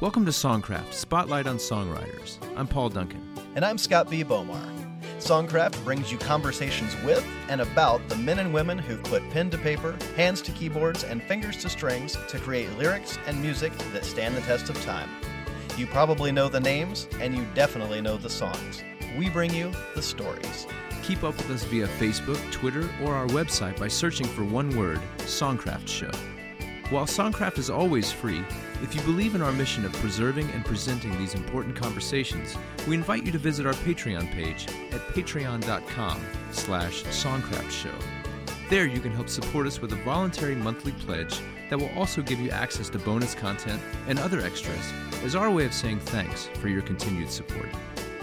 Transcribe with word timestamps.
Welcome 0.00 0.24
to 0.26 0.30
Songcraft, 0.30 0.92
Spotlight 0.92 1.48
on 1.48 1.56
Songwriters. 1.56 2.36
I'm 2.56 2.68
Paul 2.68 2.88
Duncan. 2.88 3.20
And 3.56 3.64
I'm 3.64 3.76
Scott 3.76 4.08
B. 4.08 4.22
Bomar. 4.22 4.62
Songcraft 5.18 5.82
brings 5.82 6.12
you 6.12 6.18
conversations 6.18 6.94
with 7.02 7.26
and 7.48 7.60
about 7.60 8.08
the 8.08 8.14
men 8.14 8.38
and 8.38 8.54
women 8.54 8.78
who've 8.78 9.02
put 9.02 9.28
pen 9.30 9.50
to 9.50 9.58
paper, 9.58 9.98
hands 10.14 10.40
to 10.42 10.52
keyboards, 10.52 11.02
and 11.02 11.20
fingers 11.24 11.56
to 11.56 11.68
strings 11.68 12.16
to 12.28 12.38
create 12.38 12.70
lyrics 12.78 13.18
and 13.26 13.42
music 13.42 13.76
that 13.92 14.04
stand 14.04 14.36
the 14.36 14.40
test 14.42 14.70
of 14.70 14.80
time. 14.84 15.10
You 15.76 15.88
probably 15.88 16.30
know 16.30 16.48
the 16.48 16.60
names, 16.60 17.08
and 17.18 17.34
you 17.34 17.44
definitely 17.56 18.00
know 18.00 18.18
the 18.18 18.30
songs. 18.30 18.84
We 19.18 19.28
bring 19.28 19.52
you 19.52 19.72
the 19.96 20.02
stories. 20.02 20.68
Keep 21.02 21.24
up 21.24 21.36
with 21.36 21.50
us 21.50 21.64
via 21.64 21.88
Facebook, 21.88 22.38
Twitter, 22.52 22.88
or 23.02 23.16
our 23.16 23.26
website 23.26 23.76
by 23.80 23.88
searching 23.88 24.28
for 24.28 24.44
one 24.44 24.76
word 24.76 25.00
Songcraft 25.18 25.88
Show. 25.88 26.12
While 26.90 27.04
Songcraft 27.04 27.58
is 27.58 27.68
always 27.68 28.10
free, 28.10 28.42
if 28.82 28.94
you 28.94 29.02
believe 29.02 29.34
in 29.34 29.42
our 29.42 29.52
mission 29.52 29.84
of 29.84 29.92
preserving 29.92 30.48
and 30.52 30.64
presenting 30.64 31.18
these 31.18 31.34
important 31.34 31.76
conversations, 31.76 32.56
we 32.86 32.94
invite 32.94 33.26
you 33.26 33.32
to 33.32 33.36
visit 33.36 33.66
our 33.66 33.74
Patreon 33.74 34.30
page 34.32 34.66
at 34.92 35.06
patreon.com 35.08 36.24
slash 36.50 37.02
songcraftshow. 37.04 37.94
There 38.70 38.86
you 38.86 39.00
can 39.00 39.12
help 39.12 39.28
support 39.28 39.66
us 39.66 39.82
with 39.82 39.92
a 39.92 39.96
voluntary 39.96 40.54
monthly 40.54 40.92
pledge 40.92 41.38
that 41.68 41.78
will 41.78 41.90
also 41.90 42.22
give 42.22 42.40
you 42.40 42.48
access 42.48 42.88
to 42.88 42.98
bonus 42.98 43.34
content 43.34 43.82
and 44.06 44.18
other 44.18 44.40
extras 44.40 44.90
as 45.22 45.34
our 45.34 45.50
way 45.50 45.66
of 45.66 45.74
saying 45.74 46.00
thanks 46.00 46.46
for 46.54 46.68
your 46.68 46.80
continued 46.80 47.30
support. 47.30 47.68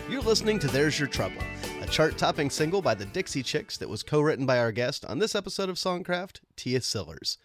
You're 0.09 0.22
listening 0.22 0.58
to 0.59 0.68
There's 0.68 0.98
Your 0.98 1.08
Trouble, 1.08 1.44
a 1.82 1.86
chart 1.86 2.18
topping 2.18 2.50
single 2.50 2.82
by 2.82 2.95
the 2.95 3.06
Dixie 3.06 3.44
Chicks 3.44 3.78
that 3.78 3.90
was 3.90 4.02
co 4.02 4.22
written 4.22 4.48
by 4.48 4.58
our 4.58 4.72
guest 4.72 5.06
on 5.06 5.20
this 5.20 5.36
episode 5.36 5.70
of 5.70 5.76
Songcraft, 5.76 6.40
Tia 6.56 6.80
Sillers. 6.80 7.38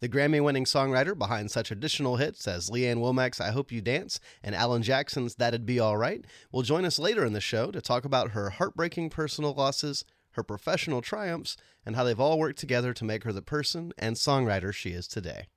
The 0.00 0.08
Grammy 0.08 0.42
winning 0.42 0.64
songwriter 0.64 1.16
behind 1.16 1.50
such 1.50 1.70
additional 1.70 2.16
hits 2.16 2.48
as 2.48 2.70
Lee 2.70 2.86
Ann 2.86 3.00
Womack's 3.00 3.38
I 3.38 3.50
Hope 3.50 3.70
You 3.70 3.82
Dance 3.82 4.18
and 4.42 4.54
Alan 4.54 4.82
Jackson's 4.82 5.34
That'd 5.34 5.66
Be 5.66 5.78
Alright 5.78 6.24
will 6.50 6.62
join 6.62 6.86
us 6.86 6.98
later 6.98 7.22
in 7.22 7.34
the 7.34 7.40
show 7.40 7.70
to 7.70 7.82
talk 7.82 8.06
about 8.06 8.30
her 8.30 8.48
heartbreaking 8.48 9.10
personal 9.10 9.52
losses, 9.52 10.06
her 10.30 10.42
professional 10.42 11.02
triumphs, 11.02 11.58
and 11.84 11.96
how 11.96 12.04
they've 12.04 12.18
all 12.18 12.38
worked 12.38 12.58
together 12.58 12.94
to 12.94 13.04
make 13.04 13.24
her 13.24 13.32
the 13.32 13.42
person 13.42 13.92
and 13.98 14.16
songwriter 14.16 14.72
she 14.72 14.92
is 14.92 15.06
today. 15.06 15.48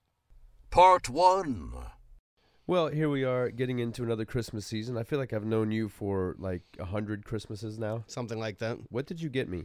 Part 0.71 1.07
1 1.07 1.71
Well, 2.67 2.89
here 2.89 3.09
we 3.09 3.23
are 3.23 3.49
getting 3.49 3.79
into 3.79 4.03
another 4.03 4.25
Christmas 4.25 4.65
season. 4.65 4.97
I 4.97 5.03
feel 5.03 5.19
like 5.19 5.31
I've 5.31 5.45
known 5.45 5.71
you 5.71 5.87
for 5.87 6.35
like 6.37 6.63
a 6.77 6.85
hundred 6.85 7.23
Christmases 7.23 7.79
now. 7.79 8.03
Something 8.07 8.39
like 8.39 8.57
that. 8.57 8.77
What 8.89 9.05
did 9.05 9.21
you 9.21 9.29
get 9.29 9.47
me? 9.47 9.63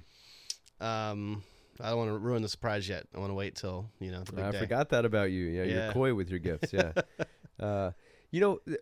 Um, 0.81 1.43
I 1.81 1.91
don't 1.91 1.99
want 1.99 2.11
to 2.11 2.19
ruin 2.19 2.43
the 2.43 2.49
surprise 2.49 2.89
yet. 2.89 3.07
I 3.15 3.19
want 3.19 3.31
to 3.31 3.35
wait 3.35 3.55
till, 3.55 3.91
you 4.01 4.11
know, 4.11 4.23
I 4.37 4.51
day. 4.51 4.59
forgot 4.59 4.89
that 4.91 5.05
about 5.05 5.31
you. 5.31 5.45
Yeah, 5.45 5.63
Yeah. 5.65 5.85
you're 5.85 5.93
coy 5.93 6.15
with 6.15 6.31
your 6.31 6.39
gifts. 6.39 6.73
Yeah. 6.73 6.93
uh, 7.61 7.91
you 8.31 8.41
know, 8.41 8.61
the, 8.67 8.79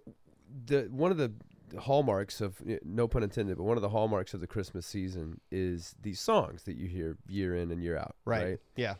the 0.67 0.89
one 0.91 1.11
of 1.11 1.19
the 1.19 1.33
hallmarks 1.79 2.41
of 2.41 2.61
no 2.85 3.09
pun 3.09 3.23
intended, 3.23 3.57
but 3.57 3.65
one 3.65 3.77
of 3.77 3.83
the 3.83 3.89
hallmarks 3.89 4.35
of 4.35 4.41
the 4.41 4.47
Christmas 4.47 4.87
season 4.87 5.41
is 5.51 5.95
these 6.01 6.21
songs 6.21 6.63
that 6.65 6.77
you 6.77 6.87
hear 6.87 7.17
year 7.29 7.57
in 7.57 7.71
and 7.71 7.83
year 7.83 7.97
out. 7.97 8.17
Right. 8.25 8.45
right? 8.45 8.59
Yeah. 8.77 8.95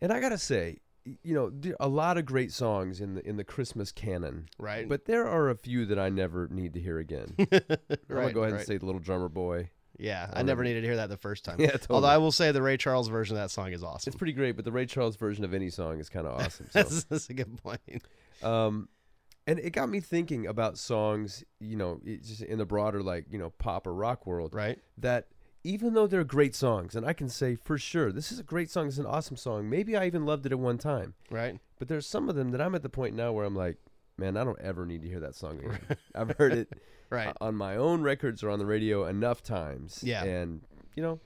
And 0.00 0.12
I 0.12 0.20
gotta 0.20 0.38
say, 0.38 0.78
you 1.22 1.34
know, 1.34 1.50
a 1.80 1.88
lot 1.88 2.18
of 2.18 2.26
great 2.26 2.52
songs 2.52 3.00
in 3.00 3.14
the 3.14 3.26
in 3.26 3.36
the 3.36 3.44
Christmas 3.44 3.90
canon. 3.92 4.48
Right. 4.58 4.88
But 4.88 5.06
there 5.06 5.26
are 5.26 5.48
a 5.48 5.56
few 5.56 5.86
that 5.86 5.98
I 5.98 6.08
never 6.08 6.48
need 6.48 6.74
to 6.74 6.80
hear 6.80 6.98
again. 6.98 7.34
I'm 7.38 7.46
gonna 8.08 8.32
go 8.32 8.42
ahead 8.42 8.52
right. 8.52 8.52
and 8.52 8.66
say 8.66 8.76
"The 8.76 8.86
Little 8.86 9.00
Drummer 9.00 9.28
Boy." 9.28 9.70
Yeah, 9.98 10.28
I 10.32 10.38
I'll 10.38 10.44
never 10.44 10.62
needed 10.64 10.82
to 10.82 10.86
hear 10.86 10.96
that 10.96 11.08
the 11.08 11.16
first 11.16 11.44
time. 11.46 11.56
Yeah, 11.60 11.76
Although. 11.90 12.06
I 12.06 12.18
will 12.18 12.32
say 12.32 12.52
the 12.52 12.62
Ray 12.62 12.76
Charles 12.76 13.08
version 13.08 13.36
of 13.36 13.42
that 13.42 13.50
song 13.50 13.72
is 13.72 13.82
awesome. 13.82 14.08
It's 14.10 14.16
pretty 14.16 14.32
great, 14.32 14.56
but 14.56 14.64
the 14.64 14.72
Ray 14.72 14.86
Charles 14.86 15.16
version 15.16 15.44
of 15.44 15.52
any 15.52 15.70
song 15.70 15.98
is 15.98 16.08
kind 16.08 16.26
of 16.26 16.40
awesome. 16.40 16.66
So. 16.72 16.78
that's, 16.82 17.04
that's 17.04 17.30
a 17.30 17.34
good 17.34 17.60
point. 17.62 17.80
Um, 18.42 18.88
and 19.46 19.58
it 19.58 19.70
got 19.70 19.88
me 19.88 20.00
thinking 20.00 20.46
about 20.46 20.78
songs, 20.78 21.42
you 21.58 21.76
know, 21.76 22.00
just 22.04 22.42
in 22.42 22.58
the 22.58 22.66
broader 22.66 23.02
like 23.02 23.26
you 23.30 23.38
know 23.38 23.50
pop 23.58 23.86
or 23.86 23.94
rock 23.94 24.26
world, 24.26 24.54
Right? 24.54 24.78
that 24.98 25.28
even 25.64 25.94
though 25.94 26.06
they're 26.06 26.22
great 26.24 26.54
songs, 26.54 26.94
and 26.94 27.04
I 27.04 27.12
can 27.12 27.28
say 27.28 27.56
for 27.56 27.76
sure 27.78 28.12
this 28.12 28.30
is 28.30 28.38
a 28.38 28.44
great 28.44 28.70
song, 28.70 28.86
it's 28.88 28.98
an 28.98 29.06
awesome 29.06 29.36
song. 29.36 29.68
Maybe 29.68 29.96
I 29.96 30.06
even 30.06 30.24
loved 30.24 30.46
it 30.46 30.52
at 30.52 30.58
one 30.58 30.78
time, 30.78 31.14
Right? 31.30 31.58
but 31.78 31.88
there's 31.88 32.06
some 32.06 32.28
of 32.28 32.36
them 32.36 32.50
that 32.50 32.60
I'm 32.60 32.74
at 32.74 32.82
the 32.82 32.88
point 32.88 33.16
now 33.16 33.32
where 33.32 33.44
I'm 33.44 33.56
like, 33.56 33.76
man, 34.18 34.36
I 34.36 34.44
don't 34.44 34.60
ever 34.60 34.84
need 34.84 35.02
to 35.02 35.08
hear 35.08 35.20
that 35.20 35.34
song 35.34 35.58
again. 35.64 35.78
I've 36.14 36.36
heard 36.36 36.52
it 36.52 36.72
Right. 37.10 37.34
on 37.40 37.54
my 37.54 37.76
own 37.76 38.02
records 38.02 38.42
or 38.42 38.50
on 38.50 38.58
the 38.58 38.66
radio 38.66 39.06
enough 39.06 39.42
times, 39.42 40.00
Yeah. 40.04 40.24
and 40.24 40.60
you 40.94 41.02
know, 41.02 41.20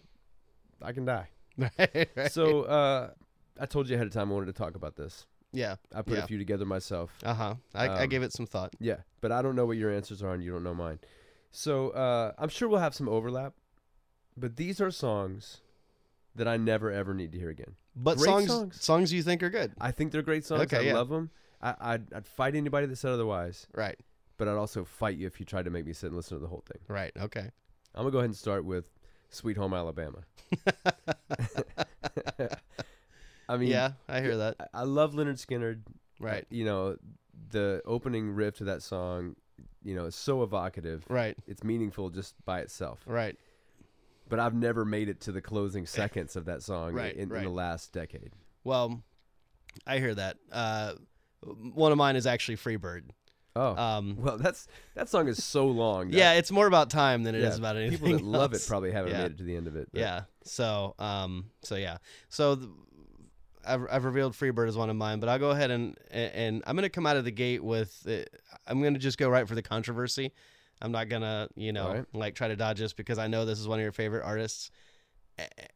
I 0.81 0.93
can 0.93 1.05
die. 1.05 1.29
right. 1.59 2.09
right. 2.17 2.31
So 2.31 2.63
uh, 2.63 3.11
I 3.59 3.67
told 3.67 3.89
you 3.89 3.97
ahead 3.97 4.07
of 4.07 4.13
time 4.13 4.31
I 4.31 4.35
wanted 4.35 4.47
to 4.47 4.53
talk 4.53 4.77
about 4.77 4.95
this. 4.97 5.27
yeah. 5.53 5.75
I 5.93 6.03
put 6.03 6.19
yeah. 6.19 6.25
a 6.25 6.27
few 6.29 6.39
together 6.39 6.65
myself. 6.65 7.13
Uh 7.25 7.35
huh. 7.35 7.55
I, 7.75 7.89
I 7.89 8.03
Um, 8.05 8.09
gave 8.11 8.23
it 8.23 8.33
some 8.33 8.47
thought. 8.47 8.75
Yeah, 8.79 8.99
but 9.21 9.33
I 9.33 9.43
don't 9.43 9.57
know 9.57 9.67
what 9.67 9.77
your 9.77 9.91
answers 9.91 10.23
are, 10.23 10.33
and 10.35 10.43
you 10.45 10.53
don't 10.53 10.63
know 10.63 10.75
mine. 10.75 11.01
So 11.51 11.91
uh, 11.91 12.33
I'm 12.39 12.49
sure 12.49 12.69
we'll 12.69 12.79
have 12.81 12.95
some 12.95 13.09
overlap, 13.09 13.55
but 14.37 14.57
these 14.57 14.81
are 14.81 14.91
songs 14.93 15.63
that 16.35 16.47
I 16.49 16.57
never 16.57 16.91
ever 16.93 17.13
need 17.13 17.33
to 17.33 17.39
hear 17.39 17.51
again. 17.51 17.75
But 17.97 18.19
songs, 18.21 18.47
songs. 18.47 18.83
songs 18.83 19.13
you 19.13 19.23
think 19.23 19.43
are 19.43 19.51
good. 19.51 19.73
I 19.81 19.91
think 19.91 20.13
they're 20.13 20.23
great 20.23 20.45
songs. 20.47 20.63
Okay, 20.63 20.79
I 20.79 20.81
yeah. 20.83 20.95
love 20.95 21.09
them. 21.11 21.31
I, 21.63 21.75
I'd, 21.81 22.13
I'd 22.13 22.27
fight 22.27 22.55
anybody 22.57 22.87
that 22.87 22.97
said 22.97 23.13
otherwise, 23.13 23.67
Right. 23.75 23.99
but 24.37 24.49
I'd 24.49 24.57
also 24.57 24.85
fight 24.85 25.17
you 25.17 25.27
if 25.27 25.39
you 25.41 25.47
tried 25.47 25.65
to 25.67 25.71
make 25.71 25.87
me 25.87 25.93
sit 25.93 26.07
and 26.09 26.17
listen 26.17 26.37
to 26.37 26.43
the 26.43 26.49
whole 26.49 26.65
thing. 26.67 26.81
Right. 26.89 27.13
Okay. 27.17 27.51
I'm 27.95 28.03
gonna 28.03 28.11
go 28.11 28.19
ahead 28.19 28.31
and 28.31 28.37
start 28.37 28.65
with 28.65 28.87
"Sweet 29.31 29.57
Home 29.57 29.75
Alabama." 29.75 30.19
I 33.49 33.57
mean, 33.57 33.69
yeah, 33.69 33.93
I 34.09 34.21
hear 34.21 34.37
that. 34.39 34.57
I, 34.61 34.81
I 34.81 34.83
love 34.85 35.13
Lynyrd 35.15 35.45
Skynyrd. 35.45 35.81
Right. 36.21 36.47
You 36.51 36.65
know, 36.65 36.97
the 37.51 37.83
opening 37.85 38.31
riff 38.31 38.57
to 38.59 38.65
that 38.65 38.83
song, 38.83 39.37
you 39.83 39.95
know, 39.95 40.07
is 40.07 40.15
so 40.15 40.43
evocative. 40.43 41.05
Right. 41.09 41.37
It's 41.47 41.63
meaningful 41.65 42.11
just 42.11 42.35
by 42.45 42.61
itself. 42.61 43.01
Right. 43.07 43.37
but 44.29 44.39
I've 44.39 44.55
never 44.55 44.85
made 44.85 45.09
it 45.09 45.21
to 45.23 45.33
the 45.33 45.43
closing 45.43 45.85
seconds 45.87 46.37
of 46.37 46.47
that 46.47 46.63
song 46.63 46.93
Right, 46.95 47.15
in, 47.15 47.23
in 47.25 47.29
right. 47.29 47.43
the 47.43 47.51
last 47.51 47.93
decade. 47.93 48.33
Well, 48.65 49.03
I 49.87 49.99
hear 49.99 50.15
that. 50.15 50.37
Uh, 50.51 50.95
one 51.43 51.93
of 51.93 51.99
mine 51.99 52.17
is 52.17 52.27
actually 52.27 52.57
Freebird. 52.57 53.03
Oh, 53.55 53.77
Um, 53.77 54.17
well, 54.19 54.39
that's 54.39 54.67
that 54.95 55.09
song 55.11 55.29
is 55.29 55.43
so 55.45 55.67
long. 55.67 56.11
that- 56.11 56.17
yeah, 56.17 56.33
it's 56.35 56.51
more 56.51 56.67
about 56.67 56.89
time 56.89 57.23
than 57.23 57.35
it 57.35 57.43
is 57.43 57.55
yeah, 57.55 57.59
about 57.59 57.77
anything. 57.77 57.99
People 57.99 58.31
that 58.33 58.39
love 58.39 58.55
it 58.55 58.65
probably 58.67 58.93
haven't 58.93 59.13
Yeah. 59.13 59.23
made 59.25 59.33
it 59.33 59.39
to 59.39 59.45
the 59.45 59.57
end 59.57 59.67
of 59.67 59.77
it. 59.77 59.89
but- 59.93 60.01
Yeah. 60.01 60.23
So, 60.45 60.95
um, 60.99 61.51
so 61.63 61.77
yeah. 61.77 61.99
So, 62.31 62.59
I've, 63.65 63.87
I've 63.91 64.05
revealed 64.05 64.33
Freebird 64.33 64.69
as 64.69 64.77
one 64.77 64.91
of 64.91 64.97
mine, 64.97 65.21
but 65.21 65.29
I'll 65.29 65.39
go 65.39 65.51
ahead 65.51 65.71
and 65.71 65.97
and 66.11 66.63
I'm 66.67 66.75
gonna 66.77 66.89
come 66.89 67.07
out 67.07 67.17
of 67.17 67.25
the 67.25 67.31
gate 67.31 67.63
with 67.63 68.05
uh, 68.09 68.25
I'm 68.67 68.83
gonna 68.83 68.99
just 68.99 69.19
go 69.19 69.29
right 69.29 69.47
for 69.47 69.55
the 69.55 69.63
controversy. 69.63 70.33
I'm 70.81 70.91
not 70.91 71.09
gonna 71.09 71.49
you 71.55 71.73
know 71.73 71.87
Alright. 71.89 72.07
like 72.15 72.35
try 72.35 72.49
to 72.49 72.57
dodge 72.57 72.81
this 72.81 72.93
because 72.93 73.19
I 73.19 73.29
know 73.29 73.45
this 73.45 73.61
is 73.61 73.69
one 73.69 73.79
of 73.79 73.83
your 73.85 73.93
favorite 73.93 74.25
artists, 74.25 74.71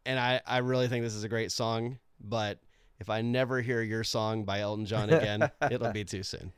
and 0.05 0.19
I 0.19 0.41
I 0.47 0.59
really 0.59 0.88
think 0.88 1.05
this 1.05 1.15
is 1.15 1.25
a 1.25 1.28
great 1.28 1.53
song. 1.53 1.99
But 2.21 2.59
if 2.98 3.10
I 3.10 3.22
never 3.22 3.60
hear 3.60 3.82
your 3.82 4.04
song 4.04 4.44
by 4.44 4.60
Elton 4.60 4.86
John 4.86 5.10
again, 5.10 5.50
it'll 5.70 5.92
be 5.92 6.04
too 6.04 6.22
soon. 6.22 6.52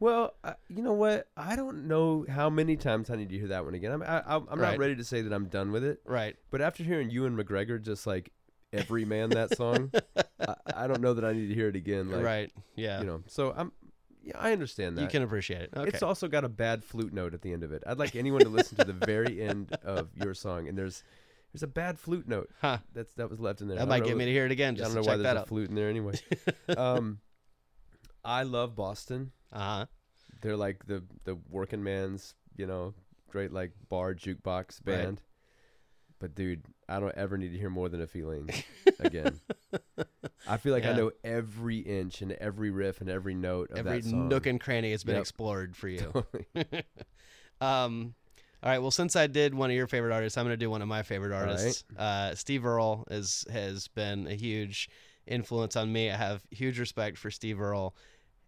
Well, 0.00 0.34
I, 0.42 0.54
you 0.68 0.82
know 0.82 0.94
what? 0.94 1.28
I 1.36 1.54
don't 1.54 1.86
know 1.86 2.26
how 2.28 2.50
many 2.50 2.76
times 2.76 3.08
I 3.08 3.14
need 3.16 3.28
to 3.30 3.38
hear 3.38 3.48
that 3.48 3.64
one 3.64 3.74
again. 3.74 3.92
I'm 3.92 4.02
I, 4.02 4.22
I'm 4.26 4.46
I'm 4.50 4.58
Right. 4.60 4.70
not 4.72 4.78
ready 4.78 4.96
to 4.96 5.04
say 5.04 5.22
that 5.22 5.32
I'm 5.32 5.46
done 5.46 5.70
with 5.70 5.84
it. 5.84 6.00
Right. 6.04 6.34
But 6.50 6.60
after 6.60 6.82
hearing 6.82 7.10
Ewan 7.10 7.36
McGregor 7.36 7.80
just 7.80 8.04
like 8.06 8.32
every 8.72 9.04
man 9.04 9.30
that 9.30 9.56
song, 9.56 9.92
I, 10.40 10.54
I 10.74 10.86
don't 10.88 11.00
know 11.02 11.14
that 11.14 11.24
I 11.24 11.32
need 11.32 11.48
to 11.48 11.54
hear 11.54 11.68
it 11.68 11.76
again. 11.76 12.10
Like, 12.10 12.24
right. 12.24 12.52
Yeah. 12.74 13.00
You 13.00 13.06
know. 13.06 13.22
So 13.28 13.54
I'm. 13.56 13.70
Yeah, 14.24 14.34
I 14.38 14.52
understand 14.52 14.96
that. 14.98 15.02
you 15.02 15.08
can 15.08 15.22
appreciate 15.22 15.62
it. 15.62 15.70
Okay. 15.76 15.88
It's 15.88 16.00
also 16.02 16.28
got 16.28 16.44
a 16.44 16.48
bad 16.48 16.84
flute 16.84 17.12
note 17.12 17.34
at 17.34 17.42
the 17.42 17.52
end 17.52 17.64
of 17.64 17.72
it. 17.72 17.82
I'd 17.84 17.98
like 17.98 18.14
anyone 18.14 18.40
to 18.42 18.48
listen 18.48 18.76
to 18.78 18.84
the 18.84 18.92
very 18.92 19.42
end 19.42 19.76
of 19.84 20.10
your 20.16 20.32
song, 20.32 20.68
and 20.68 20.78
there's 20.78 21.02
there's 21.52 21.62
a 21.62 21.66
bad 21.68 21.98
flute 21.98 22.26
note 22.28 22.50
huh. 22.60 22.78
that's 22.94 23.12
that 23.14 23.28
was 23.30 23.40
left 23.40 23.60
in 23.60 23.68
there. 23.68 23.78
That 23.78 23.88
might 23.88 24.04
get 24.04 24.16
me 24.16 24.24
to 24.24 24.30
hear 24.32 24.46
it 24.46 24.52
again. 24.52 24.76
I 24.78 24.84
don't 24.84 24.94
know 24.94 25.00
why 25.02 25.16
there's 25.16 25.22
that 25.24 25.36
a 25.36 25.46
flute 25.46 25.68
in 25.68 25.74
there 25.74 25.88
anyway. 25.88 26.14
um, 26.76 27.20
I 28.24 28.42
love 28.44 28.74
Boston. 28.76 29.32
Uh 29.52 29.58
huh. 29.58 29.86
They're 30.40 30.56
like 30.56 30.86
the 30.86 31.02
the 31.24 31.36
working 31.50 31.82
man's, 31.82 32.34
you 32.56 32.66
know, 32.66 32.94
great 33.30 33.52
like 33.52 33.72
bar 33.88 34.14
jukebox 34.14 34.80
Right. 34.84 34.84
band. 34.84 35.22
But 36.18 36.34
dude, 36.36 36.62
I 36.88 37.00
don't 37.00 37.14
ever 37.16 37.36
need 37.36 37.50
to 37.52 37.58
hear 37.58 37.68
more 37.70 37.88
than 37.88 38.00
a 38.00 38.06
feeling 38.06 38.48
again. 39.00 39.40
I 40.46 40.56
feel 40.56 40.72
like 40.72 40.84
I 40.86 40.92
know 40.92 41.10
every 41.24 41.78
inch 41.78 42.22
and 42.22 42.30
every 42.32 42.70
riff 42.70 43.00
and 43.00 43.10
every 43.10 43.34
note 43.34 43.72
of 43.72 43.78
Every 43.78 44.00
that 44.02 44.08
song. 44.08 44.28
nook 44.28 44.46
and 44.46 44.60
cranny 44.60 44.92
has 44.92 45.02
been 45.02 45.16
Yep. 45.16 45.22
explored 45.22 45.76
for 45.76 45.88
you. 45.88 45.98
Totally. 46.54 46.84
um, 47.60 48.14
all 48.62 48.70
right. 48.70 48.78
Well, 48.78 48.90
since 48.90 49.16
I 49.16 49.26
did 49.26 49.54
one 49.54 49.70
of 49.70 49.76
your 49.76 49.88
favorite 49.88 50.12
artists, 50.12 50.38
I'm 50.38 50.44
going 50.44 50.52
to 50.52 50.56
do 50.56 50.70
one 50.70 50.82
of 50.82 50.88
my 50.88 51.02
favorite 51.02 51.30
right. 51.30 51.48
artists. 51.48 51.84
Uh, 51.96 52.34
Steve 52.34 52.64
Earle 52.64 53.04
is 53.10 53.44
has 53.52 53.88
been 53.88 54.26
a 54.26 54.34
huge 54.34 54.88
influence 55.26 55.76
on 55.76 55.92
me. 55.92 56.10
I 56.10 56.16
have 56.16 56.42
huge 56.50 56.78
respect 56.78 57.18
for 57.18 57.30
Steve 57.30 57.60
Earle. 57.60 57.94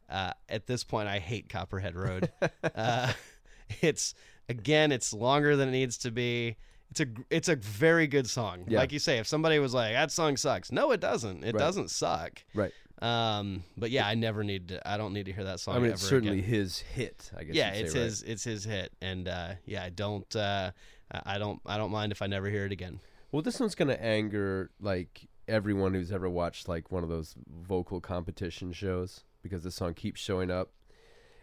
Uh, 0.09 0.33
at 0.49 0.67
this 0.67 0.85
point, 0.85 1.09
I 1.09 1.19
hate 1.19 1.49
Copperhead 1.49 1.97
Road. 1.97 2.31
uh, 2.75 3.13
it's 3.81 4.15
again, 4.49 4.93
it's 4.93 5.13
longer 5.13 5.57
than 5.57 5.69
it 5.69 5.73
needs 5.73 5.99
to 5.99 6.11
be. 6.11 6.57
It's 6.91 7.01
a 7.01 7.07
it's 7.31 7.49
a 7.49 7.57
very 7.57 8.07
good 8.07 8.29
song. 8.29 8.67
Yeah. 8.69 8.79
Like 8.79 8.93
you 8.93 9.01
say, 9.01 9.19
if 9.19 9.27
somebody 9.27 9.59
was 9.59 9.75
like 9.75 9.95
that 9.95 10.13
song 10.13 10.37
sucks, 10.37 10.71
no, 10.71 10.93
it 10.93 11.01
doesn't. 11.01 11.43
It 11.43 11.55
Right. 11.55 11.59
doesn't 11.59 11.91
suck. 11.91 12.45
Right. 12.55 12.73
Um, 13.05 13.65
but 13.77 13.91
yeah, 13.91 14.07
I 14.07 14.15
never 14.15 14.43
need 14.43 14.69
to. 14.69 14.89
I 14.89 14.97
don't 14.97 15.13
need 15.13 15.27
to 15.27 15.33
hear 15.33 15.45
that 15.45 15.61
song. 15.61 15.75
I 15.75 15.79
mean, 15.79 15.87
ever 15.87 15.95
it's 15.95 16.03
certainly 16.03 16.39
again. 16.39 16.51
his 16.51 16.79
hit. 16.79 17.31
I 17.37 17.45
guess. 17.45 17.55
Yeah, 17.55 17.71
it's 17.73 17.93
say, 17.93 17.99
right? 17.99 18.05
his. 18.07 18.23
It's 18.23 18.45
his 18.45 18.65
hit, 18.65 18.93
and 19.03 19.29
uh, 19.29 19.53
yeah, 19.67 19.85
I 19.85 19.91
don't. 19.91 20.35
Uh, 20.35 20.71
I 21.13 21.35
I 21.35 21.39
don't. 21.39 21.61
I 21.67 21.77
don't 21.77 21.91
mind 21.91 22.13
if 22.13 22.23
I 22.23 22.27
never 22.27 22.49
hear 22.49 22.65
it 22.65 22.73
again. 22.73 23.01
Well, 23.31 23.43
this 23.43 23.61
one's 23.61 23.75
gonna 23.75 23.93
anger 23.95 24.71
like 24.81 25.29
everyone 25.47 25.93
who's 25.93 26.11
ever 26.11 26.31
watched 26.31 26.67
like 26.67 26.91
one 26.91 27.03
of 27.03 27.11
those 27.11 27.35
vocal 27.47 28.01
competition 28.01 28.73
shows 28.73 29.25
because 29.43 29.63
this 29.65 29.75
song 29.75 29.93
keeps 29.93 30.19
showing 30.19 30.51
up, 30.51 30.71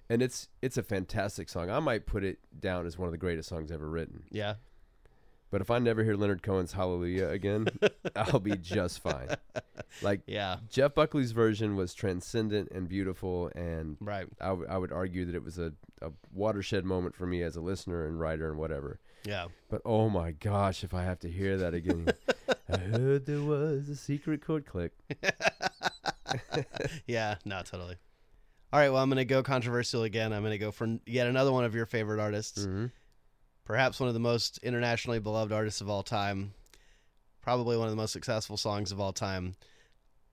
and 0.10 0.24
it's 0.24 0.50
it's 0.64 0.78
a 0.78 0.84
fantastic 0.84 1.48
song. 1.48 1.69
I 1.69 1.80
might 1.80 2.07
put 2.07 2.24
it 2.24 2.40
down 2.60 2.88
as 2.88 2.98
one 2.98 3.07
of 3.07 3.12
the 3.12 3.19
greatest 3.19 3.50
songs 3.50 3.72
ever 3.72 3.88
written. 3.88 4.24
Yeah. 4.31 4.56
But 5.51 5.62
if 5.62 5.69
I 5.69 5.80
never 5.80 6.03
hear 6.03 6.15
Leonard 6.15 6.42
Cohen's 6.44 6.71
Hallelujah 6.74 7.27
again, 7.27 7.68
I'll 8.15 8.39
be 8.39 8.56
just 8.57 9.00
fine. 9.01 9.27
Like 10.01 10.21
Yeah. 10.25 10.57
Jeff 10.69 10.95
Buckley's 10.95 11.33
version 11.33 11.75
was 11.75 11.94
transcendent 11.94 12.71
and 12.71 12.88
beautiful, 12.88 13.51
and 13.53 13.98
Right. 14.00 14.27
I, 14.39 14.48
w- 14.48 14.68
I 14.69 14.77
would 14.77 14.92
argue 14.94 15.25
that 15.25 15.36
it 15.36 15.44
was 15.44 15.59
a, 15.59 15.74
a 16.01 16.12
watershed 16.33 16.86
moment 16.86 17.15
for 17.15 17.27
me 17.27 17.44
as 17.44 17.57
a 17.57 17.62
listener 17.62 18.07
and 18.07 18.18
writer 18.19 18.50
and 18.50 18.57
whatever. 18.57 19.00
Yeah. 19.25 19.48
But 19.69 19.81
oh 19.86 20.09
my 20.09 20.31
gosh, 20.31 20.83
if 20.83 20.94
I 20.94 21.03
have 21.03 21.19
to 21.19 21.30
hear 21.30 21.57
that 21.57 21.74
again, 21.74 22.07
I 22.74 22.77
heard 22.77 23.25
there 23.25 23.42
was 23.42 23.89
a 23.89 23.95
secret 23.95 24.42
chord 24.44 24.65
click. 24.65 24.94
Yeah. 27.07 27.36
No, 27.45 27.62
totally. 27.62 27.95
All 28.71 28.80
right. 28.80 28.89
Well, 28.89 29.04
I'm 29.04 29.09
gonna 29.09 29.25
go 29.25 29.44
controversial 29.44 30.04
again. 30.04 30.31
I'm 30.31 30.44
gonna 30.44 30.57
go 30.57 30.71
for 30.71 30.97
yet 31.06 31.27
another 31.27 31.51
one 31.51 31.65
of 31.65 31.75
your 31.75 31.86
favorite 31.86 32.21
artists. 32.21 32.62
Mm-hmm. 32.65 32.86
Perhaps 33.71 34.01
one 34.01 34.09
of 34.09 34.13
the 34.13 34.19
most 34.19 34.59
internationally 34.63 35.18
beloved 35.18 35.53
artists 35.53 35.79
of 35.79 35.89
all 35.89 36.03
time, 36.03 36.53
probably 37.41 37.77
one 37.77 37.88
of 37.88 37.89
the 37.89 37.95
most 37.95 38.12
successful 38.12 38.57
songs 38.57 38.91
of 38.91 39.00
all 39.00 39.13
time. 39.13 39.56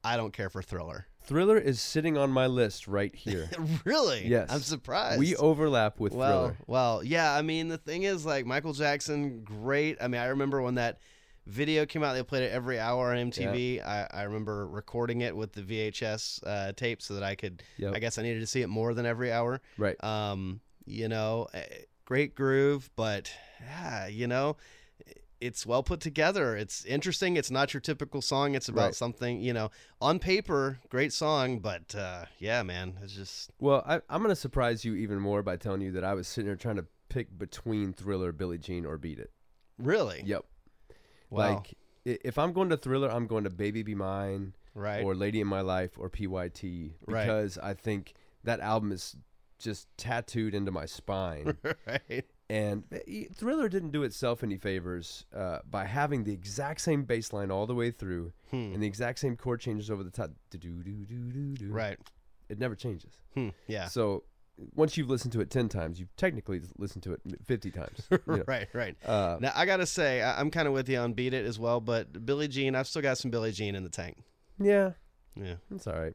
I 0.02 0.16
don't 0.16 0.32
care 0.32 0.50
for 0.50 0.60
Thriller. 0.60 1.06
Thriller 1.22 1.56
is 1.56 1.80
sitting 1.80 2.18
on 2.18 2.32
my 2.32 2.48
list 2.48 2.88
right 2.88 3.14
here. 3.14 3.48
really? 3.84 4.26
Yes. 4.26 4.48
I'm 4.50 4.58
surprised. 4.58 5.20
we 5.20 5.36
overlap 5.36 6.00
with 6.00 6.14
well, 6.14 6.30
Thriller. 6.30 6.56
well, 6.66 7.04
yeah. 7.04 7.32
I 7.32 7.42
mean, 7.42 7.68
the 7.68 7.78
thing 7.78 8.02
is, 8.02 8.26
like 8.26 8.44
Michael 8.44 8.72
Jackson, 8.72 9.44
great. 9.44 9.98
I 10.00 10.08
mean, 10.08 10.20
I 10.20 10.26
remember 10.26 10.60
when 10.60 10.74
that 10.74 10.98
video 11.46 11.86
came 11.86 12.02
out. 12.02 12.14
They 12.14 12.24
played 12.24 12.42
it 12.42 12.50
every 12.50 12.80
hour 12.80 13.12
on 13.12 13.30
MTV. 13.30 13.86
I, 13.86 14.08
I 14.12 14.22
remember 14.24 14.66
recording 14.66 15.20
it 15.20 15.36
with 15.36 15.52
the 15.52 15.62
VHS 15.62 16.40
uh, 16.44 16.72
tape 16.72 17.00
so 17.00 17.14
that 17.14 17.22
I 17.22 17.36
could. 17.36 17.62
Yep. 17.76 17.94
I 17.94 18.00
guess 18.00 18.18
I 18.18 18.22
needed 18.22 18.40
to 18.40 18.48
see 18.48 18.62
it 18.62 18.68
more 18.68 18.94
than 18.94 19.06
every 19.06 19.30
hour. 19.30 19.60
Right. 19.76 20.02
Um, 20.02 20.58
you 20.86 21.06
know, 21.06 21.46
eh, 21.54 21.60
great 22.08 22.34
groove, 22.34 22.88
but 22.96 23.30
yeah, 23.60 24.06
you 24.06 24.26
know, 24.26 24.56
it's 25.42 25.66
well 25.66 25.82
put 25.82 26.00
together. 26.00 26.56
It's 26.56 26.82
interesting. 26.86 27.36
It's 27.36 27.50
not 27.50 27.74
your 27.74 27.82
typical 27.82 28.22
song. 28.22 28.54
It's 28.54 28.66
about 28.68 28.86
Right. 28.86 28.94
something, 28.94 29.42
you 29.42 29.52
know, 29.52 29.70
on 30.00 30.18
paper, 30.18 30.78
great 30.88 31.12
song, 31.12 31.58
but 31.58 31.94
uh, 31.94 32.24
yeah, 32.38 32.62
man, 32.62 32.94
it's 33.02 33.12
just 33.12 33.50
Well, 33.60 33.84
I, 33.86 33.96
I'm 34.08 34.22
going 34.22 34.30
to 34.30 34.36
surprise 34.40 34.86
you 34.86 34.94
even 34.94 35.20
more 35.20 35.42
by 35.42 35.56
telling 35.58 35.82
you 35.82 35.92
that 35.92 36.02
I 36.02 36.14
was 36.14 36.26
sitting 36.26 36.46
there 36.46 36.56
trying 36.56 36.76
to 36.76 36.86
pick 37.10 37.38
between 37.38 37.92
Thriller, 37.92 38.32
Billie 38.32 38.56
Jean, 38.58 38.86
or 38.86 38.96
Beat 38.96 39.18
It. 39.18 39.30
really 39.78 40.22
Yep. 40.24 40.46
wow, 41.28 41.56
Like, 41.56 41.74
if 42.06 42.38
I'm 42.38 42.54
going 42.54 42.70
to 42.70 42.78
Thriller, 42.78 43.10
I'm 43.10 43.26
going 43.26 43.44
to 43.44 43.50
Baby 43.50 43.82
Be 43.82 43.94
Mine, 43.94 44.54
right, 44.74 45.04
or 45.04 45.14
Lady 45.14 45.42
in 45.42 45.46
My 45.46 45.60
Life, 45.60 45.98
or 45.98 46.08
PYT, 46.08 46.94
Right. 47.06 47.26
because 47.26 47.58
I 47.58 47.74
think 47.74 48.14
that 48.44 48.60
album 48.60 48.92
is 48.92 49.14
just 49.58 49.88
tattooed 49.96 50.54
into 50.54 50.70
my 50.70 50.86
spine. 50.86 51.56
right, 51.86 52.24
And 52.50 52.84
Thriller 53.34 53.68
didn't 53.68 53.90
do 53.90 54.02
itself 54.04 54.42
any 54.42 54.56
favors 54.56 55.26
uh, 55.36 55.58
by 55.68 55.84
having 55.84 56.24
the 56.24 56.32
exact 56.32 56.80
same 56.80 57.04
bass 57.04 57.32
line 57.32 57.50
all 57.50 57.66
the 57.66 57.74
way 57.74 57.90
through 57.90 58.32
Hmm. 58.50 58.72
and 58.72 58.82
the 58.82 58.86
exact 58.86 59.18
same 59.18 59.36
chord 59.36 59.60
changes 59.60 59.90
over 59.90 60.02
the 60.02 60.10
top. 60.10 60.30
Right, 61.60 61.98
It 62.48 62.58
never 62.58 62.74
changes. 62.74 63.12
hmm. 63.34 63.48
yeah, 63.66 63.86
So 63.88 64.24
once 64.74 64.96
you've 64.96 65.10
listened 65.10 65.32
to 65.32 65.40
it 65.40 65.50
ten 65.50 65.68
times, 65.68 66.00
you've 66.00 66.14
technically 66.16 66.60
listened 66.78 67.02
to 67.04 67.12
it 67.12 67.20
fifty 67.44 67.70
times. 67.70 68.06
you 68.10 68.18
know. 68.26 68.44
right, 68.46 68.66
right. 68.72 68.96
Uh, 69.04 69.36
Now 69.40 69.52
I 69.54 69.66
gotta 69.66 69.86
say, 69.86 70.22
I- 70.22 70.40
I'm 70.40 70.50
kind 70.50 70.66
of 70.66 70.74
with 70.74 70.88
you 70.88 70.98
on 70.98 71.12
Beat 71.12 71.34
It 71.34 71.44
as 71.46 71.58
well, 71.58 71.80
but 71.80 72.24
Billie 72.24 72.48
Jean, 72.48 72.74
I've 72.74 72.86
still 72.88 73.02
got 73.02 73.18
some 73.18 73.30
Billie 73.30 73.52
Jean 73.52 73.74
in 73.74 73.84
the 73.84 73.90
tank. 73.90 74.16
yeah, 74.58 74.92
Yeah, 75.36 75.54
it's 75.74 75.86
all 75.86 75.98
right. 76.00 76.14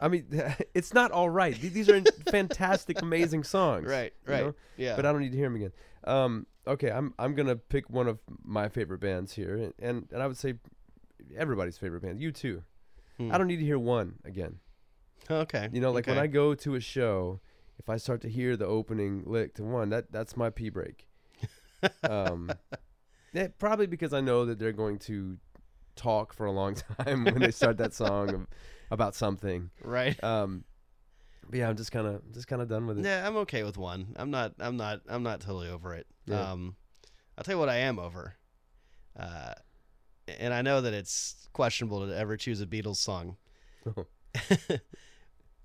I 0.00 0.08
mean, 0.08 0.26
it's 0.74 0.92
not 0.94 1.10
all 1.12 1.30
right. 1.30 1.54
These 1.58 1.88
are 1.88 2.00
fantastic, 2.30 3.00
amazing 3.02 3.44
songs. 3.44 3.86
right, 3.86 4.12
you 4.26 4.32
right, 4.32 4.44
know? 4.46 4.54
yeah, 4.76 4.96
But 4.96 5.06
I 5.06 5.12
don't 5.12 5.20
need 5.20 5.32
to 5.32 5.38
hear 5.38 5.46
them 5.46 5.56
again. 5.56 5.72
Um, 6.04 6.46
okay, 6.66 6.90
I'm 6.90 7.14
I'm 7.18 7.34
gonna 7.34 7.56
pick 7.56 7.88
one 7.90 8.08
of 8.08 8.18
my 8.42 8.68
favorite 8.68 9.00
bands 9.00 9.32
here, 9.32 9.54
and 9.56 9.72
and, 9.78 10.08
and 10.12 10.22
I 10.22 10.26
would 10.26 10.36
say 10.36 10.54
everybody's 11.36 11.78
favorite 11.78 12.02
band. 12.02 12.20
U2. 12.20 12.62
Hmm. 13.18 13.32
I 13.32 13.38
don't 13.38 13.46
need 13.46 13.58
to 13.58 13.64
hear 13.64 13.78
one 13.78 14.14
again. 14.24 14.58
okay, 15.30 15.68
You 15.72 15.80
know, 15.80 15.92
like 15.92 16.06
when. 16.06 16.18
I 16.18 16.26
go 16.26 16.54
to 16.54 16.74
a 16.74 16.80
show, 16.80 17.40
if 17.78 17.88
I 17.88 17.96
start 17.96 18.20
to 18.22 18.28
hear 18.28 18.56
the 18.56 18.66
opening 18.66 19.22
lick 19.24 19.54
to 19.54 19.62
one, 19.62 19.90
that 19.90 20.10
that's 20.12 20.36
my 20.36 20.50
pee 20.50 20.68
break. 20.68 21.06
um, 22.02 22.50
yeah, 23.32 23.48
probably 23.58 23.86
because 23.86 24.12
I 24.12 24.20
know 24.20 24.44
that 24.46 24.58
they're 24.58 24.72
going 24.72 24.98
to 25.00 25.38
talk 25.96 26.32
for 26.32 26.46
a 26.46 26.52
long 26.52 26.74
time 26.98 27.24
when 27.24 27.40
they 27.40 27.50
start 27.50 27.78
that 27.78 27.94
song 27.94 28.46
about 28.90 29.14
something. 29.14 29.70
right. 29.82 30.22
Um, 30.22 30.64
but 31.48 31.58
yeah, 31.58 31.68
I'm 31.68 31.76
just 31.76 31.92
kind 31.92 32.06
of 32.06 32.32
just 32.32 32.48
kind 32.48 32.62
of 32.62 32.68
done 32.68 32.86
with 32.86 32.98
it. 32.98 33.04
Yeah, 33.04 33.26
I'm 33.26 33.36
okay 33.38 33.64
with 33.64 33.76
one. 33.76 34.14
I'm 34.16 34.30
not. 34.30 34.54
I'm 34.58 34.76
not. 34.76 35.00
I'm 35.08 35.22
not 35.22 35.40
totally 35.40 35.68
over 35.68 35.94
it. 35.94 36.06
Yeah. 36.26 36.52
Um, 36.52 36.76
I'll 37.36 37.44
tell 37.44 37.56
you 37.56 37.58
what 37.58 37.68
I 37.68 37.76
am 37.76 37.98
over. 37.98 38.34
Uh, 39.18 39.52
and 40.26 40.54
I 40.54 40.62
know 40.62 40.80
that 40.80 40.94
it's 40.94 41.48
questionable 41.52 42.06
to 42.06 42.16
ever 42.16 42.36
choose 42.36 42.60
a 42.60 42.66
Beatles 42.66 42.96
song. 42.96 43.36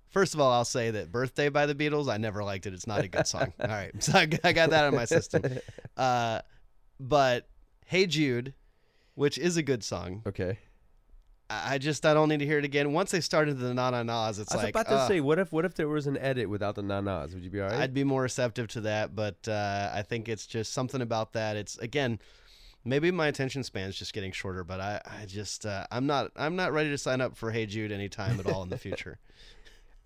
First 0.09 0.33
of 0.33 0.39
all, 0.39 0.51
I'll 0.51 0.65
say 0.65 0.91
that 0.91 1.11
"Birthday" 1.11 1.49
by 1.49 1.65
the 1.65 1.75
Beatles. 1.75 2.11
I 2.11 2.17
never 2.17 2.43
liked 2.43 2.65
it. 2.65 2.73
It's 2.73 2.87
not 2.87 3.03
a 3.03 3.07
good 3.07 3.27
song. 3.27 3.53
all 3.59 3.67
right, 3.67 3.91
so 4.03 4.17
I 4.17 4.25
got 4.25 4.39
I 4.43 4.53
got 4.53 4.69
that 4.71 4.85
on 4.85 4.95
my 4.95 5.05
system. 5.05 5.43
Uh, 5.95 6.41
but 6.99 7.47
"Hey 7.85 8.05
Jude," 8.05 8.53
which 9.19 9.37
is 9.37 9.57
a 9.57 9.63
good 9.63 9.83
song, 9.83 10.21
okay. 10.25 10.57
I 11.49 11.73
I 11.73 11.77
just 11.77 12.05
I 12.05 12.13
don't 12.13 12.29
need 12.29 12.39
to 12.39 12.45
hear 12.45 12.59
it 12.59 12.65
again. 12.65 12.93
Once 12.93 13.11
they 13.11 13.19
started 13.21 13.57
the 13.59 13.73
na 13.73 13.89
na 13.89 14.03
nas, 14.03 14.39
it's 14.39 14.51
I 14.53 14.55
was 14.55 14.63
like 14.63 14.73
about 14.75 14.87
to 14.87 14.95
uh, 14.95 15.07
say, 15.07 15.19
what 15.19 15.37
if 15.39 15.51
what 15.51 15.65
if 15.65 15.73
there 15.75 15.87
was 15.89 16.07
an 16.07 16.17
edit 16.17 16.49
without 16.49 16.75
the 16.75 16.83
na-nas? 16.83 17.33
Would 17.33 17.43
you 17.43 17.49
be 17.49 17.59
all 17.61 17.69
right? 17.69 17.79
I'd 17.79 17.93
be 17.93 18.03
more 18.03 18.21
receptive 18.21 18.67
to 18.69 18.81
that, 18.81 19.15
but 19.15 19.47
uh, 19.47 19.91
I 19.93 20.01
think 20.03 20.29
it's 20.29 20.45
just 20.47 20.71
something 20.73 21.01
about 21.01 21.33
that. 21.33 21.57
It's 21.57 21.77
again, 21.79 22.19
maybe 22.85 23.11
my 23.11 23.27
attention 23.27 23.63
span's 23.63 23.95
just 23.97 24.13
getting 24.13 24.31
shorter, 24.31 24.63
but 24.63 24.79
I, 24.79 25.01
I 25.05 25.25
just 25.25 25.65
uh, 25.65 25.85
I'm 25.91 26.05
not 26.05 26.31
I'm 26.35 26.55
not 26.55 26.71
ready 26.71 26.89
to 26.91 26.97
sign 26.97 27.19
up 27.19 27.35
for 27.35 27.51
Hey 27.51 27.65
Jude 27.65 27.91
anytime 27.91 28.39
at 28.39 28.45
all 28.45 28.63
in 28.63 28.69
the 28.69 28.77
future. 28.87 29.17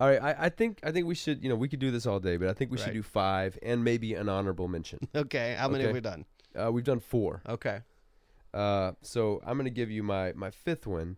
all 0.00 0.08
right, 0.08 0.22
I, 0.22 0.46
I 0.46 0.48
think 0.48 0.80
I 0.82 0.90
think 0.92 1.06
we 1.06 1.14
should 1.14 1.42
you 1.42 1.48
know 1.50 1.56
we 1.56 1.68
could 1.68 1.78
do 1.80 1.90
this 1.90 2.06
all 2.06 2.20
day, 2.20 2.36
but 2.36 2.48
I 2.48 2.52
think 2.54 2.70
we 2.72 2.78
should 2.78 2.86
Right. 2.86 2.94
do 2.94 3.02
five 3.02 3.58
and 3.62 3.84
maybe 3.84 4.14
an 4.14 4.28
honorable 4.28 4.66
mention. 4.66 4.98
Okay, 5.14 5.54
how 5.58 5.68
many 5.68 5.84
Okay. 5.84 5.88
have 5.88 5.94
we 5.94 6.00
done? 6.00 6.24
Uh, 6.58 6.72
we've 6.72 6.84
done 6.84 7.00
four. 7.00 7.42
Okay, 7.48 7.80
Uh, 8.54 8.92
so 9.02 9.42
I'm 9.44 9.56
gonna 9.56 9.70
give 9.70 9.90
you 9.90 10.02
my 10.02 10.32
my 10.34 10.50
fifth 10.50 10.86
one, 10.86 11.16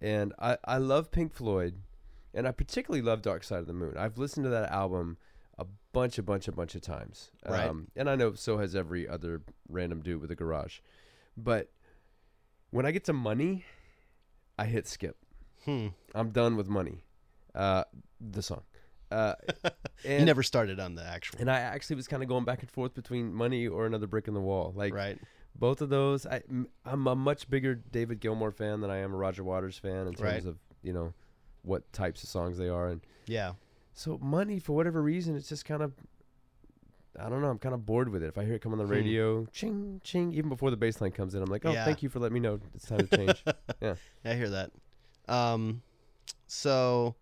and 0.00 0.32
I 0.38 0.56
I 0.64 0.78
love 0.78 1.10
Pink 1.10 1.34
Floyd, 1.34 1.82
and 2.32 2.48
I 2.48 2.52
particularly 2.52 3.02
love 3.02 3.20
Dark 3.20 3.44
Side 3.44 3.60
of 3.60 3.66
the 3.66 3.74
Moon. 3.74 3.94
I've 3.96 4.16
listened 4.16 4.44
to 4.44 4.50
that 4.50 4.72
album 4.72 5.18
a 5.58 5.66
bunch, 5.92 6.16
a 6.16 6.22
bunch, 6.22 6.48
a 6.48 6.52
bunch 6.52 6.74
of 6.74 6.80
times. 6.80 7.30
Right. 7.46 7.68
Um, 7.68 7.88
and 7.94 8.08
I 8.08 8.14
know 8.14 8.32
so 8.32 8.56
has 8.58 8.74
every 8.74 9.06
other 9.06 9.42
random 9.68 10.00
dude 10.00 10.20
with 10.20 10.30
a 10.30 10.34
garage, 10.34 10.78
but 11.36 11.70
when 12.70 12.86
I 12.86 12.90
get 12.90 13.04
to 13.04 13.12
money, 13.12 13.64
I 14.58 14.64
hit 14.64 14.86
skip. 14.88 15.16
hmm. 15.64 15.88
I'm 16.14 16.30
done 16.30 16.56
with 16.56 16.68
money. 16.68 17.04
Uh, 17.54 17.84
the 18.20 18.42
song. 18.42 18.62
Uh, 19.10 19.34
and, 20.04 20.20
you 20.20 20.24
never 20.24 20.42
started 20.42 20.80
on 20.80 20.94
the 20.94 21.04
actual, 21.04 21.38
and 21.40 21.50
I 21.50 21.60
actually 21.60 21.96
was 21.96 22.06
kind 22.06 22.22
of 22.22 22.28
going 22.28 22.44
back 22.44 22.60
and 22.60 22.70
forth 22.70 22.94
between 22.94 23.32
money 23.32 23.66
or 23.66 23.86
another 23.86 24.06
brick 24.06 24.28
in 24.28 24.34
the 24.34 24.40
wall. 24.40 24.72
Like 24.76 24.94
right? 24.94 25.18
Both 25.58 25.80
of 25.82 25.88
those, 25.88 26.26
I'm 26.26 26.68
a 27.06 27.14
much 27.16 27.48
bigger 27.50 27.74
David 27.74 28.20
Gilmour 28.20 28.52
fan 28.52 28.80
than 28.80 28.90
I 28.90 28.98
am 28.98 29.12
a 29.12 29.16
Roger 29.16 29.42
Waters 29.44 29.76
fan 29.78 30.06
in 30.06 30.14
terms 30.14 30.20
Right. 30.20 30.44
of 30.46 30.58
you 30.82 30.92
know 30.92 31.12
what 31.62 31.92
types 31.92 32.22
of 32.22 32.28
songs 32.28 32.56
they 32.58 32.68
are, 32.68 32.88
and 32.88 33.00
Yeah, 33.26 33.54
so 33.94 34.18
money 34.18 34.58
for 34.60 34.74
whatever 34.74 35.02
reason, 35.02 35.36
it's 35.36 35.48
just 35.48 35.64
kind 35.64 35.82
of 35.82 35.92
I 37.20 37.28
don't 37.28 37.42
know. 37.42 37.48
I'm 37.48 37.58
kind 37.58 37.74
of 37.74 37.84
bored 37.84 38.10
with 38.10 38.22
it. 38.22 38.26
If 38.28 38.38
I 38.38 38.44
hear 38.44 38.54
it 38.54 38.60
come 38.62 38.70
on 38.72 38.78
the 38.78 38.84
Hmm. 38.84 38.92
radio, 38.92 39.46
ching 39.46 40.00
ching, 40.04 40.32
even 40.32 40.48
before 40.48 40.70
the 40.70 40.76
bass 40.76 41.00
line 41.00 41.10
comes 41.10 41.34
in, 41.34 41.42
I'm 41.42 41.50
like, 41.50 41.66
oh, 41.66 41.72
Yeah. 41.72 41.84
thank 41.84 42.00
you 42.02 42.08
for 42.08 42.20
letting 42.20 42.34
me 42.34 42.40
know 42.40 42.60
it's 42.76 42.86
time 42.86 43.06
to 43.06 43.16
change. 43.16 43.44
Yeah. 43.80 43.94
I 44.24 44.34
hear 44.34 44.48
that. 44.50 44.70
Um, 45.28 45.82
so 46.46 47.16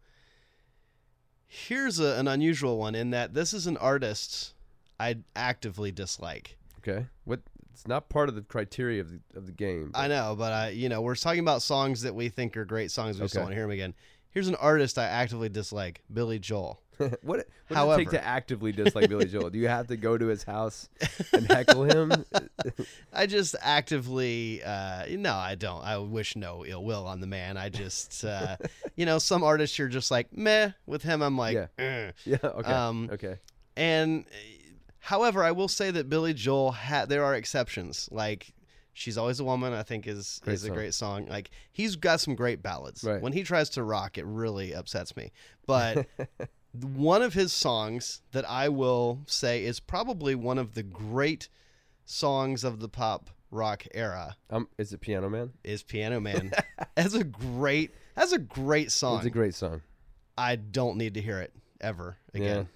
here's 1.46 1.98
a, 1.98 2.18
an 2.18 2.28
unusual 2.28 2.78
one 2.78 2.94
in 2.94 3.10
that 3.10 3.34
this 3.34 3.52
is 3.54 3.66
an 3.66 3.76
artist 3.78 4.54
I 5.00 5.16
actively 5.34 5.92
dislike. 5.92 6.56
okay, 6.78 7.06
what? 7.24 7.40
It's 7.76 7.86
not 7.86 8.08
part 8.08 8.30
of 8.30 8.34
the 8.34 8.40
criteria 8.40 9.02
of 9.02 9.10
the 9.10 9.20
of 9.34 9.44
the 9.44 9.52
game. 9.52 9.90
I 9.94 10.08
know, 10.08 10.34
but 10.34 10.50
I, 10.50 10.68
you 10.70 10.88
know, 10.88 11.02
we're 11.02 11.14
talking 11.14 11.40
about 11.40 11.60
songs 11.60 12.00
that 12.02 12.14
we 12.14 12.30
think 12.30 12.56
are 12.56 12.64
great 12.64 12.90
songs. 12.90 13.18
We 13.18 13.26
just 13.26 13.34
don't 13.34 13.42
want 13.42 13.50
to 13.50 13.54
hear 13.54 13.64
them 13.64 13.70
again. 13.72 13.92
Here's 14.30 14.48
an 14.48 14.54
artist 14.54 14.96
I 14.96 15.04
actively 15.04 15.50
dislike, 15.50 16.02
Billy 16.10 16.38
Joel. 16.38 16.80
what 16.98 17.18
what 17.20 17.46
does 17.68 17.88
it 17.92 17.96
take 17.98 18.10
to 18.12 18.24
actively 18.24 18.72
dislike 18.72 19.10
Billy 19.10 19.26
Joel? 19.26 19.50
Do 19.50 19.58
you 19.58 19.68
have 19.68 19.88
to 19.88 19.98
go 19.98 20.16
to 20.16 20.24
his 20.24 20.42
house 20.42 20.88
and 21.34 21.46
heckle 21.52 21.84
him? 21.84 22.24
I 23.12 23.26
just 23.26 23.54
actively, 23.60 24.62
uh, 24.64 25.04
no, 25.10 25.34
I 25.34 25.54
don't. 25.54 25.84
I 25.84 25.98
wish 25.98 26.34
no 26.34 26.64
ill 26.64 26.82
will 26.82 27.06
on 27.06 27.20
the 27.20 27.26
man. 27.26 27.58
I 27.58 27.68
just, 27.68 28.24
uh, 28.24 28.56
you 28.94 29.04
know, 29.04 29.18
some 29.18 29.44
artists 29.44 29.78
you're 29.78 29.88
just 29.88 30.10
like 30.10 30.34
meh. 30.34 30.70
With 30.86 31.02
him, 31.02 31.20
I'm 31.20 31.36
like, 31.36 31.54
Yeah. 31.56 31.66
"Eh." 31.78 32.12
yeah. 32.24 32.38
Okay. 32.42 32.72
Um, 32.72 33.10
okay. 33.12 33.36
And 33.76 34.24
however, 35.06 35.44
I 35.44 35.52
will 35.52 35.68
say 35.68 35.90
that 35.92 36.08
Billy 36.08 36.34
Joel 36.34 36.72
had 36.72 37.08
there 37.08 37.24
are 37.24 37.34
exceptions. 37.34 38.08
Like 38.10 38.52
She's 38.92 39.16
Always 39.16 39.40
a 39.40 39.44
Woman, 39.44 39.72
I 39.72 39.82
think 39.82 40.06
is 40.06 40.40
Great 40.42 40.54
is 40.54 40.64
a 40.64 40.66
song. 40.68 40.74
great 40.76 40.94
song. 40.94 41.26
Like 41.26 41.50
he's 41.72 41.96
got 41.96 42.20
some 42.20 42.34
great 42.34 42.62
ballads. 42.62 43.04
Right. 43.04 43.20
When 43.22 43.32
he 43.32 43.42
tries 43.42 43.70
to 43.70 43.82
rock, 43.82 44.18
it 44.18 44.24
really 44.26 44.72
upsets 44.74 45.16
me. 45.16 45.32
But 45.66 46.06
one 46.72 47.22
of 47.22 47.34
his 47.34 47.52
songs 47.52 48.22
that 48.32 48.48
I 48.48 48.68
will 48.68 49.20
say 49.26 49.64
is 49.64 49.80
probably 49.80 50.34
one 50.34 50.58
of 50.58 50.74
the 50.74 50.82
great 50.82 51.48
songs 52.04 52.64
of 52.64 52.80
the 52.80 52.88
pop 52.88 53.30
rock 53.50 53.84
era 53.94 54.36
Um, 54.50 54.68
is 54.76 54.92
it 54.92 55.00
Piano 55.00 55.28
Man? 55.30 55.52
is 55.62 55.82
Piano 55.82 56.18
Man. 56.20 56.52
that's 56.96 57.14
a 57.14 57.24
great 57.24 57.92
that's 58.14 58.32
a 58.32 58.38
great 58.38 58.90
song. 58.90 59.18
It's 59.18 59.26
a 59.26 59.30
great 59.30 59.54
song. 59.54 59.82
I 60.36 60.56
don't 60.56 60.96
need 60.96 61.14
to 61.14 61.22
hear 61.22 61.38
it 61.40 61.52
ever 61.80 62.16
again. 62.34 62.68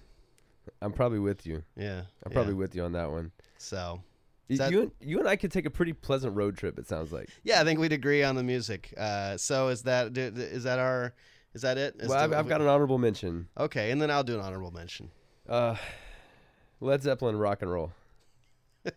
I'm 0.81 0.93
probably 0.93 1.19
with 1.19 1.45
you. 1.45 1.63
Yeah. 1.75 1.99
I'm 2.23 2.31
yeah. 2.31 2.33
probably 2.33 2.53
with 2.53 2.75
you 2.75 2.83
on 2.83 2.93
that 2.93 3.11
one. 3.11 3.31
so 3.57 4.01
that- 4.49 4.71
you 4.71 4.81
and, 4.81 4.91
you 4.99 5.19
and 5.19 5.27
I 5.27 5.35
could 5.35 5.51
take 5.51 5.65
a 5.65 5.69
pretty 5.69 5.93
pleasant 5.93 6.35
road 6.35 6.57
trip. 6.57 6.77
It 6.77 6.87
sounds 6.87 7.11
like. 7.11 7.29
Yeah, 7.43 7.61
I 7.61 7.63
think 7.63 7.79
we'd 7.79 7.93
agree 7.93 8.23
on 8.23 8.35
the 8.35 8.43
music. 8.43 8.93
Uh, 8.97 9.37
so 9.37 9.69
is 9.69 9.83
that 9.83 10.17
is 10.17 10.63
that 10.63 10.79
our 10.79 11.13
is 11.53 11.61
that 11.61 11.77
it? 11.77 11.95
Is 11.99 12.09
well, 12.09 12.19
I've, 12.19 12.33
I've 12.33 12.47
got 12.47 12.61
an 12.61 12.67
honorable 12.67 12.97
mention. 12.97 13.47
okay, 13.57 13.91
and 13.91 14.01
then 14.01 14.11
I'll 14.11 14.23
do 14.23 14.35
an 14.35 14.41
honorable 14.41 14.71
mention. 14.71 15.09
Uh, 15.47 15.75
Led 16.79 17.01
Zeppelin 17.01 17.37
rock 17.37 17.61
and 17.61 17.71
roll. 17.71 17.91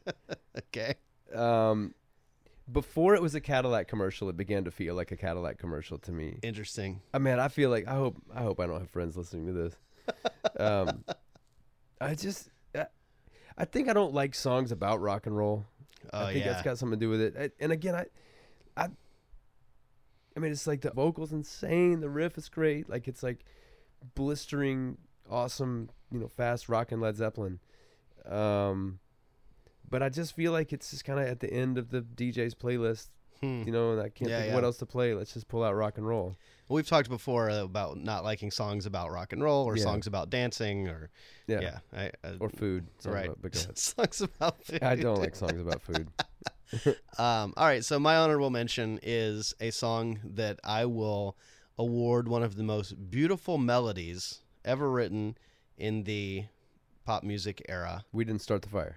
Okay. 0.57 0.95
Um, 1.35 1.95
before 2.71 3.15
it 3.15 3.23
was 3.23 3.35
a 3.35 3.41
Cadillac 3.41 3.89
commercial, 3.89 4.29
it 4.29 4.37
began 4.37 4.65
to 4.65 4.71
feel 4.71 4.95
like 4.95 5.13
a 5.13 5.17
Cadillac 5.17 5.59
commercial 5.59 5.99
to 5.99 6.13
me. 6.13 6.39
Interesting. 6.43 7.01
I 7.13 7.19
mean, 7.19 7.39
I 7.39 7.49
feel 7.49 7.71
like 7.71 7.87
I 7.87 7.95
hope 7.95 8.17
I 8.35 8.43
hope 8.43 8.61
I 8.61 8.67
don't 8.67 8.81
have 8.81 8.91
friends 8.91 9.17
listening 9.17 9.47
to 9.47 9.53
this. 9.53 9.75
Um, 10.61 11.05
I 12.05 12.15
just 12.15 12.49
I, 12.75 12.87
I 13.57 13.65
think 13.65 13.89
I 13.89 13.93
don't 13.93 14.13
like 14.15 14.35
songs 14.35 14.73
about 14.73 15.01
rock 15.01 15.27
and 15.27 15.37
roll. 15.37 15.65
Oh 16.13 16.25
I 16.27 16.33
think 16.33 16.45
yeah. 16.45 16.53
that's 16.53 16.63
got 16.65 16.79
something 16.79 16.99
to 16.99 17.05
do 17.07 17.11
with 17.11 17.21
it. 17.21 17.35
I- 17.39 17.51
And 17.63 17.73
again, 17.73 17.95
I, 17.95 18.05
I, 18.77 18.89
I 20.37 20.41
mean, 20.41 20.53
it's 20.53 20.67
like 20.67 20.81
the 20.83 20.91
vocals 20.91 21.33
insane. 21.33 22.01
The 22.01 22.11
riff 22.11 22.37
is 22.37 22.49
great. 22.49 22.89
Like 22.91 23.09
it's 23.09 23.23
like 23.23 23.45
blistering, 24.15 24.99
awesome. 25.31 25.91
You 26.13 26.21
know, 26.21 26.29
fast 26.29 26.69
rocking 26.69 27.01
Led 27.01 27.17
Zeppelin. 27.17 27.59
Um, 28.27 28.99
but 29.89 30.03
I 30.03 30.09
just 30.09 30.35
feel 30.35 30.53
like 30.53 30.73
it's 30.73 30.91
just 30.91 31.05
kind 31.05 31.21
of 31.21 31.27
at 31.27 31.41
the 31.41 31.53
end 31.53 31.79
of 31.79 31.91
the 31.91 32.01
DJ's 32.03 32.55
playlist. 32.55 33.09
Hmm. 33.45 33.63
You 33.67 33.73
know, 33.73 33.93
and 33.93 34.01
I 34.01 34.09
can't 34.09 34.31
Yeah, 34.31 34.39
think 34.39 34.49
yeah. 34.51 34.55
what 34.55 34.65
else 34.65 34.79
to 34.79 34.87
play. 34.87 35.15
Let's 35.15 35.35
just 35.35 35.49
pull 35.49 35.63
out 35.65 35.75
rock 35.75 35.99
and 35.99 36.07
roll. 36.07 36.37
We've 36.69 36.87
talked 36.87 37.09
before 37.11 37.51
about 37.51 37.99
not 37.99 38.25
liking 38.25 38.51
songs 38.51 38.87
about 38.87 39.11
rock 39.11 39.33
and 39.33 39.43
roll 39.43 39.65
or 39.67 39.77
Yeah. 39.77 39.83
songs 39.83 40.07
about 40.07 40.31
dancing 40.31 40.89
or 40.89 41.11
Yeah. 41.47 41.61
yeah, 41.61 41.79
I, 41.93 42.05
I, 42.27 42.37
Or 42.41 42.49
food. 42.49 42.87
Songs 42.99 43.15
right. 43.15 43.29
about- 43.31 43.55
songs 43.79 44.21
about 44.23 44.65
food. 44.65 44.83
I 44.83 44.97
don't 44.97 45.19
like 45.21 45.37
songs 45.37 45.61
about 45.67 45.83
food. 45.83 46.09
Um, 47.19 47.53
all 47.57 47.67
right, 47.67 47.85
so 47.85 47.99
my 47.99 48.17
honorable 48.17 48.51
mention 48.51 48.99
is 49.03 49.55
a 49.61 49.71
song 49.71 50.19
that 50.25 50.59
I 50.65 50.87
will 50.87 51.37
award 51.79 52.27
one 52.29 52.43
of 52.43 52.57
the 52.57 52.63
most 52.63 53.11
beautiful 53.11 53.59
melodies 53.59 54.41
ever 54.65 54.91
written 54.91 55.37
in 55.77 56.05
the 56.05 56.47
pop 57.05 57.23
music 57.23 57.63
era. 57.69 58.05
We 58.13 58.25
didn't 58.25 58.41
start 58.43 58.63
the 58.63 58.69
fire. 58.69 58.97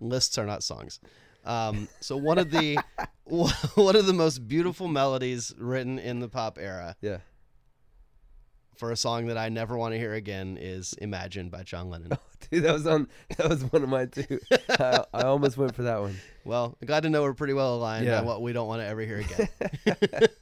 Lists 0.00 0.36
are 0.38 0.46
not 0.46 0.62
songs. 0.62 1.00
Um, 1.44 1.88
so 2.00 2.16
one 2.16 2.38
of 2.38 2.50
the 2.50 2.78
one 3.24 3.96
of 3.96 4.06
the 4.06 4.12
most 4.12 4.46
beautiful 4.48 4.88
melodies 4.88 5.54
written 5.58 5.98
in 5.98 6.20
the 6.20 6.28
pop 6.28 6.58
era 6.60 6.96
Yeah. 7.00 7.18
for 8.76 8.90
a 8.92 8.96
song 8.96 9.26
that 9.28 9.38
I 9.38 9.48
never 9.48 9.76
want 9.76 9.94
to 9.94 9.98
hear 9.98 10.12
again 10.14 10.58
is 10.60 10.94
"Imagine" 10.94 11.48
by 11.48 11.62
John 11.62 11.88
Lennon. 11.90 12.10
Dude, 12.50 12.64
that 12.64 12.72
was 12.72 12.86
on. 12.86 13.08
That 13.36 13.48
was 13.48 13.62
one 13.64 13.82
of 13.82 13.88
my 13.88 14.06
too. 14.06 14.38
I, 14.70 15.04
I 15.14 15.22
almost 15.22 15.56
went 15.56 15.74
for 15.74 15.82
that 15.82 16.00
one. 16.00 16.16
Well, 16.44 16.76
glad 16.84 17.02
to 17.04 17.10
know 17.10 17.22
we're 17.22 17.34
pretty 17.34 17.52
well 17.54 17.74
aligned 17.76 18.06
Yeah. 18.06 18.20
on 18.20 18.26
what 18.26 18.42
we 18.42 18.52
don't 18.52 18.66
want 18.68 18.82
to 18.82 18.86
ever 18.86 19.00
hear 19.02 19.18
again. 19.18 19.48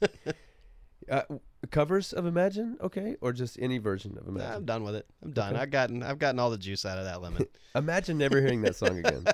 Uh, 1.09 1.23
covers 1.71 2.13
of 2.13 2.27
Imagine, 2.27 2.77
okay, 2.81 3.15
or 3.19 3.33
just 3.33 3.57
any 3.59 3.79
version 3.79 4.15
of 4.21 4.27
Imagine. 4.27 4.53
I'm 4.53 4.65
done 4.65 4.83
with 4.83 4.93
it. 4.93 5.07
I'm 5.23 5.31
done. 5.31 5.53
Okay. 5.53 5.61
I've 5.63 5.71
gotten 5.71 6.03
I've 6.03 6.19
gotten 6.19 6.39
all 6.39 6.51
the 6.51 6.57
juice 6.59 6.85
out 6.85 6.99
of 6.99 7.05
that 7.05 7.19
lemon. 7.19 7.47
Imagine 7.73 8.19
never 8.19 8.39
hearing 8.39 8.61
that 8.61 8.75
song 8.75 8.99
again. 9.03 9.25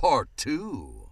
Part 0.00 0.30
2. 0.38 1.10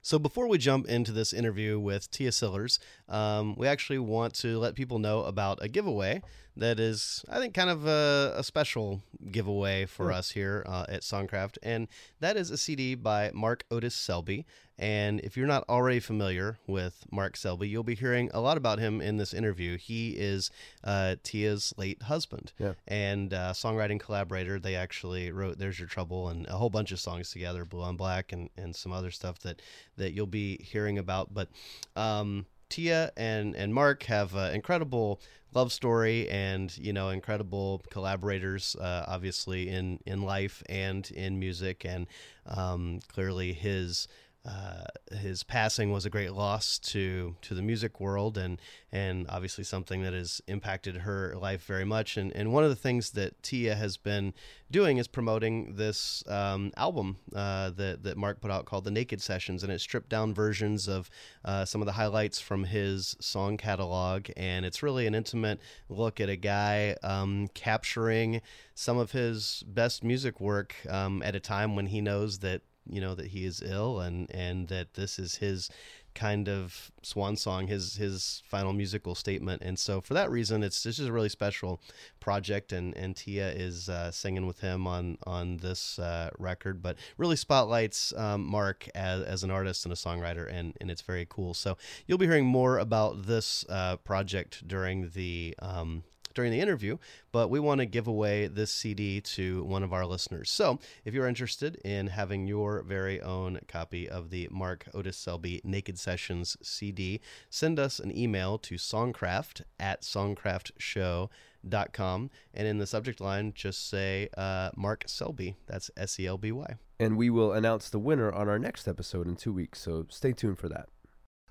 So 0.00 0.20
before 0.20 0.46
we 0.46 0.56
jump 0.56 0.86
into 0.86 1.10
this 1.10 1.32
interview 1.32 1.80
with 1.80 2.08
Tia 2.12 2.30
Sillers, 2.30 2.78
um, 3.08 3.56
we 3.56 3.66
actually 3.66 3.98
want 3.98 4.34
to 4.34 4.60
let 4.60 4.76
people 4.76 5.00
know 5.00 5.24
about 5.24 5.58
a 5.60 5.66
giveaway 5.66 6.22
that 6.56 6.78
is, 6.80 7.24
I 7.28 7.38
think, 7.38 7.54
kind 7.54 7.70
of 7.70 7.86
a, 7.86 8.34
a 8.36 8.44
special 8.44 9.02
giveaway 9.30 9.86
for 9.86 10.10
Yeah. 10.10 10.18
us 10.18 10.30
here 10.30 10.64
uh, 10.66 10.86
at 10.88 11.02
Songcraft, 11.02 11.58
and 11.62 11.88
that 12.20 12.36
is 12.36 12.50
a 12.50 12.56
CD 12.56 12.94
by 12.94 13.30
Mark 13.34 13.64
Otis 13.70 13.94
Selby. 13.94 14.46
And 14.78 15.20
if 15.20 15.36
you're 15.36 15.46
not 15.46 15.64
already 15.68 16.00
familiar 16.00 16.56
with 16.66 17.04
Mark 17.12 17.36
Selby, 17.36 17.68
you'll 17.68 17.82
be 17.82 17.94
hearing 17.94 18.30
a 18.32 18.40
lot 18.40 18.56
about 18.56 18.78
him 18.78 19.02
in 19.02 19.18
this 19.18 19.34
interview. 19.34 19.76
He 19.76 20.12
is 20.12 20.50
uh, 20.82 21.16
Tia's 21.22 21.74
late 21.76 22.04
husband 22.04 22.52
Yeah. 22.58 22.72
and 22.88 23.34
uh, 23.34 23.52
songwriting 23.52 24.00
collaborator. 24.00 24.58
They 24.58 24.76
actually 24.76 25.32
wrote 25.32 25.58
"There's 25.58 25.78
Your 25.78 25.86
Trouble" 25.88 26.28
and 26.30 26.46
a 26.46 26.52
whole 26.52 26.70
bunch 26.70 26.92
of 26.92 26.98
songs 27.00 27.30
together, 27.30 27.66
"Blue 27.66 27.82
on 27.82 27.96
Black" 27.98 28.32
and, 28.32 28.48
and 28.56 28.74
some 28.74 28.90
other 28.90 29.10
stuff 29.10 29.38
that 29.40 29.60
that 29.98 30.12
you'll 30.14 30.26
be 30.26 30.56
hearing 30.62 30.96
about. 30.96 31.34
But 31.34 31.48
um, 31.94 32.46
Tia 32.70 33.12
and 33.16 33.54
and 33.54 33.74
Mark 33.74 34.04
have 34.04 34.34
an 34.34 34.54
incredible 34.54 35.20
love 35.52 35.72
story, 35.72 36.28
and 36.28 36.76
you 36.78 36.92
know, 36.92 37.10
incredible 37.10 37.82
collaborators, 37.90 38.76
uh, 38.76 39.04
obviously 39.06 39.68
in 39.68 39.98
in 40.06 40.22
life 40.22 40.62
and 40.68 41.10
in 41.10 41.38
music, 41.38 41.84
and 41.84 42.06
um, 42.46 43.00
clearly 43.08 43.52
his. 43.52 44.08
Uh, 44.42 44.84
his 45.12 45.42
passing 45.42 45.92
was 45.92 46.06
a 46.06 46.10
great 46.10 46.32
loss 46.32 46.78
to 46.78 47.36
to 47.42 47.52
the 47.52 47.60
music 47.60 48.00
world 48.00 48.38
and 48.38 48.58
and 48.90 49.26
obviously 49.28 49.62
something 49.62 50.02
that 50.02 50.14
has 50.14 50.40
impacted 50.46 50.96
her 50.96 51.36
life 51.36 51.64
very 51.66 51.84
much. 51.84 52.16
And 52.16 52.34
and 52.34 52.50
one 52.50 52.64
of 52.64 52.70
the 52.70 52.76
things 52.76 53.10
that 53.10 53.42
Tia 53.42 53.74
has 53.74 53.98
been 53.98 54.32
doing 54.70 54.96
is 54.96 55.08
promoting 55.08 55.74
this 55.74 56.24
um, 56.26 56.72
album 56.78 57.18
uh, 57.34 57.70
that 57.70 58.02
that 58.04 58.16
Mark 58.16 58.40
put 58.40 58.50
out 58.50 58.64
called 58.64 58.84
the 58.84 58.90
Naked 58.90 59.20
Sessions. 59.20 59.62
And 59.62 59.70
it's 59.70 59.82
stripped 59.82 60.08
down 60.08 60.32
versions 60.32 60.88
of 60.88 61.10
uh, 61.44 61.66
some 61.66 61.82
of 61.82 61.86
the 61.86 61.92
highlights 61.92 62.40
from 62.40 62.64
his 62.64 63.16
song 63.20 63.58
catalog. 63.58 64.30
And 64.38 64.64
it's 64.64 64.82
really 64.82 65.06
an 65.06 65.14
intimate 65.14 65.60
look 65.90 66.18
at 66.18 66.30
a 66.30 66.36
guy 66.36 66.96
um, 67.02 67.48
capturing 67.52 68.40
some 68.74 68.96
of 68.96 69.12
his 69.12 69.62
best 69.66 70.02
music 70.02 70.40
work 70.40 70.74
um, 70.88 71.22
at 71.22 71.34
a 71.34 71.40
time 71.40 71.76
when 71.76 71.86
he 71.86 72.00
knows 72.00 72.38
that 72.38 72.62
you 72.90 73.00
know 73.00 73.14
that 73.14 73.28
he 73.28 73.44
is 73.44 73.62
ill 73.62 74.00
and 74.00 74.30
and 74.30 74.68
that 74.68 74.94
this 74.94 75.18
is 75.18 75.36
his 75.36 75.70
kind 76.14 76.48
of 76.48 76.90
swan 77.02 77.36
song 77.36 77.66
his 77.68 77.96
his 77.96 78.42
final 78.46 78.72
musical 78.72 79.14
statement. 79.14 79.62
And 79.62 79.78
so 79.78 80.00
for 80.00 80.14
that 80.14 80.30
reason 80.30 80.62
it's 80.62 80.82
this 80.82 80.98
is 80.98 81.06
a 81.06 81.12
really 81.12 81.28
special 81.28 81.80
project 82.18 82.72
and 82.72 82.96
and 82.96 83.16
Tia 83.16 83.50
is 83.50 83.88
uh, 83.88 84.10
singing 84.10 84.46
with 84.46 84.60
him 84.60 84.86
on 84.86 85.18
on 85.26 85.58
this 85.58 85.98
uh, 85.98 86.30
record. 86.38 86.82
But 86.82 86.96
really 87.16 87.36
spotlights 87.36 88.12
um, 88.16 88.44
Mark 88.44 88.88
as, 88.94 89.22
as 89.22 89.44
an 89.44 89.50
artist 89.50 89.84
and 89.84 89.92
a 89.92 89.96
songwriter 89.96 90.50
and 90.52 90.76
and 90.80 90.90
it's 90.90 91.02
very 91.02 91.26
cool. 91.28 91.54
So 91.54 91.76
you'll 92.06 92.18
be 92.18 92.26
hearing 92.26 92.46
more 92.46 92.78
about 92.78 93.26
this 93.26 93.64
uh, 93.68 93.96
project 93.98 94.66
during 94.66 95.10
the 95.10 95.54
um, 95.60 96.02
during 96.34 96.52
the 96.52 96.60
interview, 96.60 96.96
but 97.32 97.48
we 97.50 97.58
want 97.58 97.80
to 97.80 97.86
give 97.86 98.06
away 98.06 98.46
this 98.46 98.72
CD 98.72 99.20
to 99.20 99.64
one 99.64 99.82
of 99.82 99.92
our 99.92 100.06
listeners. 100.06 100.50
So, 100.50 100.78
if 101.04 101.14
you're 101.14 101.26
interested 101.26 101.76
in 101.84 102.08
having 102.08 102.46
your 102.46 102.82
very 102.82 103.20
own 103.20 103.60
copy 103.68 104.08
of 104.08 104.30
the 104.30 104.48
Mark 104.50 104.86
Otis 104.94 105.16
Selby 105.16 105.60
Naked 105.64 105.98
Sessions 105.98 106.56
CD, 106.62 107.20
send 107.48 107.78
us 107.78 107.98
an 107.98 108.16
email 108.16 108.58
to 108.58 108.74
songcraft 108.76 109.62
at 109.78 110.02
songcraftshow.com. 110.02 112.30
And 112.54 112.66
in 112.66 112.78
the 112.78 112.86
subject 112.86 113.20
line, 113.20 113.52
just 113.54 113.88
say 113.88 114.28
uh, 114.36 114.70
Mark 114.76 115.04
Selby. 115.06 115.56
That's 115.66 115.90
S 115.96 116.18
E 116.20 116.26
L 116.26 116.38
B 116.38 116.52
Y. 116.52 116.74
and 116.98 117.16
we 117.16 117.30
will 117.30 117.52
announce 117.52 117.90
the 117.90 117.98
winner 117.98 118.30
on 118.32 118.48
our 118.48 118.58
next 118.58 118.86
episode 118.86 119.26
in 119.26 119.36
two 119.36 119.52
weeks. 119.52 119.80
So 119.80 120.06
stay 120.10 120.32
tuned 120.32 120.58
for 120.58 120.68
that. 120.68 120.88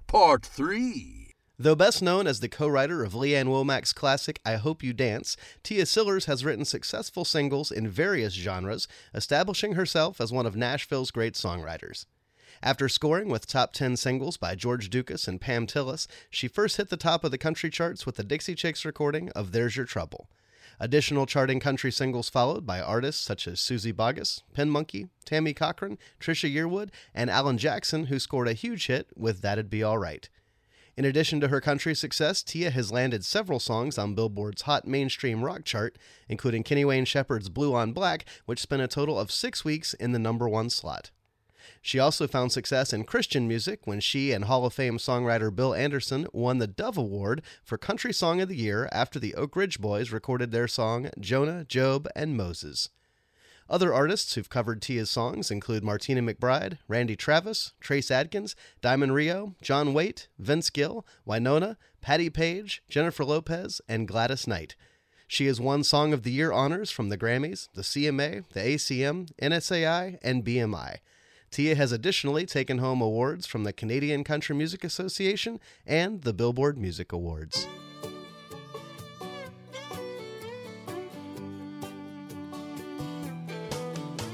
Part 0.08 0.46
3. 0.46 1.19
Though 1.62 1.76
best 1.76 2.02
known 2.02 2.26
as 2.26 2.40
the 2.40 2.48
co 2.48 2.70
writer 2.70 3.04
of 3.04 3.14
Lee 3.14 3.36
Ann 3.36 3.48
Womack's 3.48 3.92
classic 3.92 4.40
I 4.46 4.56
Hope 4.56 4.82
You 4.82 4.94
Dance, 4.94 5.36
Tia 5.62 5.84
Sillers 5.84 6.24
has 6.24 6.46
written 6.46 6.64
successful 6.64 7.26
singles 7.26 7.70
in 7.70 7.90
various 7.90 8.34
genres, 8.34 8.88
establishing 9.14 9.74
herself 9.74 10.22
as 10.22 10.32
one 10.32 10.46
of 10.46 10.56
Nashville's 10.56 11.12
great 11.12 11.34
songwriters. 11.34 12.06
After 12.64 12.88
scoring 12.88 13.28
with 13.28 13.46
top 13.46 13.74
10 13.74 13.98
singles 13.98 14.38
by 14.38 14.56
George 14.56 14.90
Ducas 14.90 15.28
and 15.28 15.42
Pam 15.42 15.68
Tillis, 15.68 16.08
she 16.30 16.48
first 16.48 16.78
hit 16.78 16.90
the 16.90 16.96
top 16.96 17.26
of 17.26 17.32
the 17.32 17.38
country 17.38 17.70
charts 17.70 18.06
with 18.06 18.16
the 18.16 18.24
Dixie 18.24 18.56
Chicks 18.56 18.86
recording 18.86 19.30
of 19.32 19.52
There's 19.52 19.76
Your 19.76 19.86
Trouble. 19.86 20.30
Additional 20.80 21.26
charting 21.26 21.60
country 21.60 21.92
singles 21.92 22.30
followed 22.30 22.66
by 22.66 22.80
artists 22.80 23.22
such 23.22 23.50
as 23.50 23.60
Suzy 23.60 23.92
Bogguss, 23.92 24.44
Pin 24.54 24.70
Monkey, 24.70 25.10
Tammy 25.26 25.54
Cochran, 25.54 25.98
Trisha 26.22 26.50
Yearwood, 26.50 26.90
and 27.14 27.30
Alan 27.30 27.58
Jackson, 27.58 28.06
who 28.06 28.18
scored 28.18 28.48
a 28.48 28.54
huge 28.54 28.88
hit 28.88 29.10
with 29.18 29.42
That'd 29.42 29.70
Be 29.70 29.84
Alright. 29.84 30.30
In 31.00 31.06
addition 31.06 31.40
to 31.40 31.48
her 31.48 31.62
country 31.62 31.96
success, 31.96 32.44
Tia 32.44 32.72
has 32.72 32.92
landed 32.92 33.24
several 33.24 33.62
songs 33.62 33.98
on 33.98 34.16
Billboard's 34.16 34.64
hot 34.64 34.86
mainstream 34.86 35.46
rock 35.46 35.64
chart, 35.64 35.98
including 36.28 36.62
Kenny 36.62 36.84
Wayne 36.84 37.06
Shepherd's 37.06 37.48
Blue 37.48 37.74
on 37.74 37.94
Black, 37.94 38.26
which 38.46 38.60
spent 38.60 38.82
a 38.82 38.88
total 38.90 39.18
of 39.18 39.32
six 39.32 39.64
weeks 39.64 39.94
in 39.94 40.12
the 40.12 40.20
number 40.20 40.50
one 40.50 40.70
slot. 40.70 41.12
She 41.82 42.00
also 42.00 42.28
found 42.28 42.52
success 42.52 42.92
in 42.92 43.06
Christian 43.06 43.48
music 43.48 43.88
when 43.88 44.02
she 44.02 44.34
and 44.34 44.44
Hall 44.44 44.66
of 44.66 44.74
Fame 44.74 44.98
songwriter 44.98 45.56
Bill 45.56 45.74
Anderson 45.74 46.28
won 46.34 46.58
the 46.58 46.68
Dove 46.68 46.98
Award 46.98 47.44
for 47.64 47.78
Country 47.78 48.12
Song 48.12 48.42
of 48.42 48.50
the 48.50 48.58
Year 48.58 48.90
after 48.92 49.20
the 49.20 49.36
Oak 49.36 49.56
Ridge 49.56 49.80
Boys 49.80 50.12
recorded 50.12 50.52
their 50.52 50.68
song 50.68 51.12
Jonah, 51.18 51.64
Job, 51.64 52.10
and 52.14 52.36
Moses. 52.36 52.90
Other 53.70 53.94
artists 53.94 54.34
who've 54.34 54.50
covered 54.50 54.82
Tia's 54.82 55.12
songs 55.12 55.52
include 55.52 55.84
Martina 55.84 56.22
McBride, 56.22 56.80
Randy 56.88 57.16
Travis, 57.16 57.74
Trace 57.80 58.10
Adkins, 58.10 58.56
Diamond 58.82 59.14
Rio, 59.14 59.54
John 59.62 59.94
Waite, 59.94 60.28
Vince 60.40 60.72
Gill, 60.72 61.06
Wynonna, 61.28 61.76
Patti 62.02 62.32
Page, 62.32 62.82
Jennifer 62.90 63.24
Lopez, 63.24 63.80
and 63.88 64.08
Gladys 64.08 64.48
Knight. 64.48 64.76
She 65.28 65.46
has 65.46 65.62
won 65.62 65.84
Song 65.84 66.14
of 66.14 66.24
the 66.24 66.32
Year 66.32 66.52
honors 66.52 66.90
from 66.90 67.10
the 67.10 67.18
Grammys, 67.18 67.70
the 67.76 67.84
CMA, 67.84 68.44
the 68.54 68.62
ACM, 68.62 69.30
NSAI, 69.40 70.18
and 70.24 70.44
BMI. 70.44 70.98
Tia 71.52 71.76
has 71.76 71.92
additionally 71.92 72.48
taken 72.48 72.80
home 72.80 73.02
awards 73.02 73.46
from 73.46 73.64
the 73.64 73.74
Canadian 73.74 74.24
Country 74.24 74.56
Music 74.56 74.84
Association 74.84 75.60
and 75.86 76.24
the 76.24 76.34
Billboard 76.34 76.78
Music 76.78 77.12
Awards. 77.12 77.68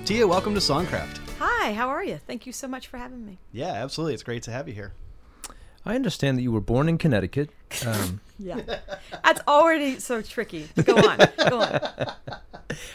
Tia, 0.06 0.28
welcome 0.28 0.54
to 0.54 0.60
Songcraft. 0.60 1.20
Hi, 1.40 1.74
how 1.74 1.88
are 1.88 2.04
you? 2.04 2.18
Thank 2.18 2.46
you 2.46 2.54
so 2.54 2.68
much 2.68 2.86
for 2.86 2.98
having 2.98 3.26
me. 3.26 3.40
Yeah, 3.52 3.72
absolutely. 3.72 4.14
It's 4.14 4.22
great 4.22 4.44
to 4.44 4.52
have 4.52 4.68
you 4.68 4.76
here. 4.76 4.94
I 5.84 5.96
understand 5.96 6.38
that 6.38 6.44
you 6.44 6.52
were 6.52 6.62
born 6.62 6.88
in 6.88 7.00
Connecticut. 7.00 7.50
Um, 7.86 8.20
Yeah. 8.38 8.60
That's 9.24 9.40
already 9.48 9.98
so 10.00 10.22
tricky. 10.22 10.68
Go 10.84 10.96
on. 10.98 11.20
Go 11.50 11.62
on. 11.62 11.80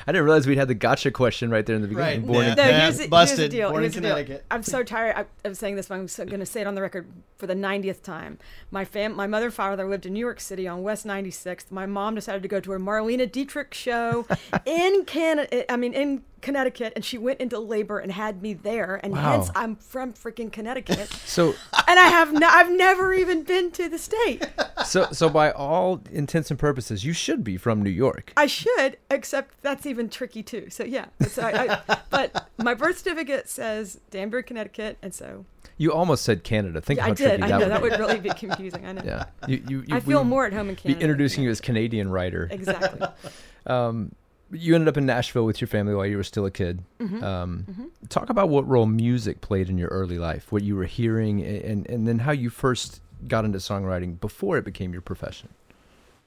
I 0.07 0.13
didn't 0.13 0.25
realize 0.25 0.47
we'd 0.47 0.59
had 0.59 0.69
the 0.69 0.75
gotcha 0.75 1.11
question 1.11 1.49
right 1.49 1.65
there 1.65 1.77
in 1.77 1.81
the 1.81 1.89
beginning. 1.89 2.21
Right. 2.21 2.27
Born 2.27 2.45
Yeah. 2.45 2.51
in- 2.51 2.57
No, 2.59 2.63
here's, 2.65 2.97
the, 2.97 3.03
here's 3.05 3.09
busted. 3.11 3.39
the 3.39 3.49
deal. 3.49 3.71
Born 3.71 3.79
in 3.79 3.85
here's 3.85 3.95
the 3.95 4.01
deal. 4.03 4.11
Connecticut. 4.11 4.45
I'm 4.51 4.63
so 4.63 4.83
tired 4.83 5.17
of- 5.17 5.27
of 5.51 5.57
saying 5.57 5.77
this, 5.77 5.89
but 5.89 5.95
I'm 5.95 6.09
so 6.09 6.27
going 6.27 6.41
to 6.41 6.47
say 6.47 6.61
it 6.61 6.67
on 6.67 6.75
the 6.75 6.83
record 6.83 7.07
for 7.39 7.47
the 7.47 7.55
90th 7.55 8.03
time. 8.03 8.39
My 8.71 8.85
fam, 8.85 9.17
my 9.17 9.27
mother, 9.27 9.47
and 9.47 9.55
father 9.55 9.89
lived 9.89 10.05
in 10.05 10.13
New 10.13 10.21
York 10.21 10.41
City 10.41 10.69
on 10.69 10.83
West 10.83 11.07
96th. 11.07 11.71
My 11.71 11.87
mom 11.87 12.17
decided 12.17 12.43
to 12.43 12.49
go 12.49 12.61
to 12.61 12.75
a 12.75 12.79
Marlene 12.79 13.33
Dietrich 13.33 13.73
show 13.73 14.27
in 14.67 15.05
Canada. 15.07 15.73
I 15.73 15.77
mean, 15.77 15.95
in 15.95 16.23
Connecticut, 16.43 16.93
and 16.97 17.05
she 17.05 17.17
went 17.17 17.41
into 17.41 17.59
labor 17.59 17.99
and 17.99 18.13
had 18.13 18.43
me 18.43 18.53
there, 18.55 18.99
and 19.03 19.13
Wow. 19.15 19.39
hence 19.39 19.51
I'm 19.55 19.77
from 19.77 20.13
freaking 20.13 20.51
Connecticut, 20.53 21.09
So, 21.27 21.55
and 21.87 21.99
I 21.99 22.09
have 22.09 22.33
no, 22.33 22.47
I've 22.49 22.71
never 22.71 23.13
even 23.15 23.43
been 23.43 23.71
to 23.73 23.89
the 23.89 23.99
state. 23.99 24.47
So, 24.85 25.09
so 25.13 25.29
by 25.29 25.51
all 25.51 26.01
intents 26.11 26.51
and 26.51 26.59
purposes, 26.59 27.05
you 27.05 27.13
should 27.13 27.45
be 27.45 27.57
from 27.57 27.83
New 27.83 27.91
York. 27.91 28.33
I 28.37 28.47
should, 28.47 28.99
except 29.11 29.61
that's 29.63 29.87
even 29.87 30.09
tricky 30.09 30.43
too. 30.43 30.69
So 30.71 30.85
yeah, 30.85 31.07
I, 31.39 31.81
I, 31.89 31.99
but 32.11 32.49
my 32.59 32.75
birth 32.75 32.99
certificate 32.99 33.49
says 33.49 34.01
Danbury, 34.11 34.43
Connecticut, 34.43 34.99
and 35.03 35.15
so 35.15 35.45
You 35.79 35.93
almost 35.93 36.25
said 36.25 36.45
Canada. 36.45 36.81
Think 36.81 36.99
yeah, 36.99 37.05
how 37.05 37.11
I 37.11 37.15
tricky 37.15 37.31
did. 37.31 37.43
I 37.43 37.49
that 37.49 37.69
know 37.69 37.81
would 37.81 37.93
that 37.93 38.01
would 38.01 38.07
really 38.07 38.21
be 38.21 38.31
confusing. 38.31 38.85
I 38.87 38.93
know. 38.93 39.03
Yeah, 39.05 39.25
you, 39.47 39.63
you, 39.69 39.85
you, 39.87 39.97
I 39.97 40.01
feel 40.01 40.25
more 40.25 40.47
at 40.47 40.53
home 40.53 40.69
in 40.69 40.77
Canada. 40.77 40.99
Be 40.99 41.05
introducing 41.05 41.45
you 41.45 41.51
as 41.51 41.61
Canadian 41.61 42.11
writer. 42.11 42.49
exactly. 42.51 43.07
Um, 43.67 44.15
you 44.51 44.75
ended 44.75 44.89
up 44.89 44.97
in 44.97 45.05
Nashville 45.05 45.45
with 45.45 45.61
your 45.61 45.69
family 45.69 45.95
while 45.95 46.07
you 46.07 46.17
were 46.17 46.25
still 46.25 46.47
a 46.47 46.51
kid. 46.51 46.83
Mm-hmm. 46.99 47.23
Um, 47.23 47.93
Talk 48.09 48.31
about 48.31 48.49
what 48.49 48.67
role 48.67 48.87
music 48.87 49.43
played 49.43 49.69
in 49.69 49.77
your 49.77 49.89
early 49.89 50.19
life, 50.19 50.51
what 50.51 50.63
you 50.63 50.77
were 50.77 50.87
hearing, 50.87 51.45
and 51.45 51.87
and 51.89 52.09
then 52.09 52.21
how 52.21 52.33
you 52.33 52.49
first 52.49 53.03
got 53.29 53.45
into 53.45 53.59
songwriting 53.59 54.21
before 54.21 54.59
it 54.59 54.65
became 54.65 54.93
your 54.93 55.03
profession. 55.03 55.49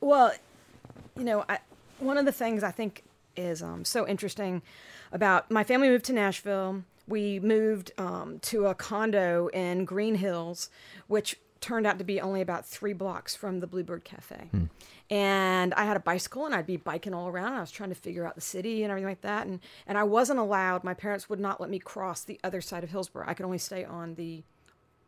Well, 0.01 0.33
you 1.17 1.23
know, 1.23 1.45
I, 1.47 1.59
one 1.99 2.17
of 2.17 2.25
the 2.25 2.31
things 2.31 2.63
I 2.63 2.71
think 2.71 3.03
is 3.35 3.63
um, 3.63 3.85
so 3.85 4.07
interesting 4.07 4.61
about 5.11 5.49
my 5.49 5.63
family 5.63 5.89
moved 5.89 6.05
to 6.05 6.13
Nashville. 6.13 6.83
We 7.07 7.39
moved 7.39 7.91
um, 7.97 8.39
to 8.43 8.67
a 8.67 8.75
condo 8.75 9.47
in 9.47 9.85
Green 9.85 10.15
Hills, 10.15 10.69
which 11.07 11.37
turned 11.61 11.87
out 11.87 11.97
to 11.97 12.03
be 12.03 12.19
only 12.19 12.41
about 12.41 12.65
three 12.65 12.91
blocks 12.93 13.35
from 13.35 13.61
the 13.61 13.67
Bluebird 13.67 14.03
Cafe. 14.03 14.49
And 15.09 15.73
I 15.75 15.85
had 15.85 15.95
a 15.95 16.01
bicycle 16.01 16.45
and 16.45 16.53
I'd 16.53 16.65
be 16.67 16.75
biking 16.75 17.13
all 17.13 17.29
around. 17.29 17.53
I 17.53 17.61
was 17.61 17.71
trying 17.71 17.89
to 17.89 17.95
figure 17.95 18.25
out 18.27 18.35
the 18.35 18.41
city 18.41 18.83
and 18.83 18.91
everything 18.91 19.07
like 19.07 19.21
that. 19.21 19.47
And, 19.47 19.61
and 19.87 19.97
I 19.97 20.03
wasn't 20.03 20.39
allowed, 20.39 20.83
my 20.83 20.93
parents 20.93 21.29
would 21.29 21.39
not 21.39 21.61
let 21.61 21.69
me 21.69 21.79
cross 21.79 22.23
the 22.23 22.39
other 22.43 22.59
side 22.59 22.83
of 22.83 22.89
Hillsboro. 22.89 23.25
I 23.27 23.33
could 23.33 23.45
only 23.45 23.57
stay 23.59 23.85
on 23.85 24.15
the 24.15 24.43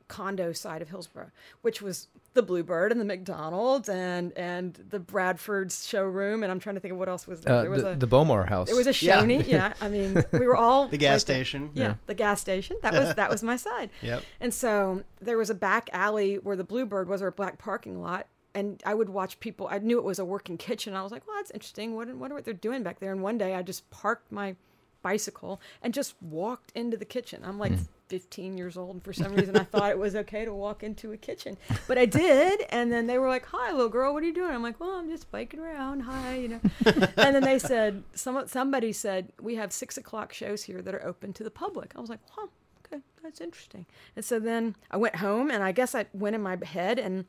condo 0.08 0.54
side 0.54 0.82
of 0.82 0.90
Hillsboro, 0.90 1.32
which 1.62 1.82
was 1.82 2.08
the 2.34 2.44
Bluebird 2.44 2.92
and 2.92 3.00
the 3.02 3.06
McDonald's 3.06 3.90
and 3.90 4.32
and 4.38 4.74
the 4.90 5.00
Bradford's 5.00 5.88
showroom. 5.88 6.44
And 6.44 6.52
I'm 6.52 6.60
trying 6.60 6.76
to 6.76 6.80
think 6.82 6.92
of 6.94 6.98
what 7.00 7.10
else 7.10 7.26
was 7.28 7.42
there. 7.42 7.56
Uh, 7.56 7.62
there 7.62 7.72
was 7.72 7.82
the, 7.84 7.92
a 7.92 7.96
the 7.96 8.08
Bomar 8.08 8.48
House. 8.48 8.68
there 8.68 8.76
was 8.76 8.88
a 8.88 9.06
Yeah. 9.06 9.22
Shoney. 9.22 9.48
Yeah. 9.48 9.74
I 9.82 9.88
mean, 9.90 10.24
we 10.32 10.46
were 10.48 10.56
all 10.58 10.88
The 10.90 10.98
gas 10.98 11.10
right 11.10 11.12
there. 11.12 11.20
station. 11.44 11.72
Yeah, 11.74 11.84
Yeah. 11.84 11.94
the 12.06 12.14
gas 12.14 12.42
station. 12.42 12.78
That 12.82 12.94
was 12.94 13.16
that 13.16 13.30
was 13.30 13.42
my 13.44 13.56
side. 13.58 13.90
Yep. 14.02 14.24
And 14.42 14.54
so 14.54 15.04
there 15.22 15.38
was 15.38 15.50
a 15.50 15.56
back 15.56 15.90
alley 15.94 16.36
where 16.36 16.56
the 16.56 16.64
Bluebird 16.64 17.08
was, 17.10 17.22
or 17.22 17.28
a 17.28 17.32
black 17.32 17.58
parking 17.58 18.02
lot. 18.02 18.28
And 18.54 18.82
I 18.86 18.94
would 18.94 19.10
watch 19.10 19.40
people. 19.42 19.68
I 19.70 19.80
knew 19.80 19.98
it 19.98 20.04
was 20.06 20.18
a 20.20 20.24
working 20.26 20.58
kitchen. 20.58 20.94
I 20.96 21.04
was 21.04 21.12
like, 21.12 21.28
"Well, 21.28 21.36
that's 21.36 21.52
interesting. 21.52 21.94
What, 21.96 22.08
wonder 22.16 22.36
what 22.36 22.46
they're 22.46 22.54
doing 22.54 22.84
back 22.84 23.00
there." 23.00 23.12
And 23.12 23.22
one 23.22 23.38
day, 23.38 23.54
I 23.54 23.62
just 23.64 23.90
parked 23.90 24.32
my 24.32 24.56
bicycle 25.02 25.60
and 25.82 25.94
just 25.94 26.16
walked 26.22 26.72
into 26.74 26.96
the 26.96 27.04
kitchen. 27.06 27.42
I'm 27.44 27.60
like 27.60 27.74
15 28.08 28.58
years 28.58 28.78
old, 28.78 28.96
and 28.96 29.04
for 29.04 29.14
some 29.14 29.34
reason, 29.34 29.58
I 29.58 29.64
thought 29.64 29.92
it 29.92 29.98
was 29.98 30.16
okay 30.16 30.46
to 30.46 30.54
walk 30.54 30.84
into 30.84 31.12
a 31.12 31.18
kitchen, 31.18 31.58
but 31.88 31.98
I 31.98 32.06
did. 32.06 32.62
And 32.70 32.92
then 32.92 33.08
they 33.08 33.18
were 33.18 33.30
like, 33.30 33.46
"Hi, 33.48 33.72
little 33.72 33.90
girl, 33.90 34.14
what 34.14 34.24
are 34.24 34.26
you 34.26 34.34
doing?" 34.34 34.52
I'm 34.52 34.64
like, 34.64 34.80
"Well, 34.80 34.92
I'm 34.92 35.10
just 35.10 35.32
biking 35.32 35.60
around. 35.60 36.02
Hi, 36.02 36.36
you 36.36 36.48
know." 36.48 36.60
and 36.86 37.36
then 37.36 37.44
they 37.44 37.60
said, 37.60 38.04
"Some 38.14 38.48
somebody 38.48 38.92
said 38.94 39.32
we 39.42 39.56
have 39.56 39.72
six 39.72 39.98
o'clock 39.98 40.34
shows 40.34 40.64
here 40.64 40.82
that 40.82 40.94
are 40.94 41.06
open 41.06 41.34
to 41.34 41.44
the 41.44 41.52
public." 41.52 41.94
I 41.96 42.02
was 42.02 42.10
like, 42.10 42.22
"Huh." 42.32 42.48
Okay, 42.86 43.02
that's 43.24 43.42
interesting. 43.42 43.86
And 44.16 44.24
so 44.24 44.40
then 44.40 44.76
I 44.92 44.98
went 44.98 45.16
home, 45.18 45.50
and 45.50 45.64
I 45.64 45.72
guess 45.72 45.96
I 45.96 46.06
went 46.14 46.36
in 46.36 46.42
my 46.42 46.58
head 46.64 47.00
and 47.00 47.26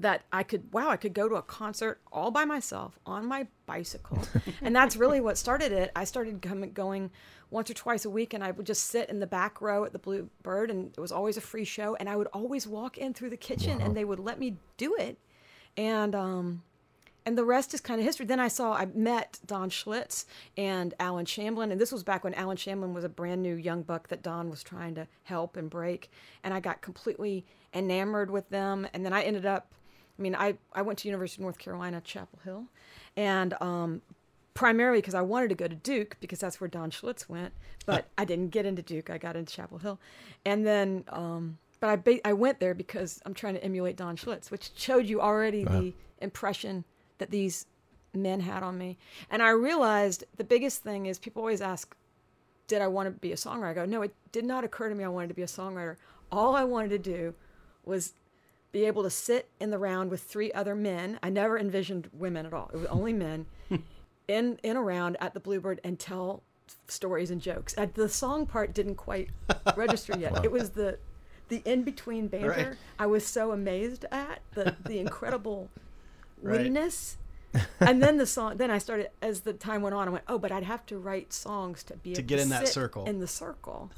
that 0.00 0.22
I 0.32 0.42
could, 0.42 0.72
wow, 0.72 0.88
I 0.88 0.96
could 0.96 1.12
go 1.12 1.28
to 1.28 1.34
a 1.34 1.42
concert 1.42 2.00
all 2.12 2.30
by 2.30 2.44
myself 2.44 2.98
on 3.04 3.26
my 3.26 3.48
bicycle. 3.66 4.22
and 4.62 4.74
that's 4.74 4.96
really 4.96 5.20
what 5.20 5.36
started 5.36 5.72
it. 5.72 5.90
I 5.96 6.04
started 6.04 6.40
coming, 6.40 6.72
going 6.72 7.10
once 7.50 7.70
or 7.70 7.74
twice 7.74 8.04
a 8.04 8.10
week, 8.10 8.32
and 8.34 8.44
I 8.44 8.50
would 8.52 8.66
just 8.66 8.86
sit 8.86 9.08
in 9.08 9.18
the 9.18 9.26
back 9.26 9.60
row 9.60 9.84
at 9.84 9.92
the 9.92 9.98
Blue 9.98 10.28
Bird, 10.42 10.70
and 10.70 10.92
it 10.96 11.00
was 11.00 11.12
always 11.12 11.36
a 11.36 11.40
free 11.40 11.64
show. 11.64 11.96
And 11.96 12.08
I 12.08 12.16
would 12.16 12.28
always 12.28 12.66
walk 12.66 12.98
in 12.98 13.12
through 13.14 13.30
the 13.30 13.36
kitchen, 13.36 13.80
and 13.80 13.96
they 13.96 14.04
would 14.04 14.20
let 14.20 14.38
me 14.38 14.56
do 14.76 14.94
it. 14.96 15.18
And, 15.76 16.14
um, 16.14 16.62
and 17.26 17.36
the 17.36 17.44
rest 17.44 17.74
is 17.74 17.80
kind 17.80 18.00
of 18.00 18.06
history. 18.06 18.24
Then 18.24 18.40
I 18.40 18.48
saw, 18.48 18.72
I 18.72 18.86
met 18.86 19.38
Don 19.44 19.68
Schlitz 19.68 20.24
and 20.56 20.94
Allen 20.98 21.26
Shamblin, 21.26 21.70
and 21.70 21.80
this 21.80 21.92
was 21.92 22.02
back 22.02 22.24
when 22.24 22.34
Allen 22.34 22.56
Shamblin 22.56 22.94
was 22.94 23.04
a 23.04 23.08
brand 23.08 23.42
new 23.42 23.54
young 23.54 23.82
buck 23.82 24.08
that 24.08 24.22
Don 24.22 24.48
was 24.48 24.62
trying 24.62 24.94
to 24.94 25.06
help 25.24 25.56
and 25.56 25.68
break. 25.68 26.10
And 26.42 26.54
I 26.54 26.60
got 26.60 26.80
completely 26.80 27.44
enamored 27.74 28.30
with 28.30 28.48
them. 28.48 28.86
And 28.94 29.04
then 29.04 29.12
I 29.12 29.22
ended 29.22 29.44
up, 29.44 29.74
I 30.18 30.22
mean, 30.22 30.34
I, 30.34 30.54
I 30.72 30.82
went 30.82 30.98
to 31.00 31.08
University 31.08 31.40
of 31.40 31.44
North 31.44 31.58
Carolina, 31.58 32.00
Chapel 32.00 32.40
Hill, 32.44 32.64
and 33.16 33.54
um, 33.60 34.02
primarily 34.54 34.98
because 34.98 35.14
I 35.14 35.22
wanted 35.22 35.48
to 35.50 35.54
go 35.54 35.68
to 35.68 35.74
Duke 35.74 36.16
because 36.20 36.40
that's 36.40 36.60
where 36.60 36.68
Don 36.68 36.90
Schlitz 36.90 37.28
went, 37.28 37.52
but 37.86 38.06
I 38.18 38.24
didn't 38.24 38.48
get 38.48 38.66
into 38.66 38.82
Duke. 38.82 39.10
I 39.10 39.18
got 39.18 39.36
into 39.36 39.52
Chapel 39.52 39.78
Hill, 39.78 39.98
and 40.44 40.66
then, 40.66 41.04
um, 41.08 41.58
but 41.80 41.90
I 41.90 41.96
ba- 41.96 42.26
I 42.26 42.32
went 42.32 42.58
there 42.58 42.74
because 42.74 43.20
I'm 43.24 43.34
trying 43.34 43.54
to 43.54 43.64
emulate 43.64 43.96
Don 43.96 44.16
Schlitz, 44.16 44.50
which 44.50 44.70
showed 44.76 45.06
you 45.06 45.20
already 45.20 45.64
the 45.64 45.94
impression 46.20 46.84
that 47.18 47.30
these 47.30 47.66
men 48.12 48.40
had 48.40 48.62
on 48.62 48.76
me, 48.76 48.98
and 49.30 49.42
I 49.42 49.50
realized 49.50 50.24
the 50.36 50.44
biggest 50.44 50.82
thing 50.82 51.06
is 51.06 51.18
people 51.18 51.40
always 51.42 51.60
ask, 51.60 51.94
did 52.66 52.82
I 52.82 52.88
want 52.88 53.06
to 53.06 53.12
be 53.12 53.32
a 53.32 53.36
songwriter? 53.36 53.70
I 53.70 53.74
go, 53.74 53.84
no, 53.86 54.02
it 54.02 54.14
did 54.32 54.44
not 54.44 54.64
occur 54.64 54.88
to 54.88 54.94
me 54.94 55.04
I 55.04 55.08
wanted 55.08 55.28
to 55.28 55.34
be 55.34 55.42
a 55.42 55.46
songwriter. 55.46 55.96
All 56.30 56.54
I 56.54 56.64
wanted 56.64 56.90
to 56.90 56.98
do 56.98 57.34
was 57.84 58.12
be 58.72 58.84
able 58.84 59.02
to 59.02 59.10
sit 59.10 59.48
in 59.60 59.70
the 59.70 59.78
round 59.78 60.10
with 60.10 60.22
three 60.22 60.52
other 60.52 60.74
men. 60.74 61.18
I 61.22 61.30
never 61.30 61.58
envisioned 61.58 62.10
women 62.12 62.44
at 62.46 62.52
all. 62.52 62.70
It 62.72 62.76
was 62.76 62.86
only 62.86 63.12
men 63.12 63.46
in 64.28 64.58
in 64.62 64.76
a 64.76 64.82
round 64.82 65.16
at 65.20 65.34
the 65.34 65.40
Bluebird 65.40 65.80
and 65.84 65.98
tell 65.98 66.42
stories 66.86 67.30
and 67.30 67.40
jokes. 67.40 67.74
Uh, 67.78 67.86
the 67.94 68.08
song 68.08 68.44
part 68.46 68.74
didn't 68.74 68.96
quite 68.96 69.30
register 69.76 70.16
yet. 70.18 70.38
It 70.44 70.52
was 70.52 70.70
the 70.70 70.98
the 71.48 71.62
in 71.64 71.82
between 71.82 72.28
banter. 72.28 72.48
Right. 72.50 72.76
I 72.98 73.06
was 73.06 73.26
so 73.26 73.52
amazed 73.52 74.04
at 74.12 74.40
the 74.54 74.76
the 74.84 74.98
incredible 74.98 75.70
Right. 76.42 76.60
wittiness 76.60 77.16
and 77.80 78.00
then 78.02 78.18
the 78.18 78.26
song. 78.26 78.58
Then 78.58 78.70
I 78.70 78.78
started 78.78 79.08
as 79.22 79.40
the 79.40 79.54
time 79.54 79.82
went 79.82 79.94
on. 79.94 80.06
I 80.06 80.10
went, 80.10 80.24
oh, 80.28 80.38
but 80.38 80.52
I'd 80.52 80.62
have 80.62 80.84
to 80.86 80.98
write 80.98 81.32
songs 81.32 81.82
to 81.84 81.96
be 81.96 82.12
To 82.12 82.20
able 82.20 82.28
get 82.28 82.38
in 82.40 82.50
that 82.50 82.66
sit 82.66 82.74
circle. 82.74 83.06
In 83.06 83.18
the 83.18 83.26
circle, 83.26 83.90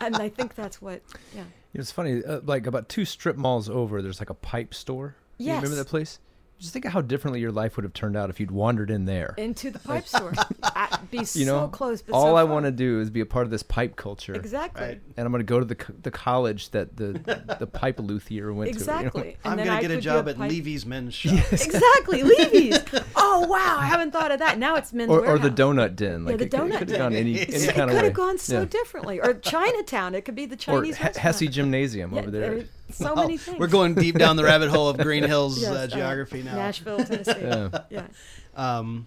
and 0.00 0.16
I 0.16 0.28
think 0.30 0.54
that's 0.54 0.80
what. 0.80 1.02
Yeah. 1.34 1.42
It's 1.74 1.90
funny, 1.90 2.22
uh, 2.24 2.40
like 2.44 2.66
about 2.66 2.88
two 2.88 3.04
strip 3.04 3.36
malls 3.36 3.68
over, 3.68 4.00
there's 4.00 4.20
like 4.20 4.30
a 4.30 4.34
pipe 4.34 4.72
store. 4.74 5.16
You 5.38 5.46
remember 5.56 5.76
that 5.76 5.88
place? 5.88 6.20
Just 6.64 6.72
think 6.72 6.86
of 6.86 6.92
how 6.92 7.02
differently 7.02 7.40
your 7.40 7.52
life 7.52 7.76
would 7.76 7.84
have 7.84 7.92
turned 7.92 8.16
out 8.16 8.30
if 8.30 8.40
you'd 8.40 8.50
wandered 8.50 8.90
in 8.90 9.04
there. 9.04 9.34
Into 9.36 9.70
the 9.70 9.78
pipe 9.78 10.06
store. 10.08 10.32
I'd 10.62 11.10
be 11.10 11.18
You 11.34 11.44
know, 11.44 11.64
so 11.66 11.68
close, 11.68 12.00
but 12.00 12.14
all 12.14 12.28
so 12.28 12.36
I 12.36 12.44
want 12.44 12.64
to 12.64 12.70
do 12.72 13.00
is 13.00 13.10
be 13.10 13.20
a 13.20 13.26
part 13.26 13.44
of 13.44 13.50
this 13.50 13.62
pipe 13.62 13.96
culture, 13.96 14.32
Exactly. 14.34 14.82
Right. 14.82 15.00
and 15.18 15.26
I'm 15.26 15.30
going 15.30 15.40
to 15.40 15.44
go 15.44 15.58
to 15.60 15.66
the 15.66 15.76
the 16.02 16.10
college 16.10 16.70
that 16.70 16.96
the 16.96 17.12
the 17.58 17.66
pipe 17.66 18.00
luthier 18.00 18.50
went 18.54 18.70
Exactly. 18.70 19.22
to. 19.22 19.28
you 19.28 19.34
know? 19.44 19.50
And 19.50 19.60
I'm 19.60 19.66
gonna 19.66 19.80
get 19.82 19.90
a 19.90 19.94
could 19.94 20.00
be 20.00 20.04
job 20.04 20.28
at 20.30 20.36
pipe- 20.38 20.50
Levy's 20.50 20.86
Men's 20.86 21.12
Shop. 21.14 21.34
Exactly, 21.52 22.22
Levy's. 22.22 22.78
Oh 23.14 23.46
wow, 23.46 23.76
I 23.78 23.84
haven't 23.84 24.12
thought 24.12 24.32
of 24.32 24.38
that. 24.38 24.58
Now 24.58 24.76
it's 24.76 24.92
men's 24.94 25.10
Or, 25.10 25.26
or 25.26 25.38
the 25.38 25.50
donut 25.50 25.96
den. 25.96 26.22
Yeah, 26.22 26.26
Like 26.30 26.38
the 26.38 26.44
it 26.46 26.50
could, 26.50 26.60
donut 26.60 26.78
have 26.78 26.88
den. 26.88 26.98
gone 26.98 27.12
any, 27.14 27.34
It 27.34 27.48
any 27.54 27.64
It 27.64 27.74
kind 27.74 27.82
of 27.82 27.88
way. 27.90 27.94
could 27.96 28.04
have 28.04 28.14
gone 28.14 28.38
so 28.38 28.60
Yeah. 28.60 28.64
differently. 28.64 29.20
Or 29.20 29.34
Chinatown. 29.34 30.14
It 30.14 30.24
could 30.24 30.34
be 30.34 30.46
the 30.46 30.54
Or 30.54 30.56
Chinese 30.56 30.96
He- 30.96 31.04
restaurant. 31.04 31.16
Hesse 31.18 31.48
Gymnasium 31.50 32.12
Yeah, 32.14 32.20
over 32.20 32.30
there. 32.30 32.64
There's 32.88 32.98
so 32.98 33.14
Wow, 33.14 33.22
many 33.22 33.36
things. 33.38 33.58
We're 33.58 33.66
going 33.66 33.94
deep 33.94 34.16
down 34.18 34.36
the 34.36 34.44
rabbit 34.44 34.70
hole 34.70 34.88
of 34.88 34.98
Green 34.98 35.22
Hills 35.28 35.60
Yes, 35.60 35.70
uh, 35.70 35.74
uh, 35.74 35.86
geography 35.86 36.42
now. 36.42 36.54
Nashville, 36.54 37.04
Tennessee. 37.04 37.32
Yeah. 37.40 37.68
yeah. 37.90 38.06
Um, 38.54 39.06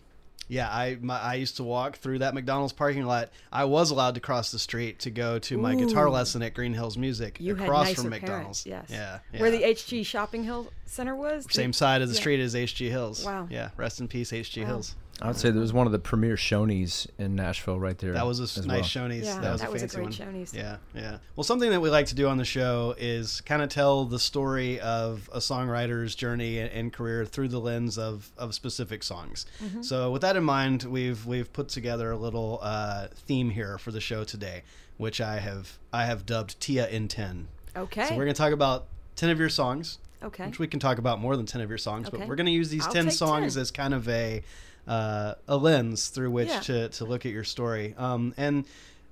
yeah, 0.50 0.70
I 0.70 0.98
my, 1.02 1.20
I 1.20 1.34
used 1.36 1.58
to 1.58 1.64
walk 1.64 1.98
through 1.98 2.20
that 2.20 2.34
McDonald's 2.34 2.72
parking 2.72 3.04
lot. 3.04 3.32
I 3.52 3.66
was 3.66 3.92
allowed 3.92 4.16
to 4.16 4.22
cross 4.22 4.50
the 4.52 4.60
street 4.60 5.00
to 5.00 5.10
go 5.12 5.40
to 5.40 5.58
my 5.58 5.76
guitar 5.76 6.10
lesson 6.10 6.42
at 6.42 6.54
Green 6.54 6.74
Hills 6.74 6.98
Music 6.98 7.38
You 7.42 7.54
across 7.54 7.88
nicer 7.88 8.02
from 8.04 8.12
parents, 8.12 8.22
McDonald's. 8.22 8.66
yes. 8.66 8.86
Yeah, 8.90 9.20
yeah. 9.34 9.42
Where 9.42 9.52
the 9.52 9.62
HG 9.62 10.06
Shopping 10.06 10.46
Hill 10.46 10.72
Center 10.86 11.16
was. 11.18 11.46
same 11.50 11.74
side 11.74 12.02
of 12.02 12.08
the 12.08 12.16
yeah. 12.16 12.20
street 12.22 12.40
as 12.40 12.56
HG 12.56 12.90
Hills. 12.90 13.26
Wow. 13.26 13.48
Yeah, 13.52 13.72
rest 13.76 14.00
in 14.00 14.08
peace 14.08 14.32
HG 14.32 14.62
Wow. 14.62 14.68
Hills. 14.68 14.96
I 15.22 15.28
would 15.28 15.38
say 15.38 15.50
there 15.50 15.62
was 15.62 15.74
one 15.74 15.88
of 15.88 15.92
the 15.92 16.00
premier 16.00 16.36
Shoney's 16.36 17.08
in 17.18 17.36
Nashville 17.36 17.80
right 17.80 17.98
there. 17.98 18.14
That 18.14 18.28
was 18.28 18.40
a 18.40 18.44
s- 18.44 18.58
as 18.58 18.68
nice 18.68 18.96
well. 18.96 19.10
Shoney's. 19.10 19.26
Yeah, 19.26 19.40
that 19.40 19.52
was 19.52 19.62
that 19.62 19.70
a 19.70 19.74
was 19.74 19.82
a 19.82 19.88
fancy 19.88 19.96
great 19.96 20.28
one. 20.28 20.36
Shoney's. 20.36 20.54
Yeah, 20.54 20.78
yeah. 20.94 21.18
Well, 21.36 21.44
something 21.44 21.72
that 21.72 21.82
we 21.82 21.90
like 21.90 22.06
to 22.08 22.16
do 22.16 22.28
on 22.28 22.38
the 22.38 22.46
show 22.46 22.94
is 22.98 23.42
kind 23.42 23.62
of 23.62 23.70
tell 23.70 24.06
the 24.06 24.20
story 24.20 24.80
of 24.80 25.28
a 25.34 25.40
songwriter's 25.40 26.14
journey 26.14 26.60
and, 26.60 26.72
and 26.72 26.94
career 26.94 27.26
through 27.26 27.48
the 27.48 27.60
lens 27.60 27.98
of, 27.98 28.32
of 28.38 28.54
specific 28.54 29.02
songs. 29.02 29.48
Mm-hmm. 29.64 29.82
So, 29.82 30.12
with 30.12 30.22
that 30.22 30.36
in 30.36 30.44
mind, 30.44 30.84
we've 30.84 31.26
we've 31.26 31.52
put 31.52 31.70
together 31.70 32.12
a 32.12 32.18
little 32.18 32.60
uh, 32.62 33.08
theme 33.14 33.50
here 33.50 33.80
for 33.80 33.92
the 33.92 34.02
show 34.02 34.24
today, 34.24 34.62
which 34.98 35.20
I 35.20 35.40
have 35.40 35.80
I 35.92 36.06
have 36.06 36.28
dubbed 36.28 36.60
Tia 36.60 36.88
in 36.90 37.08
Ten. 37.08 37.48
Okay. 37.76 38.06
So 38.06 38.16
we're 38.16 38.26
going 38.26 38.36
to 38.36 38.42
talk 38.42 38.54
about 38.54 38.86
ten 39.16 39.30
of 39.30 39.40
your 39.40 39.50
songs, 39.50 39.98
okay. 40.24 40.46
which 40.46 40.60
we 40.60 40.68
can 40.68 40.80
talk 40.80 40.98
about 40.98 41.20
more 41.20 41.36
than 41.36 41.46
10 41.46 41.62
of 41.62 41.70
your 41.70 41.78
songs, 41.78 42.10
but 42.10 42.28
we're 42.28 42.36
going 42.36 42.46
to 42.46 42.52
use 42.52 42.70
these 42.70 42.86
I'll 42.86 42.94
10 42.94 43.12
songs 43.12 43.56
10. 43.56 43.62
as 43.62 43.72
kind 43.72 43.94
of 43.94 44.08
a 44.10 44.44
uh, 44.88 45.36
a 45.48 45.58
lens 45.58 46.08
through 46.08 46.32
which 46.32 46.48
Yeah. 46.50 46.60
to, 46.62 46.90
to 46.90 47.06
look 47.06 47.26
at 47.26 47.32
your 47.32 47.44
story. 47.44 47.94
Um, 47.98 48.34
and 48.38 48.66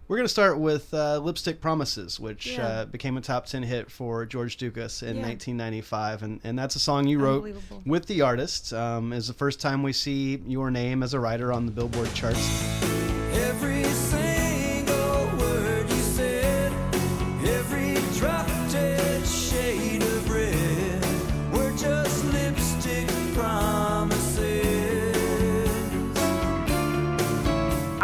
we're 0.07 0.17
going 0.17 0.25
to 0.25 0.31
start 0.31 0.59
with 0.59 0.93
uh, 0.93 1.17
Lipstick 1.17 1.59
Promises, 1.61 2.19
which 2.19 2.45
Yeah. 2.47 2.67
uh, 2.67 2.85
became 2.85 3.17
a 3.17 3.21
top 3.21 3.47
10 3.47 3.63
hit 3.63 3.89
for 3.89 4.25
George 4.25 4.57
Ducas 4.57 5.01
in 5.01 5.17
Yeah. 5.17 5.23
1995. 5.23 6.23
And, 6.23 6.39
and 6.43 6.57
that's 6.59 6.75
a 6.75 6.79
song 6.79 7.07
you 7.07 7.19
wrote 7.19 7.43
with 7.85 8.05
the 8.05 8.21
artist. 8.21 8.71
Um, 8.71 9.13
is 9.13 9.27
the 9.27 9.33
first 9.33 9.59
time 9.59 9.81
we 9.83 9.93
see 9.93 10.41
your 10.45 10.69
name 10.69 11.01
as 11.03 11.13
a 11.13 11.19
writer 11.19 11.51
on 11.51 11.65
the 11.65 11.71
Billboard 11.71 12.13
charts. 12.13 12.39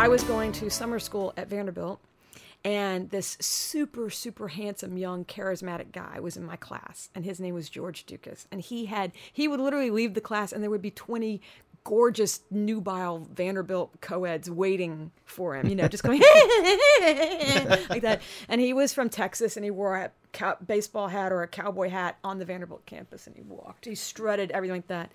I 0.01 0.07
was 0.07 0.23
going 0.23 0.51
to 0.53 0.71
summer 0.71 0.97
school 0.97 1.31
at 1.37 1.47
Vanderbilt, 1.47 1.99
and 2.65 3.11
this 3.11 3.37
super, 3.39 4.09
super 4.09 4.47
handsome, 4.47 4.97
young, 4.97 5.25
charismatic 5.25 5.91
guy 5.91 6.19
was 6.19 6.35
in 6.35 6.43
my 6.43 6.55
class, 6.55 7.11
and 7.13 7.23
his 7.23 7.39
name 7.39 7.53
was 7.53 7.69
George 7.69 8.07
Ducas. 8.07 8.47
And 8.51 8.61
he 8.61 8.87
had, 8.87 9.11
he 9.31 9.47
would 9.47 9.59
literally 9.59 9.91
leave 9.91 10.15
the 10.15 10.19
class, 10.19 10.51
and 10.51 10.63
there 10.63 10.71
would 10.71 10.81
be 10.81 10.89
20 10.89 11.39
gorgeous, 11.83 12.39
nubile 12.49 13.27
Vanderbilt 13.31 14.01
co-eds 14.01 14.49
waiting 14.49 15.11
for 15.23 15.55
him, 15.55 15.67
you 15.67 15.75
know, 15.75 15.87
just 15.87 16.01
going 16.01 16.19
like 17.91 18.01
that. 18.01 18.23
And 18.49 18.59
he 18.59 18.73
was 18.73 18.93
from 18.93 19.07
Texas, 19.07 19.55
and 19.55 19.63
he 19.63 19.69
wore 19.69 19.97
a 19.97 20.11
cow- 20.31 20.57
baseball 20.65 21.09
hat 21.09 21.31
or 21.31 21.43
a 21.43 21.47
cowboy 21.47 21.89
hat 21.89 22.17
on 22.23 22.39
the 22.39 22.45
Vanderbilt 22.45 22.87
campus, 22.87 23.27
and 23.27 23.35
he 23.35 23.43
walked, 23.43 23.85
he 23.85 23.93
strutted, 23.93 24.49
everything 24.49 24.77
like 24.77 24.87
that. 24.87 25.11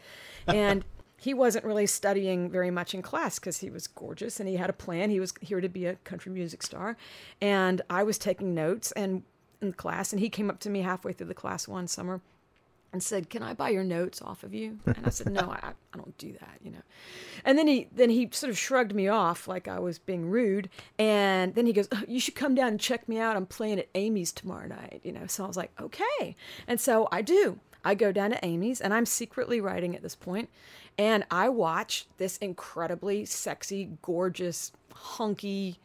And 0.47 0.85
he 1.27 1.35
wasn't 1.35 1.65
really 1.65 1.89
studying 1.89 2.49
very 2.49 2.71
much 2.71 2.95
in 2.95 3.03
class 3.03 3.41
because 3.41 3.59
he 3.59 3.69
was 3.69 3.89
gorgeous 3.89 4.39
and 4.39 4.49
he 4.49 4.55
had 4.55 4.71
a 4.71 4.73
plan. 4.73 5.11
He 5.11 5.19
was 5.19 5.35
here 5.41 5.61
to 5.61 5.69
be 5.69 5.85
a 5.85 5.97
country 5.97 6.31
music 6.31 6.63
star. 6.63 6.97
And 7.41 7.83
I 7.91 8.05
was 8.05 8.17
taking 8.17 8.55
notes 8.55 8.93
and 8.93 9.25
in 9.61 9.73
class, 9.73 10.13
and 10.13 10.21
he 10.21 10.29
came 10.29 10.49
up 10.49 10.61
to 10.61 10.71
me 10.71 10.83
halfway 10.83 11.13
through 11.13 11.27
the 11.27 11.35
class 11.35 11.67
one 11.67 11.89
summer 11.89 12.21
and 12.93 13.03
said, 13.03 13.29
"Can 13.29 13.43
I 13.43 13.55
buy 13.55 13.71
your 13.71 13.83
notes 13.83 14.23
off 14.23 14.45
of 14.45 14.55
you?" 14.55 14.79
And 14.87 15.05
I 15.05 15.11
said, 15.11 15.33
"No, 15.33 15.51
I, 15.51 15.73
I 15.93 15.97
don't 15.97 16.17
do 16.17 16.33
that, 16.35 16.61
you 16.63 16.71
know." 16.71 16.83
And 17.45 17.59
then 17.59 17.67
he 17.67 17.89
then 17.91 18.11
he 18.11 18.29
sort 18.31 18.51
of 18.51 18.57
shrugged 18.57 18.95
me 18.95 19.09
off 19.09 19.49
like 19.49 19.67
I 19.67 19.81
was 19.81 19.99
being 19.99 20.31
rude, 20.31 20.69
and 20.97 21.57
then 21.57 21.67
he 21.67 21.73
goes, 21.73 21.89
"Oh, 21.91 22.05
"You 22.07 22.21
should 22.21 22.37
come 22.37 22.55
down 22.55 22.69
and 22.69 22.79
check 22.79 23.09
me 23.09 23.19
out. 23.19 23.35
I'm 23.35 23.47
playing 23.47 23.81
at 23.81 23.89
Amy's 23.97 24.31
tomorrow 24.31 24.69
night," 24.69 25.01
you 25.03 25.11
know. 25.11 25.27
So 25.27 25.43
I 25.43 25.49
was 25.49 25.57
like, 25.57 25.73
"Okay," 25.81 26.37
and 26.69 26.81
so 26.81 27.09
I 27.11 27.23
do. 27.23 27.59
I 27.87 27.95
go 27.95 28.11
down 28.11 28.31
to 28.31 28.45
Amy's, 28.45 28.81
and 28.81 28.93
I'm 28.93 29.07
secretly 29.07 29.61
writing 29.61 29.95
at 29.95 30.03
this 30.03 30.17
point, 30.17 30.51
and 30.99 31.25
I 31.31 31.49
watch 31.49 32.07
this 32.19 32.39
incredibly 32.39 33.25
sexy, 33.25 33.91
gorgeous, 34.03 34.73
hunky 34.93 35.79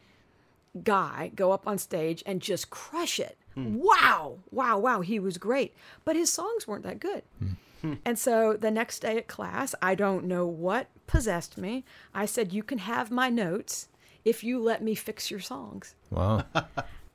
guy 0.82 1.30
go 1.34 1.52
up 1.52 1.66
on 1.66 1.78
stage 1.78 2.22
and 2.24 2.40
just 2.40 2.70
crush 2.70 3.20
it. 3.20 3.36
Hmm. 3.54 3.76
Wow, 3.78 4.38
wow, 4.50 4.78
wow, 4.78 5.00
he 5.02 5.18
was 5.18 5.36
great. 5.36 5.74
But 6.04 6.16
his 6.16 6.32
songs 6.32 6.66
weren't 6.66 6.84
that 6.84 7.00
good. 7.00 7.22
Hmm. 7.38 7.48
Hmm. 7.82 7.94
And 8.04 8.18
so 8.18 8.54
the 8.54 8.70
next 8.70 9.00
day 9.00 9.18
at 9.18 9.26
class, 9.26 9.74
I 9.82 9.94
don't 9.94 10.24
know 10.24 10.46
what 10.46 10.86
possessed 11.06 11.58
me. 11.58 11.84
I 12.14 12.26
said, 12.26 12.52
You 12.52 12.62
can 12.62 12.78
have 12.78 13.10
my 13.10 13.28
notes 13.28 13.88
if 14.24 14.44
you 14.44 14.60
let 14.60 14.82
me 14.82 14.94
fix 14.94 15.30
your 15.30 15.40
songs. 15.40 15.94
Wow. 16.10 16.44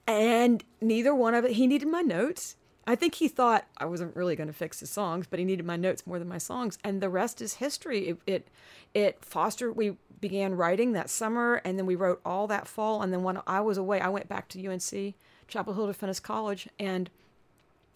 And 0.07 0.63
neither 0.79 1.13
one 1.13 1.35
of 1.35 1.43
it, 1.43 1.51
he 1.51 1.67
needed 1.67 1.89
my 1.89 2.01
notes. 2.01 2.55
I 2.89 2.95
think 2.95 3.15
he 3.15 3.27
thought 3.27 3.67
I 3.77 3.85
wasn't 3.85 4.15
really 4.15 4.37
going 4.37 4.47
to 4.47 4.53
fix 4.53 4.79
his 4.79 4.89
songs, 4.89 5.27
but 5.29 5.39
he 5.39 5.45
needed 5.45 5.65
my 5.65 5.75
notes 5.75 6.07
more 6.07 6.19
than 6.19 6.27
my 6.29 6.37
songs. 6.37 6.77
And 6.85 7.01
the 7.01 7.09
rest 7.09 7.41
is 7.41 7.55
history. 7.55 8.07
It, 8.07 8.17
it, 8.25 8.47
it 8.93 9.25
fostered, 9.25 9.75
we 9.75 9.97
began 10.21 10.55
writing 10.55 10.93
that 10.93 11.09
summer, 11.09 11.61
and 11.65 11.77
then 11.77 11.85
we 11.85 11.95
wrote 11.95 12.21
all 12.23 12.47
that 12.47 12.65
fall. 12.65 13.01
And 13.01 13.11
then 13.11 13.23
when 13.23 13.41
I 13.45 13.59
was 13.59 13.77
away, 13.77 13.99
I 13.99 14.07
went 14.07 14.29
back 14.29 14.47
to 14.49 14.65
UNC, 14.65 15.15
Chapel 15.49 15.73
Hill 15.73 15.87
Defense 15.87 16.21
College, 16.21 16.69
and 16.79 17.09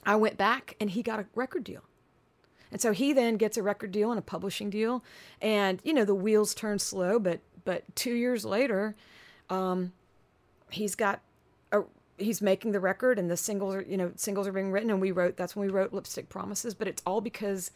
I 0.06 0.18
went 0.18 0.38
back 0.38 0.76
and 0.80 0.90
he 0.90 1.02
got 1.02 1.20
a 1.20 1.26
record 1.36 1.64
deal. 1.64 1.84
And 2.72 2.82
so 2.82 2.92
he 2.92 3.14
then 3.14 3.38
gets 3.38 3.58
a 3.58 3.64
record 3.64 3.92
deal 3.92 4.12
and 4.12 4.20
a 4.20 4.22
publishing 4.22 4.70
deal, 4.70 5.04
and 5.42 5.82
you 5.84 5.94
know 5.94 6.06
the 6.06 6.16
wheels 6.16 6.56
turn 6.56 6.80
slow. 6.80 7.20
But 7.20 7.42
but 7.66 7.84
two 7.98 8.14
years 8.14 8.46
later, 8.46 8.96
um, 9.50 9.92
he's 10.70 10.96
got 10.96 11.20
he's 12.22 12.42
making 12.42 12.72
the 12.72 12.80
record, 12.80 13.20
and 13.20 13.30
the 13.30 13.38
singles 13.38 13.76
are 13.76 13.82
you 13.82 13.98
know 13.98 14.12
singles 14.16 14.48
are 14.48 14.52
being 14.52 14.72
written, 14.72 14.90
and 14.90 15.02
we 15.02 15.12
wrote 15.12 15.38
that's 15.38 15.56
when 15.56 15.68
we 15.68 15.74
wrote 15.74 15.94
Lipstick 15.94 16.30
Promises. 16.30 16.74
But 16.74 16.88
it's 16.88 17.02
all 17.06 17.22
because 17.22 17.72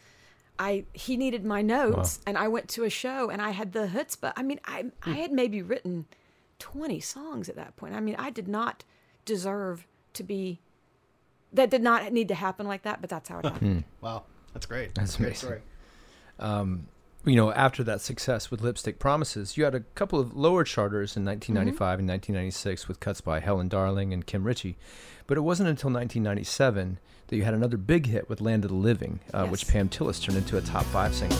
I 0.58 0.84
he 0.92 1.16
needed 1.16 1.44
my 1.44 1.62
notes, 1.62 2.20
and 2.26 2.38
I 2.38 2.48
went 2.48 2.68
to 2.70 2.84
a 2.84 2.90
show, 2.90 3.30
and 3.30 3.42
I 3.42 3.50
had 3.50 3.72
the 3.72 3.86
hits. 3.86 4.16
But 4.16 4.32
I 4.36 4.42
mean, 4.42 4.60
I 4.64 4.86
I 5.02 5.12
had 5.12 5.32
maybe 5.32 5.62
written 5.62 6.06
twenty 6.58 7.00
songs 7.00 7.48
at 7.48 7.56
that 7.56 7.76
point. 7.76 7.94
I 7.94 8.00
mean, 8.00 8.16
I 8.18 8.30
did 8.30 8.48
not 8.48 8.84
deserve 9.24 9.86
to 10.14 10.22
be. 10.22 10.60
That 11.52 11.70
did 11.70 11.82
not 11.82 12.12
need 12.12 12.28
to 12.28 12.34
happen 12.34 12.66
like 12.66 12.82
that, 12.82 13.00
but 13.00 13.10
that's 13.10 13.28
how 13.28 13.38
it 13.38 13.44
happened. 13.46 13.84
Wow, 14.00 14.24
that's 14.52 14.66
great. 14.66 14.94
That's 14.94 15.14
a 15.14 15.18
great 15.18 15.26
amazing. 15.28 15.46
story. 15.48 15.60
um, 16.38 16.86
you 17.26 17.36
know, 17.36 17.52
after 17.52 17.82
that 17.82 18.00
success 18.00 18.50
with 18.50 18.62
Lipstick 18.62 19.00
Promises, 19.00 19.56
you 19.56 19.64
had 19.64 19.74
a 19.74 19.80
couple 19.80 20.20
of 20.20 20.36
lower 20.36 20.62
charters 20.62 21.16
in 21.16 21.24
1995 21.24 21.98
and 21.98 22.08
1996 22.08 22.86
with 22.86 23.00
cuts 23.00 23.20
by 23.20 23.40
Helen 23.40 23.68
Darling 23.68 24.12
and 24.12 24.24
Kim 24.24 24.44
Richey. 24.44 24.76
But 25.26 25.36
it 25.36 25.40
wasn't 25.40 25.68
until 25.68 25.90
1997 25.90 26.98
that 27.26 27.36
you 27.36 27.42
had 27.42 27.54
another 27.54 27.76
big 27.76 28.06
hit 28.06 28.28
with 28.28 28.40
Land 28.40 28.64
of 28.64 28.70
the 28.70 28.76
Living, 28.76 29.18
uh, 29.34 29.46
which 29.46 29.66
Pam 29.66 29.88
Tillis 29.88 30.22
turned 30.22 30.38
into 30.38 30.56
a 30.56 30.60
top 30.60 30.84
five 30.84 31.12
single. 31.14 31.36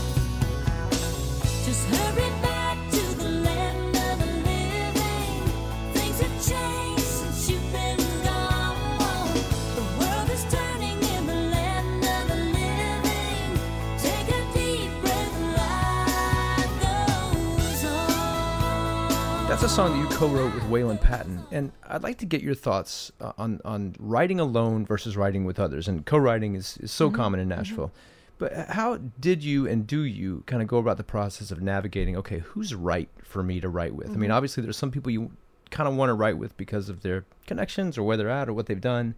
That's 19.57 19.73
a 19.73 19.75
song 19.75 19.92
that 19.92 19.99
you 19.99 20.16
co-wrote 20.19 20.53
with 20.55 20.64
Wayland 20.69 21.01
Patton, 21.01 21.42
and 21.51 21.73
I'd 21.85 22.03
like 22.03 22.19
to 22.19 22.27
get 22.27 22.42
your 22.42 22.55
thoughts 22.55 23.11
uh, 23.23 23.33
on 23.38 23.62
on 23.64 23.97
writing 23.99 24.38
alone 24.38 24.85
versus 24.85 25.16
writing 25.16 25.47
with 25.47 25.59
others. 25.59 25.88
And 25.88 26.05
co-writing 26.05 26.57
is, 26.57 26.77
is 26.83 26.92
so 26.92 27.07
mm-hmm. 27.07 27.16
common 27.16 27.40
in 27.40 27.49
mm-hmm. 27.49 27.57
Nashville, 27.61 27.90
But 28.37 28.53
how 28.69 28.99
did 29.19 29.42
you 29.42 29.66
and 29.66 29.87
do 29.87 30.03
you 30.03 30.42
kind 30.45 30.61
of 30.61 30.69
go 30.69 30.77
about 30.77 30.99
the 30.99 31.05
process 31.05 31.51
of 31.51 31.62
navigating? 31.62 32.19
Okay, 32.19 32.40
who's 32.40 32.75
right 32.75 33.09
for 33.23 33.42
me 33.42 33.59
to 33.61 33.71
write 33.71 33.95
with? 33.95 34.09
I 34.09 34.11
mean, 34.11 34.25
mm-hmm. 34.25 34.33
obviously, 34.33 34.62
there's 34.62 34.77
some 34.77 34.90
people 34.90 35.11
you 35.11 35.31
kind 35.71 35.88
of 35.88 35.97
want 35.97 36.11
to 36.11 36.14
write 36.14 36.37
with 36.37 36.55
because 36.59 36.90
of 36.90 37.01
their 37.01 37.25
connections 37.47 37.97
or 37.97 38.03
where 38.03 38.19
they're 38.19 38.29
at 38.29 38.51
or 38.51 38.53
what 38.53 38.66
they've 38.66 38.79
done. 38.79 39.14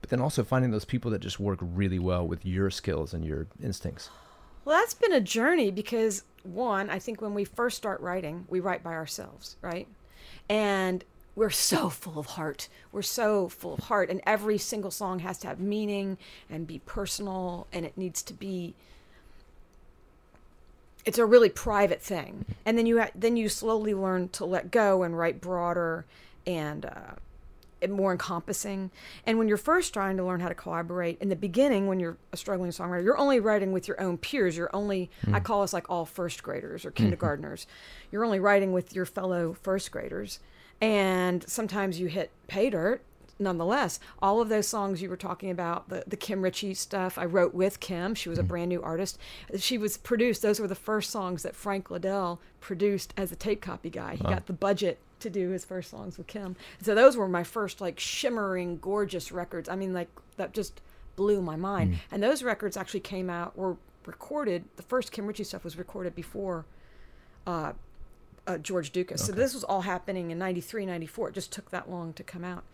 But 0.00 0.10
then 0.10 0.20
also 0.20 0.42
finding 0.42 0.72
those 0.72 0.84
people 0.84 1.12
that 1.12 1.20
just 1.20 1.38
work 1.38 1.60
really 1.62 2.00
well 2.00 2.26
with 2.26 2.44
your 2.44 2.70
skills 2.70 3.14
and 3.14 3.24
your 3.24 3.46
instincts. 3.62 4.10
Well, 4.64 4.76
that's 4.80 4.94
been 4.94 5.12
a 5.12 5.20
journey 5.20 5.70
because 5.70 6.24
one, 6.46 6.90
I 6.90 6.98
think 6.98 7.20
when 7.20 7.34
we 7.34 7.44
first 7.44 7.76
start 7.76 8.00
writing, 8.00 8.46
we 8.48 8.60
write 8.60 8.82
by 8.82 8.94
ourselves, 8.94 9.56
right? 9.62 9.86
And 10.48 11.04
we're 11.34 11.50
so 11.50 11.90
full 11.90 12.18
of 12.18 12.26
heart. 12.26 12.68
We're 12.92 13.02
so 13.02 13.48
full 13.48 13.74
of 13.74 13.80
heart, 13.80 14.08
and 14.10 14.20
every 14.26 14.58
single 14.58 14.90
song 14.90 15.20
has 15.20 15.38
to 15.38 15.48
have 15.48 15.60
meaning 15.60 16.18
and 16.50 16.66
be 16.66 16.80
personal, 16.80 17.66
and 17.72 17.84
it 17.84 17.96
needs 17.96 18.22
to 18.22 18.34
be. 18.34 18.74
It's 21.04 21.18
a 21.18 21.26
really 21.26 21.50
private 21.50 22.02
thing, 22.02 22.46
and 22.64 22.76
then 22.76 22.86
you 22.86 23.00
ha- 23.00 23.10
then 23.14 23.36
you 23.36 23.48
slowly 23.48 23.94
learn 23.94 24.28
to 24.30 24.44
let 24.44 24.70
go 24.70 25.02
and 25.02 25.16
write 25.16 25.40
broader 25.40 26.04
and 26.46 26.86
uh, 26.86 27.14
more 27.90 28.12
encompassing. 28.12 28.90
And 29.24 29.38
when 29.38 29.48
you're 29.48 29.56
first 29.56 29.92
trying 29.92 30.16
to 30.16 30.24
learn 30.24 30.40
how 30.40 30.48
to 30.48 30.54
collaborate, 30.54 31.20
in 31.20 31.28
the 31.28 31.36
beginning, 31.36 31.86
when 31.86 32.00
you're 32.00 32.16
a 32.32 32.36
struggling 32.36 32.70
songwriter, 32.70 33.04
you're 33.04 33.18
only 33.18 33.40
writing 33.40 33.72
with 33.72 33.88
your 33.88 34.00
own 34.00 34.18
peers. 34.18 34.56
You're 34.56 34.74
only, 34.74 35.10
I 35.26 35.38
hmm. 35.38 35.44
call 35.44 35.62
us 35.62 35.72
like 35.72 35.88
all 35.90 36.04
first 36.04 36.42
graders 36.42 36.84
or 36.84 36.90
kindergartners. 36.90 37.64
Hmm. 37.64 38.08
You're 38.12 38.24
only 38.24 38.40
writing 38.40 38.72
with 38.72 38.94
your 38.94 39.06
fellow 39.06 39.56
first 39.62 39.90
graders. 39.90 40.40
And 40.80 41.48
sometimes 41.48 41.98
you 41.98 42.06
hit 42.06 42.30
pay 42.46 42.70
dirt. 42.70 43.02
Nonetheless, 43.38 44.00
all 44.22 44.40
of 44.40 44.48
those 44.48 44.66
songs 44.66 45.02
you 45.02 45.10
were 45.10 45.16
talking 45.16 45.50
about, 45.50 45.90
the, 45.90 46.04
the 46.06 46.16
Kim 46.16 46.40
Richey 46.40 46.72
stuff, 46.72 47.18
I 47.18 47.26
wrote 47.26 47.52
with 47.52 47.80
Kim. 47.80 48.14
She 48.14 48.30
was 48.30 48.38
a 48.38 48.42
hmm. 48.42 48.48
brand 48.48 48.68
new 48.70 48.82
artist. 48.82 49.18
She 49.58 49.76
was 49.76 49.98
produced, 49.98 50.40
those 50.40 50.58
were 50.58 50.68
the 50.68 50.74
first 50.74 51.10
songs 51.10 51.42
that 51.42 51.54
Frank 51.54 51.90
Liddell 51.90 52.40
produced 52.60 53.12
as 53.16 53.32
a 53.32 53.36
tape 53.36 53.60
copy 53.60 53.90
guy. 53.90 54.16
He 54.16 54.24
got 54.24 54.46
the 54.46 54.54
budget 54.54 54.98
to 55.20 55.30
do 55.30 55.50
his 55.50 55.64
first 55.64 55.90
songs 55.90 56.18
with 56.18 56.26
Kim. 56.26 56.56
So 56.82 56.94
those 56.94 57.16
were 57.16 57.28
my 57.28 57.44
first 57.44 57.80
like 57.80 57.98
shimmering, 57.98 58.78
gorgeous 58.78 59.32
records. 59.32 59.68
I 59.68 59.76
mean, 59.76 59.92
like 59.92 60.08
that 60.36 60.52
just 60.52 60.80
blew 61.16 61.40
my 61.40 61.56
mind. 61.56 61.98
And 62.10 62.22
those 62.22 62.42
records 62.42 62.76
actually 62.76 63.00
came 63.00 63.30
out 63.30 63.56
were 63.56 63.76
recorded. 64.04 64.64
The 64.76 64.82
first 64.82 65.12
Kim 65.12 65.26
Richey 65.26 65.44
stuff 65.44 65.64
was 65.64 65.76
recorded 65.76 66.14
before 66.14 66.64
uh, 67.46 67.72
uh, 68.46 68.58
George 68.58 68.90
Ducas. 68.90 69.24
So 69.24 69.32
this 69.32 69.54
was 69.54 69.64
all 69.64 69.82
happening 69.82 70.30
in 70.30 70.38
93, 70.38 70.86
94. 70.86 71.30
It 71.30 71.34
just 71.34 71.52
took 71.52 71.70
that 71.70 71.90
long 71.90 72.12
to 72.14 72.22
come 72.22 72.44
out. 72.44 72.64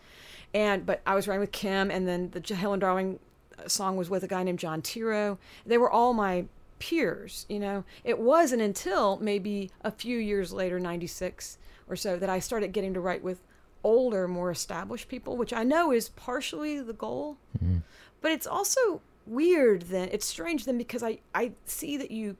And 0.55 0.85
but 0.85 1.00
I 1.07 1.14
was 1.14 1.26
writing 1.26 1.40
with 1.40 1.52
Kim, 1.52 1.90
and 1.90 2.07
then 2.07 2.31
the 2.31 2.55
Helen 2.55 2.78
Darling 2.78 3.18
uh, 3.59 3.68
song 3.68 3.96
was 3.96 4.11
with 4.11 4.22
a 4.22 4.28
guy 4.28 4.42
named 4.42 4.59
John 4.59 4.83
Tiro. 4.83 5.38
They 5.64 5.78
were 5.78 5.90
all 5.90 6.12
my 6.12 6.44
peers, 6.78 7.46
you 7.48 7.59
know. 7.59 7.85
It 8.05 8.18
wasn't 8.18 8.61
until 8.61 9.16
maybe 9.18 9.70
a 9.83 9.90
few 9.90 10.18
years 10.18 10.52
later, 10.52 10.78
96 10.78 11.57
or 11.92 11.96
so, 11.96 12.18
that 12.18 12.31
I 12.31 12.38
started 12.38 12.72
getting 12.72 12.94
to 12.94 13.00
write 13.00 13.22
with 13.22 13.42
older, 13.85 14.26
more 14.26 14.50
established 14.50 15.09
people, 15.09 15.37
which 15.37 15.52
I 15.52 15.62
know 15.62 15.92
is 15.92 16.09
partially 16.11 16.81
the 16.81 16.92
goal. 16.92 17.37
Mm-hmm. 17.62 17.78
But 18.20 18.33
it's 18.33 18.46
also 18.46 19.02
weird 19.26 19.83
then. 19.83 20.09
It's 20.12 20.26
strange 20.26 20.64
then 20.64 20.78
because 20.78 21.02
I, 21.02 21.18
I 21.35 21.52
see 21.66 21.96
that 21.96 22.11
you 22.11 22.37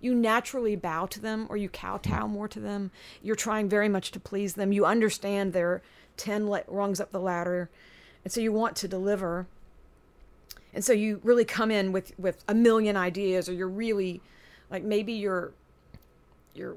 you 0.00 0.14
naturally 0.14 0.76
bow 0.76 1.06
to 1.06 1.18
them 1.18 1.46
or 1.48 1.56
you 1.56 1.70
kowtow 1.70 2.24
mm-hmm. 2.24 2.32
more 2.32 2.48
to 2.48 2.60
them. 2.60 2.90
You're 3.22 3.36
trying 3.36 3.70
very 3.70 3.88
much 3.88 4.10
to 4.10 4.20
please 4.20 4.52
them. 4.52 4.70
You 4.70 4.84
understand 4.84 5.54
they're 5.54 5.80
10 6.18 6.50
le- 6.50 6.64
rungs 6.68 7.00
up 7.00 7.10
the 7.10 7.20
ladder. 7.20 7.70
And 8.22 8.30
so 8.30 8.42
you 8.42 8.52
want 8.52 8.76
to 8.76 8.88
deliver. 8.88 9.46
And 10.74 10.84
so 10.84 10.92
you 10.92 11.22
really 11.24 11.46
come 11.46 11.70
in 11.70 11.90
with, 11.90 12.12
with 12.18 12.44
a 12.46 12.54
million 12.54 12.98
ideas 12.98 13.48
or 13.48 13.54
you're 13.54 13.66
really 13.66 14.20
like 14.70 14.82
maybe 14.82 15.14
you're 15.14 15.52
you're 16.54 16.76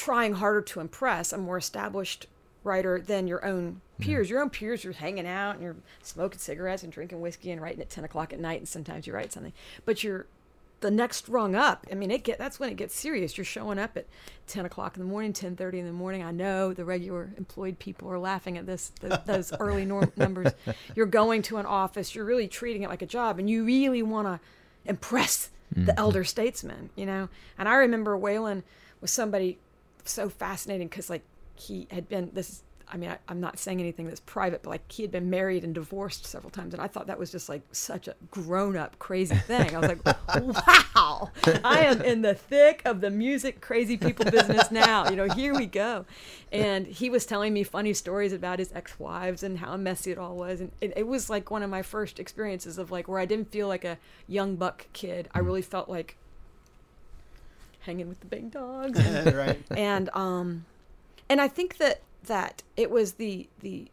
trying 0.00 0.32
harder 0.32 0.62
to 0.62 0.80
impress 0.80 1.30
a 1.30 1.36
more 1.36 1.58
established 1.58 2.26
writer 2.64 2.98
than 2.98 3.26
your 3.26 3.44
own 3.44 3.82
peers. 3.98 4.28
Mm-hmm. 4.28 4.32
Your 4.32 4.42
own 4.42 4.48
peers, 4.48 4.82
you're 4.82 4.94
hanging 4.94 5.26
out 5.26 5.56
and 5.56 5.62
you're 5.62 5.76
smoking 6.02 6.38
cigarettes 6.38 6.82
and 6.82 6.90
drinking 6.90 7.20
whiskey 7.20 7.50
and 7.50 7.60
writing 7.60 7.82
at 7.82 7.90
10 7.90 8.04
o'clock 8.04 8.32
at 8.32 8.40
night. 8.40 8.60
And 8.60 8.66
sometimes 8.68 9.06
you 9.06 9.12
write 9.12 9.30
something, 9.30 9.52
but 9.84 10.02
you're 10.02 10.24
the 10.80 10.90
next 10.90 11.28
rung 11.28 11.54
up. 11.54 11.86
I 11.92 11.96
mean, 11.96 12.10
it 12.10 12.24
get 12.24 12.38
that's 12.38 12.58
when 12.58 12.70
it 12.70 12.78
gets 12.78 12.98
serious. 12.98 13.36
You're 13.36 13.44
showing 13.44 13.78
up 13.78 13.94
at 13.94 14.06
10 14.46 14.64
o'clock 14.64 14.96
in 14.96 15.02
the 15.02 15.08
morning, 15.08 15.34
10:30 15.34 15.80
in 15.80 15.84
the 15.84 15.92
morning. 15.92 16.22
I 16.22 16.30
know 16.30 16.72
the 16.72 16.86
regular 16.86 17.34
employed 17.36 17.78
people 17.78 18.10
are 18.10 18.18
laughing 18.18 18.56
at 18.56 18.64
this 18.64 18.92
th- 19.02 19.20
those 19.26 19.52
early 19.60 19.84
norm 19.84 20.10
numbers. 20.16 20.54
You're 20.96 21.04
going 21.04 21.42
to 21.42 21.58
an 21.58 21.66
office. 21.66 22.14
You're 22.14 22.24
really 22.24 22.48
treating 22.48 22.84
it 22.84 22.88
like 22.88 23.02
a 23.02 23.06
job, 23.06 23.38
and 23.38 23.50
you 23.50 23.66
really 23.66 24.02
want 24.02 24.28
to 24.28 24.40
impress 24.86 25.50
the 25.70 25.80
mm-hmm. 25.80 25.98
elder 25.98 26.24
statesman, 26.24 26.88
you 26.96 27.04
know. 27.04 27.28
And 27.58 27.68
I 27.68 27.74
remember 27.74 28.16
Wayland 28.16 28.62
was 29.02 29.10
somebody 29.10 29.58
so 30.04 30.28
fascinating 30.28 30.88
because 30.88 31.10
like 31.10 31.22
he 31.54 31.86
had 31.90 32.08
been 32.08 32.30
this 32.32 32.62
I 32.92 32.96
mean, 32.96 33.10
I, 33.10 33.18
I'm 33.28 33.40
not 33.40 33.58
saying 33.58 33.78
anything 33.78 34.06
that's 34.06 34.20
private, 34.20 34.62
but 34.62 34.70
like 34.70 34.90
he 34.90 35.02
had 35.02 35.12
been 35.12 35.30
married 35.30 35.62
and 35.62 35.74
divorced 35.74 36.26
several 36.26 36.50
times, 36.50 36.74
and 36.74 36.82
I 36.82 36.88
thought 36.88 37.06
that 37.06 37.18
was 37.18 37.30
just 37.30 37.48
like 37.48 37.62
such 37.70 38.08
a 38.08 38.16
grown-up 38.30 38.98
crazy 38.98 39.36
thing. 39.36 39.74
I 39.74 39.78
was 39.78 39.88
like, 39.88 40.04
"Wow, 41.06 41.30
I 41.64 41.84
am 41.84 42.02
in 42.02 42.22
the 42.22 42.34
thick 42.34 42.82
of 42.84 43.00
the 43.00 43.10
music 43.10 43.60
crazy 43.60 43.96
people 43.96 44.28
business 44.30 44.70
now." 44.72 45.08
You 45.08 45.16
know, 45.16 45.28
here 45.28 45.54
we 45.54 45.66
go. 45.66 46.04
And 46.50 46.86
he 46.86 47.10
was 47.10 47.26
telling 47.26 47.52
me 47.52 47.62
funny 47.62 47.94
stories 47.94 48.32
about 48.32 48.58
his 48.58 48.72
ex-wives 48.74 49.44
and 49.44 49.58
how 49.58 49.76
messy 49.76 50.10
it 50.10 50.18
all 50.18 50.36
was, 50.36 50.60
and 50.60 50.72
it, 50.80 50.92
it 50.96 51.06
was 51.06 51.30
like 51.30 51.50
one 51.50 51.62
of 51.62 51.70
my 51.70 51.82
first 51.82 52.18
experiences 52.18 52.76
of 52.76 52.90
like 52.90 53.06
where 53.06 53.20
I 53.20 53.24
didn't 53.24 53.52
feel 53.52 53.68
like 53.68 53.84
a 53.84 53.98
young 54.26 54.56
buck 54.56 54.86
kid. 54.92 55.28
I 55.32 55.40
mm. 55.40 55.46
really 55.46 55.62
felt 55.62 55.88
like 55.88 56.16
hanging 57.80 58.08
with 58.08 58.20
the 58.20 58.26
big 58.26 58.50
dogs. 58.60 58.98
and- 58.98 59.36
right. 59.36 59.62
and 59.70 60.10
um 60.14 60.64
and 61.28 61.40
i 61.40 61.48
think 61.48 61.76
that 61.78 62.00
that 62.26 62.62
it 62.76 62.90
was 62.90 63.14
the 63.14 63.48
the 63.60 63.88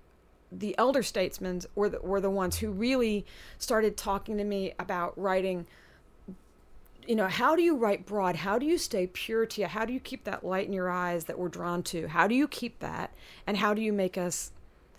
the 0.52 0.78
elder 0.78 1.04
statesmen 1.04 1.62
were 1.76 1.90
the, 1.90 2.00
were 2.00 2.22
the 2.22 2.30
ones 2.30 2.58
who 2.60 2.70
really 2.72 3.26
started 3.58 3.98
talking 3.98 4.38
to 4.38 4.44
me 4.44 4.74
about 4.80 5.18
writing 5.20 5.66
you 7.08 7.16
know 7.16 7.28
how 7.28 7.56
do 7.56 7.62
you 7.62 7.78
write 7.78 8.06
broad? 8.06 8.36
How 8.36 8.60
do 8.60 8.66
you 8.66 8.78
stay 8.78 9.08
pure 9.08 9.46
to 9.46 9.62
you? 9.62 9.68
How 9.68 9.86
do 9.86 9.94
you 9.94 10.00
keep 10.00 10.26
that 10.26 10.44
light 10.44 10.68
in 10.68 10.74
your 10.74 10.90
eyes 10.90 11.24
that 11.26 11.40
we're 11.40 11.48
drawn 11.48 11.82
to? 11.84 12.08
How 12.10 12.28
do 12.28 12.36
you 12.36 12.50
keep 12.50 12.80
that? 12.80 13.14
And 13.46 13.56
how 13.56 13.74
do 13.74 13.82
you 13.82 13.94
make 13.94 14.18
us 14.18 14.52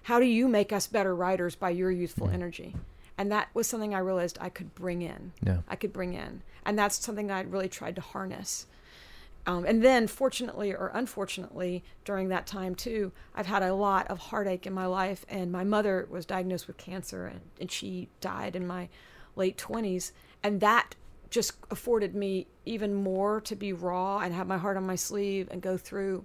how 0.05 0.19
do 0.19 0.25
you 0.25 0.49
make 0.49 0.73
us 0.73 0.87
better 0.87 1.15
writers 1.15 1.55
by 1.55 1.69
your 1.71 1.91
youthful 1.91 2.31
energy? 2.31 2.75
And 3.19 3.31
that 3.31 3.49
was 3.53 3.67
something 3.67 3.95
i 3.95 3.99
realized 3.99 4.39
i 4.41 4.49
could 4.49 4.75
bring 4.75 5.03
in. 5.03 5.33
Yeah. 5.43 5.59
i 5.69 5.77
could 5.77 5.93
bring 5.93 6.15
in. 6.15 6.41
And 6.65 6.79
that's 6.79 7.05
something 7.05 7.31
i 7.31 7.43
really 7.43 7.69
tried 7.69 7.95
to 7.97 8.01
harness 8.01 8.67
um, 9.47 9.65
and 9.65 9.83
then, 9.83 10.07
fortunately 10.07 10.75
or 10.75 10.91
unfortunately, 10.95 11.83
during 12.05 12.29
that 12.29 12.47
time 12.47 12.75
too, 12.75 13.13
I've 13.35 13.47
had 13.47 13.63
a 13.63 13.75
lot 13.75 14.07
of 14.09 14.19
heartache 14.19 14.67
in 14.67 14.73
my 14.73 14.87
life. 14.87 15.25
And 15.29 15.51
my 15.51 15.65
mother 15.65 16.07
was 16.11 16.27
diagnosed 16.27 16.67
with 16.67 16.77
cancer, 16.77 17.27
and, 17.27 17.41
and 17.61 17.71
she 17.71 18.09
died 18.21 18.55
in 18.55 18.67
my 18.67 18.89
late 19.37 19.57
20s. 19.57 20.13
And 20.43 20.61
that 20.61 20.95
just 21.31 21.53
afforded 21.71 22.15
me 22.15 22.47
even 22.65 22.95
more 22.95 23.41
to 23.43 23.57
be 23.57 23.73
raw 23.73 24.19
and 24.19 24.35
have 24.35 24.47
my 24.47 24.59
heart 24.59 24.77
on 24.77 24.87
my 24.87 24.97
sleeve 24.97 25.49
and 25.51 25.61
go 25.61 25.77
through 25.77 26.25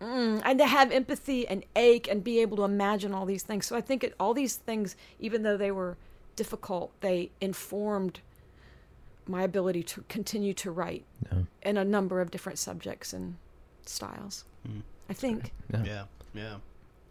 Mm, 0.00 0.42
and 0.44 0.58
to 0.58 0.66
have 0.66 0.90
empathy 0.92 1.46
and 1.48 1.64
ache 1.76 2.08
and 2.08 2.22
be 2.22 2.40
able 2.40 2.58
to 2.58 2.64
imagine 2.64 3.14
all 3.14 3.24
these 3.24 3.42
things. 3.42 3.64
So 3.64 3.74
I 3.74 3.80
think 3.80 4.04
it, 4.04 4.14
all 4.20 4.34
these 4.34 4.56
things, 4.56 4.96
even 5.18 5.42
though 5.42 5.56
they 5.56 5.70
were 5.70 5.96
difficult, 6.36 6.92
they 7.00 7.30
informed 7.40 8.20
my 9.26 9.42
ability 9.42 9.82
to 9.82 10.04
continue 10.08 10.54
to 10.54 10.70
write 10.70 11.04
in 11.62 11.76
a 11.76 11.84
number 11.84 12.20
of 12.20 12.30
different 12.30 12.58
subjects 12.58 13.12
and 13.12 13.36
styles. 13.86 14.44
I 15.08 15.12
think. 15.12 15.52
Yeah. 15.84 16.04
Yeah. 16.34 16.56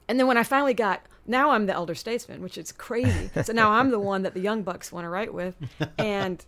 And 0.08 0.20
then 0.20 0.28
when 0.28 0.38
I 0.38 0.44
finally 0.44 0.74
got, 0.74 1.02
now 1.26 1.52
I'm 1.52 1.66
the 1.66 1.74
elder 1.74 1.96
statesman, 1.96 2.42
which 2.42 2.58
is 2.58 2.72
crazy. 2.72 3.30
so 3.44 3.54
now 3.54 3.72
I'm 3.72 3.92
the 3.92 4.00
one 4.00 4.24
that 4.24 4.34
the 4.34 4.40
young 4.42 4.64
bucks 4.64 4.92
want 4.92 5.06
to 5.06 5.10
write 5.10 5.34
with, 5.34 5.56
and 5.98 6.46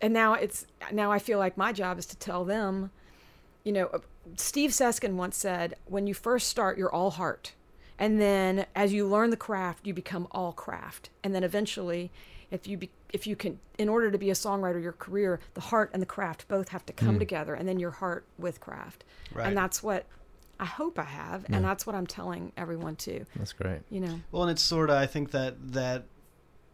and 0.00 0.14
now 0.14 0.34
it's 0.34 0.66
now 0.92 1.12
I 1.12 1.18
feel 1.18 1.38
like 1.38 1.56
my 1.56 1.72
job 1.72 1.98
is 1.98 2.06
to 2.06 2.16
tell 2.16 2.44
them, 2.44 2.90
you 3.64 3.72
know, 3.72 3.86
uh, 3.86 3.98
Steve 4.36 4.70
Seskin 4.70 5.14
once 5.14 5.36
said, 5.36 5.74
when 5.86 6.06
you 6.06 6.14
first 6.14 6.48
start, 6.48 6.78
you're 6.78 6.92
all 6.92 7.10
heart, 7.10 7.52
and 7.98 8.20
then 8.20 8.66
as 8.74 8.92
you 8.92 9.06
learn 9.06 9.30
the 9.30 9.36
craft, 9.36 9.86
you 9.86 9.92
become 9.92 10.26
all 10.30 10.52
craft, 10.52 11.10
and 11.22 11.34
then 11.34 11.44
eventually, 11.44 12.10
if 12.50 12.66
you 12.66 12.76
be, 12.76 12.90
if 13.12 13.26
you 13.26 13.36
can, 13.36 13.58
in 13.78 13.88
order 13.88 14.10
to 14.10 14.18
be 14.18 14.30
a 14.30 14.34
songwriter, 14.34 14.82
your 14.82 14.92
career, 14.92 15.40
the 15.54 15.60
heart 15.60 15.90
and 15.92 16.02
the 16.02 16.06
craft 16.06 16.48
both 16.48 16.68
have 16.68 16.84
to 16.86 16.92
come 16.92 17.14
hmm. 17.14 17.18
together, 17.18 17.54
and 17.54 17.68
then 17.68 17.78
your 17.78 17.90
heart 17.90 18.24
with 18.38 18.60
craft, 18.60 19.04
Right. 19.32 19.46
and 19.46 19.56
that's 19.56 19.82
what 19.82 20.06
I 20.60 20.64
hope 20.64 20.98
I 20.98 21.04
have, 21.04 21.44
and 21.48 21.64
that's 21.64 21.86
what 21.86 21.94
I'm 21.94 22.06
telling 22.06 22.52
everyone 22.56 22.96
too. 22.96 23.26
That's 23.36 23.52
great. 23.52 23.80
You 23.90 24.00
know, 24.00 24.20
Well, 24.32 24.42
and 24.42 24.50
it's 24.50 24.62
sort 24.62 24.90
of 24.90 24.96
I 24.96 25.06
think 25.06 25.30
that 25.30 25.72
that 25.72 26.04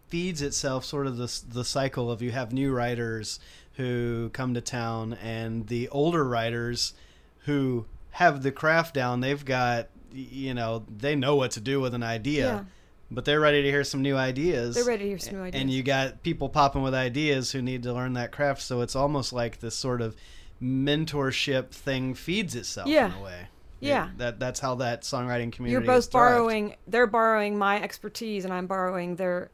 feeds 0.08 0.42
itself 0.42 0.84
sort 0.84 1.06
of 1.06 1.16
the 1.16 1.42
the 1.48 1.64
cycle 1.64 2.10
of 2.10 2.22
you 2.22 2.30
have 2.30 2.52
new 2.52 2.72
writers 2.72 3.40
who 3.74 4.30
come 4.30 4.54
to 4.54 4.60
town 4.60 5.14
and 5.14 5.66
the 5.66 5.88
older 5.88 6.24
writers 6.24 6.94
who 7.40 7.84
have 8.12 8.42
the 8.42 8.52
craft 8.52 8.94
down. 8.94 9.20
They've 9.20 9.44
got 9.44 9.88
you 10.12 10.54
know 10.54 10.84
they 10.88 11.16
know 11.16 11.36
what 11.36 11.50
to 11.52 11.60
do 11.60 11.80
with 11.80 11.94
an 11.94 12.02
idea. 12.02 12.66
But 13.10 13.24
they're 13.24 13.40
ready 13.40 13.62
to 13.62 13.70
hear 13.70 13.84
some 13.84 14.02
new 14.02 14.16
ideas. 14.16 14.74
They're 14.74 14.84
ready 14.84 15.04
to 15.04 15.08
hear 15.10 15.18
some 15.18 15.34
new 15.36 15.42
ideas. 15.42 15.60
And 15.60 15.70
you 15.70 15.82
got 15.82 16.22
people 16.22 16.48
popping 16.48 16.82
with 16.82 16.94
ideas 16.94 17.52
who 17.52 17.62
need 17.62 17.82
to 17.84 17.92
learn 17.92 18.14
that 18.14 18.32
craft. 18.32 18.62
So 18.62 18.80
it's 18.80 18.96
almost 18.96 19.32
like 19.32 19.60
this 19.60 19.74
sort 19.74 20.00
of 20.00 20.16
mentorship 20.62 21.70
thing 21.70 22.14
feeds 22.14 22.54
itself 22.54 22.88
Yeah. 22.88 23.06
in 23.14 23.20
a 23.20 23.22
way. 23.24 23.46
Yeah. 23.80 24.06
It- 24.10 24.18
that 24.18 24.40
that's 24.40 24.60
how 24.60 24.76
that 24.76 25.02
songwriting 25.02 25.52
community. 25.52 25.72
You're 25.72 25.80
both 25.94 26.10
borrowing. 26.10 26.76
They're 26.86 27.06
borrowing 27.06 27.58
my 27.58 27.80
expertise, 27.82 28.44
and 28.44 28.52
I'm 28.54 28.66
borrowing 28.66 29.16
their 29.16 29.50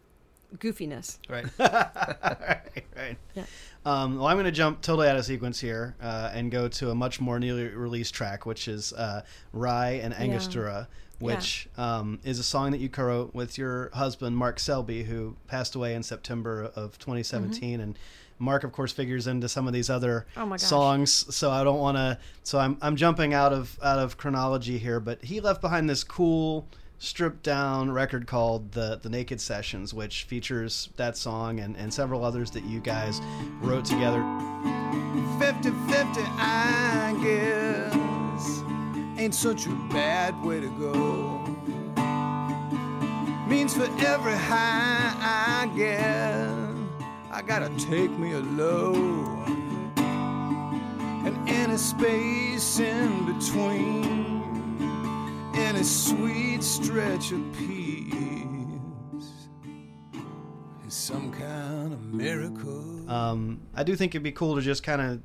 goofiness. 0.59 1.19
Right. 1.29 1.47
right. 1.59 2.61
Right. 2.97 3.17
Yeah. 3.35 3.45
Um, 3.87 4.17
well, 4.19 4.27
I'm 4.27 4.37
going 4.37 4.45
to 4.45 4.53
jump 4.53 4.83
totally 4.83 5.09
out 5.09 5.17
of 5.17 5.25
sequence 5.25 5.59
here 5.59 5.97
uh, 6.03 6.31
and 6.35 6.51
go 6.51 6.69
to 6.69 6.91
a 6.91 6.95
much 6.95 7.19
more 7.21 7.41
newly 7.41 7.69
released 7.69 8.15
track, 8.15 8.45
which 8.45 8.69
is 8.69 8.93
uh, 8.93 9.23
"Rye 9.53 10.01
and 10.03 10.13
Angostura," 10.13 10.87
which 11.21 11.69
um, 11.77 12.19
is 12.25 12.39
a 12.39 12.43
song 12.43 12.71
that 12.73 12.81
you 12.81 12.89
co-wrote 12.89 13.35
with 13.35 13.59
your 13.59 13.91
husband 13.93 14.37
Mark 14.37 14.59
Selby, 14.59 15.05
who 15.05 15.37
passed 15.47 15.75
away 15.75 15.95
in 15.95 16.03
September 16.03 16.71
of 16.75 16.99
2017, 16.99 17.81
and 17.81 17.99
Mark, 18.39 18.65
of 18.65 18.73
course, 18.73 18.91
figures 18.91 19.27
into 19.27 19.49
some 19.49 19.67
of 19.67 19.73
these 19.73 19.91
other 19.91 20.27
Mm-hmm. 20.31 20.41
Oh 20.41 20.47
my 20.47 20.57
songs. 20.57 21.35
So 21.35 21.51
I 21.51 21.63
don't 21.63 21.79
want 21.79 21.97
to. 21.97 22.19
So 22.43 22.59
I'm 22.59 22.79
I'm 22.81 22.97
jumping 22.97 23.35
out 23.35 23.53
of 23.53 23.79
out 23.83 23.99
of 23.99 24.17
chronology 24.17 24.79
here, 24.79 24.99
but 24.99 25.23
he 25.23 25.41
left 25.41 25.61
behind 25.61 25.89
this 25.89 26.03
cool 26.05 26.67
stripped 26.99 27.43
down 27.43 27.91
record 27.91 28.27
called 28.27 28.73
the 28.73 28.99
the 29.03 29.09
naked 29.09 29.41
sessions 29.41 29.95
which 29.95 30.25
features 30.25 30.91
that 30.97 31.17
song 31.17 31.59
and, 31.59 31.75
and 31.79 31.93
several 31.95 32.23
others 32.23 32.51
that 32.51 32.63
you 32.65 32.79
guys 32.79 33.23
wrote 33.63 33.87
together 33.87 34.21
50 35.39 35.71
50, 35.71 36.21
I 36.37 37.17
guess, 37.23 38.63
ain't 39.21 39.35
such 39.35 39.67
a 39.67 39.71
bad 39.93 40.43
way 40.43 40.61
to 40.61 40.69
go. 40.79 41.39
Means 43.47 43.75
for 43.77 43.85
every 44.07 44.33
high 44.33 45.15
I 45.21 45.71
get, 45.77 46.49
I 47.31 47.43
gotta 47.43 47.69
take 47.77 48.11
me 48.13 48.33
a 48.33 48.39
low. 48.41 48.95
And 51.27 51.37
any 51.51 51.77
space 51.77 52.79
in 52.81 53.27
between, 53.27 54.43
any 55.55 55.83
sweet 55.83 56.63
stretch 56.63 57.33
of 57.33 57.43
peace 57.59 58.15
is 60.87 60.95
some 60.95 61.31
kind 61.31 61.93
of 61.93 62.01
miracle. 62.15 63.11
um, 63.11 63.61
i 63.75 63.83
do 63.83 63.95
think 63.97 64.15
it'd 64.15 64.23
be 64.23 64.33
cool 64.33 64.55
to 64.55 64.63
just 64.63 64.83
kind 64.83 65.03
of 65.03 65.21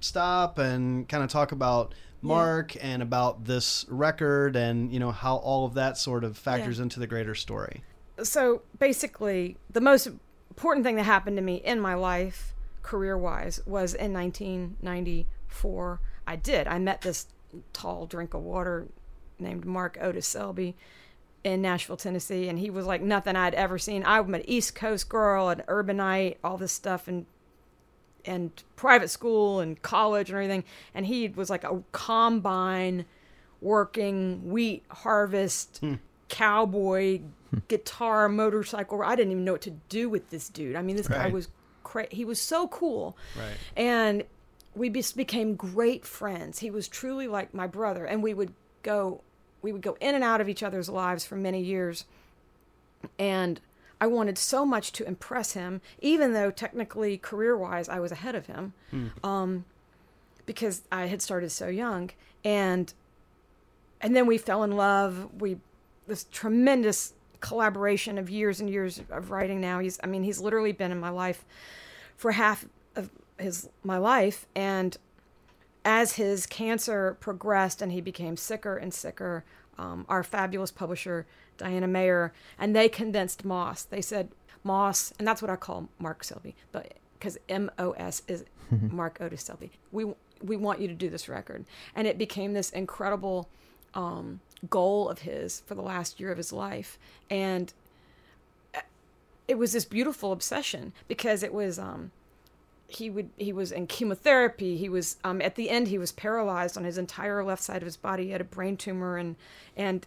stop 0.00 0.58
and 0.58 1.08
kind 1.08 1.22
of 1.22 1.30
talk 1.30 1.52
about 1.52 1.94
mark 2.26 2.76
and 2.82 3.02
about 3.02 3.44
this 3.44 3.84
record 3.88 4.56
and 4.56 4.92
you 4.92 4.98
know 5.00 5.10
how 5.12 5.36
all 5.36 5.64
of 5.66 5.74
that 5.74 5.96
sort 5.98 6.24
of 6.24 6.36
factors 6.36 6.78
Yeah. 6.78 6.84
into 6.84 7.00
the 7.00 7.06
greater 7.06 7.34
story 7.34 7.82
so 8.22 8.62
basically, 8.78 9.58
the 9.70 9.80
most 9.82 10.06
important 10.48 10.86
thing 10.86 10.96
that 10.96 11.02
happened 11.02 11.36
to 11.36 11.42
me 11.42 11.56
in 11.56 11.78
my 11.78 11.92
life, 11.92 12.54
career 12.82 13.18
wise, 13.18 13.60
was 13.66 13.92
in 13.92 14.14
1994. 14.14 16.00
I 16.26 16.36
did. 16.36 16.66
I 16.66 16.78
met 16.78 17.02
this 17.02 17.26
tall 17.72 18.06
drink 18.06 18.34
of 18.34 18.42
water 18.42 18.86
named 19.38 19.64
Mark 19.64 19.98
Otis 20.00 20.26
Selby 20.26 20.76
in 21.44 21.62
Nashville, 21.62 21.96
Tennessee, 21.96 22.48
and 22.48 22.58
he 22.58 22.70
was 22.70 22.86
like 22.86 23.02
nothing 23.02 23.36
I'd 23.36 23.54
ever 23.54 23.78
seen. 23.78 24.02
I'm 24.06 24.34
an 24.34 24.42
East 24.48 24.74
Coast 24.74 25.08
girl, 25.08 25.48
an 25.50 25.62
urbanite, 25.68 26.36
all 26.42 26.56
this 26.56 26.72
stuff, 26.72 27.06
and 27.08 27.26
and 28.26 28.50
private 28.76 29.08
school 29.08 29.60
and 29.60 29.80
college 29.82 30.30
and 30.30 30.36
everything. 30.36 30.64
And 30.94 31.06
he 31.06 31.28
was 31.28 31.50
like 31.50 31.64
a 31.64 31.82
combine 31.92 33.04
working 33.60 34.50
wheat 34.50 34.84
harvest 34.90 35.78
hmm. 35.78 35.94
cowboy 36.28 37.20
guitar 37.68 38.28
motorcycle. 38.28 39.02
I 39.02 39.16
didn't 39.16 39.32
even 39.32 39.44
know 39.44 39.52
what 39.52 39.62
to 39.62 39.70
do 39.88 40.08
with 40.08 40.30
this 40.30 40.48
dude. 40.48 40.76
I 40.76 40.82
mean, 40.82 40.96
this 40.96 41.08
guy 41.08 41.28
was 41.28 41.48
cra- 41.82 42.08
he 42.10 42.24
was 42.24 42.40
so 42.40 42.68
cool. 42.68 43.16
Right. 43.36 43.56
And 43.76 44.24
we 44.74 44.90
just 44.90 45.16
became 45.16 45.54
great 45.54 46.04
friends. 46.04 46.58
He 46.58 46.70
was 46.70 46.88
truly 46.88 47.28
like 47.28 47.54
my 47.54 47.66
brother 47.66 48.04
and 48.04 48.22
we 48.22 48.34
would 48.34 48.52
go 48.82 49.22
we 49.62 49.72
would 49.72 49.82
go 49.82 49.96
in 50.00 50.14
and 50.14 50.22
out 50.22 50.40
of 50.40 50.48
each 50.48 50.62
other's 50.62 50.88
lives 50.88 51.24
for 51.24 51.36
many 51.36 51.60
years. 51.60 52.04
And 53.18 53.60
I 54.00 54.06
wanted 54.06 54.36
so 54.38 54.66
much 54.66 54.92
to 54.92 55.06
impress 55.06 55.52
him, 55.52 55.80
even 56.00 56.32
though 56.32 56.50
technically 56.50 57.16
career 57.18 57.56
wise 57.56 57.88
I 57.88 58.00
was 58.00 58.12
ahead 58.12 58.34
of 58.34 58.46
him. 58.46 58.74
Um, 59.24 59.64
because 60.44 60.82
I 60.92 61.06
had 61.06 61.20
started 61.22 61.50
so 61.50 61.68
young. 61.68 62.10
And 62.44 62.92
and 64.00 64.14
then 64.14 64.26
we 64.26 64.38
fell 64.38 64.62
in 64.62 64.72
love. 64.72 65.28
We 65.40 65.58
this 66.06 66.24
tremendous 66.30 67.14
collaboration 67.40 68.18
of 68.18 68.30
years 68.30 68.60
and 68.60 68.70
years 68.70 69.02
of 69.10 69.30
writing 69.30 69.60
now. 69.60 69.80
He's 69.80 69.98
I 70.02 70.06
mean, 70.06 70.22
he's 70.22 70.40
literally 70.40 70.72
been 70.72 70.92
in 70.92 71.00
my 71.00 71.10
life 71.10 71.44
for 72.16 72.32
half 72.32 72.64
of 72.94 73.10
his 73.38 73.68
my 73.82 73.98
life 73.98 74.46
and 74.54 74.96
as 75.84 76.14
his 76.14 76.46
cancer 76.46 77.16
progressed 77.20 77.80
and 77.80 77.92
he 77.92 78.00
became 78.00 78.36
sicker 78.36 78.76
and 78.76 78.92
sicker, 78.92 79.44
um, 79.78 80.04
our 80.08 80.24
fabulous 80.24 80.72
publisher, 80.72 81.26
Diana 81.56 81.86
Mayer, 81.86 82.32
and 82.58 82.74
they 82.74 82.88
condensed 82.88 83.44
Moss. 83.44 83.82
They 83.82 84.02
said, 84.02 84.28
Moss, 84.64 85.12
and 85.18 85.26
that's 85.26 85.40
what 85.40 85.50
I 85.50 85.56
call 85.56 85.88
Mark 85.98 86.24
Selby, 86.24 86.54
but 86.72 86.94
because 87.18 87.38
M 87.48 87.70
O 87.78 87.92
S 87.92 88.22
is 88.28 88.44
Mark 88.70 89.18
Otis 89.20 89.42
Selby. 89.42 89.70
We, 89.92 90.12
we 90.42 90.56
want 90.56 90.80
you 90.80 90.88
to 90.88 90.94
do 90.94 91.08
this 91.08 91.28
record. 91.28 91.64
And 91.94 92.06
it 92.06 92.18
became 92.18 92.52
this 92.52 92.70
incredible 92.70 93.48
um, 93.94 94.40
goal 94.68 95.08
of 95.08 95.20
his 95.20 95.60
for 95.66 95.74
the 95.74 95.82
last 95.82 96.20
year 96.20 96.30
of 96.30 96.36
his 96.36 96.52
life. 96.52 96.98
And 97.30 97.72
uh, 98.74 98.80
it 99.48 99.56
was 99.56 99.72
this 99.72 99.84
beautiful 99.84 100.32
obsession 100.32 100.92
because 101.08 101.42
it 101.42 101.54
was 101.54 101.78
um, 101.78 102.10
he 102.88 103.10
would 103.10 103.30
he 103.36 103.52
was 103.52 103.72
in 103.72 103.86
chemotherapy 103.86 104.76
he 104.76 104.88
was 104.88 105.16
um, 105.24 105.42
at 105.42 105.56
the 105.56 105.70
end 105.70 105.88
he 105.88 105.98
was 105.98 106.12
paralyzed 106.12 106.76
on 106.76 106.84
his 106.84 106.98
entire 106.98 107.42
left 107.42 107.62
side 107.62 107.78
of 107.78 107.84
his 107.84 107.96
body 107.96 108.26
he 108.26 108.30
had 108.30 108.40
a 108.40 108.44
brain 108.44 108.76
tumor 108.76 109.16
and 109.16 109.34
and 109.76 110.06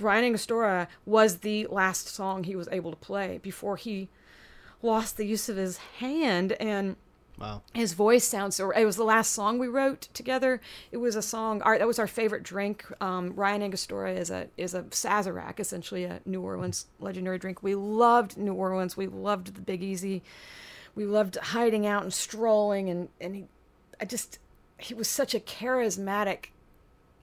Rye 0.00 0.16
and 0.16 0.26
Angostura 0.26 0.88
was 1.04 1.38
the 1.38 1.66
last 1.66 2.08
song 2.08 2.44
he 2.44 2.56
was 2.56 2.68
able 2.70 2.90
to 2.90 2.96
play 2.96 3.38
before 3.42 3.76
he 3.76 4.08
lost 4.82 5.16
the 5.16 5.26
use 5.26 5.48
of 5.48 5.56
his 5.56 5.78
hand 5.98 6.52
and 6.52 6.96
wow. 7.38 7.62
his 7.72 7.94
voice 7.94 8.24
sounds 8.24 8.56
so 8.56 8.70
it 8.70 8.84
was 8.84 8.96
the 8.96 9.04
last 9.04 9.32
song 9.32 9.58
we 9.58 9.66
wrote 9.66 10.02
together. 10.14 10.60
It 10.92 10.98
was 10.98 11.16
a 11.16 11.22
song 11.22 11.62
our, 11.62 11.78
that 11.78 11.86
was 11.86 11.98
our 11.98 12.06
favorite 12.06 12.42
drink. 12.42 12.84
Um, 13.00 13.34
rye 13.34 13.52
and 13.52 13.62
angostura 13.62 14.12
is 14.12 14.30
a 14.30 14.48
is 14.56 14.74
a 14.74 14.82
sazerac 14.84 15.58
essentially 15.58 16.04
a 16.04 16.20
new 16.24 16.40
orleans 16.40 16.86
legendary 17.00 17.38
drink. 17.38 17.62
We 17.62 17.74
loved 17.74 18.36
new 18.36 18.54
orleans. 18.54 18.96
We 18.96 19.06
loved 19.06 19.54
the 19.54 19.60
big 19.60 19.82
easy. 19.82 20.22
We 20.94 21.04
loved 21.04 21.36
hiding 21.36 21.86
out 21.86 22.02
and 22.04 22.12
strolling 22.12 22.88
and 22.88 23.08
and 23.20 23.34
he 23.34 23.44
i 24.00 24.04
just 24.04 24.38
he 24.78 24.94
was 24.94 25.08
such 25.08 25.34
a 25.34 25.40
charismatic 25.40 26.46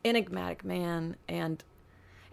enigmatic 0.03 0.63
man 0.63 1.15
and 1.27 1.63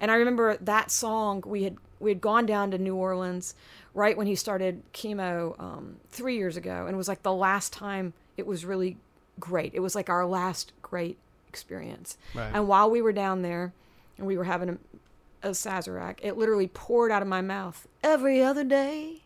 and 0.02 0.10
I 0.10 0.16
remember 0.16 0.58
that 0.60 0.90
song 0.90 1.42
we 1.46 1.62
had 1.62 1.76
we 2.00 2.10
had 2.10 2.20
gone 2.20 2.44
down 2.44 2.72
to 2.72 2.78
New 2.78 2.96
Orleans 2.96 3.54
right 3.94 4.16
when 4.16 4.26
he 4.26 4.34
started 4.34 4.82
chemo 4.92 5.58
um, 5.60 5.96
three 6.10 6.36
years 6.36 6.56
ago, 6.56 6.86
and 6.86 6.94
it 6.94 6.96
was 6.96 7.06
like 7.08 7.22
the 7.22 7.32
last 7.32 7.72
time 7.72 8.12
it 8.36 8.44
was 8.44 8.64
really 8.64 8.96
great. 9.38 9.72
It 9.74 9.80
was 9.80 9.94
like 9.94 10.10
our 10.10 10.26
last 10.26 10.72
great 10.82 11.16
experience. 11.48 12.18
Right. 12.34 12.50
And 12.52 12.66
while 12.66 12.90
we 12.90 13.00
were 13.00 13.12
down 13.12 13.42
there, 13.42 13.72
and 14.18 14.26
we 14.26 14.36
were 14.36 14.44
having 14.44 14.70
a, 14.70 15.48
a 15.48 15.50
sazerac, 15.50 16.18
it 16.22 16.36
literally 16.36 16.66
poured 16.66 17.12
out 17.12 17.22
of 17.22 17.28
my 17.28 17.40
mouth. 17.40 17.86
Every 18.02 18.42
other 18.42 18.64
day, 18.64 19.22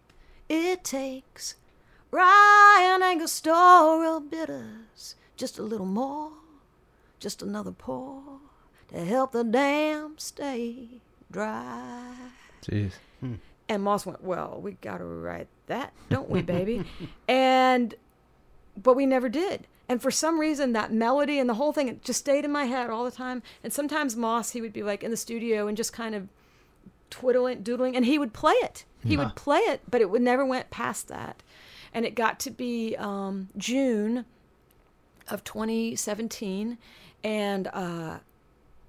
it 0.48 0.84
takes 0.84 1.54
rye 2.10 2.90
and 2.92 3.02
Angostura 3.02 4.20
bitters, 4.20 5.14
just 5.36 5.58
a 5.58 5.62
little 5.62 5.86
more, 5.86 6.32
just 7.18 7.40
another 7.40 7.72
pour 7.72 8.40
to 8.88 9.04
help 9.04 9.32
the 9.32 9.44
dam 9.44 10.14
stay 10.18 11.00
dry. 11.30 12.14
Jeez. 12.62 12.92
And 13.68 13.82
Moss 13.82 14.06
went, 14.06 14.22
Well, 14.22 14.60
we 14.62 14.72
got 14.72 14.98
to 14.98 15.04
write 15.04 15.48
that, 15.66 15.92
don't 16.08 16.30
we, 16.30 16.42
baby? 16.42 16.84
and, 17.28 17.94
but 18.80 18.94
we 18.94 19.06
never 19.06 19.28
did. 19.28 19.66
And 19.88 20.02
for 20.02 20.10
some 20.10 20.38
reason, 20.40 20.72
that 20.72 20.92
melody 20.92 21.38
and 21.38 21.48
the 21.48 21.54
whole 21.54 21.72
thing, 21.72 21.88
it 21.88 22.02
just 22.02 22.20
stayed 22.20 22.44
in 22.44 22.52
my 22.52 22.64
head 22.64 22.90
all 22.90 23.04
the 23.04 23.10
time. 23.10 23.42
And 23.62 23.72
sometimes 23.72 24.16
Moss, 24.16 24.50
he 24.50 24.60
would 24.60 24.72
be 24.72 24.82
like 24.82 25.04
in 25.04 25.10
the 25.10 25.16
studio 25.16 25.66
and 25.66 25.76
just 25.76 25.92
kind 25.92 26.14
of 26.14 26.28
twiddling, 27.10 27.62
doodling, 27.62 27.96
and 27.96 28.04
he 28.04 28.18
would 28.18 28.32
play 28.32 28.54
it. 28.54 28.84
He 29.04 29.16
would 29.16 29.36
play 29.36 29.60
it, 29.60 29.82
but 29.88 30.00
it 30.00 30.10
would 30.10 30.22
never 30.22 30.44
went 30.44 30.70
past 30.70 31.06
that. 31.06 31.44
And 31.94 32.04
it 32.04 32.16
got 32.16 32.40
to 32.40 32.50
be 32.50 32.96
um, 32.96 33.50
June 33.56 34.24
of 35.28 35.44
2017, 35.44 36.76
and 37.22 37.68
uh, 37.68 38.18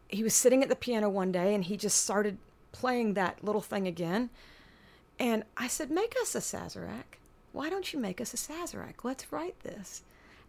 he 0.09 0.23
was 0.23 0.33
sitting 0.33 0.63
at 0.63 0.69
the 0.69 0.75
piano 0.75 1.09
one 1.09 1.31
day, 1.31 1.53
and 1.53 1.63
he 1.63 1.77
just 1.77 2.03
started 2.03 2.37
playing 2.71 3.13
that 3.13 3.43
little 3.43 3.61
thing 3.61 3.87
again. 3.87 4.29
And 5.19 5.43
I 5.55 5.67
said, 5.67 5.89
"Make 5.91 6.15
us 6.21 6.35
a 6.35 6.39
Sazerac. 6.39 7.19
Why 7.51 7.69
don't 7.69 7.91
you 7.91 7.99
make 7.99 8.21
us 8.21 8.33
a 8.33 8.37
Sazerac? 8.37 9.03
Let's 9.03 9.31
write 9.31 9.59
this." 9.61 10.03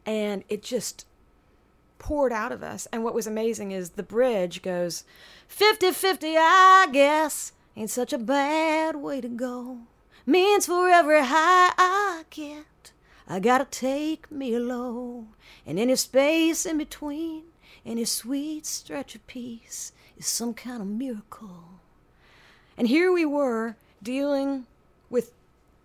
And 0.04 0.44
it 0.48 0.62
just 0.62 1.06
poured 1.98 2.32
out 2.32 2.52
of 2.52 2.62
us. 2.62 2.86
And 2.92 3.02
what 3.04 3.14
was 3.14 3.26
amazing 3.26 3.72
is 3.72 3.90
the 3.90 4.02
bridge 4.02 4.62
goes 4.62 5.04
50 5.48 5.92
50, 5.92 6.36
I 6.36 6.88
guess. 6.92 7.52
ain't 7.76 7.90
such 7.90 8.12
a 8.12 8.18
bad 8.18 8.96
way 8.96 9.20
to 9.20 9.28
go. 9.28 9.78
Means 10.26 10.66
for 10.66 10.88
every 10.88 11.20
high 11.24 11.72
I 11.78 12.24
get, 12.30 12.92
I 13.26 13.40
gotta 13.40 13.64
take 13.64 14.30
me 14.30 14.58
low. 14.58 15.28
And 15.66 15.78
any 15.78 15.96
space 15.96 16.66
in 16.66 16.78
between, 16.78 17.44
any 17.88 18.04
sweet 18.04 18.66
stretch 18.66 19.14
of 19.14 19.26
peace 19.26 19.92
is 20.16 20.26
some 20.26 20.54
kind 20.54 20.82
of 20.82 20.86
miracle. 20.86 21.80
And 22.76 22.86
here 22.86 23.10
we 23.10 23.24
were 23.24 23.76
dealing 24.02 24.66
with 25.10 25.32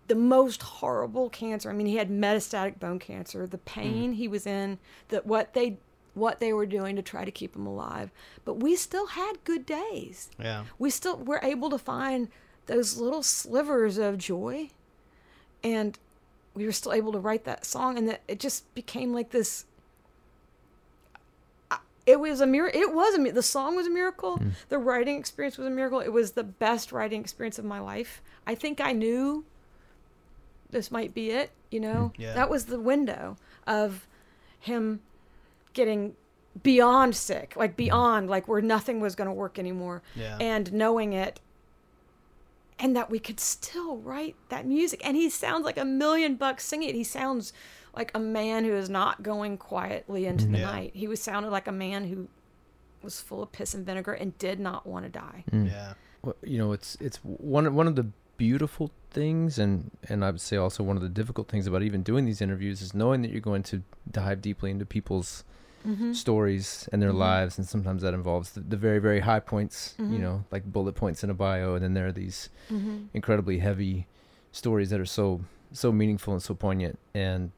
the 0.06 0.14
most 0.14 0.62
horrible 0.62 1.30
cancer. 1.30 1.70
I 1.70 1.72
mean, 1.72 1.86
he 1.86 1.96
had 1.96 2.10
metastatic 2.10 2.78
bone 2.78 2.98
cancer. 2.98 3.46
The 3.46 3.58
pain 3.58 4.10
mm-hmm. 4.10 4.12
he 4.12 4.28
was 4.28 4.46
in, 4.46 4.78
that 5.08 5.26
what 5.26 5.54
they 5.54 5.78
what 6.12 6.38
they 6.38 6.52
were 6.52 6.66
doing 6.66 6.94
to 6.94 7.02
try 7.02 7.24
to 7.24 7.30
keep 7.32 7.56
him 7.56 7.66
alive. 7.66 8.12
But 8.44 8.54
we 8.54 8.76
still 8.76 9.08
had 9.08 9.32
good 9.42 9.66
days. 9.66 10.30
Yeah. 10.38 10.64
We 10.78 10.90
still 10.90 11.16
were 11.16 11.40
able 11.42 11.70
to 11.70 11.78
find 11.78 12.28
those 12.66 12.98
little 12.98 13.22
slivers 13.24 13.98
of 13.98 14.18
joy, 14.18 14.70
and 15.64 15.98
we 16.54 16.66
were 16.66 16.72
still 16.72 16.92
able 16.92 17.12
to 17.12 17.18
write 17.18 17.44
that 17.44 17.66
song, 17.66 17.98
and 17.98 18.08
that 18.08 18.20
it 18.28 18.38
just 18.38 18.72
became 18.74 19.12
like 19.12 19.30
this. 19.30 19.64
I- 22.06 22.10
It 22.12 22.20
was 22.20 22.40
a 22.40 22.46
miracle. 22.46 22.80
It 22.80 22.92
was 22.94 23.14
a 23.14 23.18
mi- 23.18 23.30
the 23.30 23.42
song 23.42 23.76
was 23.76 23.86
a 23.86 23.90
miracle. 23.90 24.36
Hmm. 24.36 24.48
The 24.68 24.78
writing 24.78 25.16
experience 25.18 25.56
was 25.58 25.66
a 25.66 25.70
miracle. 25.70 26.00
It 26.00 26.12
was 26.12 26.32
the 26.32 26.44
best 26.44 26.92
writing 26.92 27.20
experience 27.20 27.58
of 27.58 27.64
my 27.64 27.80
life. 27.80 28.22
I 28.46 28.54
think 28.54 28.80
I 28.80 28.92
knew 28.92 29.44
this 30.70 30.90
might 30.90 31.14
be 31.14 31.30
it. 31.30 31.50
You 31.70 31.80
know, 31.80 32.12
hmm. 32.16 32.22
Yeah. 32.22 32.34
that 32.34 32.50
was 32.50 32.66
the 32.66 32.78
window 32.78 33.36
of 33.66 34.06
him 34.60 35.00
getting 35.72 36.14
beyond 36.62 37.16
sick, 37.16 37.54
like 37.56 37.72
hmm. 37.72 37.76
beyond, 37.76 38.30
like 38.30 38.46
where 38.46 38.62
nothing 38.62 39.00
was 39.00 39.14
going 39.14 39.26
to 39.28 39.34
work 39.34 39.58
anymore, 39.58 40.02
Yeah. 40.14 40.36
and 40.40 40.72
knowing 40.72 41.12
it, 41.12 41.40
and 42.78 42.94
that 42.96 43.10
we 43.10 43.18
could 43.18 43.40
still 43.40 43.96
write 43.96 44.36
that 44.50 44.66
music. 44.66 45.00
And 45.04 45.16
he 45.16 45.30
sounds 45.30 45.64
like 45.64 45.78
a 45.78 45.84
million 45.84 46.36
bucks 46.36 46.64
singing 46.64 46.90
it. 46.90 46.94
He 46.94 47.04
sounds 47.04 47.52
like 47.96 48.10
a 48.14 48.18
man 48.18 48.64
who 48.64 48.74
is 48.74 48.88
not 48.90 49.22
going 49.22 49.56
quietly 49.56 50.26
into 50.26 50.46
the 50.46 50.58
Yeah. 50.58 50.70
night. 50.70 50.90
He 50.94 51.06
was 51.06 51.20
sounded 51.22 51.50
like 51.50 51.68
a 51.68 51.72
man 51.72 52.08
who 52.08 52.28
was 53.02 53.20
full 53.20 53.42
of 53.42 53.52
piss 53.52 53.74
and 53.74 53.84
vinegar 53.84 54.12
and 54.12 54.36
did 54.38 54.58
not 54.58 54.86
want 54.86 55.04
to 55.04 55.10
die. 55.10 55.44
Mm. 55.50 55.70
Yeah. 55.70 55.94
Well, 56.22 56.36
you 56.42 56.58
know, 56.58 56.72
it's 56.72 56.96
it's 57.00 57.18
one 57.22 57.74
one 57.74 57.86
of 57.86 57.96
the 57.96 58.06
beautiful 58.36 58.90
things, 59.10 59.58
and 59.58 59.90
and 60.08 60.24
I 60.24 60.30
would 60.30 60.40
say 60.40 60.56
also 60.56 60.82
one 60.82 60.96
of 60.96 61.02
the 61.02 61.08
difficult 61.08 61.48
things 61.48 61.66
about 61.66 61.82
even 61.82 62.02
doing 62.02 62.24
these 62.24 62.40
interviews 62.40 62.82
is 62.82 62.94
knowing 62.94 63.22
that 63.22 63.30
you're 63.30 63.40
going 63.40 63.62
to 63.64 63.82
dive 64.10 64.40
deeply 64.40 64.70
into 64.70 64.86
people's 64.86 65.44
mm-hmm. 65.86 66.12
stories 66.12 66.88
and 66.92 67.02
their 67.02 67.10
mm-hmm. 67.10 67.18
lives, 67.18 67.58
and 67.58 67.66
sometimes 67.66 68.02
that 68.02 68.14
involves 68.14 68.52
the, 68.52 68.60
the 68.60 68.76
very 68.76 68.98
very 68.98 69.20
high 69.20 69.40
points, 69.40 69.94
you 69.98 70.04
mm-hmm. 70.04 70.20
know, 70.20 70.44
like 70.50 70.64
bullet 70.64 70.94
points 70.94 71.22
in 71.22 71.30
a 71.30 71.34
bio, 71.34 71.74
and 71.74 71.84
then 71.84 71.94
there 71.94 72.06
are 72.06 72.12
these 72.12 72.48
incredibly 73.12 73.58
heavy 73.58 74.06
stories 74.50 74.90
that 74.90 75.00
are 75.00 75.06
so 75.06 75.42
so 75.72 75.92
meaningful 75.92 76.32
and 76.32 76.42
so 76.42 76.54
poignant, 76.54 76.98
and 77.14 77.52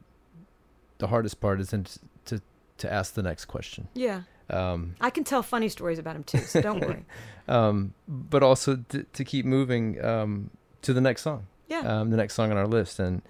the 0.98 1.06
hardest 1.08 1.40
part 1.40 1.60
is 1.60 1.70
then 1.70 1.84
to 1.84 1.98
to, 2.26 2.40
to 2.78 2.92
ask 2.92 3.14
the 3.14 3.22
next 3.22 3.44
question. 3.46 3.88
Yeah. 3.94 4.22
Um, 4.48 4.94
I 5.00 5.10
can 5.10 5.24
tell 5.24 5.42
funny 5.42 5.68
stories 5.68 5.98
about 5.98 6.14
him 6.16 6.22
too, 6.24 6.38
so 6.38 6.60
don't 6.60 6.80
worry. 6.80 7.04
um, 7.48 7.94
but 8.06 8.42
also 8.42 8.76
to, 8.90 9.02
to 9.02 9.24
keep 9.24 9.44
moving 9.44 10.02
um, 10.04 10.50
to 10.82 10.92
the 10.92 11.00
next 11.00 11.22
song. 11.22 11.46
Yeah. 11.68 11.80
Um, 11.80 12.10
the 12.10 12.16
next 12.16 12.34
song 12.34 12.50
on 12.52 12.56
our 12.56 12.66
list, 12.66 13.00
and 13.00 13.22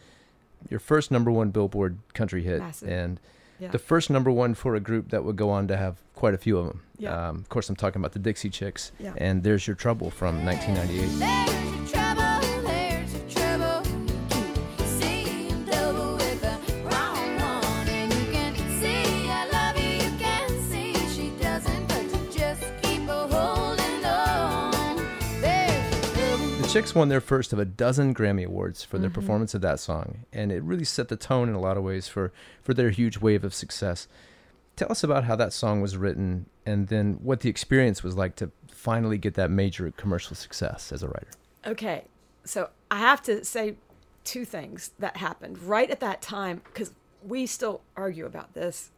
your 0.69 0.79
first 0.81 1.11
number 1.11 1.31
one 1.31 1.51
Billboard 1.51 1.99
country 2.13 2.43
hit, 2.43 2.59
Massive. 2.59 2.89
and 2.91 3.21
Yeah. 3.59 3.69
the 3.69 3.79
first 3.79 4.11
number 4.11 4.31
one 4.31 4.53
for 4.55 4.75
a 4.75 4.81
group 4.81 5.09
that 5.09 5.25
would 5.25 5.37
go 5.37 5.49
on 5.49 5.67
to 5.69 5.77
have 5.79 5.97
quite 6.15 6.35
a 6.35 6.39
few 6.39 6.59
of 6.59 6.67
them. 6.67 6.83
Yeah. 6.99 7.29
Um, 7.29 7.37
of 7.37 7.49
course, 7.49 7.71
I'm 7.71 7.77
talking 7.77 8.01
about 8.03 8.13
the 8.13 8.19
Dixie 8.19 8.51
Chicks, 8.51 8.93
Yeah. 8.99 9.15
and 9.17 9.43
"There's 9.43 9.67
Your 9.67 9.77
Trouble" 9.77 10.11
from 10.11 10.45
1998. 10.45 11.19
There's 11.19 11.76
Chicks 26.77 26.95
won 26.95 27.09
their 27.09 27.23
first 27.23 27.55
of 27.55 27.59
a 27.59 27.65
dozen 27.65 28.15
Grammy 28.15 28.45
Awards 28.45 28.85
for 28.85 28.97
Mm-hmm. 28.97 29.03
their 29.05 29.11
performance 29.11 29.55
of 29.55 29.63
that 29.63 29.81
song, 29.81 30.27
and 30.31 30.53
it 30.53 30.63
really 30.63 30.85
set 30.85 31.09
the 31.09 31.17
tone 31.17 31.49
in 31.49 31.55
a 31.55 31.59
lot 31.59 31.79
of 31.79 31.83
ways 31.83 32.07
for, 32.07 32.35
for 32.63 32.75
their 32.75 32.91
huge 32.91 33.17
wave 33.17 33.45
of 33.45 33.55
success. 33.55 34.09
Tell 34.77 34.93
us 34.93 35.03
about 35.03 35.25
how 35.25 35.37
that 35.37 35.55
song 35.55 35.81
was 35.81 35.97
written, 35.97 36.45
and 36.67 36.89
then 36.89 37.15
what 37.23 37.41
the 37.41 37.49
experience 37.49 38.03
was 38.03 38.15
like 38.15 38.37
to 38.37 38.51
finally 38.69 39.17
get 39.17 39.33
that 39.37 39.51
major 39.51 39.91
commercial 39.93 40.37
success 40.37 40.93
as 40.93 41.03
a 41.03 41.09
writer. 41.09 41.31
Okay, 41.67 42.05
so 42.45 42.69
I 42.91 42.99
have 42.99 43.23
to 43.23 43.43
say 43.43 43.77
two 44.25 44.45
things 44.45 44.91
that 44.99 45.17
happened 45.17 45.63
right 45.63 45.91
at 45.91 46.01
that 46.01 46.21
time 46.21 46.61
because 46.67 46.93
we 47.27 47.47
still 47.47 47.81
argue 47.97 48.27
about 48.27 48.53
this. 48.53 48.91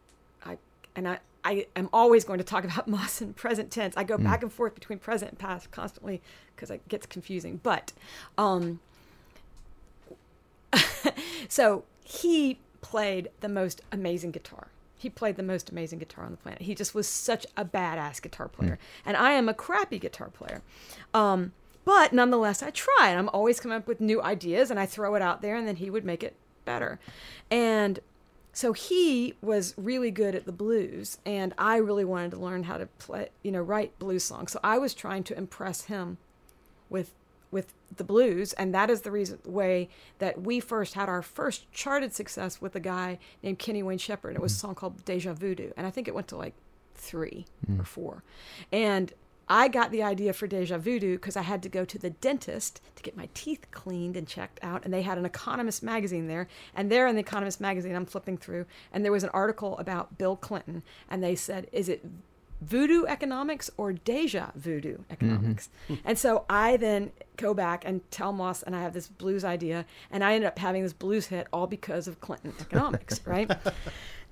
I 0.44 0.58
and 0.96 1.06
I 1.06 1.20
I 1.44 1.66
am 1.76 1.88
always 1.92 2.24
going 2.24 2.38
to 2.38 2.44
talk 2.44 2.64
about 2.70 2.88
Moss 2.88 3.20
in 3.20 3.34
present 3.34 3.70
tense. 3.70 3.96
I 3.96 4.04
go 4.04 4.18
back 4.18 4.42
and 4.42 4.52
forth 4.52 4.74
between 4.74 4.98
present 4.98 5.32
and 5.32 5.38
past 5.38 5.70
constantly 5.70 6.20
because 6.54 6.70
it 6.70 6.86
gets 6.88 7.06
confusing. 7.06 7.60
But 7.62 7.92
um, 8.36 8.80
so 11.48 11.84
he 12.04 12.58
played 12.80 13.30
the 13.40 13.48
most 13.48 13.82
amazing 13.92 14.30
guitar. 14.30 14.68
He 14.96 15.08
played 15.08 15.36
the 15.36 15.42
most 15.44 15.70
amazing 15.70 16.00
guitar 16.00 16.24
on 16.24 16.32
the 16.32 16.36
planet. 16.36 16.62
He 16.62 16.74
just 16.74 16.94
was 16.94 17.06
such 17.06 17.46
a 17.56 17.64
badass 17.64 18.20
guitar 18.20 18.48
player. 18.48 18.78
And 19.06 19.16
I 19.16 19.32
am 19.32 19.48
a 19.48 19.54
crappy 19.54 19.98
guitar 19.98 20.28
player. 20.28 20.62
Um, 21.14 21.52
but 21.84 22.12
nonetheless, 22.12 22.62
I 22.62 22.70
try 22.70 23.08
and 23.08 23.18
I'm 23.18 23.28
always 23.28 23.60
coming 23.60 23.78
up 23.78 23.86
with 23.86 24.00
new 24.00 24.20
ideas 24.20 24.70
and 24.70 24.78
I 24.78 24.86
throw 24.86 25.14
it 25.14 25.22
out 25.22 25.40
there 25.40 25.54
and 25.54 25.68
then 25.68 25.76
he 25.76 25.88
would 25.88 26.04
make 26.04 26.24
it 26.24 26.34
better. 26.64 26.98
And 27.50 28.00
so 28.58 28.72
he 28.72 29.34
was 29.40 29.72
really 29.76 30.10
good 30.10 30.34
at 30.34 30.44
the 30.44 30.50
blues 30.50 31.18
and 31.24 31.54
I 31.56 31.76
really 31.76 32.04
wanted 32.04 32.32
to 32.32 32.38
learn 32.38 32.64
how 32.64 32.76
to 32.76 32.86
play, 32.98 33.28
you 33.44 33.52
know, 33.52 33.62
write 33.62 33.96
blues 34.00 34.24
songs. 34.24 34.50
So 34.50 34.58
I 34.64 34.78
was 34.78 34.94
trying 34.94 35.22
to 35.24 35.38
impress 35.38 35.82
him 35.82 36.18
with 36.90 37.14
with 37.52 37.72
the 37.96 38.02
blues 38.02 38.54
and 38.54 38.74
that 38.74 38.90
is 38.90 39.02
the 39.02 39.12
reason 39.12 39.38
way 39.44 39.88
that 40.18 40.42
we 40.42 40.58
first 40.58 40.94
had 40.94 41.08
our 41.08 41.22
first 41.22 41.70
charted 41.70 42.12
success 42.12 42.60
with 42.60 42.74
a 42.74 42.80
guy 42.80 43.20
named 43.44 43.60
Kenny 43.60 43.84
Wayne 43.84 43.96
Shepherd. 43.96 44.34
It 44.34 44.42
was 44.42 44.54
a 44.54 44.56
mm. 44.56 44.60
song 44.62 44.74
called 44.74 45.04
Deja 45.04 45.34
Voodoo 45.34 45.70
and 45.76 45.86
I 45.86 45.90
think 45.90 46.08
it 46.08 46.14
went 46.16 46.26
to 46.26 46.36
like 46.36 46.54
3 46.96 47.46
mm. 47.70 47.78
or 47.78 47.84
4. 47.84 48.24
And 48.72 49.12
I 49.48 49.68
got 49.68 49.90
the 49.90 50.02
idea 50.02 50.32
for 50.32 50.46
Deja 50.46 50.78
Voodoo 50.78 51.14
because 51.14 51.36
I 51.36 51.42
had 51.42 51.62
to 51.62 51.68
go 51.68 51.84
to 51.84 51.98
the 51.98 52.10
dentist 52.10 52.80
to 52.96 53.02
get 53.02 53.16
my 53.16 53.28
teeth 53.34 53.66
cleaned 53.70 54.16
and 54.16 54.26
checked 54.28 54.58
out. 54.62 54.84
And 54.84 54.92
they 54.92 55.02
had 55.02 55.18
an 55.18 55.24
Economist 55.24 55.82
magazine 55.82 56.26
there. 56.28 56.48
And 56.74 56.90
there 56.92 57.06
in 57.06 57.14
the 57.14 57.20
Economist 57.20 57.60
magazine, 57.60 57.94
I'm 57.94 58.06
flipping 58.06 58.36
through, 58.36 58.66
and 58.92 59.04
there 59.04 59.12
was 59.12 59.24
an 59.24 59.30
article 59.30 59.78
about 59.78 60.18
Bill 60.18 60.36
Clinton. 60.36 60.82
And 61.08 61.22
they 61.22 61.34
said, 61.34 61.68
Is 61.72 61.88
it 61.88 62.04
voodoo 62.60 63.04
economics 63.06 63.70
or 63.76 63.92
deja 63.92 64.50
voodoo 64.54 64.98
economics? 65.10 65.70
Mm-hmm. 65.88 66.06
And 66.06 66.18
so 66.18 66.44
I 66.50 66.76
then 66.76 67.12
go 67.36 67.54
back 67.54 67.84
and 67.86 68.08
tell 68.10 68.32
Moss, 68.32 68.62
and 68.62 68.76
I 68.76 68.82
have 68.82 68.92
this 68.92 69.08
blues 69.08 69.44
idea. 69.44 69.86
And 70.10 70.22
I 70.22 70.34
ended 70.34 70.48
up 70.48 70.58
having 70.58 70.82
this 70.82 70.92
blues 70.92 71.26
hit 71.26 71.46
all 71.52 71.66
because 71.66 72.06
of 72.06 72.20
Clinton 72.20 72.52
economics, 72.60 73.20
right? 73.26 73.50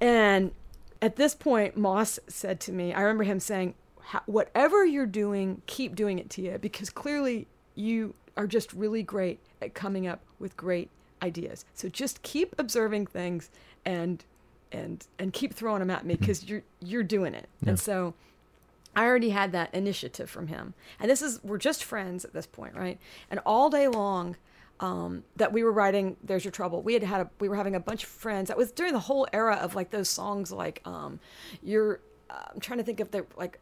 And 0.01 0.53
at 1.01 1.17
this 1.17 1.35
point, 1.35 1.77
Moss 1.77 2.19
said 2.27 2.61
to 2.61 2.73
me, 2.73 2.93
I 2.93 3.01
remember 3.01 3.25
him 3.25 3.41
saying, 3.41 3.75
"Ha- 4.07 4.23
whatever 4.27 4.85
you're 4.85 5.07
doing, 5.07 5.63
keep 5.67 5.95
doing 5.95 6.19
it, 6.19 6.31
Tia, 6.31 6.59
because 6.59 6.91
clearly 6.91 7.47
you 7.75 8.15
are 8.37 8.47
just 8.47 8.73
really 8.73 9.03
great 9.03 9.41
at 9.63 9.75
coming 9.75 10.07
up 10.07 10.21
with 10.39 10.57
great 10.57 10.91
ideas. 11.23 11.65
So 11.75 11.89
just 11.89 12.23
keep 12.23 12.55
observing 12.59 13.07
things 13.07 13.51
and 13.85 14.25
and 14.73 15.07
and 15.19 15.33
keep 15.33 15.55
throwing 15.55 15.81
them 15.81 15.91
at 15.91 16.05
me 16.05 16.17
because 16.17 16.45
you're 16.45 16.63
you're 16.81 17.03
doing 17.03 17.35
it. 17.35 17.49
And 17.67 17.79
so 17.79 18.15
I 18.95 19.05
already 19.05 19.31
had 19.31 19.53
that 19.53 19.75
initiative 19.75 20.31
from 20.31 20.49
him. 20.49 20.75
And 21.01 21.11
this 21.11 21.23
is 21.23 21.41
we're 21.45 21.59
just 21.59 21.85
friends 21.85 22.25
at 22.25 22.33
this 22.33 22.47
point, 22.47 22.75
right? 22.75 22.99
And 23.31 23.41
all 23.45 23.71
day 23.71 23.89
long 23.89 24.37
um, 24.81 25.25
that 25.37 25.53
we 25.53 25.65
were 25.65 25.73
writing 25.73 26.17
"There's 26.23 26.45
Your 26.45 26.53
Trouble," 26.53 26.83
we 26.83 26.95
had 26.95 27.03
had 27.03 27.21
a, 27.23 27.31
we 27.41 27.49
were 27.49 27.57
having 27.57 27.75
a 27.75 27.81
bunch 27.81 28.05
of 28.05 28.11
friends. 28.11 28.49
That 28.49 28.57
was 28.57 28.73
during 28.73 28.93
the 28.93 29.01
whole 29.01 29.27
era 29.33 29.57
of 29.57 29.75
like 29.75 29.91
those 29.91 30.09
songs, 30.09 30.53
like 30.53 30.81
um, 30.85 31.21
"You're." 31.63 32.01
Uh, 32.29 32.43
I'm 32.55 32.61
trying 32.61 32.79
to 32.79 32.85
think 32.85 33.01
of 33.01 33.11
the 33.11 33.25
like. 33.37 33.59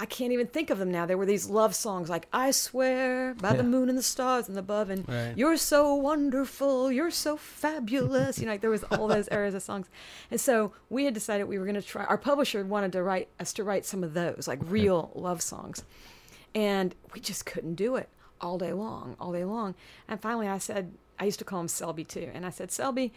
I 0.00 0.06
can't 0.06 0.32
even 0.32 0.46
think 0.46 0.70
of 0.70 0.78
them 0.78 0.90
now. 0.90 1.04
There 1.04 1.18
were 1.18 1.26
these 1.26 1.50
love 1.50 1.74
songs 1.74 2.08
like 2.08 2.26
"I 2.32 2.52
Swear" 2.52 3.34
by 3.34 3.52
the 3.52 3.62
moon 3.62 3.90
and 3.90 3.98
the 3.98 4.02
stars 4.02 4.48
and 4.48 4.56
above, 4.58 4.88
and 4.88 5.06
Right. 5.06 5.36
"You're 5.36 5.58
so 5.58 5.94
wonderful," 5.94 6.90
"You're 6.90 7.10
so 7.10 7.36
fabulous." 7.36 8.38
You 8.38 8.46
know, 8.46 8.52
like 8.52 8.62
there 8.62 8.70
was 8.70 8.82
all 8.84 9.08
those 9.08 9.28
eras 9.30 9.54
of 9.54 9.62
songs, 9.62 9.88
and 10.30 10.40
so 10.40 10.72
we 10.88 11.04
had 11.04 11.12
decided 11.12 11.44
we 11.44 11.58
were 11.58 11.66
going 11.66 11.74
to 11.74 11.82
try. 11.82 12.04
Our 12.06 12.16
publisher 12.16 12.64
wanted 12.64 12.92
to 12.92 13.02
write 13.02 13.28
us 13.38 13.52
to 13.52 13.62
write 13.62 13.84
some 13.84 14.02
of 14.02 14.14
those, 14.14 14.48
like 14.48 14.58
real 14.64 15.12
love 15.14 15.42
songs, 15.42 15.84
and 16.54 16.94
we 17.12 17.20
just 17.20 17.44
couldn't 17.44 17.74
do 17.74 17.96
it 17.96 18.08
all 18.40 18.56
day 18.56 18.72
long, 18.72 19.16
all 19.20 19.32
day 19.32 19.44
long. 19.44 19.74
And 20.08 20.18
finally, 20.18 20.48
I 20.48 20.56
said, 20.56 20.94
I 21.18 21.26
used 21.26 21.38
to 21.40 21.44
call 21.44 21.60
him 21.60 21.68
Selby 21.68 22.04
too, 22.04 22.30
and 22.32 22.46
I 22.46 22.50
said, 22.50 22.72
Selby, 22.72 23.12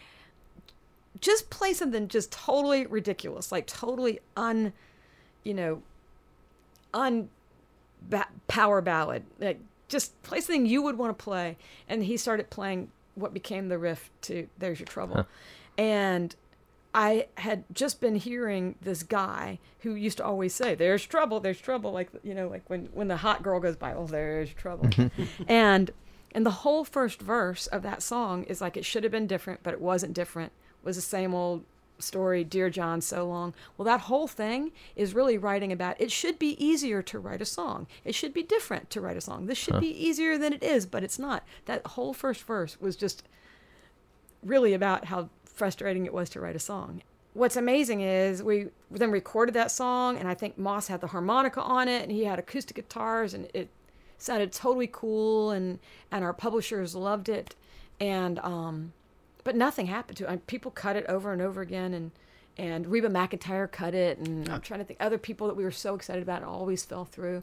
just 1.18 1.48
play 1.48 1.72
something 1.72 2.08
just 2.08 2.30
totally 2.30 2.84
ridiculous, 2.86 3.50
like 3.50 3.66
totally 3.66 4.20
un, 4.36 4.74
you 5.42 5.54
know, 5.54 5.82
un 6.94 7.28
power 8.48 8.80
ballad. 8.80 9.24
Like 9.38 9.60
just 9.88 10.20
play 10.22 10.40
something 10.40 10.66
you 10.66 10.82
would 10.82 10.96
want 10.96 11.16
to 11.16 11.22
play. 11.22 11.56
And 11.88 12.04
he 12.04 12.16
started 12.16 12.48
playing 12.48 12.90
what 13.14 13.34
became 13.34 13.68
the 13.68 13.78
riff 13.78 14.10
to 14.22 14.48
There's 14.58 14.80
Your 14.80 14.86
Trouble. 14.86 15.26
And 15.76 16.34
I 16.94 17.26
had 17.38 17.64
just 17.72 18.00
been 18.00 18.14
hearing 18.14 18.76
this 18.80 19.02
guy 19.02 19.58
who 19.80 19.94
used 19.94 20.18
to 20.18 20.24
always 20.24 20.54
say, 20.54 20.76
"There's 20.76 21.04
trouble, 21.04 21.40
there's 21.40 21.60
trouble," 21.60 21.90
like 21.90 22.08
you 22.22 22.34
know, 22.34 22.48
like 22.48 22.62
when 22.68 22.86
when 22.92 23.08
the 23.08 23.16
hot 23.16 23.42
girl 23.42 23.58
goes 23.58 23.74
by, 23.74 23.92
"Oh, 23.92 24.06
there's 24.06 24.50
trouble," 24.54 24.86
mm-hmm. 24.86 25.42
and 25.48 25.90
and 26.32 26.46
the 26.46 26.50
whole 26.50 26.84
first 26.84 27.20
verse 27.20 27.66
of 27.66 27.82
that 27.82 28.00
song 28.02 28.44
is 28.44 28.60
like 28.60 28.76
it 28.76 28.84
should 28.84 29.02
have 29.02 29.10
been 29.10 29.26
different, 29.26 29.60
but 29.64 29.74
it 29.74 29.80
wasn't 29.80 30.14
different. 30.14 30.52
It 30.82 30.86
was 30.86 30.94
the 30.94 31.02
same 31.02 31.34
old 31.34 31.64
story, 31.98 32.44
"Dear 32.44 32.70
John, 32.70 33.00
so 33.00 33.26
long." 33.26 33.54
Well, 33.76 33.84
that 33.86 34.02
whole 34.02 34.26
thing 34.26 34.72
is 34.96 35.14
really 35.14 35.38
writing 35.38 35.72
about 35.72 36.00
it 36.00 36.10
should 36.10 36.38
be 36.38 36.62
easier 36.64 37.02
to 37.02 37.18
write 37.18 37.42
a 37.42 37.46
song. 37.46 37.86
It 38.04 38.14
should 38.14 38.34
be 38.34 38.42
different 38.42 38.90
to 38.90 39.00
write 39.00 39.16
a 39.16 39.20
song. 39.20 39.46
This 39.46 39.58
should 39.58 39.80
be 39.80 39.88
easier 40.06 40.36
than 40.38 40.52
it 40.52 40.62
is, 40.62 40.86
but 40.86 41.04
it's 41.04 41.18
not. 41.18 41.44
That 41.66 41.86
whole 41.88 42.12
first 42.12 42.42
verse 42.42 42.80
was 42.80 42.96
just 42.96 43.22
really 44.42 44.74
about 44.74 45.06
how 45.06 45.30
frustrating 45.44 46.04
it 46.04 46.12
was 46.12 46.28
to 46.30 46.40
write 46.40 46.56
a 46.56 46.60
song. 46.60 47.02
What's 47.32 47.56
amazing 47.56 48.00
is 48.00 48.42
we 48.42 48.68
then 48.90 49.10
recorded 49.10 49.54
that 49.54 49.70
song, 49.70 50.16
and 50.18 50.28
I 50.28 50.34
think 50.34 50.56
Moss 50.56 50.86
had 50.88 51.00
the 51.00 51.08
harmonica 51.08 51.60
on 51.60 51.88
it, 51.88 52.02
and 52.02 52.12
he 52.12 52.24
had 52.24 52.38
acoustic 52.38 52.76
guitars, 52.76 53.34
and 53.34 53.48
it 53.54 53.68
sounded 54.18 54.52
totally 54.52 54.88
cool, 54.90 55.50
and 55.50 55.80
and 56.12 56.24
our 56.24 56.32
publishers 56.32 56.94
loved 56.94 57.28
it, 57.28 57.56
and 57.98 58.38
um, 58.40 58.92
but 59.44 59.54
nothing 59.54 59.86
happened 59.86 60.16
to 60.18 60.24
it. 60.24 60.30
I, 60.30 60.36
people 60.36 60.70
cut 60.70 60.96
it 60.96 61.06
over 61.08 61.32
and 61.32 61.40
over 61.40 61.60
again, 61.60 61.94
and 61.94 62.10
and 62.56 62.86
Reba 62.86 63.08
McEntire 63.08 63.70
cut 63.70 63.94
it, 63.94 64.18
and 64.18 64.48
I'm 64.48 64.60
trying 64.60 64.80
to 64.80 64.84
think 64.84 64.98
other 65.00 65.18
people 65.18 65.48
that 65.48 65.56
we 65.56 65.64
were 65.64 65.70
so 65.70 65.94
excited 65.94 66.22
about 66.22 66.42
always 66.42 66.84
fell 66.84 67.04
through. 67.04 67.42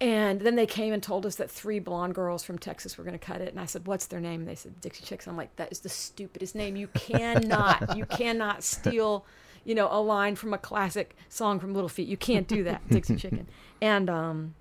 And 0.00 0.40
then 0.40 0.56
they 0.56 0.66
came 0.66 0.92
and 0.92 1.00
told 1.02 1.26
us 1.26 1.36
that 1.36 1.48
three 1.48 1.78
blonde 1.78 2.16
girls 2.16 2.42
from 2.42 2.58
Texas 2.58 2.98
were 2.98 3.04
going 3.04 3.18
to 3.18 3.24
cut 3.24 3.40
it. 3.40 3.48
And 3.48 3.60
I 3.60 3.66
said, 3.66 3.86
"What's 3.86 4.06
their 4.06 4.20
name?" 4.20 4.40
And 4.40 4.48
they 4.48 4.54
said, 4.56 4.80
"Dixie 4.80 5.04
Chicks." 5.04 5.28
I'm 5.28 5.36
like, 5.36 5.54
"That 5.56 5.70
is 5.70 5.80
the 5.80 5.88
stupidest 5.88 6.54
name. 6.54 6.74
You 6.74 6.88
cannot, 6.88 7.96
you 7.96 8.04
cannot 8.06 8.64
steal, 8.64 9.24
you 9.64 9.74
know, 9.74 9.88
a 9.90 10.00
line 10.00 10.34
from 10.34 10.54
a 10.54 10.58
classic 10.58 11.16
song 11.28 11.60
from 11.60 11.72
Little 11.72 11.88
Feat. 11.88 12.08
You 12.08 12.16
can't 12.16 12.48
do 12.48 12.64
that, 12.64 12.88
Dixie 12.88 13.16
Chicken." 13.16 13.46
And 13.80 14.10
um, 14.10 14.54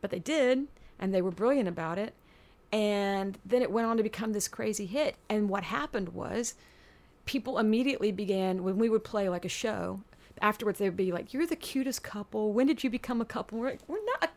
but 0.00 0.10
they 0.10 0.20
did, 0.20 0.66
and 1.00 1.12
they 1.12 1.22
were 1.22 1.32
brilliant 1.32 1.68
about 1.68 1.98
it. 1.98 2.14
And 2.72 3.38
then 3.44 3.62
it 3.62 3.70
went 3.70 3.86
on 3.86 3.96
to 3.96 4.02
become 4.02 4.32
this 4.32 4.48
crazy 4.48 4.86
hit. 4.86 5.16
And 5.28 5.48
what 5.48 5.62
happened 5.64 6.10
was, 6.10 6.54
people 7.24 7.58
immediately 7.58 8.12
began 8.12 8.62
when 8.64 8.78
we 8.78 8.88
would 8.88 9.04
play 9.04 9.28
like 9.28 9.44
a 9.44 9.48
show. 9.48 10.00
Afterwards, 10.40 10.78
they 10.78 10.88
would 10.88 10.96
be 10.96 11.12
like, 11.12 11.32
"You're 11.32 11.46
the 11.46 11.56
cutest 11.56 12.02
couple. 12.02 12.52
When 12.52 12.66
did 12.66 12.84
you 12.84 12.90
become 12.90 13.20
a 13.20 13.24
couple?" 13.24 13.58
We're 13.58 13.70
like, 13.70 13.80
"We're 13.88 14.04
not." 14.20 14.30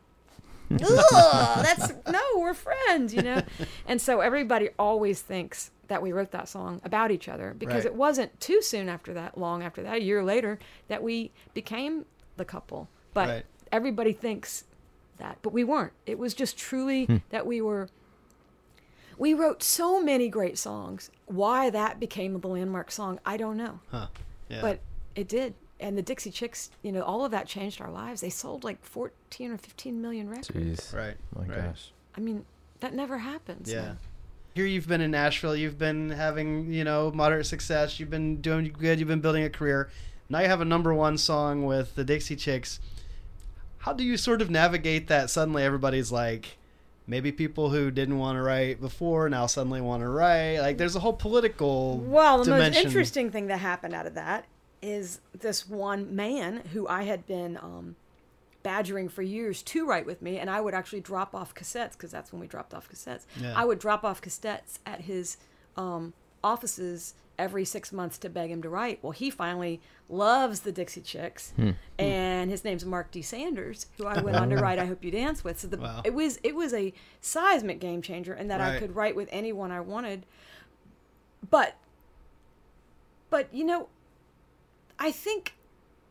Ugh, 0.82 1.66
that's 1.66 1.92
no, 2.10 2.22
we're 2.38 2.54
friends, 2.54 3.14
you 3.14 3.24
know. 3.24 3.42
And 3.88 4.00
so 4.00 4.22
everybody 4.22 4.70
always 4.78 5.22
thinks 5.22 5.72
that 5.88 6.02
we 6.02 6.12
wrote 6.12 6.30
that 6.32 6.48
song 6.48 6.80
about 6.84 7.10
each 7.10 7.28
other 7.28 7.56
because 7.58 7.86
Right. 7.86 7.94
it 7.94 7.96
wasn't 7.96 8.40
too 8.40 8.62
soon 8.62 8.88
after 8.88 9.12
that, 9.16 9.38
long 9.38 9.64
after 9.64 9.82
that, 9.82 9.98
a 9.98 10.02
year 10.02 10.24
later, 10.24 10.60
that 10.88 11.02
we 11.02 11.32
became 11.56 12.06
the 12.38 12.46
couple. 12.46 12.88
But 13.16 13.28
Right. 13.28 13.46
everybody 13.72 14.14
thinks 14.14 14.66
that, 15.18 15.40
but 15.42 15.52
we 15.52 15.64
weren't. 15.64 15.94
It 16.06 16.20
was 16.20 16.36
just 16.36 16.56
truly 16.58 17.06
hmm. 17.06 17.18
that 17.30 17.46
we 17.48 17.62
were. 17.62 17.90
We 19.20 19.34
wrote 19.34 19.62
so 19.62 20.02
many 20.02 20.30
great 20.30 20.58
songs. 20.58 21.12
Why 21.26 21.70
that 21.70 22.00
became 22.00 22.40
the 22.40 22.48
landmark 22.48 22.90
song, 22.90 23.20
I 23.26 23.38
don't 23.38 23.58
know. 23.58 23.82
Huh. 23.92 24.08
Yeah. 24.48 24.62
But 24.62 24.80
it 25.14 25.28
did. 25.28 25.54
And 25.82 25.98
the 25.98 26.02
Dixie 26.02 26.32
Chicks, 26.32 26.72
you 26.82 26.92
know, 26.92 27.04
all 27.04 27.24
of 27.24 27.32
that 27.32 27.46
changed 27.46 27.82
our 27.82 27.92
lives. 27.92 28.22
They 28.22 28.30
sold 28.30 28.64
like 28.64 28.84
14 28.84 29.52
or 29.52 29.58
15 29.58 30.02
million 30.02 30.30
records. 30.30 30.50
Jeez. 30.50 30.94
right. 30.94 31.16
My 31.36 31.46
right. 31.46 31.66
gosh. 31.68 31.92
I 32.16 32.22
mean, 32.22 32.46
that 32.80 32.94
never 32.94 33.18
happens. 33.18 33.72
Yeah. 33.72 33.94
Here 34.56 34.66
you've 34.66 34.88
been 34.88 35.02
in 35.02 35.12
Nashville. 35.12 35.56
You've 35.56 35.78
been 35.78 36.10
having, 36.10 36.72
you 36.72 36.84
know, 36.84 37.12
moderate 37.14 37.46
success. 37.46 38.00
You've 38.00 38.10
been 38.10 38.42
doing 38.42 38.74
good. 38.78 39.00
You've 39.00 39.08
been 39.08 39.22
building 39.22 39.44
a 39.44 39.50
career. 39.50 39.90
Now 40.30 40.40
you 40.40 40.48
have 40.48 40.62
a 40.62 40.66
number 40.66 40.94
one 40.94 41.18
song 41.18 41.66
with 41.66 41.96
the 41.96 42.04
Dixie 42.06 42.36
Chicks. 42.36 42.80
How 43.80 43.94
do 43.94 44.04
you 44.04 44.16
sort 44.16 44.42
of 44.42 44.50
navigate 44.50 45.08
that? 45.08 45.30
Suddenly 45.30 45.64
everybody's 45.64 46.12
like, 46.12 46.58
maybe 47.10 47.32
people 47.32 47.70
who 47.72 47.90
didn't 47.90 48.20
want 48.20 48.38
to 48.38 48.42
write 48.42 48.80
before 48.80 49.28
now 49.30 49.48
suddenly 49.48 49.82
want 49.82 50.04
to 50.04 50.08
write. 50.08 50.60
Like 50.60 50.78
there's 50.78 50.96
a 50.96 51.00
whole 51.00 51.14
political 51.14 51.98
Well, 51.98 52.38
the 52.40 52.46
dimension. 52.46 52.84
most 52.84 52.86
interesting 52.86 53.32
thing 53.32 53.48
that 53.48 53.58
happened 53.58 53.96
out 53.96 54.06
of 54.06 54.14
that 54.14 54.46
is 54.82 55.20
this 55.38 55.68
one 55.68 56.16
man 56.16 56.58
who 56.72 56.88
I 56.88 57.04
had 57.04 57.26
been 57.26 57.58
um, 57.58 57.96
badgering 58.64 59.10
for 59.10 59.22
years 59.24 59.62
to 59.64 59.86
write 59.86 60.06
with 60.06 60.22
me, 60.22 60.38
and 60.38 60.50
I 60.50 60.62
would 60.62 60.74
actually 60.74 61.02
drop 61.02 61.34
off 61.36 61.54
cassettes 61.54 61.94
because 61.94 62.12
that's 62.12 62.32
when 62.32 62.40
we 62.40 62.48
dropped 62.48 62.74
off 62.74 62.88
cassettes. 62.90 63.26
Yeah. 63.42 63.54
I 63.56 63.66
would 63.66 63.80
drop 63.80 64.04
off 64.04 64.22
cassettes 64.22 64.78
at 64.86 65.02
his 65.02 65.38
um, 65.76 66.14
offices 66.44 67.16
every 67.38 67.66
six 67.66 67.92
months 67.92 68.18
to 68.20 68.30
beg 68.30 68.52
him 68.52 68.62
to 68.62 68.70
write. 68.70 69.00
Well, 69.02 69.12
he 69.14 69.30
finally 69.30 69.82
loves 70.10 70.62
the 70.62 70.72
Dixie 70.72 71.02
Chicks, 71.02 71.52
hmm. 71.56 71.70
Hmm. 71.70 71.72
and 72.00 72.50
his 72.50 72.64
name's 72.64 72.84
Mark 72.86 73.12
D. 73.12 73.22
Sanders, 73.22 73.86
who 73.98 74.06
I 74.06 74.22
went 74.22 74.38
on 74.42 74.50
to 74.50 74.56
write 74.58 74.80
"I 74.80 74.86
Hope 74.86 75.04
You 75.04 75.12
Dance" 75.12 75.44
with. 75.44 75.60
So 75.60 75.68
the, 75.68 75.78
Wow. 75.78 76.02
it 76.04 76.14
was 76.14 76.40
it 76.44 76.56
was 76.56 76.74
a 76.74 76.94
seismic 77.22 77.80
game 77.80 78.02
changer, 78.02 78.34
and 78.34 78.50
that 78.52 78.60
Right. 78.60 78.76
I 78.76 78.80
could 78.80 78.96
write 78.96 79.16
with 79.16 79.30
anyone 79.32 79.72
I 79.72 79.80
wanted. 79.82 80.26
But 81.50 81.76
but 83.30 83.54
you 83.54 83.64
know, 83.64 83.88
I 84.98 85.12
think 85.12 85.54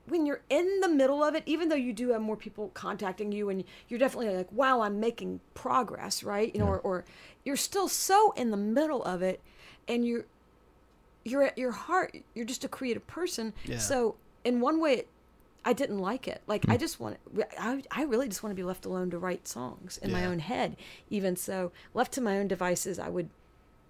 when 0.06 0.24
you're 0.24 0.40
in 0.48 0.80
the 0.80 0.88
middle 0.88 1.22
of 1.22 1.34
it, 1.34 1.42
even 1.44 1.68
though 1.68 1.74
you 1.76 1.92
do 1.92 2.10
have 2.10 2.22
more 2.22 2.36
people 2.36 2.70
contacting 2.72 3.30
you 3.30 3.50
and 3.50 3.62
you're 3.88 3.98
definitely 3.98 4.34
like, 4.34 4.50
wow, 4.50 4.80
I'm 4.80 4.98
making 5.00 5.40
progress, 5.52 6.22
right? 6.24 6.50
You 6.54 6.60
know, 6.60 6.66
or, 6.66 6.78
or 6.78 7.04
you're 7.44 7.56
still 7.56 7.88
so 7.88 8.32
in 8.32 8.50
the 8.50 8.56
middle 8.56 9.02
of 9.04 9.20
it 9.20 9.42
and 9.86 10.06
you're 10.06 10.24
you're 11.30 11.42
at 11.42 11.58
your 11.58 11.72
heart, 11.72 12.16
you're 12.34 12.44
just 12.44 12.64
a 12.64 12.68
creative 12.68 13.06
person. 13.06 13.52
Yeah. 13.64 13.78
So 13.78 14.16
in 14.44 14.60
one 14.60 14.80
way 14.80 15.04
I 15.64 15.72
didn't 15.72 15.98
like 15.98 16.28
it. 16.28 16.42
Like 16.46 16.68
I 16.68 16.74
hmm. 16.74 16.80
just 16.80 16.98
want 16.98 17.18
I, 17.58 17.82
I 17.90 18.04
really 18.04 18.28
just 18.28 18.42
want 18.42 18.52
to 18.52 18.56
be 18.56 18.62
left 18.62 18.86
alone 18.86 19.10
to 19.10 19.18
write 19.18 19.46
songs 19.46 19.98
in 19.98 20.10
my 20.10 20.24
own 20.24 20.38
head. 20.38 20.76
Even 21.10 21.36
so, 21.36 21.72
left 21.94 22.12
to 22.12 22.20
my 22.20 22.38
own 22.38 22.48
devices, 22.48 22.98
I 22.98 23.08
would 23.08 23.28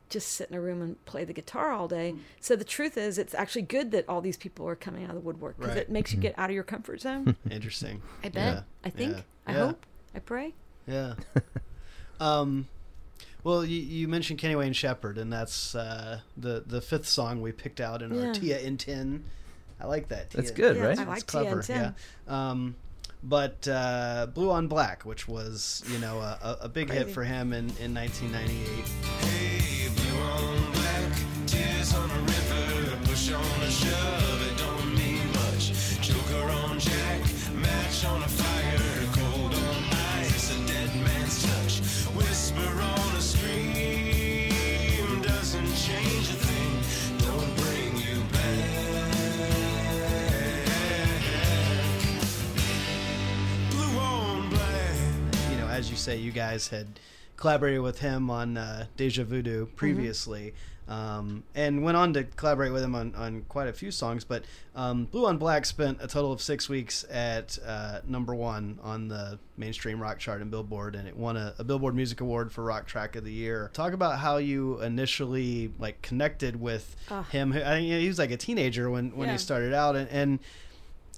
just 0.08 0.32
sit 0.32 0.48
in 0.48 0.56
a 0.56 0.60
room 0.60 0.80
and 0.80 1.04
play 1.04 1.24
the 1.24 1.32
guitar 1.32 1.70
all 1.70 1.86
day. 1.86 2.12
Hmm. 2.12 2.18
So 2.40 2.56
the 2.56 2.64
truth 2.64 2.96
is, 2.96 3.18
it's 3.18 3.34
actually 3.34 3.62
good 3.62 3.90
that 3.92 4.08
all 4.08 4.20
these 4.20 4.36
people 4.36 4.66
are 4.66 4.74
coming 4.74 5.04
out 5.04 5.10
of 5.10 5.16
the 5.16 5.20
woodwork 5.20 5.56
because 5.56 5.74
Right. 5.74 5.82
it 5.82 5.90
makes 5.90 6.12
you 6.12 6.16
hmm. 6.16 6.22
get 6.22 6.38
out 6.38 6.50
of 6.50 6.54
your 6.54 6.64
comfort 6.64 7.00
zone. 7.00 7.36
Interesting. 7.50 8.02
I 8.24 8.30
bet. 8.30 8.54
Yeah. 8.54 8.62
I 8.84 8.90
think. 8.90 9.16
Yeah. 9.16 9.22
I 9.46 9.52
Yeah. 9.52 9.66
hope. 9.66 9.86
I 10.14 10.18
pray. 10.18 10.54
Yeah. 10.86 11.14
um, 12.20 12.66
well, 13.44 13.64
you, 13.64 13.78
you 13.80 14.08
mentioned 14.08 14.38
Kenny 14.38 14.56
Wayne 14.56 14.72
Shepherd, 14.72 15.18
and 15.18 15.32
that's 15.32 15.74
uh, 15.74 16.20
the 16.36 16.62
the 16.66 16.80
fifth 16.80 17.06
song 17.06 17.40
we 17.40 17.52
picked 17.52 17.80
out 17.80 18.02
in 18.02 18.14
Yeah. 18.14 18.26
our 18.28 18.34
Tia 18.34 18.58
in 18.60 18.76
Ten. 18.76 19.24
I 19.80 19.86
like 19.86 20.08
that. 20.08 20.30
That's 20.30 20.50
good, 20.50 20.76
Yeah, 20.76 20.86
right? 20.86 20.98
I 20.98 21.04
like 21.04 21.26
clever. 21.26 21.62
TN10. 21.62 21.94
Yeah. 22.28 22.50
Um, 22.50 22.74
but 23.22 23.66
uh, 23.68 24.26
Blue 24.34 24.50
on 24.50 24.66
Black, 24.68 25.04
which 25.04 25.26
was 25.28 25.84
you 25.88 25.98
know 25.98 26.18
a, 26.18 26.38
a- 26.42 26.64
a 26.64 26.68
big 26.68 26.90
hit 26.90 27.10
for 27.10 27.22
him 27.24 27.52
in, 27.52 27.70
in 27.80 27.94
1998. 27.94 29.37
Say, 56.08 56.16
you 56.18 56.32
guys 56.32 56.68
had 56.68 56.86
collaborated 57.36 57.80
with 57.82 58.00
him 58.00 58.30
on 58.30 58.56
uh, 58.56 58.86
Deja 58.96 59.22
Mm-hmm. 59.22 59.30
Voodoo 59.30 59.66
previously, 59.66 60.54
um, 60.88 61.42
and 61.54 61.84
went 61.84 61.96
on 61.98 62.14
to 62.14 62.24
collaborate 62.24 62.72
with 62.72 62.82
him 62.82 62.94
on, 62.94 63.14
on 63.14 63.42
quite 63.48 63.68
a 63.68 63.72
few 63.74 63.90
songs. 63.90 64.24
But 64.24 64.44
um, 64.74 65.04
Blue 65.04 65.26
on 65.26 65.36
Black 65.36 65.66
spent 65.66 65.98
a 66.00 66.06
total 66.08 66.32
of 66.32 66.40
six 66.40 66.66
weeks 66.68 67.04
at 67.10 67.58
uh, 67.64 68.00
number 68.08 68.34
one 68.34 68.78
on 68.82 69.08
the 69.08 69.38
mainstream 69.58 70.00
rock 70.00 70.18
chart 70.18 70.40
in 70.40 70.48
Billboard, 70.48 70.94
and 70.94 71.06
it 71.06 71.14
won 71.16 71.36
a, 71.36 71.54
a 71.58 71.64
Billboard 71.64 71.94
Music 71.94 72.22
Award 72.22 72.50
for 72.50 72.64
Rock 72.64 72.86
Track 72.86 73.16
of 73.16 73.24
the 73.24 73.32
Year. 73.32 73.70
Talk 73.74 73.92
about 73.92 74.18
how 74.18 74.38
you 74.38 74.80
initially 74.80 75.70
like 75.78 76.00
connected 76.00 76.58
with 76.58 76.96
him. 77.30 77.52
I 77.52 77.60
think 77.60 77.86
he 77.86 78.08
was 78.08 78.18
like 78.18 78.30
a 78.30 78.36
teenager 78.38 78.88
when 78.90 79.14
when 79.14 79.28
Yeah. 79.28 79.32
he 79.34 79.38
started 79.38 79.74
out, 79.74 79.94
and. 79.94 80.08
and 80.08 80.38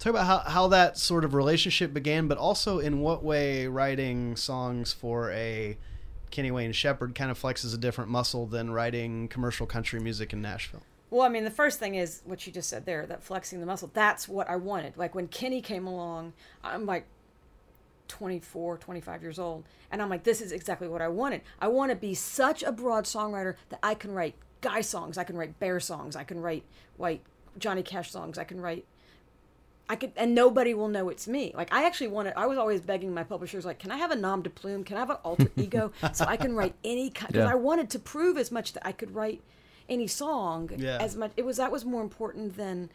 talk 0.01 0.11
about 0.11 0.26
how, 0.26 0.38
how 0.51 0.68
that 0.68 0.98
sort 0.98 1.24
of 1.24 1.34
relationship 1.34 1.94
began, 1.94 2.26
but 2.26 2.38
also 2.38 2.78
in 2.78 3.01
what 3.01 3.22
way 3.22 3.66
writing 3.68 4.34
songs 4.34 4.92
for 4.92 5.30
a 5.30 5.76
Kenny 6.30 6.51
Wayne 6.51 6.72
Shepherd 6.72 7.14
kind 7.14 7.30
of 7.30 7.40
flexes 7.40 7.74
a 7.74 7.78
different 7.78 8.11
muscle 8.11 8.46
than 8.46 8.70
writing 8.70 9.28
commercial 9.28 9.66
country 9.66 10.01
music 10.01 10.32
in 10.32 10.40
Nashville. 10.40 10.82
Well, 11.11 11.22
I 11.22 11.28
mean, 11.28 11.44
the 11.44 11.51
first 11.51 11.78
thing 11.78 11.96
is 11.96 12.22
what 12.24 12.46
you 12.46 12.53
just 12.53 12.68
said 12.68 12.86
there, 12.86 13.05
that 13.07 13.22
flexing 13.22 13.61
the 13.61 13.66
muscle. 13.66 13.90
That's 13.92 14.28
what 14.28 14.48
I 14.48 14.57
wanted. 14.57 14.96
Like 14.96 15.14
when 15.14 15.28
Kenny 15.28 15.61
came 15.61 15.86
along, 15.86 16.32
I'm 16.64 16.86
like 16.86 17.07
24, 18.09 18.78
25 18.78 19.22
years 19.22 19.38
old. 19.38 19.64
And 19.90 20.01
I'm 20.01 20.09
like, 20.09 20.22
this 20.22 20.40
is 20.40 20.53
exactly 20.53 20.88
what 20.88 21.03
I 21.03 21.09
wanted. 21.09 21.42
I 21.61 21.68
want 21.68 21.90
to 21.90 21.96
be 21.96 22.14
such 22.14 22.62
a 22.62 22.72
broad 22.72 23.05
songwriter 23.05 23.57
that 23.68 23.80
I 23.82 23.94
can 23.94 24.12
write 24.12 24.36
guy 24.61 24.80
songs, 24.82 25.18
I 25.18 25.24
can 25.24 25.36
write 25.36 25.59
bear 25.59 25.80
songs, 25.80 26.16
I 26.16 26.24
can 26.24 26.40
write 26.40 26.64
white 26.96 27.22
Johnny 27.59 27.82
Cash 27.82 28.11
songs, 28.11 28.38
I 28.38 28.44
can 28.44 28.61
write 28.61 28.84
I 29.91 29.97
could, 29.97 30.12
and 30.16 30.36
nobody 30.36 30.72
will 30.72 30.86
know 30.86 31.09
it's 31.09 31.26
me. 31.26 31.53
Like 31.57 31.72
I 31.74 31.84
actually 31.84 32.07
wanted. 32.07 32.34
I 32.36 32.47
was 32.47 32.57
always 32.59 32.80
begging 32.80 33.12
my 33.12 33.24
publishers, 33.24 33.64
like, 33.64 33.80
can 33.80 33.91
I 33.91 33.97
have 33.97 34.12
a 34.12 34.16
nom 34.16 34.41
de 34.41 34.49
plume? 34.49 34.84
Can 34.84 34.97
I 34.97 35.01
have 35.01 35.11
an 35.11 35.16
alter 35.24 35.51
ego 35.57 35.91
so 36.12 36.24
I 36.26 36.36
can 36.36 36.55
write 36.55 36.74
any 36.84 37.11
kind? 37.11 37.32
Because 37.32 37.47
Yeah. 37.49 37.53
I 37.53 37.57
wanted 37.57 37.91
to 37.91 37.99
prove 37.99 38.38
as 38.38 38.53
much 38.53 38.72
that 38.74 38.86
I 38.86 38.93
could 38.93 39.16
write 39.16 39.43
any 39.88 40.07
song 40.07 40.70
Yeah. 40.76 40.99
as 41.01 41.16
much. 41.16 41.32
It 41.36 41.45
was 41.45 41.57
that 41.57 41.72
was 41.72 41.84
more 41.84 42.03
important 42.03 42.57
than 42.57 42.88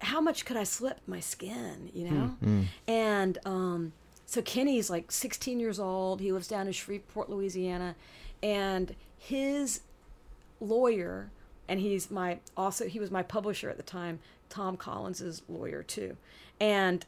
how 0.00 0.22
much 0.22 0.46
could 0.46 0.56
I 0.56 0.64
slip 0.64 0.98
my 1.06 1.20
skin, 1.20 1.90
you 1.92 2.08
know? 2.10 2.26
Hmm. 2.42 2.62
And 2.88 3.36
um, 3.44 3.92
so 4.24 4.40
Kenny's 4.40 4.88
like 4.88 5.12
16 5.12 5.60
years 5.60 5.78
old. 5.78 6.22
He 6.22 6.32
lives 6.32 6.48
down 6.48 6.66
in 6.66 6.72
Shreveport, 6.72 7.28
Louisiana, 7.28 7.96
and 8.42 8.96
his 9.18 9.82
lawyer 10.58 11.30
and 11.68 11.80
he's 11.80 12.10
my 12.10 12.38
also 12.56 12.86
he 12.86 12.98
was 12.98 13.10
my 13.10 13.22
publisher 13.22 13.70
at 13.70 13.76
the 13.76 13.82
time 13.82 14.18
tom 14.50 14.76
collins's 14.76 15.42
lawyer 15.48 15.82
too. 15.82 16.16
And 16.60 17.06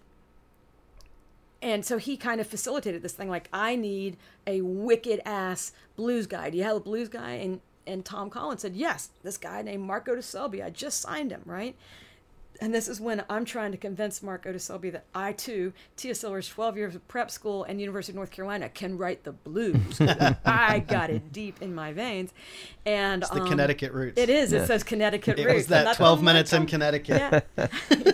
and 1.60 1.84
so 1.84 1.98
he 1.98 2.16
kind 2.16 2.40
of 2.40 2.46
facilitated 2.46 3.02
this 3.02 3.12
thing 3.12 3.28
like 3.28 3.48
i 3.52 3.76
need 3.76 4.16
a 4.46 4.62
wicked 4.62 5.20
ass 5.26 5.72
blues 5.96 6.26
guy. 6.26 6.50
Do 6.50 6.56
you 6.58 6.64
have 6.64 6.76
a 6.76 6.80
blues 6.80 7.08
guy? 7.08 7.32
And 7.32 7.60
and 7.86 8.04
tom 8.04 8.30
collins 8.30 8.62
said 8.62 8.74
yes 8.74 9.10
this 9.22 9.36
guy 9.36 9.60
named 9.62 9.84
marco 9.84 10.14
de 10.14 10.22
selby. 10.22 10.62
I 10.62 10.70
just 10.70 11.00
signed 11.00 11.30
him 11.30 11.42
right 11.44 11.76
and 12.62 12.72
this 12.72 12.86
is 12.86 13.00
when 13.00 13.24
I'm 13.28 13.44
trying 13.44 13.72
to 13.72 13.76
convince 13.76 14.22
Mark 14.22 14.44
de 14.44 14.56
Selby 14.58 14.90
that 14.90 15.04
I 15.12 15.32
too, 15.32 15.72
Tia 15.96 16.12
Sillers' 16.14 16.48
12 16.48 16.76
years 16.76 16.94
of 16.94 17.06
prep 17.08 17.28
school 17.28 17.64
and 17.64 17.80
University 17.80 18.12
of 18.12 18.16
North 18.16 18.30
Carolina, 18.30 18.68
can 18.68 18.96
write 18.96 19.24
the 19.24 19.32
blues. 19.32 20.00
I 20.44 20.78
got 20.86 21.10
it 21.10 21.32
deep 21.32 21.60
in 21.60 21.74
my 21.74 21.92
veins, 21.92 22.32
and 22.86 23.22
It's 23.22 23.32
the 23.32 23.42
um, 23.42 23.48
Connecticut 23.48 23.92
roots. 23.92 24.16
It 24.16 24.28
is. 24.28 24.52
It 24.52 24.66
says 24.68 24.84
Connecticut 24.84 25.40
It 25.40 25.46
roots. 25.46 25.54
was 25.56 25.66
that 25.66 25.96
12 25.96 26.18
what 26.20 26.24
minutes 26.24 26.52
in 26.52 26.66
Connecticut. 26.66 27.44
Yeah. 27.54 28.12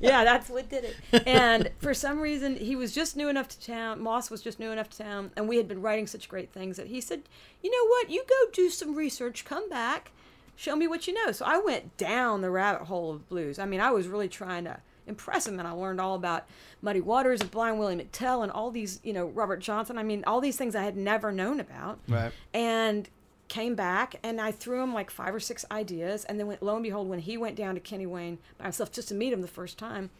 yeah, 0.00 0.24
that's 0.24 0.48
what 0.48 0.68
did 0.68 0.84
it. 0.84 1.26
And 1.26 1.70
for 1.78 1.92
some 1.92 2.20
reason, 2.20 2.56
he 2.56 2.76
was 2.76 2.94
just 2.94 3.16
new 3.16 3.28
enough 3.28 3.48
to 3.48 3.60
town. 3.60 4.00
Moss 4.00 4.30
was 4.30 4.40
just 4.42 4.60
new 4.60 4.70
enough 4.70 4.88
to 4.90 4.98
town, 4.98 5.32
and 5.36 5.48
we 5.48 5.56
had 5.56 5.66
been 5.66 5.82
writing 5.82 6.06
such 6.06 6.28
great 6.28 6.52
things 6.52 6.76
that 6.76 6.86
he 6.86 7.00
said, 7.00 7.22
"You 7.62 7.70
know 7.70 7.88
what? 7.88 8.10
You 8.10 8.22
go 8.28 8.50
do 8.52 8.70
some 8.70 8.94
research. 8.94 9.44
Come 9.44 9.68
back, 9.68 10.12
show 10.58 10.76
me 10.76 10.86
what 10.86 11.06
you 11.06 11.14
know." 11.14 11.32
So 11.32 11.46
I 11.46 11.58
went 11.58 11.96
down 11.96 12.42
the 12.42 12.50
rabbit 12.50 12.86
hole 12.86 13.10
of 13.12 13.28
blues. 13.28 13.58
I 13.58 13.64
mean, 13.64 13.80
I 13.80 13.90
was 13.92 14.06
really 14.08 14.28
trying 14.28 14.64
to 14.64 14.80
impress 15.06 15.46
him, 15.46 15.58
and 15.58 15.66
I 15.66 15.70
learned 15.70 16.00
all 16.02 16.14
about 16.14 16.44
Muddy 16.82 17.00
Waters 17.00 17.40
and 17.40 17.50
Blind 17.50 17.78
Willie 17.78 17.96
McTell 17.96 18.42
and 18.42 18.52
all 18.52 18.70
these, 18.70 19.00
you 19.02 19.14
know, 19.14 19.24
Robert 19.26 19.60
Johnson. 19.60 19.96
I 19.96 20.02
mean, 20.02 20.22
all 20.26 20.40
these 20.42 20.56
things 20.56 20.74
I 20.76 20.82
had 20.82 20.96
never 20.98 21.32
known 21.32 21.60
about 21.60 21.98
Right. 22.08 22.32
and 22.52 23.08
came 23.48 23.74
back 23.74 24.16
and 24.22 24.38
I 24.38 24.52
threw 24.52 24.82
him 24.82 24.92
like 24.92 25.10
five 25.10 25.34
or 25.34 25.40
six 25.40 25.64
ideas 25.70 26.26
and 26.26 26.38
then 26.38 26.46
when, 26.46 26.58
lo 26.60 26.74
and 26.74 26.82
behold 26.82 27.08
when 27.08 27.20
he 27.20 27.38
went 27.38 27.56
down 27.56 27.74
to 27.76 27.80
Kenny 27.80 28.04
Wayne 28.04 28.36
by 28.58 28.64
himself 28.64 28.92
just 28.92 29.08
to 29.08 29.14
meet 29.14 29.32
him 29.32 29.40
the 29.40 29.48
first 29.48 29.78
time 29.78 30.10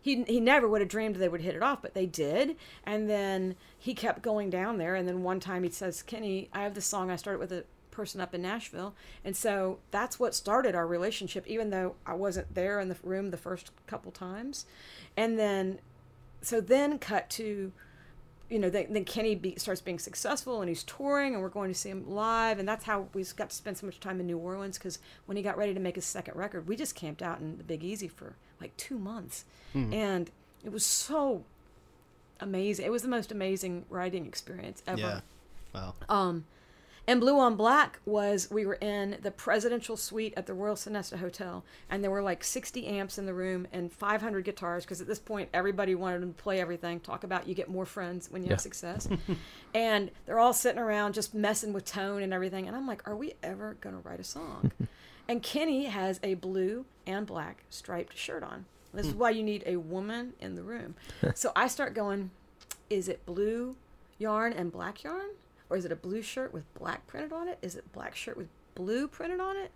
he, 0.00 0.22
he 0.22 0.40
never 0.40 0.66
would 0.66 0.80
have 0.80 0.88
dreamed 0.88 1.16
they 1.16 1.28
would 1.28 1.42
hit 1.42 1.54
it 1.54 1.62
off 1.62 1.82
but 1.82 1.92
they 1.92 2.06
did 2.06 2.56
and 2.86 3.10
then 3.10 3.56
he 3.78 3.92
kept 3.92 4.22
going 4.22 4.48
down 4.48 4.78
there 4.78 4.94
and 4.94 5.06
then 5.06 5.22
one 5.22 5.38
time 5.38 5.64
he 5.64 5.68
says 5.68 6.00
Kenny 6.00 6.48
I 6.54 6.62
have 6.62 6.72
this 6.72 6.86
song 6.86 7.10
I 7.10 7.16
started 7.16 7.40
with 7.40 7.52
a 7.52 7.64
person 7.92 8.20
up 8.20 8.34
in 8.34 8.42
Nashville 8.42 8.94
and 9.24 9.36
so 9.36 9.78
that's 9.92 10.18
what 10.18 10.34
started 10.34 10.74
our 10.74 10.86
relationship 10.86 11.46
even 11.46 11.70
though 11.70 11.94
I 12.04 12.14
wasn't 12.14 12.52
there 12.54 12.80
in 12.80 12.88
the 12.88 12.96
room 13.04 13.30
the 13.30 13.36
first 13.36 13.70
couple 13.86 14.10
times 14.10 14.66
and 15.16 15.38
then 15.38 15.78
so 16.40 16.60
then 16.60 16.98
cut 16.98 17.30
to 17.30 17.72
you 18.52 18.58
know, 18.58 18.68
then, 18.68 18.86
then 18.90 19.06
Kenny 19.06 19.34
be, 19.34 19.54
starts 19.56 19.80
being 19.80 19.98
successful 19.98 20.60
and 20.60 20.68
he's 20.68 20.82
touring 20.82 21.32
and 21.32 21.42
we're 21.42 21.48
going 21.48 21.72
to 21.72 21.78
see 21.78 21.88
him 21.88 22.04
live. 22.10 22.58
And 22.58 22.68
that's 22.68 22.84
how 22.84 23.08
we 23.14 23.24
got 23.34 23.48
to 23.48 23.56
spend 23.56 23.78
so 23.78 23.86
much 23.86 23.98
time 23.98 24.20
in 24.20 24.26
New 24.26 24.36
Orleans 24.36 24.76
because 24.76 24.98
when 25.24 25.38
he 25.38 25.42
got 25.42 25.56
ready 25.56 25.72
to 25.72 25.80
make 25.80 25.94
his 25.94 26.04
second 26.04 26.36
record, 26.36 26.68
we 26.68 26.76
just 26.76 26.94
camped 26.94 27.22
out 27.22 27.40
in 27.40 27.56
the 27.56 27.64
Big 27.64 27.82
Easy 27.82 28.08
for 28.08 28.36
like 28.60 28.76
two 28.76 28.98
months. 28.98 29.46
And 29.94 30.30
it 30.62 30.70
was 30.70 30.84
so 30.84 31.44
amazing. 32.40 32.84
It 32.84 32.90
was 32.90 33.00
the 33.00 33.08
most 33.08 33.32
amazing 33.32 33.86
writing 33.88 34.26
experience 34.26 34.82
ever. 34.86 35.00
Yeah. 35.00 35.20
Wow. 35.74 35.94
Um, 36.10 36.44
and 37.08 37.20
Blue 37.20 37.38
on 37.38 37.56
Black 37.56 37.98
was 38.06 38.48
we 38.50 38.64
were 38.64 38.74
in 38.74 39.18
the 39.22 39.30
presidential 39.30 39.96
suite 39.96 40.34
at 40.36 40.46
the 40.46 40.54
Royal 40.54 40.76
Sonesta 40.76 41.18
Hotel, 41.18 41.64
and 41.90 42.02
there 42.02 42.10
were 42.10 42.22
like 42.22 42.44
60 42.44 42.86
amps 42.86 43.18
in 43.18 43.26
the 43.26 43.34
room 43.34 43.66
and 43.72 43.92
500 43.92 44.44
guitars 44.44 44.84
because 44.84 45.00
at 45.00 45.06
this 45.06 45.18
point 45.18 45.48
everybody 45.52 45.94
wanted 45.94 46.20
to 46.20 46.26
play 46.42 46.60
everything. 46.60 47.00
Talk 47.00 47.24
about 47.24 47.48
you 47.48 47.54
get 47.54 47.68
more 47.68 47.84
friends 47.86 48.30
when 48.30 48.42
you 48.42 48.48
Yeah. 48.48 48.54
have 48.54 48.60
success, 48.60 49.08
and 49.74 50.10
they're 50.26 50.38
all 50.38 50.52
sitting 50.52 50.80
around 50.80 51.14
just 51.14 51.34
messing 51.34 51.72
with 51.72 51.84
tone 51.84 52.22
and 52.22 52.32
everything. 52.32 52.66
And 52.68 52.76
I'm 52.76 52.86
like, 52.86 53.06
are 53.08 53.16
we 53.16 53.34
ever 53.42 53.76
gonna 53.80 54.00
write 54.04 54.20
a 54.20 54.24
song? 54.24 54.70
and 55.28 55.42
Kenny 55.42 55.86
has 55.86 56.20
a 56.22 56.34
blue 56.34 56.84
and 57.06 57.26
black 57.26 57.64
striped 57.70 58.16
shirt 58.16 58.42
on. 58.42 58.66
This 58.94 59.06
is 59.06 59.14
why 59.14 59.30
you 59.30 59.42
need 59.42 59.62
a 59.64 59.76
woman 59.76 60.34
in 60.38 60.54
the 60.54 60.62
room. 60.62 60.94
so 61.34 61.50
I 61.56 61.66
start 61.68 61.94
going, 61.94 62.30
is 62.90 63.08
it 63.08 63.24
blue 63.24 63.74
yarn 64.18 64.52
and 64.52 64.70
black 64.70 65.02
yarn? 65.02 65.30
Or 65.72 65.76
is 65.76 65.86
it 65.86 65.92
a 65.92 65.96
blue 65.96 66.20
shirt 66.20 66.52
with 66.52 66.64
black 66.74 67.06
printed 67.06 67.32
on 67.32 67.48
it? 67.48 67.58
Is 67.62 67.76
it 67.76 67.90
black 67.92 68.14
shirt 68.14 68.36
with 68.36 68.48
blue 68.74 69.08
printed 69.08 69.40
on 69.40 69.56
it? 69.56 69.70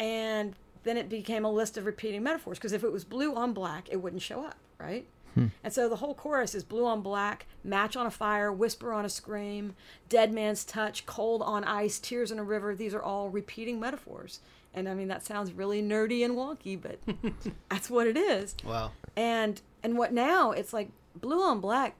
And 0.00 0.54
then 0.82 0.96
it 0.96 1.08
became 1.08 1.44
a 1.44 1.50
list 1.50 1.76
of 1.76 1.86
repeating 1.86 2.22
metaphors 2.24 2.58
because 2.58 2.72
if 2.72 2.82
it 2.82 2.90
was 2.90 3.04
blue 3.04 3.34
on 3.36 3.52
black, 3.52 3.88
it 3.90 3.96
wouldn't 4.02 4.22
show 4.22 4.44
up, 4.44 4.56
right? 4.80 5.06
Hmm. 5.34 5.46
And 5.62 5.72
so 5.72 5.88
the 5.88 5.96
whole 5.96 6.14
chorus 6.14 6.54
is 6.54 6.64
blue 6.64 6.84
on 6.86 7.02
black, 7.02 7.46
match 7.62 7.96
on 7.96 8.04
a 8.06 8.10
fire, 8.10 8.52
whisper 8.52 8.92
on 8.92 9.04
a 9.04 9.08
scream, 9.08 9.76
dead 10.08 10.32
man's 10.32 10.64
touch, 10.64 11.06
cold 11.06 11.40
on 11.42 11.62
ice, 11.64 11.98
tears 12.00 12.32
in 12.32 12.38
a 12.40 12.44
river. 12.44 12.74
These 12.74 12.94
are 12.94 13.02
all 13.02 13.28
repeating 13.28 13.78
metaphors. 13.78 14.40
And 14.74 14.88
I 14.88 14.94
mean, 14.94 15.08
that 15.08 15.24
sounds 15.24 15.52
really 15.52 15.82
nerdy 15.82 16.24
and 16.24 16.34
wonky, 16.34 16.80
but 16.80 16.98
that's 17.70 17.88
what 17.88 18.06
it 18.08 18.16
is 18.16 18.56
Wow. 18.64 18.90
and 19.16 19.60
and 19.82 19.96
what 19.96 20.12
now 20.12 20.50
it's 20.52 20.72
like 20.72 20.90
blue 21.14 21.42
on 21.42 21.60
black 21.60 21.94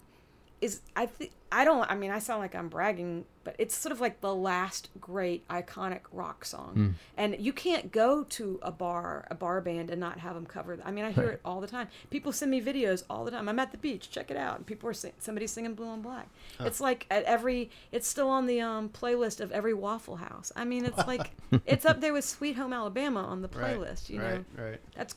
is 0.60 0.80
i 0.96 1.06
think 1.06 1.30
i 1.52 1.64
don't 1.64 1.90
i 1.90 1.94
mean 1.94 2.10
i 2.10 2.18
sound 2.18 2.40
like 2.40 2.54
i'm 2.54 2.68
bragging 2.68 3.24
but 3.44 3.54
it's 3.58 3.74
sort 3.74 3.92
of 3.92 4.00
like 4.00 4.20
the 4.20 4.34
last 4.34 4.90
great 5.00 5.46
iconic 5.48 6.00
rock 6.12 6.44
song. 6.44 6.96
And 7.16 7.34
you 7.38 7.54
can't 7.54 7.90
go 7.90 8.24
to 8.24 8.58
a 8.60 8.70
bar 8.70 9.26
a 9.30 9.34
bar 9.34 9.62
band 9.62 9.88
and 9.88 9.98
not 9.98 10.18
have 10.18 10.34
them 10.34 10.44
cover 10.44 10.78
i 10.84 10.90
mean 10.90 11.06
i 11.06 11.12
hear 11.12 11.28
it 11.30 11.40
all 11.46 11.62
the 11.62 11.66
time. 11.66 11.88
People 12.10 12.30
send 12.32 12.50
me 12.50 12.60
videos 12.60 13.04
all 13.08 13.24
the 13.24 13.30
time. 13.30 13.48
I'm 13.48 13.58
at 13.58 13.72
the 13.72 13.78
beach. 13.78 14.10
Check 14.10 14.30
it 14.30 14.36
out. 14.36 14.56
And 14.58 14.66
people 14.66 14.86
are 14.90 14.92
sing, 14.92 15.12
somebody's 15.18 15.50
singing 15.50 15.72
blue 15.74 15.90
and 15.90 16.02
black. 16.02 16.28
It's 16.60 16.78
like 16.80 17.06
at 17.10 17.22
every 17.24 17.70
it's 17.90 18.06
still 18.06 18.28
on 18.28 18.46
the 18.46 18.60
um, 18.60 18.90
playlist 18.90 19.40
of 19.40 19.50
every 19.50 19.72
waffle 19.72 20.16
house. 20.16 20.52
I 20.54 20.66
mean 20.66 20.84
it's 20.84 21.06
like 21.06 21.30
it's 21.64 21.86
up 21.86 22.02
there 22.02 22.12
with 22.12 22.26
sweet 22.26 22.56
home 22.56 22.74
alabama 22.74 23.22
on 23.22 23.40
the 23.40 23.48
Right. 23.48 23.78
playlist 23.78 24.10
you 24.10 24.20
right. 24.20 24.44
know? 24.58 24.62
Right. 24.62 24.80
that's 24.94 25.14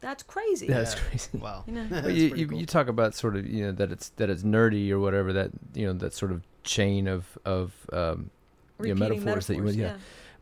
that's 0.00 0.22
crazy 0.22 0.66
That's 0.66 0.94
Yeah. 0.94 1.00
crazy. 1.08 1.28
Wow. 1.38 1.64
You 1.66 1.72
know. 1.76 1.86
That's 1.88 2.08
you, 2.08 2.34
you, 2.34 2.46
cool. 2.48 2.58
you 2.60 2.66
talk 2.66 2.88
about 2.88 3.14
sort 3.14 3.36
of 3.36 3.46
you 3.46 3.66
know 3.66 3.72
that 3.72 3.92
it's 3.92 4.08
that 4.16 4.30
it's 4.30 4.42
nerdy 4.42 4.90
or 4.90 4.98
whatever 4.98 5.32
that 5.34 5.50
you 5.74 5.86
know 5.86 5.92
that 5.94 6.12
sort 6.14 6.32
of 6.32 6.42
chain 6.64 7.06
of 7.08 7.38
of 7.44 7.72
um, 7.92 8.30
you 8.82 8.94
know, 8.94 9.00
Repeating 9.06 9.24
metaphors, 9.24 9.46
that 9.48 9.56
you 9.56 9.62
would 9.62 9.74
yeah. 9.74 9.86
yeah. 9.92 9.96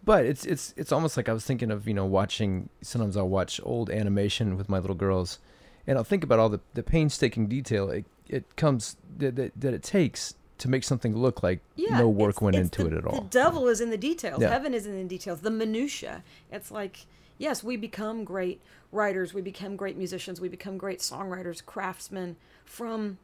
But 0.04 0.24
it's 0.26 0.46
it's 0.46 0.72
it's 0.76 0.92
almost 0.92 1.16
like 1.16 1.28
I 1.28 1.32
was 1.32 1.44
thinking 1.44 1.70
of 1.70 1.88
you 1.88 1.94
know 1.94 2.06
watching. 2.06 2.68
Sometimes 2.82 3.16
I'll 3.16 3.28
watch 3.28 3.60
old 3.64 3.90
animation 3.90 4.56
with 4.56 4.68
my 4.68 4.78
little 4.78 4.94
girls, 4.96 5.38
and 5.86 5.98
I'll 5.98 6.04
think 6.04 6.22
about 6.24 6.38
all 6.38 6.48
the, 6.48 6.60
the 6.74 6.82
painstaking 6.84 7.48
detail 7.48 7.90
it 7.90 8.04
it 8.28 8.56
comes 8.56 8.96
that, 9.18 9.34
that 9.36 9.52
that 9.60 9.74
it 9.74 9.82
takes 9.82 10.34
to 10.58 10.68
make 10.68 10.82
something 10.84 11.16
look 11.16 11.42
like 11.42 11.60
Yeah, 11.76 11.98
no 11.98 12.08
work 12.08 12.30
it's- 12.30 12.42
went 12.42 12.56
it's 12.56 12.64
into 12.64 12.84
the- 12.88 12.96
it 12.96 12.98
at 12.98 13.06
all. 13.06 13.22
The 13.22 13.28
devil 13.28 13.68
is 13.68 13.80
in 13.80 13.90
the 13.90 13.96
details. 13.96 14.40
Yeah. 14.40 14.48
Heaven 14.50 14.72
is 14.72 14.86
in 14.86 14.96
the 14.96 15.04
details. 15.04 15.40
The 15.40 15.50
minutia. 15.50 16.22
It's 16.52 16.70
like 16.70 17.06
yes, 17.38 17.62
we 17.64 17.76
become 17.76 18.24
great 18.24 18.60
writers. 18.92 19.32
We 19.32 19.40
become 19.42 19.76
great 19.76 19.96
musicians. 19.96 20.40
We 20.40 20.48
become 20.48 20.76
great 20.78 20.98
songwriters, 21.00 21.64
craftsmen 21.64 22.36
from 22.64 23.18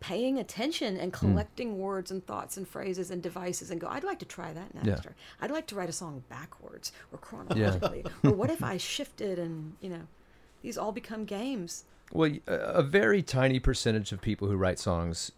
paying 0.00 0.38
attention 0.38 0.96
and 0.98 1.14
Hmm. 1.14 1.28
collecting 1.28 1.78
words 1.78 2.10
and 2.10 2.26
thoughts 2.26 2.56
and 2.58 2.68
phrases 2.68 3.10
and 3.10 3.22
devices 3.22 3.70
and 3.70 3.80
go 3.80 3.86
i'd 3.88 4.04
like 4.04 4.18
to 4.18 4.26
try 4.26 4.52
that 4.52 4.74
next 4.74 4.86
Yeah. 4.86 5.10
or 5.10 5.14
i'd 5.40 5.50
like 5.50 5.66
to 5.68 5.74
write 5.74 5.88
a 5.88 5.92
song 5.94 6.22
backwards 6.28 6.92
or 7.10 7.16
chronologically 7.16 8.04
or 8.22 8.32
what 8.32 8.50
if 8.50 8.62
i 8.62 8.76
shifted 8.76 9.38
and 9.38 9.76
you 9.80 9.88
know 9.88 10.02
these 10.60 10.76
all 10.76 10.92
become 10.92 11.24
games 11.24 11.84
Well, 12.12 12.30
a 12.46 12.82
very 12.82 13.22
tiny 13.22 13.58
percentage 13.60 14.12
of 14.12 14.20
people 14.20 14.46
who 14.48 14.56
write 14.58 14.78
songs 14.78 15.32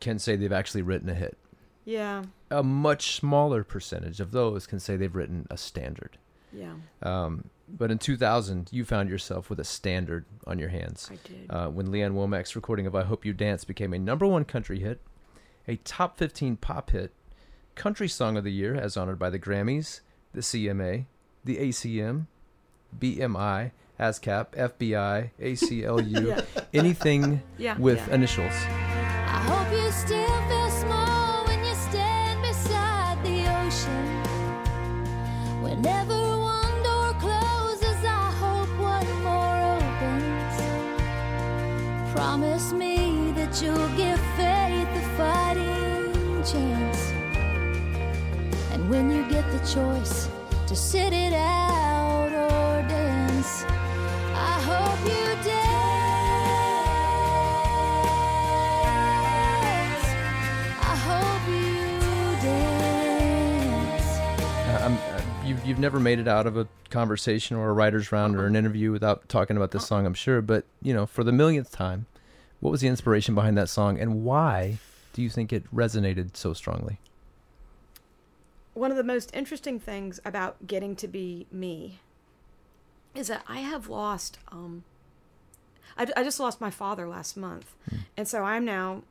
can 0.00 0.18
say 0.18 0.34
they've 0.34 0.50
actually 0.50 0.80
written 0.82 1.10
a 1.10 1.14
hit. 1.14 1.36
yeah 1.84 2.22
A 2.50 2.62
much 2.62 3.16
smaller 3.16 3.64
percentage 3.64 4.18
of 4.18 4.30
those 4.30 4.66
can 4.66 4.80
say 4.80 4.96
they've 4.96 5.14
written 5.14 5.46
a 5.50 5.58
standard. 5.58 6.16
Yeah 6.56 6.74
Um, 7.02 7.44
but 7.68 7.90
in 7.90 7.98
2000, 7.98 8.68
you 8.72 8.84
found 8.84 9.08
yourself 9.10 9.50
with 9.50 9.58
a 9.60 9.64
standard 9.64 10.24
on 10.46 10.58
your 10.58 10.68
hands. 10.70 11.10
i 11.12 11.16
did 11.28 11.46
Uh, 11.50 11.68
when 11.68 11.90
Lee 11.90 12.00
Ann 12.02 12.14
Womack's 12.14 12.54
recording 12.56 12.86
of 12.86 12.94
I 12.94 13.02
Hope 13.02 13.24
You 13.24 13.32
Dance 13.32 13.64
became 13.64 13.92
a 13.92 13.98
number 13.98 14.26
one 14.26 14.44
country 14.44 14.78
hit, 14.78 15.00
a 15.66 15.76
top 15.76 16.16
15 16.16 16.56
pop 16.56 16.90
hit, 16.90 17.12
country 17.74 18.08
song 18.08 18.36
of 18.36 18.44
the 18.44 18.52
year 18.52 18.74
as 18.76 18.96
honored 18.96 19.18
by 19.18 19.30
the 19.30 19.38
Grammys, 19.38 20.00
the 20.32 20.40
CMA, 20.42 21.06
the 21.44 21.56
ACM, 21.58 22.26
BMI, 22.96 23.72
ASCAP, 23.98 24.46
FBI, 24.52 25.30
ACLU, 25.40 26.26
Yeah. 26.36 26.64
anything 26.72 27.42
Yeah, 27.58 27.76
with 27.78 27.98
yeah. 28.06 28.14
initials. 28.14 28.54
When 48.88 49.10
you 49.10 49.28
get 49.28 49.44
the 49.50 49.58
choice 49.66 50.28
to 50.68 50.76
sit 50.76 51.12
it 51.12 51.32
out 51.32 52.28
or 52.28 52.86
dance, 52.88 53.64
I 54.32 54.60
hope 54.62 55.00
you 55.04 55.26
dance. 55.42 55.56
I 60.82 60.94
hope 61.08 61.48
you 61.48 62.36
dance. 62.42 64.18
Uh, 64.68 64.84
I'm, 64.84 64.94
uh, 64.94 65.20
you've, 65.44 65.66
you've 65.66 65.80
never 65.80 65.98
made 65.98 66.20
it 66.20 66.28
out 66.28 66.46
of 66.46 66.56
a 66.56 66.68
conversation 66.90 67.56
or 67.56 67.70
a 67.70 67.72
writer's 67.72 68.12
round 68.12 68.36
or 68.36 68.46
an 68.46 68.54
interview 68.54 68.92
without 68.92 69.28
talking 69.28 69.56
about 69.56 69.72
this 69.72 69.84
song, 69.84 70.06
I'm 70.06 70.14
sure. 70.14 70.40
But, 70.40 70.64
you 70.80 70.94
know, 70.94 71.06
for 71.06 71.24
the 71.24 71.32
millionth 71.32 71.72
time, 71.72 72.06
what 72.60 72.70
was 72.70 72.82
the 72.82 72.88
inspiration 72.88 73.34
behind 73.34 73.58
that 73.58 73.68
song 73.68 73.98
and 73.98 74.22
why 74.22 74.78
do 75.12 75.22
you 75.22 75.30
think 75.30 75.52
it 75.52 75.64
resonated 75.74 76.36
so 76.36 76.52
strongly? 76.52 77.00
One 78.76 78.90
of 78.90 78.98
the 78.98 79.04
most 79.04 79.34
interesting 79.34 79.80
things 79.80 80.20
about 80.22 80.66
getting 80.66 80.94
to 80.96 81.08
be 81.08 81.46
me 81.50 81.98
is 83.14 83.28
that 83.28 83.42
I 83.48 83.60
have 83.60 83.88
lost. 83.88 84.38
Um, 84.52 84.84
I, 85.96 86.06
I 86.14 86.22
just 86.22 86.38
lost 86.38 86.60
my 86.60 86.70
father 86.70 87.08
last 87.08 87.38
month, 87.38 87.74
and 88.18 88.28
so 88.28 88.42
I'm 88.44 88.66
now 88.66 89.02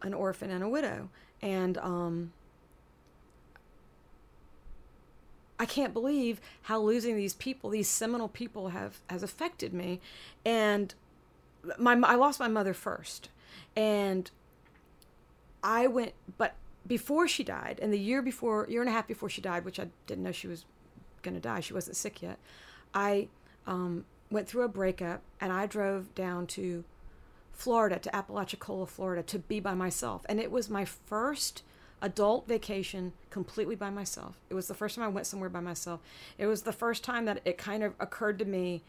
an 0.00 0.14
orphan 0.14 0.50
and 0.50 0.64
a 0.64 0.68
widow, 0.70 1.10
and 1.42 1.76
um, 1.78 2.32
I 5.58 5.66
can't 5.66 5.92
believe 5.92 6.40
how 6.62 6.80
losing 6.80 7.14
these 7.14 7.34
people, 7.34 7.68
these 7.68 7.88
seminal 7.88 8.28
people, 8.28 8.70
have 8.70 9.00
has 9.10 9.22
affected 9.22 9.74
me, 9.74 10.00
and 10.46 10.94
my 11.78 11.92
I 12.02 12.14
lost 12.14 12.40
my 12.40 12.48
mother 12.48 12.72
first, 12.72 13.28
and 13.76 14.30
I 15.62 15.88
went, 15.88 16.14
but 16.38 16.54
before 16.86 17.26
she 17.26 17.44
died, 17.44 17.78
and 17.80 17.92
the 17.92 17.98
year 17.98 18.22
before, 18.22 18.66
year 18.68 18.80
and 18.80 18.88
a 18.88 18.92
half 18.92 19.06
before 19.06 19.28
she 19.28 19.40
died, 19.40 19.64
which 19.64 19.80
I 19.80 19.88
didn't 20.06 20.24
know 20.24 20.32
she 20.32 20.48
was 20.48 20.64
going 21.22 21.34
to 21.34 21.40
die, 21.40 21.60
she 21.60 21.74
wasn't 21.74 21.96
sick 21.96 22.22
yet. 22.22 22.38
I 22.92 23.28
um, 23.66 24.04
went 24.30 24.48
through 24.48 24.62
a 24.62 24.68
breakup, 24.68 25.22
and 25.40 25.52
I 25.52 25.66
drove 25.66 26.14
down 26.14 26.46
to 26.48 26.84
Florida, 27.52 27.98
to 27.98 28.14
Apalachicola, 28.14 28.86
Florida, 28.86 29.22
to 29.22 29.38
be 29.38 29.60
by 29.60 29.74
myself, 29.74 30.26
and 30.28 30.38
it 30.40 30.50
was 30.50 30.68
my 30.68 30.84
first 30.84 31.62
adult 32.02 32.46
vacation 32.46 33.12
completely 33.30 33.74
by 33.74 33.88
myself. 33.88 34.38
It 34.50 34.54
was 34.54 34.68
the 34.68 34.74
first 34.74 34.96
time 34.96 35.04
I 35.04 35.08
went 35.08 35.26
somewhere 35.26 35.48
by 35.48 35.60
myself. 35.60 36.00
It 36.36 36.46
was 36.46 36.62
the 36.62 36.72
first 36.72 37.02
time 37.02 37.24
that 37.24 37.40
it 37.46 37.56
kind 37.56 37.82
of 37.82 37.94
occurred 37.98 38.38
to 38.40 38.44
me 38.44 38.82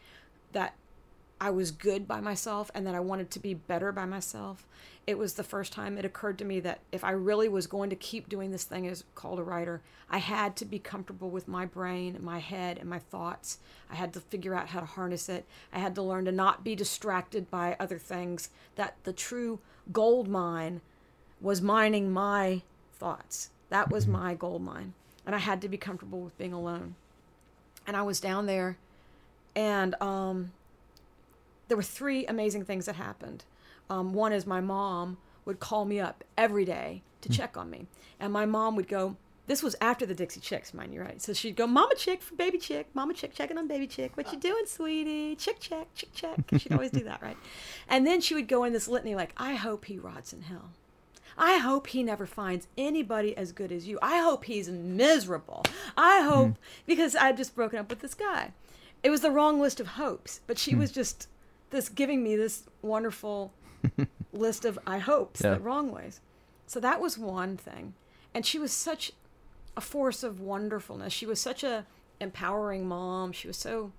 that 0.52 0.74
I 1.40 1.50
was 1.50 1.70
good 1.70 2.08
by 2.08 2.20
myself 2.20 2.70
and 2.74 2.86
that 2.86 2.94
I 2.94 3.00
wanted 3.00 3.30
to 3.32 3.38
be 3.38 3.54
better 3.54 3.92
by 3.92 4.06
myself. 4.06 4.66
It 5.06 5.18
was 5.18 5.34
the 5.34 5.44
first 5.44 5.72
time 5.72 5.98
it 5.98 6.04
occurred 6.04 6.38
to 6.38 6.44
me 6.44 6.60
that 6.60 6.80
if 6.90 7.04
I 7.04 7.10
really 7.10 7.48
was 7.48 7.66
going 7.66 7.90
to 7.90 7.96
keep 7.96 8.28
doing 8.28 8.50
this 8.50 8.64
thing 8.64 8.86
as 8.88 9.04
called 9.14 9.38
a 9.38 9.42
writer, 9.42 9.82
I 10.10 10.18
had 10.18 10.56
to 10.56 10.64
be 10.64 10.78
comfortable 10.78 11.30
with 11.30 11.46
my 11.46 11.66
brain 11.66 12.18
my 12.22 12.38
head 12.38 12.78
and 12.78 12.88
my 12.88 12.98
thoughts. 12.98 13.58
I 13.90 13.94
had 13.94 14.12
to 14.14 14.20
figure 14.20 14.54
out 14.54 14.68
how 14.68 14.80
to 14.80 14.86
harness 14.86 15.28
it. 15.28 15.44
I 15.72 15.78
had 15.78 15.94
to 15.96 16.02
learn 16.02 16.24
to 16.24 16.32
not 16.32 16.64
be 16.64 16.74
distracted 16.74 17.50
by 17.50 17.76
other 17.78 17.98
things. 17.98 18.48
That 18.76 18.96
the 19.04 19.12
true 19.12 19.60
gold 19.92 20.28
mine 20.28 20.80
was 21.40 21.60
mining 21.60 22.10
my 22.10 22.62
thoughts. 22.94 23.50
That 23.68 23.90
was 23.90 24.06
my 24.06 24.34
gold 24.34 24.62
mine. 24.62 24.94
And 25.26 25.34
I 25.34 25.38
had 25.38 25.60
to 25.62 25.68
be 25.68 25.76
comfortable 25.76 26.20
with 26.20 26.38
being 26.38 26.52
alone. 26.52 26.94
And 27.86 27.96
I 27.96 28.02
was 28.02 28.20
down 28.20 28.46
there 28.46 28.78
and 29.54 29.94
um 30.00 30.52
there 31.68 31.76
were 31.76 31.82
three 31.82 32.26
amazing 32.26 32.64
things 32.64 32.86
that 32.86 32.96
happened. 32.96 33.44
Um, 33.88 34.12
one 34.12 34.32
is 34.32 34.46
my 34.46 34.60
mom 34.60 35.18
would 35.44 35.60
call 35.60 35.84
me 35.84 36.00
up 36.00 36.24
every 36.36 36.64
day 36.64 37.02
to 37.20 37.28
hmm. 37.28 37.34
check 37.34 37.56
on 37.56 37.70
me, 37.70 37.86
and 38.20 38.32
my 38.32 38.46
mom 38.46 38.76
would 38.76 38.88
go. 38.88 39.16
This 39.46 39.62
was 39.62 39.76
after 39.80 40.04
the 40.04 40.14
Dixie 40.14 40.40
Chicks, 40.40 40.74
mind 40.74 40.92
you, 40.92 41.00
right? 41.00 41.22
So 41.22 41.32
she'd 41.32 41.54
go, 41.54 41.68
"Mama 41.68 41.94
Chick 41.94 42.20
for 42.20 42.34
baby 42.34 42.58
Chick, 42.58 42.88
Mama 42.94 43.14
Chick 43.14 43.32
checking 43.32 43.56
on 43.56 43.68
baby 43.68 43.86
Chick. 43.86 44.16
What 44.16 44.32
you 44.32 44.38
uh. 44.38 44.40
doing, 44.40 44.66
sweetie? 44.66 45.36
Chick 45.36 45.60
check, 45.60 45.86
chick 45.94 46.12
check." 46.12 46.40
She'd 46.58 46.72
always 46.72 46.90
do 46.90 47.04
that, 47.04 47.22
right? 47.22 47.36
And 47.88 48.04
then 48.04 48.20
she 48.20 48.34
would 48.34 48.48
go 48.48 48.64
in 48.64 48.72
this 48.72 48.88
litany 48.88 49.14
like, 49.14 49.32
"I 49.36 49.54
hope 49.54 49.84
he 49.84 49.98
rots 49.98 50.32
in 50.32 50.42
hell." 50.42 50.70
I 51.38 51.58
hope 51.58 51.88
he 51.88 52.02
never 52.02 52.26
finds 52.26 52.66
anybody 52.78 53.36
as 53.36 53.52
good 53.52 53.70
as 53.70 53.86
you. 53.86 53.98
I 54.00 54.18
hope 54.18 54.44
he's 54.44 54.68
miserable. 54.68 55.64
I 55.96 56.22
hmm. 56.22 56.28
hope 56.28 56.58
because 56.86 57.14
I've 57.14 57.36
just 57.36 57.54
broken 57.54 57.78
up 57.78 57.90
with 57.90 58.00
this 58.00 58.14
guy. 58.14 58.52
It 59.02 59.10
was 59.10 59.20
the 59.20 59.30
wrong 59.30 59.60
list 59.60 59.78
of 59.78 59.86
hopes, 59.86 60.40
but 60.46 60.58
she 60.58 60.72
hmm. 60.72 60.80
was 60.80 60.90
just 60.90 61.28
this 61.70 61.88
giving 61.88 62.22
me 62.22 62.36
this 62.36 62.64
wonderful 62.82 63.52
list 64.32 64.64
of 64.64 64.78
I 64.86 64.98
hopes 64.98 65.40
Yeah. 65.42 65.54
the 65.54 65.60
wrong 65.60 65.90
ways. 65.92 66.20
So 66.66 66.80
that 66.80 67.00
was 67.00 67.16
one 67.18 67.56
thing. 67.56 67.94
And 68.34 68.44
she 68.44 68.58
was 68.58 68.72
such 68.72 69.12
a 69.76 69.80
force 69.80 70.22
of 70.22 70.40
wonderfulness. 70.40 71.12
She 71.12 71.26
was 71.26 71.40
such 71.40 71.62
a 71.64 71.86
empowering 72.20 72.86
mom. 72.88 73.32
She 73.32 73.46
was 73.46 73.56
so 73.56 73.92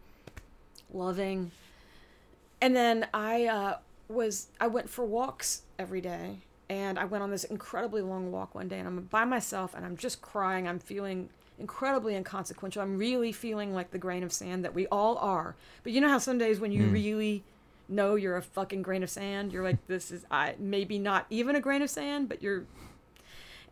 loving. 0.94 1.52
And 2.62 2.76
then 2.76 3.08
I 3.14 3.46
uh, 3.46 3.78
was 4.08 4.48
I 4.60 4.68
went 4.68 4.90
for 4.90 5.06
walks 5.06 5.62
every 5.78 6.02
day, 6.02 6.40
and 6.70 6.98
I 6.98 7.06
went 7.06 7.24
on 7.24 7.30
this 7.30 7.44
incredibly 7.44 8.02
long 8.02 8.32
walk 8.32 8.56
one 8.56 8.68
day, 8.68 8.80
and 8.80 8.88
I'm 8.88 9.02
by 9.02 9.26
myself, 9.26 9.76
and 9.76 9.86
I'm 9.86 9.96
just 9.98 10.22
crying. 10.22 10.68
I'm 10.68 10.80
feeling 10.80 11.30
incredibly 11.60 12.16
inconsequential. 12.16 12.82
I'm 12.82 12.98
really 12.98 13.32
feeling 13.32 13.74
like 13.74 13.92
the 13.92 13.98
grain 14.00 14.24
of 14.24 14.32
sand 14.34 14.64
that 14.66 14.74
we 14.74 14.88
all 14.88 15.18
are. 15.18 15.56
But 15.84 15.92
you 15.94 16.02
know 16.02 16.10
how 16.10 16.18
some 16.20 16.38
days 16.38 16.60
when 16.60 16.72
you 16.72 16.86
really 16.88 17.44
know 17.90 18.16
you're 18.16 18.38
a 18.38 18.42
fucking 18.42 18.82
grain 18.82 19.04
of 19.04 19.10
sand, 19.10 19.52
you're 19.54 19.64
like, 19.64 19.88
this 19.88 20.12
is 20.12 20.26
I 20.30 20.56
maybe 20.60 21.00
not 21.00 21.26
even 21.30 21.56
a 21.56 21.62
grain 21.62 21.82
of 21.82 21.90
sand, 21.90 22.30
but 22.30 22.42
you're, 22.42 22.66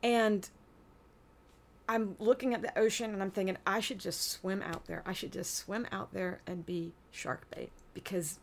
and 0.04 0.50
I'm 1.88 2.16
looking 2.20 2.54
at 2.54 2.62
the 2.62 2.78
ocean 2.78 3.14
and 3.14 3.22
I'm 3.22 3.32
thinking 3.32 3.58
I 3.66 3.80
should 3.80 4.00
just 4.00 4.32
swim 4.32 4.62
out 4.62 4.86
there. 4.86 5.04
I 5.06 5.14
should 5.14 5.32
just 5.32 5.56
swim 5.56 5.88
out 5.92 6.14
there 6.14 6.42
and 6.48 6.66
be 6.66 6.94
shark 7.12 7.48
bait 7.56 7.72
because 7.94 8.40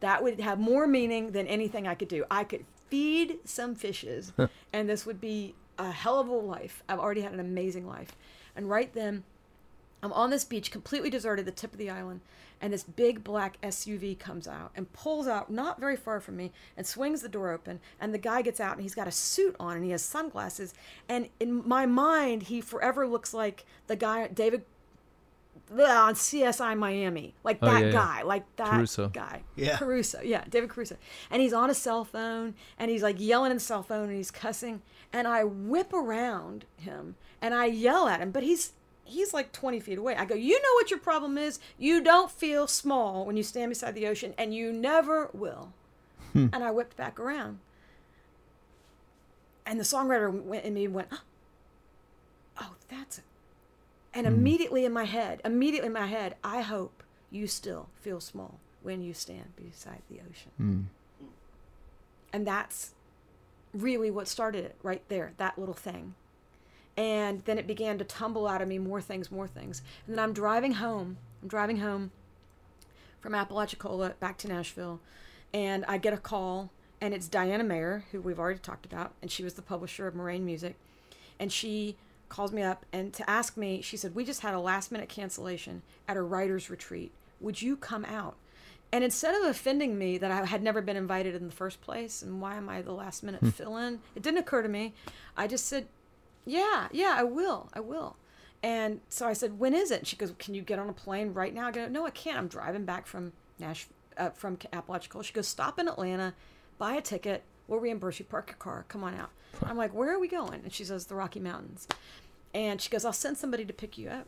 that 0.00 0.22
would 0.22 0.40
have 0.40 0.58
more 0.58 0.86
meaning 0.86 1.32
than 1.32 1.46
anything 1.46 1.86
I 1.86 1.94
could 1.94 2.08
do. 2.08 2.24
I 2.30 2.44
could 2.44 2.64
feed 2.88 3.38
some 3.44 3.74
fishes 3.74 4.32
and 4.72 4.88
this 4.88 5.06
would 5.06 5.20
be 5.20 5.54
a 5.78 5.90
hell 5.90 6.20
of 6.20 6.28
a 6.28 6.34
life. 6.34 6.82
I've 6.88 6.98
already 6.98 7.22
had 7.22 7.32
an 7.32 7.40
amazing 7.40 7.86
life. 7.86 8.12
And 8.54 8.68
right 8.68 8.92
then, 8.92 9.24
I'm 10.02 10.12
on 10.12 10.30
this 10.30 10.44
beach, 10.44 10.70
completely 10.70 11.10
deserted, 11.10 11.44
the 11.46 11.52
tip 11.52 11.72
of 11.72 11.78
the 11.78 11.88
island, 11.90 12.20
and 12.60 12.72
this 12.72 12.82
big 12.82 13.22
black 13.22 13.60
SUV 13.62 14.18
comes 14.18 14.48
out 14.48 14.72
and 14.74 14.92
pulls 14.92 15.26
out 15.28 15.50
not 15.50 15.78
very 15.80 15.96
far 15.96 16.20
from 16.20 16.36
me 16.36 16.52
and 16.76 16.86
swings 16.86 17.22
the 17.22 17.28
door 17.28 17.50
open. 17.50 17.80
And 18.00 18.12
the 18.12 18.18
guy 18.18 18.42
gets 18.42 18.60
out 18.60 18.74
and 18.74 18.82
he's 18.82 18.94
got 18.94 19.08
a 19.08 19.12
suit 19.12 19.54
on 19.60 19.76
and 19.76 19.84
he 19.84 19.90
has 19.92 20.02
sunglasses. 20.02 20.74
And 21.08 21.28
in 21.40 21.66
my 21.68 21.86
mind, 21.86 22.44
he 22.44 22.60
forever 22.60 23.06
looks 23.06 23.32
like 23.34 23.64
the 23.86 23.96
guy, 23.96 24.28
David, 24.28 24.64
Blah, 25.70 26.06
on 26.06 26.14
CSI 26.14 26.76
Miami, 26.76 27.34
like 27.44 27.58
Oh, 27.62 27.66
that 27.66 27.80
yeah, 27.80 27.86
yeah. 27.86 27.92
guy, 27.92 28.22
like 28.22 28.44
that 28.56 28.70
Caruso. 28.70 29.08
guy, 29.08 29.42
Yeah. 29.56 29.78
Caruso, 29.78 30.20
yeah, 30.20 30.44
David 30.48 30.68
Caruso, 30.68 30.96
and 31.30 31.40
he's 31.40 31.52
on 31.54 31.70
a 31.70 31.74
cell 31.74 32.04
phone 32.04 32.54
and 32.78 32.90
he's 32.90 33.02
like 33.02 33.16
yelling 33.18 33.50
in 33.52 33.56
the 33.56 33.62
cell 33.62 33.82
phone 33.82 34.08
and 34.08 34.16
he's 34.16 34.30
cussing, 34.30 34.82
and 35.14 35.26
I 35.26 35.44
whip 35.44 35.92
around 35.94 36.66
him 36.76 37.14
and 37.40 37.54
I 37.54 37.66
yell 37.66 38.06
at 38.08 38.20
him, 38.20 38.32
but 38.32 38.42
he's 38.42 38.72
he's 39.04 39.34
like 39.34 39.52
20 39.52 39.80
feet 39.80 39.98
away. 39.98 40.14
I 40.16 40.24
go, 40.24 40.34
you 40.34 40.60
know 40.60 40.74
what 40.74 40.90
your 40.90 40.98
problem 40.98 41.38
is? 41.38 41.58
You 41.78 42.02
don't 42.02 42.30
feel 42.30 42.66
small 42.66 43.24
when 43.26 43.36
you 43.36 43.42
stand 43.42 43.70
beside 43.70 43.94
the 43.94 44.06
ocean, 44.06 44.34
and 44.38 44.54
you 44.54 44.72
never 44.72 45.30
will. 45.32 45.72
Hmm. 46.32 46.46
And 46.52 46.64
I 46.64 46.70
whipped 46.70 46.96
back 46.96 47.20
around, 47.20 47.58
and 49.66 49.78
the 49.78 49.84
songwriter 49.84 50.30
went 50.30 50.64
in 50.64 50.74
me 50.74 50.88
went, 50.88 51.08
oh, 52.60 52.74
that's 52.88 53.18
it. 53.18 53.24
And 54.14 54.26
hmm. 54.26 54.34
immediately 54.34 54.84
in 54.84 54.92
my 54.92 55.04
head, 55.04 55.40
immediately 55.44 55.88
in 55.88 55.92
my 55.92 56.06
head, 56.06 56.36
I 56.42 56.62
hope 56.62 57.02
you 57.30 57.46
still 57.46 57.88
feel 58.00 58.20
small 58.20 58.58
when 58.82 59.02
you 59.02 59.14
stand 59.14 59.54
beside 59.56 60.02
the 60.10 60.16
ocean. 60.16 60.50
Hmm. 60.56 60.80
And 62.32 62.46
that's 62.46 62.94
really 63.74 64.10
what 64.10 64.28
started 64.28 64.64
it 64.64 64.76
right 64.82 65.02
there, 65.08 65.32
that 65.36 65.58
little 65.58 65.74
thing. 65.74 66.14
And 66.96 67.42
then 67.44 67.58
it 67.58 67.66
began 67.66 67.98
to 67.98 68.04
tumble 68.04 68.46
out 68.46 68.60
of 68.60 68.68
me 68.68 68.78
more 68.78 69.00
things, 69.00 69.30
more 69.30 69.46
things. 69.46 69.82
And 70.06 70.16
then 70.16 70.22
I'm 70.22 70.32
driving 70.32 70.74
home. 70.74 71.16
I'm 71.42 71.48
driving 71.48 71.78
home 71.78 72.10
from 73.20 73.34
Apalachicola 73.34 74.14
back 74.20 74.36
to 74.38 74.48
Nashville. 74.48 75.00
And 75.54 75.84
I 75.86 75.98
get 75.98 76.12
a 76.12 76.18
call, 76.18 76.70
and 77.00 77.14
it's 77.14 77.28
Diana 77.28 77.64
Mayer, 77.64 78.04
who 78.12 78.20
we've 78.20 78.38
already 78.38 78.58
talked 78.58 78.86
about, 78.86 79.12
and 79.22 79.30
she 79.30 79.44
was 79.44 79.54
the 79.54 79.62
publisher 79.62 80.06
of 80.06 80.14
Moraine 80.14 80.44
Music. 80.44 80.76
And 81.38 81.50
she 81.50 81.96
calls 82.28 82.52
me 82.52 82.62
up 82.62 82.86
and 82.92 83.12
to 83.12 83.28
ask 83.28 83.58
me, 83.58 83.82
she 83.82 83.96
said, 83.96 84.14
We 84.14 84.24
just 84.24 84.40
had 84.40 84.54
a 84.54 84.60
last 84.60 84.90
minute 84.90 85.08
cancellation 85.08 85.82
at 86.08 86.16
a 86.16 86.22
writer's 86.22 86.70
retreat. 86.70 87.12
Would 87.40 87.60
you 87.60 87.76
come 87.76 88.04
out? 88.06 88.36
And 88.90 89.04
instead 89.04 89.34
of 89.34 89.48
offending 89.48 89.98
me 89.98 90.18
that 90.18 90.30
I 90.30 90.44
had 90.44 90.62
never 90.62 90.82
been 90.82 90.96
invited 90.96 91.34
in 91.34 91.46
the 91.46 91.52
first 91.52 91.80
place 91.80 92.22
and 92.22 92.40
why 92.40 92.56
am 92.56 92.68
I 92.68 92.82
the 92.82 92.92
last 92.92 93.22
minute 93.22 93.40
hmm. 93.40 93.48
fill 93.50 93.76
in, 93.76 94.00
it 94.14 94.22
didn't 94.22 94.38
occur 94.38 94.62
to 94.62 94.68
me. 94.68 94.94
I 95.36 95.46
just 95.46 95.66
said, 95.66 95.86
Yeah, 96.44 96.88
yeah, 96.92 97.14
I 97.16 97.24
will. 97.24 97.70
I 97.72 97.80
will. 97.80 98.16
And 98.62 99.00
so 99.08 99.26
I 99.26 99.32
said, 99.32 99.58
When 99.58 99.74
is 99.74 99.90
it? 99.90 99.98
And 100.00 100.06
she 100.06 100.16
goes, 100.16 100.32
Can 100.38 100.54
you 100.54 100.62
get 100.62 100.78
on 100.78 100.88
a 100.88 100.92
plane 100.92 101.32
right 101.32 101.54
now? 101.54 101.68
I 101.68 101.72
go, 101.72 101.88
No, 101.88 102.06
I 102.06 102.10
can't. 102.10 102.38
I'm 102.38 102.48
driving 102.48 102.84
back 102.84 103.06
from 103.06 103.32
Nash 103.58 103.86
uh, 104.16 104.30
from 104.30 104.58
Apalachicola. 104.72 105.24
She 105.24 105.32
goes, 105.32 105.48
Stop 105.48 105.78
in 105.78 105.88
Atlanta, 105.88 106.34
buy 106.78 106.94
a 106.94 107.00
ticket. 107.00 107.42
We'll 107.68 107.80
reimburse 107.80 108.18
you. 108.18 108.24
Park 108.24 108.48
your 108.48 108.56
car. 108.56 108.84
Come 108.88 109.04
on 109.04 109.14
out. 109.14 109.30
I'm 109.64 109.76
like, 109.76 109.94
where 109.94 110.12
are 110.12 110.18
we 110.18 110.28
going? 110.28 110.60
And 110.64 110.72
she 110.72 110.84
says, 110.84 111.06
the 111.06 111.14
Rocky 111.14 111.40
Mountains. 111.40 111.86
And 112.54 112.80
she 112.80 112.90
goes, 112.90 113.04
I'll 113.04 113.12
send 113.12 113.38
somebody 113.38 113.64
to 113.64 113.72
pick 113.72 113.96
you 113.96 114.08
up. 114.08 114.26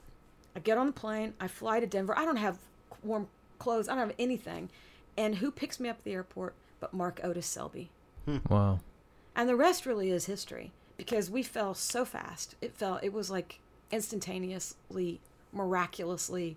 I 0.57 0.61
get 0.61 0.79
on 0.79 0.87
the 0.87 0.93
plane. 0.93 1.35
I 1.41 1.49
fly 1.49 1.81
to 1.81 1.87
Denver. 1.87 2.17
I 2.17 2.25
don't 2.25 2.37
have 2.37 2.59
warm 3.03 3.29
clothes. 3.59 3.89
I 3.89 3.97
don't 3.97 4.09
have 4.09 4.17
anything. 4.19 4.71
And 5.17 5.37
who 5.37 5.51
picks 5.51 5.81
me 5.81 5.89
up 5.89 5.99
at 5.99 6.05
the 6.05 6.12
airport 6.12 6.55
but 6.81 6.95
Mark 6.95 7.21
Otis 7.23 7.47
Selby? 7.47 7.91
Wow. 8.49 8.81
And 9.37 9.49
the 9.49 9.57
rest 9.57 9.85
really 9.85 10.11
is 10.11 10.27
history 10.27 10.73
because 10.97 11.30
we 11.30 11.42
fell 11.42 11.74
so 11.74 12.05
fast. 12.05 12.55
It 12.61 12.72
fell, 12.74 13.01
it 13.03 13.12
was 13.12 13.30
like 13.30 13.61
instantaneously, 13.90 15.20
miraculously, 15.53 16.57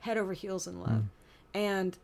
head 0.00 0.18
over 0.18 0.32
heels 0.32 0.66
in 0.66 0.80
love. 0.80 0.90
Hmm. 0.90 1.58
And, 1.58 1.98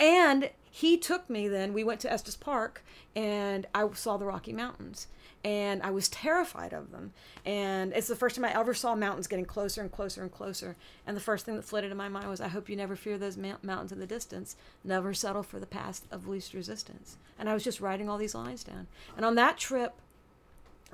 and 0.00 0.50
he 0.70 0.96
took 0.96 1.30
me 1.30 1.46
then, 1.48 1.72
we 1.72 1.84
went 1.84 2.00
to 2.00 2.12
Estes 2.12 2.36
Park 2.36 2.82
and 3.14 3.66
I 3.74 3.88
saw 3.92 4.16
the 4.16 4.26
Rocky 4.26 4.52
Mountains 4.52 5.06
and 5.44 5.82
I 5.82 5.90
was 5.90 6.08
terrified 6.08 6.72
of 6.72 6.90
them. 6.90 7.12
And 7.44 7.92
it's 7.92 8.08
the 8.08 8.16
first 8.16 8.34
time 8.34 8.46
I 8.46 8.58
ever 8.58 8.72
saw 8.72 8.94
mountains 8.94 9.26
getting 9.26 9.44
closer 9.44 9.82
and 9.82 9.92
closer 9.92 10.22
and 10.22 10.32
closer. 10.32 10.74
And 11.06 11.14
the 11.14 11.20
first 11.20 11.44
thing 11.44 11.56
that 11.56 11.64
flitted 11.64 11.90
in 11.90 11.98
my 11.98 12.08
mind 12.08 12.28
was, 12.28 12.40
I 12.40 12.48
hope 12.48 12.70
you 12.70 12.76
never 12.76 12.96
fear 12.96 13.18
those 13.18 13.36
mount- 13.36 13.62
mountains 13.62 13.92
in 13.92 14.00
the 14.00 14.06
distance. 14.06 14.56
Never 14.82 15.12
settle 15.12 15.42
for 15.42 15.60
the 15.60 15.66
path 15.66 16.00
of 16.10 16.26
least 16.26 16.54
resistance. 16.54 17.18
And 17.38 17.48
I 17.48 17.54
was 17.54 17.62
just 17.62 17.80
writing 17.80 18.08
all 18.08 18.16
these 18.16 18.34
lines 18.34 18.64
down. 18.64 18.86
And 19.16 19.26
on 19.26 19.34
that 19.34 19.58
trip, 19.58 19.92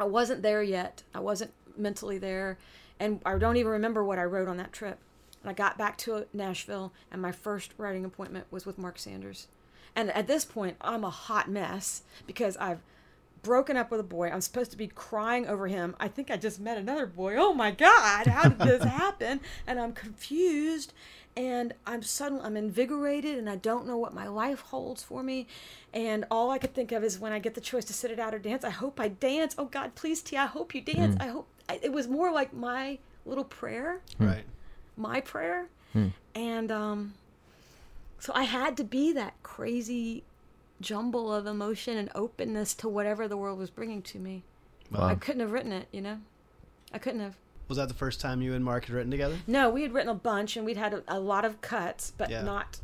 I 0.00 0.04
wasn't 0.04 0.42
there 0.42 0.62
yet. 0.62 1.02
I 1.14 1.20
wasn't 1.20 1.52
mentally 1.76 2.18
there. 2.18 2.58
And 2.98 3.20
I 3.24 3.36
don't 3.38 3.56
even 3.56 3.72
remember 3.72 4.02
what 4.02 4.18
I 4.18 4.24
wrote 4.24 4.48
on 4.48 4.56
that 4.56 4.72
trip. 4.72 4.98
And 5.42 5.50
I 5.50 5.54
got 5.54 5.78
back 5.78 5.96
to 5.98 6.26
Nashville, 6.32 6.92
and 7.10 7.22
my 7.22 7.32
first 7.32 7.72
writing 7.78 8.04
appointment 8.04 8.46
was 8.50 8.66
with 8.66 8.78
Mark 8.78 8.98
Sanders. 8.98 9.48
And 9.96 10.10
at 10.10 10.26
this 10.26 10.44
point, 10.44 10.76
I'm 10.80 11.04
a 11.04 11.10
hot 11.10 11.50
mess 11.50 12.02
because 12.26 12.56
I've 12.58 12.80
broken 13.42 13.76
up 13.76 13.90
with 13.90 14.00
a 14.00 14.04
boy. 14.04 14.30
I'm 14.30 14.40
supposed 14.40 14.70
to 14.72 14.76
be 14.76 14.86
crying 14.88 15.46
over 15.46 15.68
him. 15.68 15.96
I 15.98 16.08
think 16.08 16.30
I 16.30 16.36
just 16.36 16.60
met 16.60 16.78
another 16.78 17.06
boy. 17.06 17.36
Oh 17.36 17.54
my 17.54 17.70
God, 17.70 18.26
how 18.26 18.48
did 18.48 18.58
this 18.58 18.84
happen? 18.98 19.40
And 19.66 19.80
I'm 19.80 19.92
confused 19.92 20.92
and 21.36 21.72
I'm 21.86 22.02
suddenly 22.02 22.44
I'm 22.44 22.56
invigorated 22.56 23.38
and 23.38 23.48
I 23.48 23.56
don't 23.56 23.86
know 23.86 23.96
what 23.96 24.12
my 24.12 24.26
life 24.26 24.60
holds 24.60 25.02
for 25.02 25.22
me. 25.22 25.46
And 25.94 26.24
all 26.30 26.50
I 26.50 26.58
could 26.58 26.74
think 26.74 26.92
of 26.92 27.04
is 27.04 27.18
when 27.18 27.32
I 27.32 27.38
get 27.38 27.54
the 27.54 27.60
choice 27.60 27.84
to 27.86 27.92
sit 27.92 28.10
it 28.10 28.18
out 28.18 28.34
or 28.34 28.38
dance, 28.38 28.64
I 28.64 28.70
hope 28.70 28.98
I 29.00 29.08
dance. 29.08 29.54
Oh 29.56 29.66
God, 29.66 29.94
please 29.94 30.20
T, 30.22 30.36
I 30.36 30.46
hope 30.46 30.74
you 30.74 30.80
dance. 30.80 31.16
Hmm. 31.16 31.22
I 31.22 31.26
hope 31.28 31.46
I, 31.68 31.80
it 31.82 31.92
was 31.92 32.08
more 32.08 32.32
like 32.32 32.52
my 32.52 32.98
little 33.24 33.44
prayer, 33.44 34.00
hmm. 34.18 34.26
Right. 34.26 34.44
my 34.96 35.20
prayer. 35.20 35.68
Hmm. 35.92 36.08
And 36.34 36.70
um 36.70 37.14
so 38.18 38.32
I 38.34 38.42
had 38.42 38.76
to 38.76 38.84
be 38.84 39.12
that 39.12 39.34
crazy 39.42 40.24
jumble 40.80 41.32
of 41.32 41.46
emotion 41.46 41.96
and 41.96 42.10
openness 42.14 42.74
to 42.74 42.88
whatever 42.88 43.28
the 43.28 43.36
world 43.36 43.58
was 43.58 43.70
bringing 43.70 44.02
to 44.02 44.18
me. 44.18 44.42
I 44.94 45.14
couldn't 45.14 45.40
have 45.40 45.52
written 45.52 45.72
it, 45.72 45.86
you 45.92 46.00
know? 46.00 46.18
I 46.92 46.98
couldn't 46.98 47.20
have. 47.20 47.36
Was 47.68 47.76
that 47.78 47.86
the 47.88 47.94
first 47.94 48.20
time 48.20 48.42
you 48.42 48.54
and 48.54 48.64
Mark 48.64 48.86
had 48.86 48.94
written 48.94 49.10
together? 49.10 49.36
No, 49.46 49.70
we 49.70 49.82
had 49.82 49.92
written 49.92 50.10
a 50.10 50.14
bunch 50.14 50.56
and 50.56 50.66
we'd 50.66 50.76
had 50.76 50.92
a, 50.92 51.02
a 51.06 51.20
lot 51.20 51.44
of 51.44 51.60
cuts, 51.60 52.12
but 52.16 52.28
Yeah. 52.30 52.42
not 52.42 52.80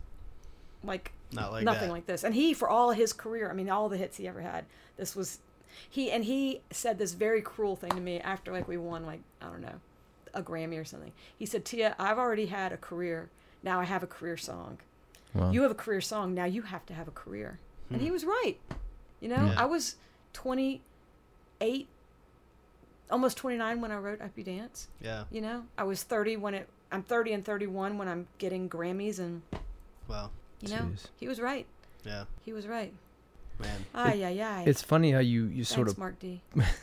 like 0.84 1.10
Not 1.32 1.50
like 1.50 1.64
nothing 1.64 1.88
that. 1.88 1.92
like 1.92 2.06
this. 2.06 2.22
And 2.22 2.34
he, 2.34 2.54
for 2.54 2.68
all 2.68 2.92
his 2.92 3.12
career, 3.12 3.50
I 3.50 3.54
mean, 3.54 3.68
all 3.68 3.88
the 3.88 3.96
hits 3.96 4.16
he 4.18 4.28
ever 4.28 4.40
had, 4.42 4.64
this 4.96 5.16
was 5.16 5.40
he. 5.90 6.12
And 6.12 6.24
he 6.24 6.60
said 6.70 6.98
this 6.98 7.14
very 7.14 7.42
cruel 7.42 7.74
thing 7.74 7.90
to 7.90 8.00
me 8.00 8.20
after 8.20 8.52
like 8.52 8.68
we 8.68 8.76
won 8.76 9.04
like 9.04 9.20
I 9.42 9.46
don't 9.46 9.60
know 9.62 9.80
a 10.32 10.42
Grammy 10.42 10.80
or 10.80 10.84
something. 10.84 11.12
He 11.36 11.46
said, 11.46 11.64
"Tia, 11.64 11.96
I've 11.98 12.18
already 12.18 12.46
had 12.46 12.72
a 12.72 12.76
career. 12.76 13.30
Now 13.64 13.80
I 13.80 13.84
have 13.84 14.02
a 14.04 14.06
career 14.06 14.36
song. 14.36 14.78
You 15.50 15.62
have 15.62 15.70
a 15.70 15.74
career 15.74 16.00
song. 16.00 16.32
Now 16.34 16.44
you 16.44 16.62
have 16.62 16.86
to 16.86 16.94
have 16.94 17.08
a 17.08 17.12
career." 17.12 17.58
And 17.90 18.00
he 18.00 18.10
was 18.10 18.24
right. 18.24 18.56
You 19.20 19.28
know, 19.28 19.46
Yeah. 19.46 19.54
I 19.56 19.64
was 19.64 19.96
twenty 20.32 20.82
eight, 21.60 21.88
almost 23.10 23.36
twenty 23.36 23.56
nine 23.56 23.80
when 23.80 23.90
I 23.92 23.96
wrote 23.96 24.20
"Hope 24.20 24.32
You 24.36 24.44
Dance." 24.44 24.88
Yeah. 25.00 25.24
You 25.30 25.40
know, 25.40 25.64
I 25.78 25.84
was 25.84 26.02
30 26.02 26.36
when 26.36 26.54
it. 26.54 26.68
I'm 26.92 27.02
30 27.02 27.32
and 27.32 27.44
31 27.44 27.98
when 27.98 28.06
I'm 28.06 28.28
getting 28.38 28.68
Grammys, 28.68 29.18
and 29.18 29.42
Wow. 30.08 30.30
you 30.60 30.68
know, 30.68 30.82
Jeez. 30.94 31.06
he 31.18 31.26
was 31.26 31.40
right. 31.40 31.66
Yeah. 32.04 32.24
He 32.44 32.52
was 32.52 32.66
right. 32.68 32.92
Man. 33.58 33.86
Ay 33.94 34.22
ay 34.24 34.40
ay. 34.40 34.64
It's 34.66 34.82
funny 34.82 35.10
how 35.10 35.18
you, 35.18 35.46
you 35.46 35.64
sort 35.64 35.88
Thanks, 35.88 35.92
of 35.92 35.98
Mark 35.98 36.18
D. 36.20 36.42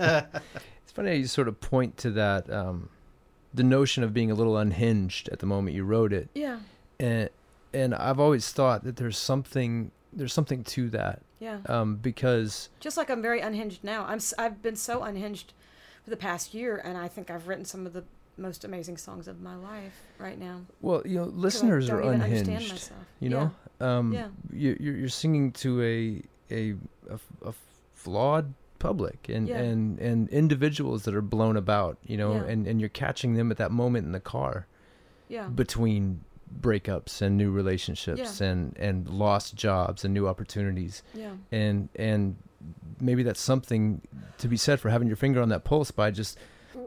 It's 0.83 0.91
funny 0.91 1.09
how 1.11 1.15
you 1.15 1.27
sort 1.27 1.47
of 1.47 1.61
point 1.61 1.95
to 1.99 2.11
that, 2.11 2.49
um, 2.49 2.89
the 3.53 3.63
notion 3.63 4.03
of 4.03 4.13
being 4.13 4.29
a 4.29 4.33
little 4.35 4.57
unhinged 4.57 5.29
at 5.29 5.39
the 5.39 5.45
moment 5.45 5.75
you 5.75 5.83
wrote 5.85 6.11
it, 6.11 6.27
Yeah, 6.35 6.59
and 6.99 7.29
and 7.73 7.95
I've 7.95 8.19
always 8.19 8.51
thought 8.51 8.83
that 8.83 8.97
there's 8.97 9.17
something 9.17 9.91
there's 10.15 10.33
something 10.33 10.63
to 10.65 10.89
that, 10.91 11.21
yeah. 11.39 11.59
um, 11.67 11.95
because 11.97 12.69
Just 12.79 12.97
like 12.97 13.09
I'm 13.09 13.21
very 13.21 13.39
unhinged 13.41 13.83
now. 13.83 14.05
I'm. 14.05 14.19
I've 14.37 14.61
been 14.61 14.75
so 14.75 15.03
unhinged 15.03 15.53
for 16.03 16.09
the 16.09 16.17
past 16.17 16.53
year, 16.53 16.81
and 16.83 16.97
I 16.97 17.07
think 17.07 17.29
I've 17.31 17.47
written 17.47 17.65
some 17.65 17.85
of 17.85 17.93
the 17.93 18.03
most 18.37 18.65
amazing 18.65 18.97
songs 18.97 19.27
of 19.27 19.41
my 19.41 19.55
life 19.55 20.01
right 20.17 20.39
now. 20.39 20.61
well, 20.81 21.01
you 21.05 21.15
know, 21.15 21.25
listeners 21.25 21.89
are 21.89 22.01
unhinged. 22.01 22.89
You 23.19 23.29
know, 23.29 23.51
um, 23.79 24.11
Yeah. 24.11 24.27
you, 24.51 24.75
you're 24.79 24.95
you're 24.95 25.09
singing 25.09 25.51
to 25.53 25.81
a 25.83 26.21
a 26.51 26.75
a 27.45 27.53
flawed 27.93 28.53
public 28.79 29.29
and, 29.29 29.47
Yeah. 29.47 29.59
and 29.59 29.99
and 29.99 30.27
individuals 30.29 31.03
that 31.03 31.15
are 31.15 31.21
blown 31.21 31.55
about, 31.57 31.97
you 32.03 32.17
know, 32.17 32.33
Yeah. 32.33 32.43
and 32.45 32.67
and 32.67 32.79
you're 32.79 32.89
catching 32.89 33.35
them 33.35 33.49
at 33.51 33.57
that 33.57 33.71
moment 33.71 34.05
in 34.05 34.11
the 34.11 34.19
car. 34.19 34.67
Yeah. 35.29 35.47
between 35.47 36.23
breakups 36.59 37.21
and 37.21 37.37
new 37.37 37.51
relationships 37.51 38.41
and 38.41 38.77
and 38.77 39.07
lost 39.09 39.55
jobs 39.55 40.05
and 40.05 40.13
new 40.13 40.27
opportunities 40.27 41.03
Yeah. 41.13 41.31
and 41.51 41.89
and 41.95 42.35
maybe 43.01 43.23
that's 43.23 43.41
something 43.41 44.01
to 44.37 44.47
be 44.47 44.55
said 44.57 44.79
for 44.79 44.89
having 44.89 45.07
your 45.07 45.17
finger 45.17 45.41
on 45.41 45.49
that 45.49 45.63
pulse 45.63 45.91
by 45.91 46.11
just 46.11 46.37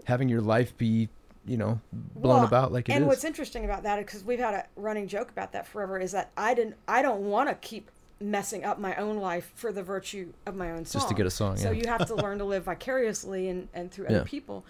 having 0.05 0.29
your 0.29 0.41
life 0.41 0.77
be 0.79 1.09
you 1.45 1.57
know 1.57 1.81
blown 1.93 2.37
Well, 2.39 2.45
about 2.47 2.73
like 2.73 2.89
it 2.89 2.93
is. 2.93 2.97
and 2.97 3.07
what's 3.07 3.25
interesting 3.25 3.64
about 3.64 3.83
that, 3.85 3.99
because 3.99 4.25
we've 4.25 4.39
had 4.39 4.55
a 4.55 4.67
running 4.77 5.07
joke 5.09 5.31
about 5.31 5.53
that 5.53 5.67
forever, 5.67 5.99
is 5.99 6.12
that 6.12 6.31
I 6.37 6.55
didn't, 6.55 6.77
I 6.89 7.03
don't 7.03 7.23
want 7.23 7.49
to 7.51 7.55
keep 7.57 7.91
messing 8.21 8.64
up 8.64 8.79
my 8.81 8.95
own 8.97 9.19
life 9.19 9.53
for 9.55 9.71
the 9.73 9.83
virtue 9.83 10.33
of 10.47 10.57
my 10.57 10.71
own 10.73 10.85
song. 10.87 11.01
Just 11.01 11.09
to 11.11 11.14
get 11.14 11.27
a 11.27 11.31
song, 11.31 11.57
So 11.57 11.71
yeah. 11.71 11.83
you 11.83 11.89
have 11.89 12.07
to 12.07 12.14
learn 12.25 12.39
to 12.39 12.45
live 12.45 12.64
vicariously 12.64 13.49
and 13.49 13.69
and 13.75 13.93
through 13.93 14.07
other 14.07 14.25
people. 14.25 14.64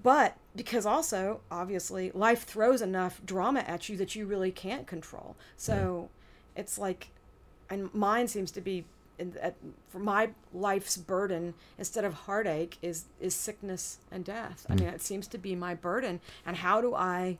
But 0.00 0.36
because 0.54 0.86
also, 0.86 1.40
obviously, 1.50 2.10
life 2.12 2.44
throws 2.44 2.82
enough 2.82 3.20
drama 3.24 3.60
at 3.60 3.88
you 3.88 3.96
that 3.96 4.14
you 4.14 4.26
really 4.26 4.50
can't 4.50 4.86
control. 4.86 5.36
So 5.56 6.08
it's 6.56 6.78
like, 6.78 7.08
and 7.68 7.92
mine 7.94 8.28
seems 8.28 8.50
to 8.52 8.60
be. 8.60 8.84
In, 9.18 9.36
at, 9.42 9.54
for 9.90 9.98
my 9.98 10.30
life's 10.54 10.96
burden 10.96 11.52
instead 11.76 12.06
of 12.06 12.14
heartache 12.14 12.78
is 12.80 13.04
is 13.20 13.34
sickness 13.34 13.98
and 14.10 14.24
death. 14.24 14.64
I 14.66 14.72
mm. 14.72 14.80
mean, 14.80 14.88
it 14.88 15.02
seems 15.02 15.26
to 15.28 15.36
be 15.36 15.54
my 15.54 15.74
burden. 15.74 16.20
And 16.46 16.56
how 16.56 16.80
do 16.80 16.94
I 16.94 17.36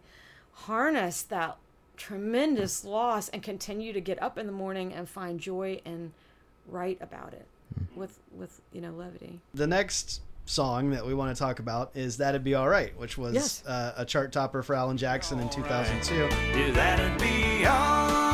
harness 0.53 1.22
that 1.22 1.57
tremendous 1.96 2.82
mm. 2.82 2.90
loss 2.90 3.28
and 3.30 3.42
continue 3.42 3.92
to 3.92 4.01
get 4.01 4.20
up 4.22 4.38
in 4.38 4.46
the 4.46 4.53
morning 4.53 4.92
and 4.92 5.09
find 5.09 5.40
joy 5.40 5.80
and 5.84 6.12
write 6.66 6.98
about 7.01 7.32
it 7.32 7.46
mm. 7.78 7.96
with 7.96 8.18
with 8.32 8.61
you 8.72 8.80
know 8.80 8.92
levity. 8.92 9.40
The 9.55 9.66
next 9.66 10.20
song 10.47 10.91
that 10.91 11.07
we 11.07 11.14
want 11.14 11.34
to 11.34 11.38
talk 11.38 11.59
about 11.59 11.93
is 11.95 12.16
That'd 12.16 12.45
Be 12.45 12.57
Alright, 12.57 12.99
which 12.99 13.16
was 13.16 13.34
Yes. 13.34 13.64
uh, 13.66 13.93
a 13.97 14.05
chart 14.05 14.32
topper 14.32 14.62
for 14.62 14.74
Alan 14.74 14.97
Jackson 14.97 15.38
in 15.41 15.49
2002. 15.49 16.14
Yeah, 16.14 18.29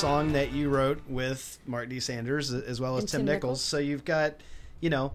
song 0.00 0.32
that 0.32 0.52
you 0.52 0.70
wrote 0.70 0.98
with 1.08 1.58
Mark 1.66 1.90
D. 1.90 2.00
Sanders 2.00 2.54
as 2.54 2.80
well 2.80 2.96
as 2.96 3.02
And 3.02 3.08
Tim, 3.10 3.18
Tim 3.20 3.26
Nichols. 3.26 3.42
Nichols. 3.42 3.60
So 3.60 3.76
you've 3.76 4.04
got, 4.06 4.34
you 4.80 4.88
know, 4.88 5.12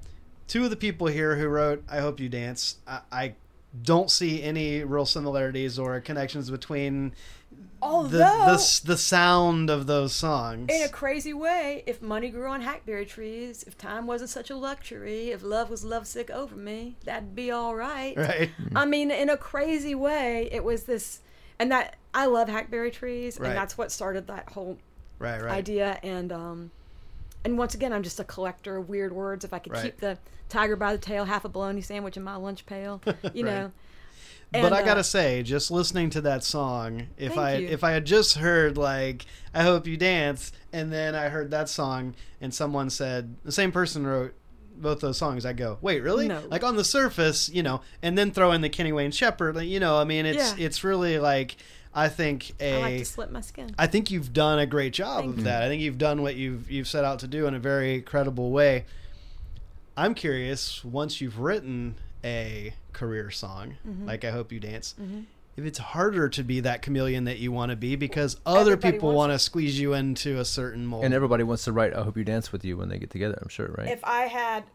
two 0.48 0.64
of 0.64 0.70
the 0.70 0.76
people 0.76 1.08
here 1.08 1.36
who 1.36 1.48
wrote 1.48 1.84
"I 1.90 2.02
Hope 2.02 2.20
You 2.20 2.30
Dance." 2.30 2.78
I, 2.86 3.00
I 3.12 3.36
don't 3.82 4.12
see 4.12 4.44
any 4.44 4.84
real 4.84 5.06
similarities 5.08 5.80
or 5.80 6.00
connections 6.02 6.52
between 6.52 7.14
Although 7.82 8.18
the, 8.20 8.58
the 8.58 8.82
the 8.94 8.98
sound 8.98 9.72
of 9.72 9.88
those 9.88 10.14
songs. 10.14 10.72
in 10.72 10.84
a 10.84 10.90
crazy 10.90 11.34
way, 11.34 11.84
if 11.88 12.02
money 12.02 12.30
grew 12.30 12.48
on 12.48 12.62
hackberry 12.62 13.06
trees, 13.06 13.64
if 13.64 13.78
time 13.78 14.06
wasn't 14.06 14.30
such 14.30 14.50
a 14.52 14.56
luxury, 14.56 15.32
if 15.32 15.42
love 15.42 15.70
was 15.72 15.84
lovesick 15.84 16.30
over 16.30 16.56
me, 16.56 16.96
that'd 17.06 17.34
be 17.36 17.50
all 17.50 17.76
right. 17.76 18.16
right? 18.18 18.52
I 18.76 18.86
mean, 18.86 19.10
in 19.10 19.30
a 19.30 19.38
crazy 19.38 19.96
way, 19.96 20.48
it 20.52 20.64
was 20.64 20.84
this, 20.84 21.22
and 21.60 21.72
that 21.72 21.95
I 22.14 22.26
love 22.28 22.47
hackberry 22.49 22.91
trees, 22.91 23.39
Right. 23.39 23.49
and 23.49 23.58
that's 23.58 23.78
what 23.78 23.91
started 23.91 24.28
that 24.28 24.49
whole 24.49 24.78
Right, 25.20 25.41
right. 25.41 25.51
idea. 25.53 25.99
And 26.03 26.32
um, 26.32 26.72
and 27.43 27.58
once 27.58 27.74
again, 27.76 27.93
I'm 27.93 28.03
just 28.03 28.20
a 28.20 28.24
collector 28.24 28.78
of 28.78 28.89
weird 28.89 29.14
words. 29.14 29.45
If 29.45 29.53
I 29.53 29.60
could 29.60 29.74
Right. 29.74 29.84
keep 29.84 29.99
the 29.99 30.18
tiger 30.49 30.76
by 30.76 30.91
the 30.93 30.97
tail, 30.97 31.26
half 31.26 31.45
a 31.45 31.49
bologna 31.49 31.82
sandwich 31.82 32.18
in 32.18 32.24
my 32.24 32.36
lunch 32.36 32.66
pail, 32.66 33.01
you 33.34 33.43
know. 33.43 33.72
but 34.51 34.72
I 34.74 34.78
And, 34.78 34.86
gotta 34.86 34.99
uh, 35.01 35.03
say, 35.03 35.43
just 35.43 35.70
listening 35.72 36.10
to 36.12 36.22
that 36.22 36.43
song, 36.43 37.08
if 37.18 37.38
I 37.38 37.56
you. 37.58 37.68
if 37.68 37.84
I 37.84 37.91
had 37.91 38.06
just 38.06 38.38
heard 38.38 38.78
like 38.78 39.26
"I 39.53 39.64
Hope 39.64 39.86
You 39.88 39.97
Dance" 39.97 40.51
and 40.74 40.91
then 40.91 41.16
I 41.16 41.30
heard 41.30 41.51
that 41.51 41.70
song 41.70 42.16
and 42.41 42.53
someone 42.53 42.89
said 42.89 43.36
the 43.43 43.51
same 43.51 43.72
person 43.72 44.06
wrote 44.08 44.34
both 44.82 44.99
those 44.99 45.17
songs, 45.17 45.45
I 45.45 45.53
go, 45.53 45.78
wait, 45.82 46.01
really? 46.01 46.28
No. 46.28 46.41
Like 46.49 46.63
on 46.63 46.76
the 46.76 46.84
surface, 46.84 47.49
you 47.49 47.63
know, 47.63 47.82
and 48.01 48.17
then 48.17 48.32
throw 48.32 48.51
in 48.51 48.61
the 48.61 48.69
Kenny 48.69 48.91
Wayne 48.91 49.11
Shepherd, 49.11 49.55
like, 49.55 49.67
you 49.67 49.80
know, 49.80 49.97
I 49.97 50.03
mean, 50.03 50.26
it's 50.26 50.57
Yeah. 50.57 50.65
it's 50.65 50.84
really 50.84 51.19
like 51.19 51.57
I 51.93 52.09
think 52.09 52.51
a 52.59 52.76
I 52.76 52.82
like 52.82 52.97
to 52.99 53.05
slip 53.05 53.32
my 53.32 53.39
skin. 53.41 53.73
I 53.80 53.88
think 53.88 54.11
you've 54.11 54.34
done 54.34 54.59
a 54.59 54.65
great 54.65 54.91
job 54.93 55.21
Thank 55.23 55.32
of 55.34 55.38
you. 55.39 55.43
that. 55.45 55.63
I 55.63 55.67
think 55.69 55.82
you've 55.82 55.97
done 55.97 56.21
what 56.21 56.36
you've 56.36 56.69
you've 56.69 56.88
set 56.88 57.05
out 57.05 57.19
to 57.19 57.28
do 57.28 57.47
in 57.47 57.53
a 57.53 57.59
very 57.59 58.01
credible 58.01 58.51
way. 58.51 58.86
I'm 59.97 60.13
curious, 60.13 60.84
once 60.84 61.21
you've 61.21 61.39
written 61.39 61.95
a 62.23 62.73
career 62.91 63.32
song, 63.32 63.76
Mm-hmm. 63.88 64.05
like 64.07 64.26
I 64.26 64.32
Hope 64.32 64.51
You 64.51 64.59
Dance, 64.59 64.93
if 65.58 65.64
it's 65.66 65.80
harder 65.80 66.28
to 66.30 66.43
be 66.43 66.60
that 66.62 66.82
chameleon 66.82 67.24
that 67.26 67.39
you 67.39 67.51
want 67.51 67.70
to 67.72 67.76
be 67.76 67.95
because 67.95 68.38
other 68.45 68.74
Everybody 68.74 68.91
people 68.93 69.14
want 69.14 69.32
to 69.32 69.39
squeeze 69.39 69.80
you 69.80 69.93
into 69.93 70.39
a 70.39 70.45
certain 70.45 70.86
mold. 70.86 71.06
And 71.06 71.14
everybody 71.14 71.43
wants 71.43 71.64
to 71.66 71.72
write 71.72 71.93
"I 71.93 72.03
hope 72.03 72.18
you 72.18 72.24
dance 72.24 72.51
with 72.51 72.66
you" 72.66 72.78
when 72.78 72.89
they 72.89 72.97
get 72.97 73.10
together. 73.10 73.38
I'm 73.41 73.49
sure, 73.49 73.74
right? 73.78 73.88
if 73.89 74.03
I 74.03 74.24
had 74.24 74.66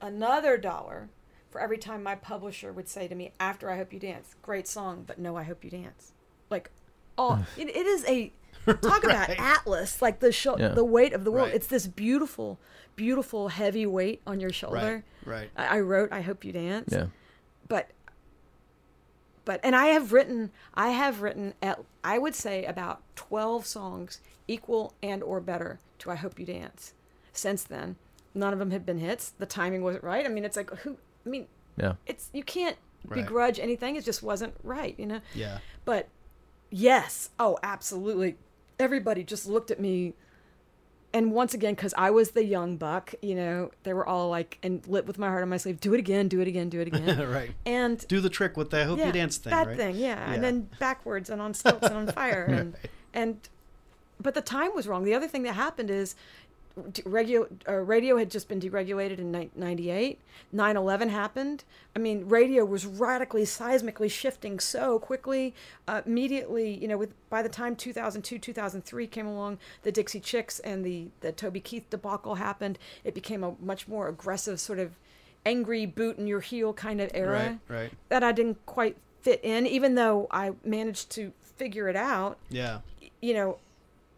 another 0.00 0.56
dollar 0.56 1.08
for 1.50 1.60
every 1.60 1.78
time 1.78 2.02
my 2.02 2.14
publisher 2.14 2.72
would 2.72 2.88
say 2.88 3.08
to 3.08 3.14
me 3.14 3.32
after 3.40 3.70
I 3.70 3.76
hope 3.76 3.92
you 3.92 3.98
dance, 4.00 4.34
great 4.42 4.66
song, 4.68 5.04
but 5.06 5.18
no, 5.18 5.36
I 5.36 5.42
hope 5.44 5.64
you 5.64 5.70
dance. 5.70 6.12
Like, 6.50 6.70
oh, 7.16 7.46
it, 7.56 7.68
it 7.68 7.86
is 7.86 8.04
a 8.06 8.32
talk 8.82 9.04
about 9.04 9.30
atlas, 9.30 10.02
like 10.02 10.18
the 10.20 10.32
sho- 10.32 10.58
Yeah. 10.58 10.68
the 10.68 10.84
weight 10.84 11.12
of 11.12 11.24
the 11.24 11.30
world. 11.30 11.46
Right. 11.48 11.54
It's 11.54 11.68
this 11.68 11.86
beautiful, 11.86 12.58
beautiful 12.96 13.48
heavy 13.48 13.86
weight 13.86 14.22
on 14.26 14.40
your 14.40 14.50
shoulder. 14.50 15.04
right, 15.24 15.32
right. 15.34 15.50
I, 15.56 15.78
I 15.78 15.80
wrote 15.80 16.12
I 16.12 16.20
hope 16.22 16.44
you 16.44 16.52
dance. 16.52 16.88
yeah. 16.92 17.06
but 17.68 17.90
but 19.46 19.60
and 19.64 19.74
I 19.74 19.86
have 19.86 20.12
written 20.12 20.50
I 20.74 20.90
have 20.90 21.22
written 21.22 21.54
at 21.62 21.80
I 22.04 22.18
would 22.18 22.34
say 22.34 22.66
about 22.66 23.00
12 23.16 23.64
songs 23.64 24.20
equal 24.46 24.92
and 25.02 25.22
or 25.22 25.40
better 25.40 25.78
to 26.00 26.10
I 26.10 26.16
hope 26.16 26.38
you 26.38 26.44
dance. 26.44 26.92
Since 27.32 27.62
then 27.64 27.96
none 28.34 28.52
of 28.52 28.58
them 28.58 28.70
have 28.72 28.84
been 28.84 28.98
hits. 28.98 29.30
The 29.38 29.46
timing 29.46 29.82
wasn't 29.82 30.04
right. 30.04 30.26
I 30.26 30.28
mean 30.28 30.44
it's 30.44 30.56
like 30.58 30.70
who 30.80 30.98
I 31.24 31.28
mean 31.30 31.46
Yeah. 31.78 31.94
it's 32.06 32.28
you 32.34 32.42
can't 32.44 32.76
Right. 33.08 33.22
begrudge 33.24 33.58
anything. 33.60 33.94
It 33.96 34.04
just 34.04 34.22
wasn't 34.22 34.54
right 34.62 34.94
you 34.98 35.06
know? 35.06 35.20
Yeah. 35.34 35.58
but 35.86 36.08
yes. 36.70 37.30
Oh 37.38 37.58
absolutely. 37.62 38.36
Everybody 38.78 39.24
just 39.24 39.46
looked 39.46 39.70
at 39.70 39.80
me 39.80 40.14
and 41.16 41.32
once 41.32 41.54
again 41.54 41.74
because 41.74 41.94
i 41.96 42.10
was 42.10 42.32
the 42.32 42.44
young 42.44 42.76
buck 42.76 43.14
you 43.22 43.34
know 43.34 43.70
they 43.84 43.94
were 43.94 44.06
all 44.06 44.28
like 44.28 44.58
and 44.62 44.86
lit 44.86 45.06
with 45.06 45.18
my 45.18 45.28
heart 45.28 45.42
on 45.42 45.48
my 45.48 45.56
sleeve 45.56 45.80
do 45.80 45.94
it 45.94 45.98
again 45.98 46.28
do 46.28 46.40
it 46.40 46.48
again 46.48 46.68
do 46.68 46.80
it 46.80 46.86
again 46.88 47.28
right. 47.38 47.52
and 47.64 48.06
Do 48.08 48.20
the 48.20 48.28
trick 48.30 48.56
with 48.56 48.70
the 48.70 48.84
Hope 48.84 48.98
yeah, 48.98 49.06
You 49.06 49.12
Dance 49.12 49.38
thing, 49.38 49.50
that 49.50 49.66
right? 49.66 49.76
thing 49.76 49.94
yeah. 49.96 50.06
Yeah. 50.28 50.32
and 50.34 50.44
then 50.44 50.68
backwards 50.78 51.30
and 51.30 51.40
on 51.40 51.54
stilts 51.54 51.86
and 51.86 51.96
on 51.96 52.06
fire 52.08 52.44
and 52.48 52.74
Right. 52.74 52.90
and 53.14 53.48
but 54.20 54.34
the 54.34 54.40
time 54.42 54.70
was 54.74 54.86
wrong 54.86 55.04
the 55.04 55.14
other 55.14 55.28
thing 55.28 55.42
that 55.44 55.54
happened 55.54 55.90
is 55.90 56.14
radio 57.04 57.48
uh, 57.68 57.72
radio 57.74 58.16
had 58.18 58.30
just 58.30 58.48
been 58.48 58.60
deregulated 58.60 59.18
in 59.18 59.32
ni- 59.32 59.50
98 59.56 60.20
9-11 60.54 61.08
happened 61.08 61.64
i 61.94 61.98
mean 61.98 62.28
radio 62.28 62.64
was 62.64 62.84
radically 62.84 63.42
seismically 63.44 64.10
shifting 64.10 64.60
so 64.60 64.98
quickly 64.98 65.54
uh, 65.88 66.02
immediately 66.04 66.74
you 66.76 66.86
know 66.86 66.98
with 66.98 67.14
by 67.30 67.40
the 67.42 67.48
time 67.48 67.74
2002 67.74 68.38
2003 68.38 69.06
came 69.06 69.26
along 69.26 69.58
the 69.82 69.92
dixie 69.92 70.20
chicks 70.20 70.58
and 70.60 70.84
the 70.84 71.06
the 71.20 71.32
toby 71.32 71.60
keith 71.60 71.88
debacle 71.88 72.34
happened 72.34 72.78
it 73.04 73.14
became 73.14 73.42
a 73.42 73.54
much 73.60 73.88
more 73.88 74.08
aggressive 74.08 74.60
sort 74.60 74.78
of 74.78 74.92
angry 75.46 75.86
boot 75.86 76.18
in 76.18 76.26
your 76.26 76.40
heel 76.40 76.72
kind 76.74 77.00
of 77.00 77.10
era 77.14 77.58
Right, 77.68 77.76
right. 77.80 77.92
that 78.10 78.22
i 78.22 78.32
didn't 78.32 78.64
quite 78.66 78.96
fit 79.22 79.40
in 79.42 79.66
even 79.66 79.94
though 79.94 80.26
i 80.30 80.52
managed 80.62 81.10
to 81.12 81.32
figure 81.42 81.88
it 81.88 81.96
out 81.96 82.36
Yeah. 82.50 82.80
you 83.22 83.32
know, 83.32 83.56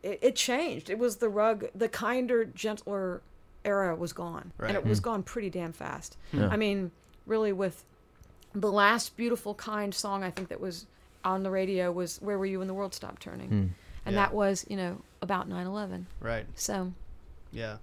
it, 0.03 0.19
it 0.23 0.37
changed. 0.37 0.91
It 0.91 0.99
was 0.99 1.17
the 1.17 1.29
rug, 1.29 1.67
the 1.75 1.89
kinder, 1.89 2.45
gentler 2.45 3.21
era 3.65 3.95
was 3.97 4.13
gone, 4.13 4.53
and 4.59 4.69
Right. 4.69 4.75
it 4.75 4.87
was 4.87 4.99
hmm. 4.99 5.05
gone 5.05 5.23
pretty 5.23 5.51
damn 5.51 5.73
fast. 5.73 6.17
Yeah. 6.33 6.49
I 6.49 6.57
mean, 6.57 6.91
really, 7.27 7.53
with 7.53 7.85
the 8.55 8.71
last 8.73 9.17
beautiful, 9.17 9.55
kind 9.55 9.93
song 9.95 10.23
I 10.25 10.31
think 10.31 10.49
that 10.49 10.61
was 10.61 10.87
on 11.25 11.43
the 11.43 11.51
radio 11.51 11.91
was 11.93 12.19
"Where 12.23 12.39
Were 12.39 12.47
You 12.47 12.61
When 12.61 12.69
the 12.69 12.75
World 12.75 12.95
Stopped 12.95 13.23
Turning," 13.23 13.49
hmm. 13.49 13.67
and 14.07 14.15
Yeah. 14.15 14.23
that 14.27 14.33
was 14.35 14.65
you 14.69 14.77
know 14.77 15.03
about 15.21 15.49
9/11. 15.49 16.07
Right. 16.21 16.47
So 16.55 16.93
Yeah. 17.53 17.79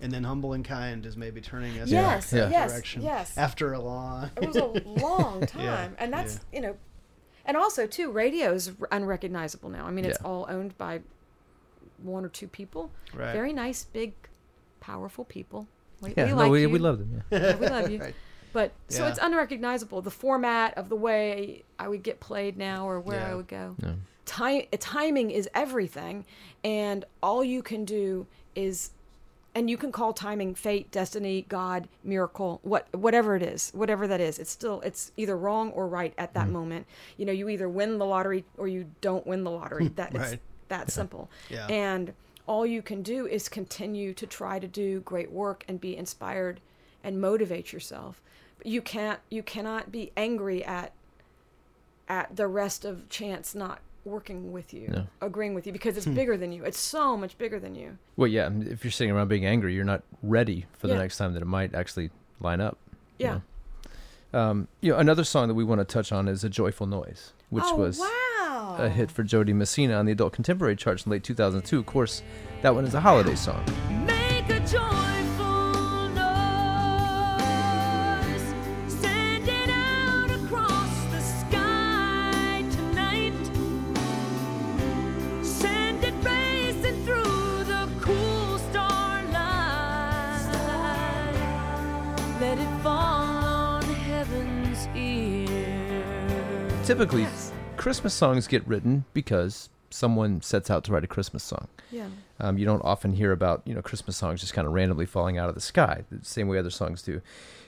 And 0.00 0.12
then 0.12 0.24
humble 0.24 0.52
and 0.52 0.62
kind 0.64 1.06
is 1.06 1.16
maybe 1.16 1.40
turning 1.40 1.78
us 1.78 1.88
Yes, 1.88 2.30
in 2.32 2.38
that 2.40 2.50
yes, 2.50 2.70
direction 2.70 3.00
yes. 3.02 3.38
after 3.38 3.72
a 3.72 3.80
long. 3.80 4.30
it 4.36 4.46
was 4.46 4.56
a 4.56 4.64
long 4.84 5.46
time, 5.46 5.64
Yeah, 5.64 5.88
and 6.04 6.12
that's 6.12 6.34
yeah. 6.52 6.56
you 6.56 6.60
know, 6.66 6.76
and 7.46 7.56
also 7.56 7.86
too, 7.86 8.10
radio 8.10 8.52
is 8.52 8.72
unrecognizable 8.92 9.70
now. 9.70 9.86
I 9.86 9.90
mean, 9.90 10.04
it's 10.04 10.18
Yeah. 10.20 10.26
all 10.28 10.46
owned 10.48 10.76
by 10.78 11.00
one 12.02 12.24
or 12.24 12.28
two 12.28 12.48
people. 12.48 12.90
Right. 13.14 13.32
Very 13.32 13.52
nice, 13.52 13.84
big, 13.84 14.12
powerful 14.80 15.24
people. 15.24 15.66
We, 16.00 16.12
Yeah. 16.16 16.24
we 16.24 16.30
no, 16.30 16.36
like 16.36 16.50
we, 16.50 16.60
you. 16.62 16.70
we 16.70 16.78
love 16.78 16.98
them. 16.98 17.22
Yeah. 17.30 17.38
Yeah, 17.38 17.56
we 17.56 17.66
love 17.68 17.90
you. 17.90 17.98
Right. 18.06 18.14
But 18.52 18.72
so 18.88 19.04
Yeah. 19.04 19.10
it's 19.10 19.18
unrecognizable. 19.20 20.00
The 20.02 20.10
format 20.10 20.76
of 20.78 20.88
the 20.88 20.96
way 20.96 21.64
I 21.78 21.88
would 21.88 22.02
get 22.02 22.20
played 22.20 22.56
now, 22.56 22.88
or 22.88 23.00
where 23.00 23.20
Yeah. 23.20 23.30
I 23.30 23.34
would 23.34 23.48
go. 23.48 23.76
Yeah. 23.82 23.92
Time, 24.24 24.62
timing 24.78 25.30
is 25.30 25.48
everything, 25.54 26.24
and 26.64 27.04
all 27.22 27.44
you 27.44 27.62
can 27.62 27.84
do 27.84 28.26
is, 28.54 28.90
and 29.56 29.70
you 29.70 29.78
can 29.78 29.90
call 29.90 30.12
timing 30.12 30.54
fate, 30.54 30.90
destiny, 30.90 31.46
God, 31.48 31.88
miracle, 32.04 32.60
what 32.62 32.86
whatever 32.94 33.34
it 33.36 33.42
is, 33.42 33.70
whatever 33.74 34.06
that 34.06 34.20
is. 34.20 34.38
It's 34.38 34.50
still 34.50 34.82
it's 34.82 35.12
either 35.16 35.34
wrong 35.34 35.70
or 35.72 35.88
right 35.88 36.12
at 36.18 36.34
Mm-hmm. 36.34 36.38
that 36.38 36.52
moment. 36.52 36.86
You 37.16 37.24
know, 37.24 37.32
you 37.32 37.48
either 37.48 37.66
win 37.68 37.96
the 37.96 38.04
lottery 38.04 38.44
or 38.58 38.68
you 38.68 38.84
don't 39.00 39.26
win 39.26 39.44
the 39.44 39.50
lottery. 39.50 39.88
That 39.96 40.14
it's 40.14 40.30
Right. 40.32 40.40
that 40.68 40.90
simple. 40.90 41.30
Yeah. 41.48 41.66
And 41.68 42.12
all 42.46 42.66
you 42.66 42.82
can 42.82 43.02
do 43.02 43.26
is 43.26 43.48
continue 43.48 44.12
to 44.12 44.26
try 44.26 44.58
to 44.58 44.68
do 44.68 45.00
great 45.00 45.30
work 45.32 45.64
and 45.66 45.80
be 45.80 45.96
inspired 45.96 46.60
and 47.02 47.18
motivate 47.18 47.72
yourself. 47.72 48.20
But 48.58 48.66
you 48.66 48.82
can't 48.82 49.20
you 49.30 49.42
cannot 49.42 49.90
be 49.90 50.12
angry 50.18 50.62
at 50.62 50.92
at 52.08 52.36
the 52.36 52.46
rest 52.46 52.84
of 52.84 53.08
chance 53.08 53.54
not 53.54 53.80
working 54.06 54.52
with 54.52 54.72
you, 54.72 54.88
No. 54.88 55.06
agreeing 55.20 55.52
with 55.52 55.66
you 55.66 55.72
because 55.72 55.94
Hmm. 55.94 55.98
it's 55.98 56.06
bigger 56.06 56.36
than 56.36 56.52
you. 56.52 56.64
It's 56.64 56.78
so 56.78 57.16
much 57.16 57.36
bigger 57.36 57.58
than 57.58 57.74
you. 57.74 57.98
Well, 58.16 58.28
yeah. 58.28 58.48
If 58.70 58.84
you're 58.84 58.90
sitting 58.92 59.12
around 59.12 59.28
being 59.28 59.44
angry, 59.44 59.74
you're 59.74 59.84
not 59.84 60.02
ready 60.22 60.66
for 60.78 60.86
the 60.86 60.94
next 60.94 61.16
time 61.18 61.34
that 61.34 61.42
it 61.42 61.46
might 61.46 61.74
actually 61.74 62.10
line 62.40 62.60
up. 62.60 62.78
you 63.18 63.26
Yeah. 63.26 63.40
know. 64.32 64.38
Um, 64.38 64.68
you 64.82 64.92
know, 64.92 64.98
another 64.98 65.24
song 65.24 65.48
that 65.48 65.54
we 65.54 65.64
want 65.64 65.80
to 65.80 65.84
touch 65.84 66.12
on 66.12 66.28
is 66.28 66.44
"A 66.44 66.50
Joyful 66.50 66.86
Noise," 66.86 67.32
which 67.48 67.64
oh, 67.66 67.76
was 67.76 67.98
wow. 67.98 68.76
a 68.78 68.88
hit 68.90 69.10
for 69.10 69.22
Jo 69.22 69.42
Dee 69.42 69.54
Messina 69.54 69.94
on 69.94 70.04
the 70.04 70.12
adult 70.12 70.34
contemporary 70.34 70.76
charts 70.76 71.06
in 71.06 71.12
late 71.12 71.24
2002. 71.24 71.78
Of 71.78 71.86
course, 71.86 72.22
that 72.62 72.74
one 72.74 72.84
is 72.84 72.92
a 72.94 73.00
holiday 73.00 73.34
song. 73.36 73.64
Typically, 96.86 97.22
Yes. 97.22 97.52
Christmas 97.76 98.14
songs 98.14 98.46
get 98.46 98.64
written 98.66 99.04
because 99.12 99.68
someone 99.90 100.40
sets 100.40 100.70
out 100.70 100.84
to 100.84 100.92
write 100.92 101.02
a 101.02 101.08
Christmas 101.08 101.42
song. 101.42 101.66
Yeah. 101.90 102.06
Um, 102.38 102.58
you 102.58 102.64
don't 102.64 102.84
often 102.84 103.12
hear 103.12 103.32
about 103.32 103.62
you 103.64 103.74
know 103.74 103.82
Christmas 103.82 104.16
songs 104.16 104.40
just 104.40 104.54
kind 104.54 104.68
of 104.68 104.72
randomly 104.72 105.04
falling 105.04 105.36
out 105.36 105.48
of 105.48 105.56
the 105.56 105.60
sky, 105.60 106.04
the 106.12 106.24
same 106.24 106.46
way 106.46 106.58
other 106.58 106.70
songs 106.70 107.02
do. 107.02 107.20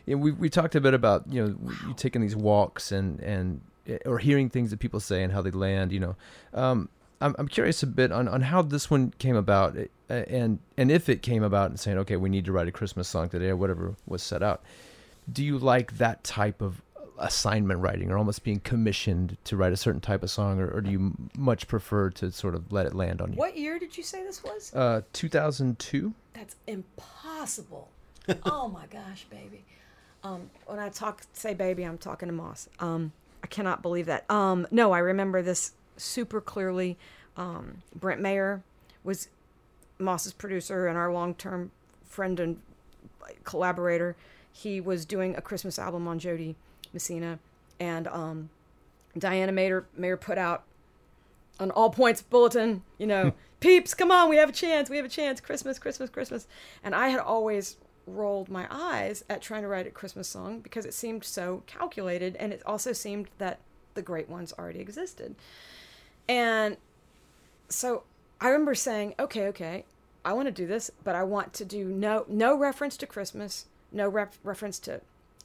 And 0.06 0.22
we 0.22 0.30
we 0.30 0.48
talked 0.48 0.76
a 0.76 0.80
bit 0.80 0.94
about 0.94 1.24
you 1.28 1.42
know 1.44 1.72
you 1.88 1.94
taking 1.94 2.22
these 2.22 2.36
walks 2.36 2.92
and 2.92 3.18
and 3.20 3.60
eh, 3.88 3.98
or 4.06 4.18
hearing 4.18 4.48
things 4.50 4.70
that 4.70 4.78
people 4.78 5.00
say 5.00 5.24
and 5.24 5.32
how 5.32 5.42
they 5.42 5.50
land. 5.50 5.90
You 5.90 6.00
know, 6.00 6.16
um, 6.54 6.88
I'm 7.20 7.34
I'm 7.40 7.48
curious 7.48 7.82
a 7.82 7.88
bit 7.88 8.12
on, 8.12 8.28
on 8.28 8.42
how 8.42 8.62
this 8.62 8.88
one 8.88 9.12
came 9.18 9.34
about 9.34 9.76
eh, 9.76 9.86
and 10.28 10.60
and 10.76 10.92
if 10.92 11.08
it 11.08 11.22
came 11.22 11.42
about 11.42 11.70
and 11.70 11.80
saying 11.80 11.98
okay 11.98 12.16
we 12.16 12.28
need 12.28 12.44
to 12.44 12.52
write 12.52 12.68
a 12.68 12.72
Christmas 12.72 13.08
song 13.08 13.28
today 13.30 13.48
or 13.48 13.56
whatever 13.56 13.96
was 14.06 14.22
set 14.22 14.44
out. 14.44 14.62
Do 15.30 15.44
you 15.44 15.58
like 15.58 15.98
that 15.98 16.24
type 16.24 16.62
of 16.62 16.80
assignment 17.18 17.80
writing 17.80 18.10
or 18.10 18.18
almost 18.18 18.44
being 18.44 18.60
commissioned 18.60 19.36
to 19.44 19.56
write 19.56 19.72
a 19.72 19.76
certain 19.76 20.00
type 20.00 20.22
of 20.22 20.30
song 20.30 20.60
or, 20.60 20.68
or 20.68 20.80
do 20.80 20.90
you 20.90 21.14
much 21.36 21.66
prefer 21.68 22.10
to 22.10 22.30
sort 22.30 22.54
of 22.54 22.72
let 22.72 22.86
it 22.86 22.94
land 22.94 23.20
on 23.20 23.32
you? 23.32 23.38
What 23.38 23.56
year 23.56 23.78
did 23.78 23.96
you 23.96 24.02
say 24.02 24.22
this 24.22 24.42
was? 24.42 24.72
Uh, 24.74 25.02
2002. 25.12 26.14
That's 26.34 26.56
impossible. 26.66 27.88
oh 28.44 28.68
my 28.68 28.86
gosh, 28.86 29.26
baby. 29.30 29.64
Um, 30.24 30.50
when 30.66 30.78
I 30.78 30.88
talk, 30.88 31.22
say 31.32 31.54
baby, 31.54 31.84
I'm 31.84 31.98
talking 31.98 32.28
to 32.28 32.34
Moss. 32.34 32.68
Um, 32.80 33.12
I 33.42 33.46
cannot 33.46 33.82
believe 33.82 34.06
that. 34.06 34.28
Um, 34.30 34.66
no, 34.70 34.92
I 34.92 34.98
remember 34.98 35.42
this 35.42 35.72
super 35.96 36.40
clearly. 36.40 36.96
Um, 37.36 37.82
Brent 37.94 38.20
Maher 38.20 38.62
was 39.04 39.28
Moss's 39.98 40.32
producer 40.32 40.86
and 40.86 40.98
our 40.98 41.12
long-term 41.12 41.70
friend 42.04 42.40
and 42.40 42.60
collaborator. 43.44 44.16
He 44.52 44.80
was 44.80 45.04
doing 45.04 45.36
a 45.36 45.40
Christmas 45.40 45.78
album 45.78 46.08
on 46.08 46.18
Jo 46.18 46.36
Dee 46.36 46.56
Messina, 46.92 47.38
and 47.78 48.06
um, 48.08 48.50
Diana 49.16 49.52
Maher 49.52 49.86
Maher 49.96 50.16
put 50.16 50.38
out 50.38 50.64
an 51.58 51.70
all 51.70 51.90
points 51.90 52.22
bulletin. 52.22 52.82
You 52.98 53.06
know, 53.06 53.32
peeps, 53.60 53.94
come 53.94 54.10
on, 54.10 54.28
we 54.28 54.36
have 54.36 54.48
a 54.48 54.52
chance, 54.52 54.88
we 54.90 54.96
have 54.96 55.06
a 55.06 55.10
chance. 55.10 55.40
Christmas, 55.40 55.78
Christmas, 55.78 56.10
Christmas. 56.10 56.46
And 56.82 56.94
I 56.94 57.08
had 57.08 57.20
always 57.20 57.76
rolled 58.06 58.48
my 58.48 58.66
eyes 58.70 59.24
at 59.28 59.42
trying 59.42 59.62
to 59.62 59.68
write 59.68 59.86
a 59.86 59.90
Christmas 59.90 60.28
song 60.28 60.60
because 60.60 60.86
it 60.86 60.94
seemed 60.94 61.24
so 61.24 61.62
calculated, 61.66 62.36
and 62.36 62.52
it 62.52 62.62
also 62.64 62.92
seemed 62.92 63.28
that 63.38 63.60
the 63.94 64.02
great 64.02 64.28
ones 64.28 64.52
already 64.58 64.80
existed. 64.80 65.34
And 66.28 66.76
so 67.68 68.04
I 68.40 68.48
remember 68.48 68.74
saying, 68.74 69.14
okay, 69.18 69.46
okay, 69.48 69.84
I 70.24 70.32
want 70.32 70.46
to 70.46 70.52
do 70.52 70.66
this, 70.66 70.90
but 71.04 71.14
I 71.14 71.22
want 71.22 71.52
to 71.54 71.64
do 71.64 71.84
no 71.84 72.24
no 72.28 72.56
reference 72.56 72.96
to 72.98 73.06
Christmas, 73.06 73.66
no 73.90 74.08
ref- 74.08 74.38
reference 74.42 74.78
to 74.80 75.00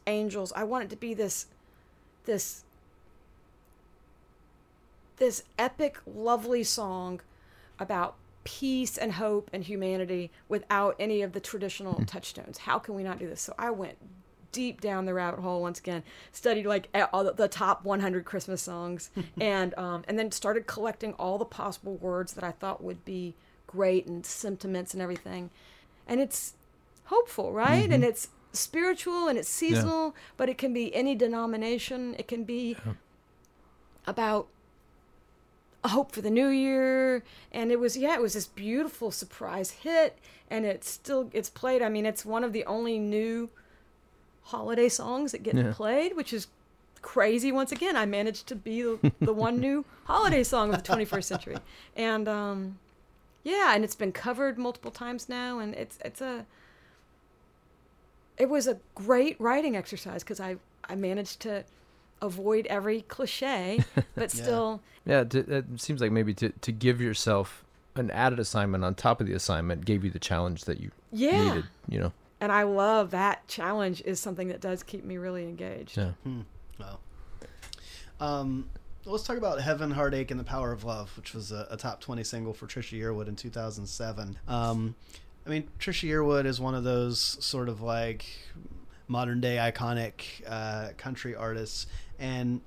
angels. 0.08 0.54
I 0.56 0.64
want 0.64 0.86
it 0.86 0.89
to 0.91 0.95
be 0.95 1.14
this 1.14 1.47
this 2.26 2.64
this 5.18 5.43
epic, 5.58 5.99
lovely 6.06 6.64
song 6.64 7.22
about 7.80 8.16
peace 8.43 8.97
and 8.97 9.14
hope 9.14 9.49
and 9.54 9.64
humanity 9.64 10.32
without 10.49 10.95
any 10.99 11.22
of 11.22 11.34
the 11.34 11.39
traditional 11.39 12.04
touchstones. 12.06 12.60
How 12.60 12.80
can 12.80 12.93
we 12.95 13.04
not 13.04 13.20
do 13.20 13.28
this? 13.28 13.41
So 13.41 13.54
I 13.58 13.72
went 13.72 13.97
deep 14.51 14.82
down 14.82 15.06
the 15.06 15.14
rabbit 15.14 15.39
hole 15.39 15.62
once 15.62 15.80
again, 15.80 16.04
studied 16.32 16.66
like 16.66 16.88
all 17.12 17.24
the, 17.24 17.34
the 17.34 17.47
top 17.47 17.84
100 17.84 18.26
Christmas 18.26 18.62
songs, 18.62 19.10
and 19.39 19.74
um, 19.78 20.04
and 20.08 20.18
then 20.18 20.32
started 20.32 20.68
collecting 20.68 21.14
all 21.14 21.38
the 21.38 21.45
possible 21.45 21.95
words 21.95 22.34
that 22.34 22.43
I 22.43 22.51
thought 22.51 22.84
would 22.84 23.04
be 23.06 23.34
great 23.68 24.06
and 24.06 24.26
sentiments 24.26 24.93
and 24.93 25.01
everything. 25.01 25.49
And 26.08 26.20
it's 26.20 26.54
hopeful, 27.06 27.51
right? 27.51 27.89
And 27.89 28.04
it's 28.04 28.30
spiritual 28.54 29.28
and 29.28 29.38
it's 29.38 29.49
seasonal, 29.49 30.16
but 30.38 30.47
it 30.49 30.58
can 30.58 30.74
be 30.74 30.93
any 30.95 31.16
denomination. 31.16 32.16
It 32.18 32.28
can 32.28 32.43
be 32.43 32.78
about 34.06 34.47
a 35.84 35.89
hope 35.89 36.12
for 36.14 36.22
the 36.22 36.30
new 36.30 36.47
year. 36.47 37.24
And 37.51 37.72
it 37.72 37.80
was 37.80 37.97
yeah 37.97 38.14
it 38.16 38.22
was 38.22 38.34
this 38.34 38.47
beautiful 38.47 39.12
surprise 39.12 39.72
hit 39.72 40.18
and 40.49 40.66
it's 40.66 40.89
still 40.89 41.30
it's 41.34 41.49
played. 41.49 41.82
I 41.82 41.89
mean 41.89 42.06
it's 42.06 42.26
one 42.26 42.43
of 42.43 42.54
the 42.54 42.66
only 42.66 42.99
new 42.99 43.49
holiday 44.43 44.89
songs 44.89 45.32
that 45.32 45.43
get 45.43 45.56
Yeah. 45.56 45.74
played 45.74 46.16
which 46.16 46.32
is 46.34 46.47
crazy 47.01 47.51
once 47.51 47.72
again. 47.72 47.97
I 47.97 48.06
managed 48.06 48.47
to 48.47 48.56
be 48.56 48.82
the, 48.82 49.12
the 49.20 49.34
one 49.34 49.60
new 49.60 49.84
holiday 50.06 50.43
song 50.43 50.74
of 50.74 50.82
the 50.84 50.89
21st 50.93 51.24
century. 51.24 51.58
And 51.95 52.28
um 52.28 52.80
yeah 53.43 53.74
and 53.76 53.84
it's 53.84 53.95
been 53.95 54.12
covered 54.14 54.58
multiple 54.58 54.91
times 54.91 55.28
now 55.28 55.60
and 55.60 55.74
it's 55.76 55.97
it's 56.06 56.22
a 56.22 56.45
it 58.38 58.50
was 58.50 58.68
a 58.68 58.78
great 58.96 59.40
writing 59.40 59.76
exercise 59.76 60.24
because 60.24 60.40
i 60.40 60.56
i 60.86 60.96
managed 60.96 61.40
to 61.40 61.64
avoid 62.22 62.66
every 62.68 63.02
cliche 63.02 63.80
but 64.16 64.32
still 64.32 64.82
Yeah, 65.06 65.24
to, 65.26 65.40
it 65.58 65.66
seems 65.82 66.00
like 66.02 66.12
maybe 66.12 66.34
to, 66.36 66.50
to 66.50 66.72
give 66.72 67.02
yourself 67.02 67.64
an 67.96 68.10
added 68.12 68.40
assignment 68.40 68.84
on 68.86 68.96
top 68.96 69.20
of 69.22 69.28
the 69.28 69.34
assignment 69.34 69.84
gave 69.86 70.04
you 70.06 70.10
the 70.10 70.20
challenge 70.20 70.64
that 70.66 70.80
you 70.80 70.92
Yeah. 71.12 71.48
needed. 71.50 71.66
You 71.90 72.00
know. 72.00 72.14
and 72.40 72.52
I 72.52 72.64
love 72.64 73.12
that 73.12 73.46
challenge 73.50 74.02
is 74.06 74.20
something 74.22 74.48
that 74.48 74.62
does 74.62 74.84
keep 74.84 75.04
me 75.04 75.18
really 75.18 75.44
engaged. 75.44 75.98
Yeah. 75.98 76.12
Wow. 76.80 77.00
Um, 78.20 78.70
let's 79.06 79.24
talk 79.24 79.38
about 79.38 79.60
Heaven, 79.62 79.92
Heartache, 79.92 80.32
and 80.32 80.40
the 80.40 80.44
Power 80.46 80.72
of 80.72 80.84
Love, 80.84 81.16
which 81.18 81.34
was 81.34 81.52
a, 81.52 81.68
a 81.70 81.78
top 81.78 82.00
20 82.02 82.24
single 82.24 82.54
for 82.54 82.68
Trisha 82.68 82.98
Yearwood 83.00 83.28
in 83.28 83.36
2007. 83.36 84.38
Um, 84.48 84.96
I 85.46 85.50
mean, 85.50 85.68
Trisha 85.80 86.08
Yearwood 86.08 86.46
is 86.46 86.60
one 86.60 86.76
of 86.76 86.84
those 86.84 87.20
sort 87.20 87.68
of 87.70 87.82
like 87.82 88.26
modern 89.08 89.41
day 89.41 89.58
iconic 89.58 90.22
uh, 90.48 90.89
country 90.98 91.36
artists. 91.36 91.86
And 92.18 92.62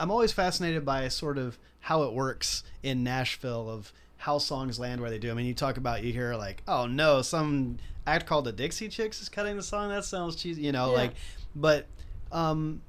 I'm 0.00 0.10
always 0.10 0.32
fascinated 0.32 0.84
by 0.84 1.08
sort 1.08 1.38
of 1.38 1.58
how 1.80 2.02
it 2.02 2.12
works 2.12 2.64
in 2.82 3.04
Nashville 3.04 3.70
of 3.70 3.92
how 4.18 4.38
songs 4.38 4.78
land 4.80 5.00
where 5.00 5.10
they 5.10 5.18
do. 5.18 5.30
I 5.30 5.34
mean, 5.34 5.46
you 5.46 5.54
talk 5.54 5.76
about 5.76 6.02
you 6.02 6.12
hear 6.12 6.34
like, 6.34 6.62
oh 6.66 6.86
no, 6.86 7.22
some 7.22 7.78
act 8.06 8.26
called 8.26 8.44
the 8.44 8.52
Dixie 8.52 8.88
Chicks 8.88 9.20
is 9.22 9.28
cutting 9.28 9.56
the 9.56 9.62
song. 9.62 9.90
That 9.90 10.04
sounds 10.04 10.34
cheesy, 10.36 10.62
you 10.62 10.72
know, 10.72 10.90
Yeah. 10.90 10.96
like. 10.98 11.10
But 11.54 11.86
um, 12.32 12.82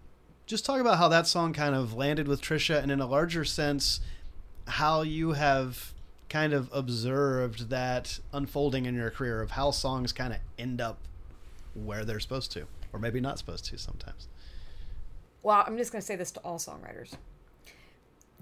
just 0.47 0.66
talk 0.66 0.82
about 0.82 0.97
how 0.97 1.08
that 1.10 1.28
song 1.28 1.54
kind 1.54 1.76
of 1.76 1.93
landed 1.93 2.28
with 2.28 2.41
Trisha, 2.41 2.82
and 2.82 2.91
in 2.91 3.00
a 3.00 3.06
larger 3.08 3.45
sense, 3.45 4.00
how 4.68 5.02
you 5.02 5.34
have 5.34 5.93
kind 6.30 6.54
of 6.54 6.70
observed 6.72 7.70
that 7.70 8.20
unfolding 8.32 8.86
in 8.86 8.96
your 8.96 9.10
career 9.10 9.42
of 9.42 9.52
how 9.52 9.72
songs 9.72 10.14
kind 10.14 10.34
of 10.34 10.40
end 10.58 10.80
up 10.80 11.00
where 11.74 12.06
they're 12.06 12.20
supposed 12.20 12.52
to, 12.52 12.66
or 12.94 13.00
maybe 13.00 13.20
not 13.20 13.38
supposed 13.38 13.66
to 13.66 13.78
sometimes. 13.78 14.28
Well, 15.44 15.64
I'm 15.66 15.78
just 15.78 15.92
going 15.92 16.02
to 16.02 16.06
say 16.06 16.16
this 16.16 16.32
to 16.32 16.40
all 16.42 16.58
songwriters. 16.58 17.14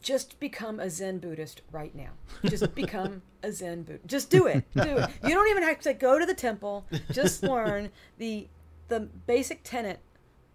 Just 0.02 0.40
become 0.40 0.80
a 0.80 0.90
Zen 0.90 1.20
Buddhist 1.20 1.62
right 1.72 1.94
now. 1.96 2.12
Just 2.46 2.76
become 2.76 3.22
a 3.44 3.52
Zen 3.52 3.84
Buddhist. 3.84 4.08
Just 4.08 4.30
do 4.30 4.46
it. 4.48 4.64
Do 4.76 4.98
it. 4.98 5.10
You 5.24 5.34
don't 5.34 5.50
even 5.50 5.64
have 5.64 5.80
to 5.82 5.94
go 5.94 6.20
to 6.20 6.26
the 6.26 6.34
temple. 6.34 6.86
Just 7.12 7.44
learn 7.44 7.90
the 8.18 8.48
the 8.90 9.02
basic 9.02 9.62
tenet 9.64 10.00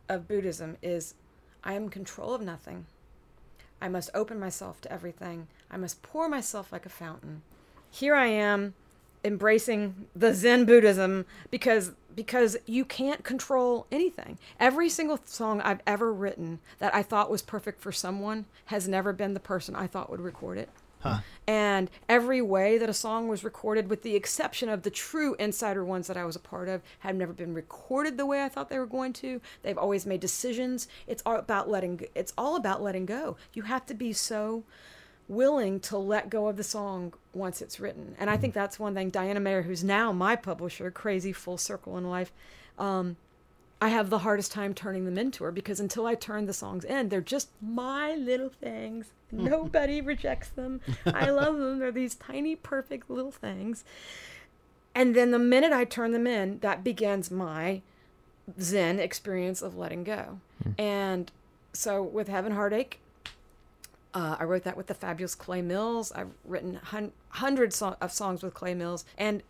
of 0.09 0.27
Buddhism 0.27 0.77
is 0.81 1.15
I 1.63 1.75
am 1.75 1.85
in 1.85 1.89
control 1.91 2.35
of 2.35 2.41
nothing. 2.41 2.87
I 3.83 3.89
must 3.89 4.11
open 4.15 4.39
myself 4.39 4.81
to 4.83 4.93
everything. 4.93 5.49
I 5.69 5.77
must 5.77 6.03
pour 6.03 6.29
myself 6.29 6.73
like 6.73 6.87
a 6.87 6.89
fountain. 6.89 7.43
Here 7.91 8.15
I 8.15 8.29
am 8.29 8.75
embracing 9.25 10.07
the 10.15 10.33
Zen 10.35 10.65
Buddhism 10.65 11.27
because 11.51 11.93
because 12.15 12.57
you 12.65 12.85
can't 12.85 13.25
control 13.25 13.87
anything. 13.91 14.39
Every 14.61 14.89
single 14.89 15.19
song 15.25 15.61
I've 15.63 15.81
ever 15.87 16.13
written 16.13 16.61
that 16.79 16.95
I 16.95 17.03
thought 17.03 17.31
was 17.31 17.43
perfect 17.43 17.81
for 17.81 17.91
someone 17.91 18.45
has 18.67 18.87
never 18.87 19.13
been 19.13 19.35
the 19.35 19.41
person 19.41 19.75
I 19.75 19.89
thought 19.89 20.11
would 20.11 20.21
record 20.21 20.59
it. 20.59 20.69
And 21.47 21.91
every 22.09 22.41
way 22.41 22.79
that 22.79 22.89
a 22.89 22.95
song 22.95 23.27
was 23.29 23.43
recorded, 23.43 23.91
with 23.91 24.03
the 24.03 24.15
exception 24.15 24.69
of 24.69 24.83
the 24.83 24.91
true 24.91 25.35
insider 25.39 25.85
ones 25.85 26.07
that 26.07 26.17
I 26.17 26.25
was 26.25 26.37
a 26.37 26.41
part 26.41 26.69
of, 26.69 26.83
have 27.01 27.17
never 27.17 27.33
been 27.33 27.53
recorded 27.53 28.17
the 28.17 28.27
way 28.27 28.45
I 28.45 28.49
thought 28.49 28.69
they 28.69 28.79
were 28.79 28.87
going 28.87 29.13
to. 29.15 29.41
They've 29.63 29.79
always 29.79 30.07
made 30.07 30.21
decisions. 30.21 30.87
It's 31.07 31.23
all 31.27 31.37
about 31.37 31.69
letting. 31.69 32.07
It's 32.15 32.33
all 32.39 32.57
about 32.57 32.83
letting 32.83 33.07
go. 33.07 33.37
You 33.55 33.63
have 33.63 33.85
to 33.87 33.95
be 33.95 34.13
so 34.13 34.65
willing 35.29 35.81
to 35.81 35.97
let 35.99 36.31
go 36.31 36.49
of 36.49 36.57
the 36.57 36.65
song 36.65 37.15
once 37.33 37.63
it's 37.63 37.81
written. 37.81 38.15
And 38.19 38.29
I 38.29 38.37
think 38.37 38.55
that's 38.55 38.79
one 38.79 38.95
thing. 38.95 39.11
Diana 39.11 39.41
Maher, 39.41 39.63
who's 39.63 39.83
now 39.83 40.13
my 40.13 40.37
publisher, 40.37 40.91
crazy 40.91 41.33
full 41.33 41.59
circle 41.59 41.97
in 41.97 42.09
life, 42.09 42.33
um, 42.79 43.17
I 43.83 43.89
have 43.89 44.11
the 44.11 44.19
hardest 44.19 44.53
time 44.53 44.75
turning 44.75 45.07
them 45.07 45.19
into 45.19 45.43
her 45.43 45.51
because 45.51 45.81
until 45.81 46.07
I 46.07 46.15
turn 46.15 46.47
the 46.47 46.53
songs 46.53 46.85
in, 46.85 47.09
they're 47.09 47.21
just 47.21 47.49
my 47.61 48.15
little 48.15 48.49
things. 48.49 49.07
Nobody 49.33 50.01
rejects 50.01 50.51
them. 50.51 50.81
I 51.05 51.31
love 51.31 51.59
them. 51.59 51.81
They're 51.81 51.91
these 51.91 52.15
tiny, 52.15 52.55
perfect 52.55 53.11
little 53.11 53.33
things. 53.33 53.83
And 54.95 55.17
then 55.17 55.33
the 55.33 55.39
minute 55.41 55.73
I 55.73 55.85
turn 55.85 56.13
them 56.13 56.29
in, 56.29 56.61
that 56.61 56.85
begins 56.85 57.29
my 57.33 57.83
Zen 58.61 59.01
experience 59.01 59.63
of 59.63 59.77
letting 59.77 60.05
go. 60.05 60.39
And 60.79 61.33
so 61.73 62.05
with 62.05 62.29
Heaven 62.29 62.53
Heartache, 62.53 63.01
uh, 64.15 64.37
I 64.39 64.45
wrote 64.45 64.63
that 64.63 64.77
with 64.77 64.87
the 64.87 64.95
fabulous 64.95 65.35
Clay 65.35 65.61
Mills. 65.61 66.13
I've 66.13 66.31
written 66.45 66.75
hun- 66.77 67.13
hundreds 67.31 67.75
so- 67.75 67.97
of 68.01 68.13
songs 68.13 68.45
with 68.45 68.55
Clay 68.55 68.75
Mills, 68.75 69.05
and 69.19 69.43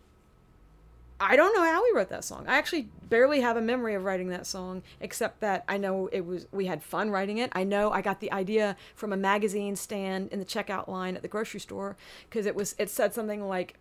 I 1.19 1.35
don't 1.35 1.55
know 1.55 1.63
how 1.63 1.83
we 1.83 1.91
wrote 1.95 2.09
that 2.09 2.23
song. 2.23 2.45
I 2.47 2.57
actually 2.57 2.89
barely 3.09 3.41
have 3.41 3.55
a 3.55 3.61
memory 3.61 3.95
of 3.95 4.03
writing 4.03 4.29
that 4.29 4.45
song, 4.45 4.83
except 4.99 5.39
that 5.41 5.63
I 5.67 5.77
know 5.77 6.07
it 6.11 6.25
was 6.25 6.47
we 6.51 6.65
had 6.65 6.83
fun 6.83 7.11
writing 7.11 7.37
it. 7.37 7.51
I 7.53 7.63
know 7.63 7.91
I 7.91 8.01
got 8.01 8.19
the 8.19 8.31
idea 8.31 8.75
from 8.95 9.13
a 9.13 9.17
magazine 9.17 9.75
stand 9.75 10.29
in 10.29 10.39
the 10.39 10.45
checkout 10.45 10.87
line 10.87 11.15
at 11.15 11.21
the 11.21 11.27
grocery 11.27 11.59
store 11.59 11.95
because 12.29 12.45
it 12.45 12.55
was 12.55 12.75
it 12.77 12.89
said 12.89 13.13
something 13.13 13.47
like 13.47 13.75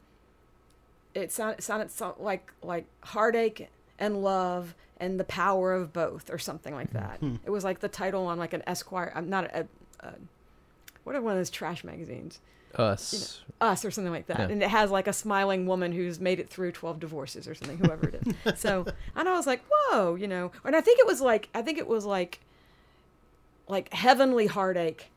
it 1.14 1.32
sounded 1.32 1.58
it 1.58 1.62
sounded 1.62 1.90
so, 1.90 2.14
like 2.18 2.52
like 2.62 2.86
heartache 3.02 3.68
and 3.98 4.22
love 4.22 4.74
and 4.98 5.18
the 5.18 5.24
power 5.24 5.72
of 5.72 5.92
both 5.92 6.30
or 6.30 6.38
something 6.38 6.74
like 6.74 6.92
that. 6.92 7.18
Hmm. 7.18 7.36
It 7.44 7.50
was 7.50 7.64
like 7.64 7.80
the 7.80 7.88
title 7.88 8.26
on 8.26 8.38
like 8.38 8.52
an 8.52 8.62
Esquire. 8.66 9.12
I'm 9.14 9.28
not 9.28 9.44
a, 9.46 9.66
a 10.00 10.12
what 11.04 11.16
are 11.16 11.20
one 11.20 11.32
of 11.32 11.38
those 11.38 11.50
trash 11.50 11.82
magazines? 11.84 12.40
Us. 12.78 13.40
Us 13.60 13.84
or 13.84 13.90
something 13.90 14.12
like 14.12 14.26
that. 14.26 14.38
Yeah. 14.38 14.48
And 14.48 14.62
it 14.62 14.68
has 14.68 14.90
like 14.90 15.06
a 15.06 15.12
smiling 15.12 15.66
woman 15.66 15.92
who's 15.92 16.20
made 16.20 16.40
it 16.40 16.48
through 16.48 16.72
12 16.72 17.00
divorces 17.00 17.46
or 17.46 17.54
something, 17.54 17.78
whoever 17.78 18.08
it 18.08 18.22
is. 18.44 18.60
so, 18.60 18.86
and 19.14 19.28
I 19.28 19.34
was 19.34 19.46
like, 19.46 19.62
whoa, 19.70 20.14
you 20.14 20.26
know, 20.26 20.50
and 20.64 20.74
I 20.74 20.80
think 20.80 20.98
it 20.98 21.06
was 21.06 21.20
like, 21.20 21.48
I 21.54 21.62
think 21.62 21.78
it 21.78 21.86
was 21.86 22.04
like, 22.04 22.40
like 23.68 23.92
heavenly 23.92 24.46
heartache 24.46 25.10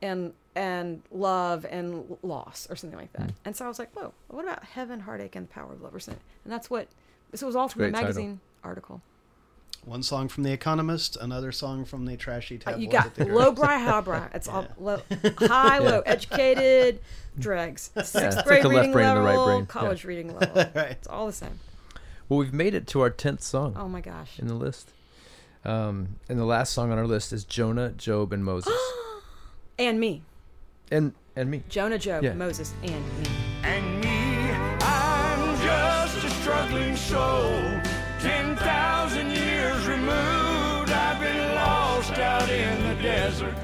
and, 0.00 0.32
and 0.54 1.02
love 1.10 1.66
and 1.68 2.16
loss 2.22 2.66
or 2.70 2.76
something 2.76 2.98
like 2.98 3.12
that. 3.12 3.28
Mm. 3.28 3.34
And 3.44 3.56
so 3.56 3.64
I 3.64 3.68
was 3.68 3.78
like, 3.78 3.94
whoa, 3.94 4.12
what 4.28 4.44
about 4.44 4.64
heaven, 4.64 5.00
heartache, 5.00 5.36
and 5.36 5.48
the 5.48 5.52
power 5.52 5.72
of 5.72 5.82
love 5.82 5.94
or 5.94 6.00
something? 6.00 6.22
And 6.44 6.52
that's 6.52 6.70
what, 6.70 6.88
this 7.30 7.42
was 7.42 7.54
all 7.54 7.68
from 7.68 7.82
the 7.82 7.88
great 7.88 7.94
title. 7.94 8.06
magazine 8.06 8.40
article. 8.64 9.02
One 9.84 10.02
song 10.02 10.28
from 10.28 10.44
The 10.44 10.52
Economist, 10.52 11.16
another 11.20 11.52
song 11.52 11.84
from 11.86 12.04
the 12.04 12.16
trashy 12.16 12.56
Uh, 12.56 12.58
tabloid. 12.72 12.82
you 12.82 12.88
got 12.90 13.06
at 13.06 13.14
the 13.14 13.24
low 13.24 13.50
Grocery 13.50 13.76
bri, 13.78 13.84
high 13.86 14.00
bri. 14.02 14.18
It's 14.34 14.46
all 14.48 14.66
low, 14.78 15.00
high, 15.38 15.78
low, 15.78 16.00
educated, 16.00 17.00
dregs, 17.38 17.90
sixth 17.94 18.14
it's 18.16 18.36
like 18.36 18.44
grade 18.44 18.62
the 18.64 18.68
left 18.68 18.76
reading 18.78 18.92
brain 18.92 19.06
and 19.08 19.16
the 19.16 19.20
right 19.22 19.30
level, 19.30 19.46
brain. 19.46 19.60
Yeah. 19.60 19.66
college 19.66 20.04
reading 20.04 20.34
level. 20.38 20.54
Right. 20.74 20.90
It's 20.92 21.08
all 21.08 21.26
the 21.26 21.32
same. 21.32 21.58
Well, 22.28 22.38
we've 22.38 22.52
made 22.52 22.74
it 22.74 22.86
to 22.88 23.00
our 23.00 23.10
tenth 23.10 23.42
song 23.42 23.74
Oh 23.76 23.88
my 23.88 24.00
gosh. 24.02 24.38
in 24.38 24.46
the 24.48 24.54
list. 24.54 24.90
Um, 25.64 26.16
and 26.28 26.38
the 26.38 26.44
last 26.44 26.72
song 26.72 26.92
on 26.92 26.98
our 26.98 27.06
list 27.06 27.32
is 27.32 27.44
Jonah, 27.44 27.90
Job, 27.90 28.32
and 28.32 28.44
Moses. 28.44 28.72
And 29.78 29.98
me. 29.98 30.20
and 30.92 31.14
and 31.34 31.50
me. 31.50 31.62
Jonah, 31.70 31.98
Job, 31.98 32.22
Yeah. 32.22 32.34
Moses, 32.34 32.74
and 32.82 32.92
me. 32.92 33.30
and 33.62 34.00
me. 34.02 34.50
I'm 34.82 35.58
just 35.62 36.22
a 36.26 36.30
struggling 36.42 36.94
soul, 36.96 37.54
desert. 43.30 43.54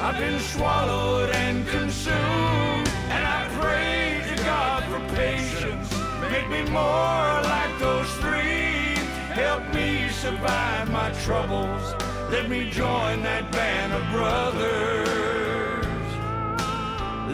I've 0.00 0.16
been 0.16 0.38
swallowed 0.38 1.30
and 1.30 1.66
consumed. 1.66 2.88
And 3.14 3.24
I 3.38 3.48
pray 3.60 4.22
to 4.30 4.42
God 4.44 4.84
for 4.90 5.00
patience. 5.16 5.90
Make 6.30 6.48
me 6.48 6.62
more 6.70 7.30
like 7.54 7.72
those 7.80 8.10
three. 8.22 8.94
Help 9.42 9.62
me 9.74 10.08
survive 10.08 10.90
my 10.90 11.10
troubles. 11.24 11.82
Let 12.30 12.48
me 12.48 12.70
join 12.70 13.22
that 13.22 13.50
band 13.50 13.92
of 13.92 14.02
brothers. 14.12 15.86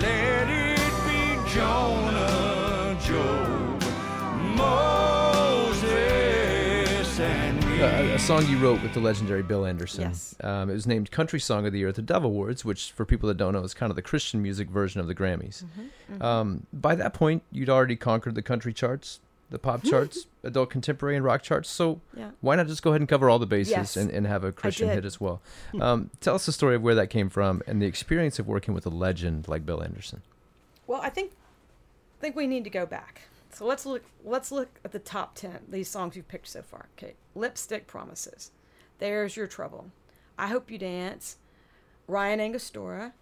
Let 0.06 0.46
it 0.66 0.94
be 1.06 1.20
Jonah, 1.54 2.96
Job, 3.06 3.43
song 8.26 8.46
you 8.48 8.56
wrote 8.56 8.82
with 8.82 8.94
the 8.94 9.00
legendary 9.00 9.42
Bill 9.42 9.66
Anderson. 9.66 10.02
Yes. 10.02 10.34
Um, 10.42 10.70
it 10.70 10.72
was 10.72 10.86
named 10.86 11.10
Country 11.10 11.38
Song 11.38 11.66
of 11.66 11.72
the 11.72 11.78
Year 11.80 11.88
at 11.88 11.94
the 11.94 12.00
Dove 12.02 12.24
Awards, 12.24 12.64
which, 12.64 12.90
for 12.92 13.04
people 13.04 13.26
that 13.28 13.36
don't 13.36 13.52
know, 13.52 13.62
is 13.62 13.74
kind 13.74 13.90
of 13.90 13.96
the 13.96 14.02
Christian 14.02 14.40
music 14.40 14.70
version 14.70 14.98
of 14.98 15.06
the 15.06 15.14
Grammys. 15.14 15.62
Mm-hmm, 15.64 16.22
Um, 16.22 16.66
by 16.72 16.94
that 16.94 17.12
point, 17.12 17.42
you'd 17.52 17.68
already 17.68 17.96
conquered 17.96 18.34
the 18.34 18.40
country 18.40 18.72
charts, 18.72 19.20
the 19.50 19.58
pop 19.58 19.84
charts, 19.90 20.26
adult 20.42 20.70
contemporary, 20.70 21.16
and 21.16 21.24
rock 21.24 21.42
charts. 21.42 21.68
So 21.68 22.00
Yeah. 22.16 22.30
why 22.40 22.56
not 22.56 22.66
just 22.66 22.82
go 22.82 22.90
ahead 22.90 23.02
and 23.02 23.08
cover 23.08 23.28
all 23.28 23.38
the 23.38 23.46
bases 23.46 23.72
Yes. 23.72 23.96
and, 23.96 24.10
and 24.10 24.26
have 24.26 24.42
a 24.42 24.52
Christian 24.52 24.88
hit 24.88 25.04
as 25.04 25.20
well? 25.20 25.42
Um, 25.78 26.08
tell 26.20 26.34
us 26.34 26.46
the 26.46 26.52
story 26.52 26.76
of 26.76 26.82
where 26.82 26.94
that 26.94 27.08
came 27.10 27.28
from 27.28 27.60
and 27.66 27.82
the 27.82 27.86
experience 27.86 28.38
of 28.38 28.48
working 28.48 28.72
with 28.72 28.86
a 28.86 28.90
legend 28.90 29.48
like 29.48 29.66
Bill 29.66 29.82
Anderson. 29.82 30.22
Well, 30.86 31.00
I 31.02 31.10
think 31.10 31.32
I 32.18 32.20
think 32.22 32.36
we 32.36 32.46
need 32.46 32.64
to 32.64 32.70
go 32.70 32.86
back. 32.86 33.22
So 33.52 33.66
let's 33.66 33.84
look 33.84 34.02
let's 34.24 34.50
look 34.50 34.80
at 34.82 34.92
the 34.92 34.98
top 34.98 35.34
10 35.34 35.58
these 35.68 35.88
songs 35.88 36.16
you've 36.16 36.28
picked 36.28 36.48
so 36.48 36.62
far. 36.62 36.86
Okay. 36.96 37.14
Lipstick 37.34 37.86
Promises. 37.86 38.50
There's 38.98 39.36
Your 39.36 39.46
Trouble. 39.46 39.86
I 40.38 40.48
Hope 40.48 40.70
You 40.70 40.78
Dance. 40.78 41.36
Rye 42.06 42.28
and 42.28 42.40
Angostura. 42.40 43.12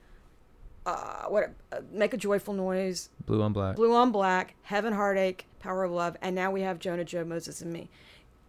Uh, 0.84 1.24
what 1.28 1.52
uh, 1.70 1.80
Make 1.92 2.12
a 2.12 2.16
Joyful 2.16 2.54
Noise. 2.54 3.08
Blue 3.26 3.40
on 3.42 3.52
Black. 3.52 3.76
Blue 3.76 3.94
on 3.94 4.10
Black, 4.10 4.54
Heaven 4.62 4.92
Heartache, 4.92 5.46
Power 5.60 5.84
of 5.84 5.92
Love, 5.92 6.16
and 6.20 6.34
now 6.34 6.50
we 6.50 6.62
have 6.62 6.80
Jonah, 6.80 7.04
Joe, 7.04 7.24
Moses, 7.24 7.62
and 7.62 7.72
me. 7.72 7.88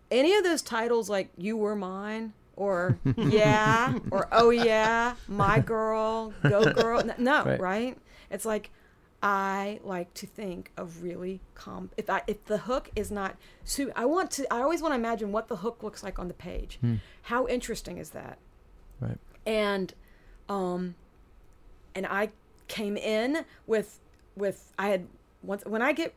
Any 0.10 0.34
of 0.35 0.44
those 0.44 0.61
titles 0.64 1.10
like 1.10 1.30
You 1.38 1.56
Were 1.57 1.76
Mine 1.76 2.34
or 2.56 2.98
Yeah 3.18 3.98
or 4.11 4.27
Oh 4.31 4.49
Yeah, 4.49 5.14
My 5.27 5.60
Girl, 5.60 6.34
Go 6.41 6.73
Girl. 6.73 7.03
No, 7.19 7.44
Right. 7.45 7.60
right? 7.60 7.98
It's 8.31 8.45
like 8.45 8.72
I 9.24 9.80
like 9.86 10.14
to 10.16 10.28
think 10.28 10.72
of 10.76 11.02
really 11.02 11.40
calm. 11.56 11.90
If 11.95 12.10
I 12.10 12.22
if 12.28 12.44
the 12.45 12.58
hook 12.58 12.91
is 12.95 13.10
not 13.10 13.38
so, 13.64 13.91
I 13.95 14.06
want 14.06 14.32
to. 14.32 14.54
I 14.54 14.62
always 14.62 14.82
want 14.82 14.91
to 14.91 14.98
imagine 14.98 15.32
what 15.32 15.48
the 15.48 15.56
hook 15.56 15.82
looks 15.82 16.04
like 16.04 16.20
on 16.20 16.28
the 16.28 16.34
page. 16.34 16.78
Hmm. 16.82 16.95
How 17.24 17.48
interesting 17.48 17.98
is 17.98 18.10
that? 18.10 18.38
Right. 19.00 19.18
and 19.45 19.94
um 20.48 20.95
and 21.95 22.06
i 22.08 22.30
came 22.68 22.95
in 22.95 23.44
with 23.68 24.00
with 24.36 24.72
i 24.80 24.88
had 24.88 25.08
once 25.41 25.66
when 25.66 25.82
i 25.82 25.91
get 25.91 26.16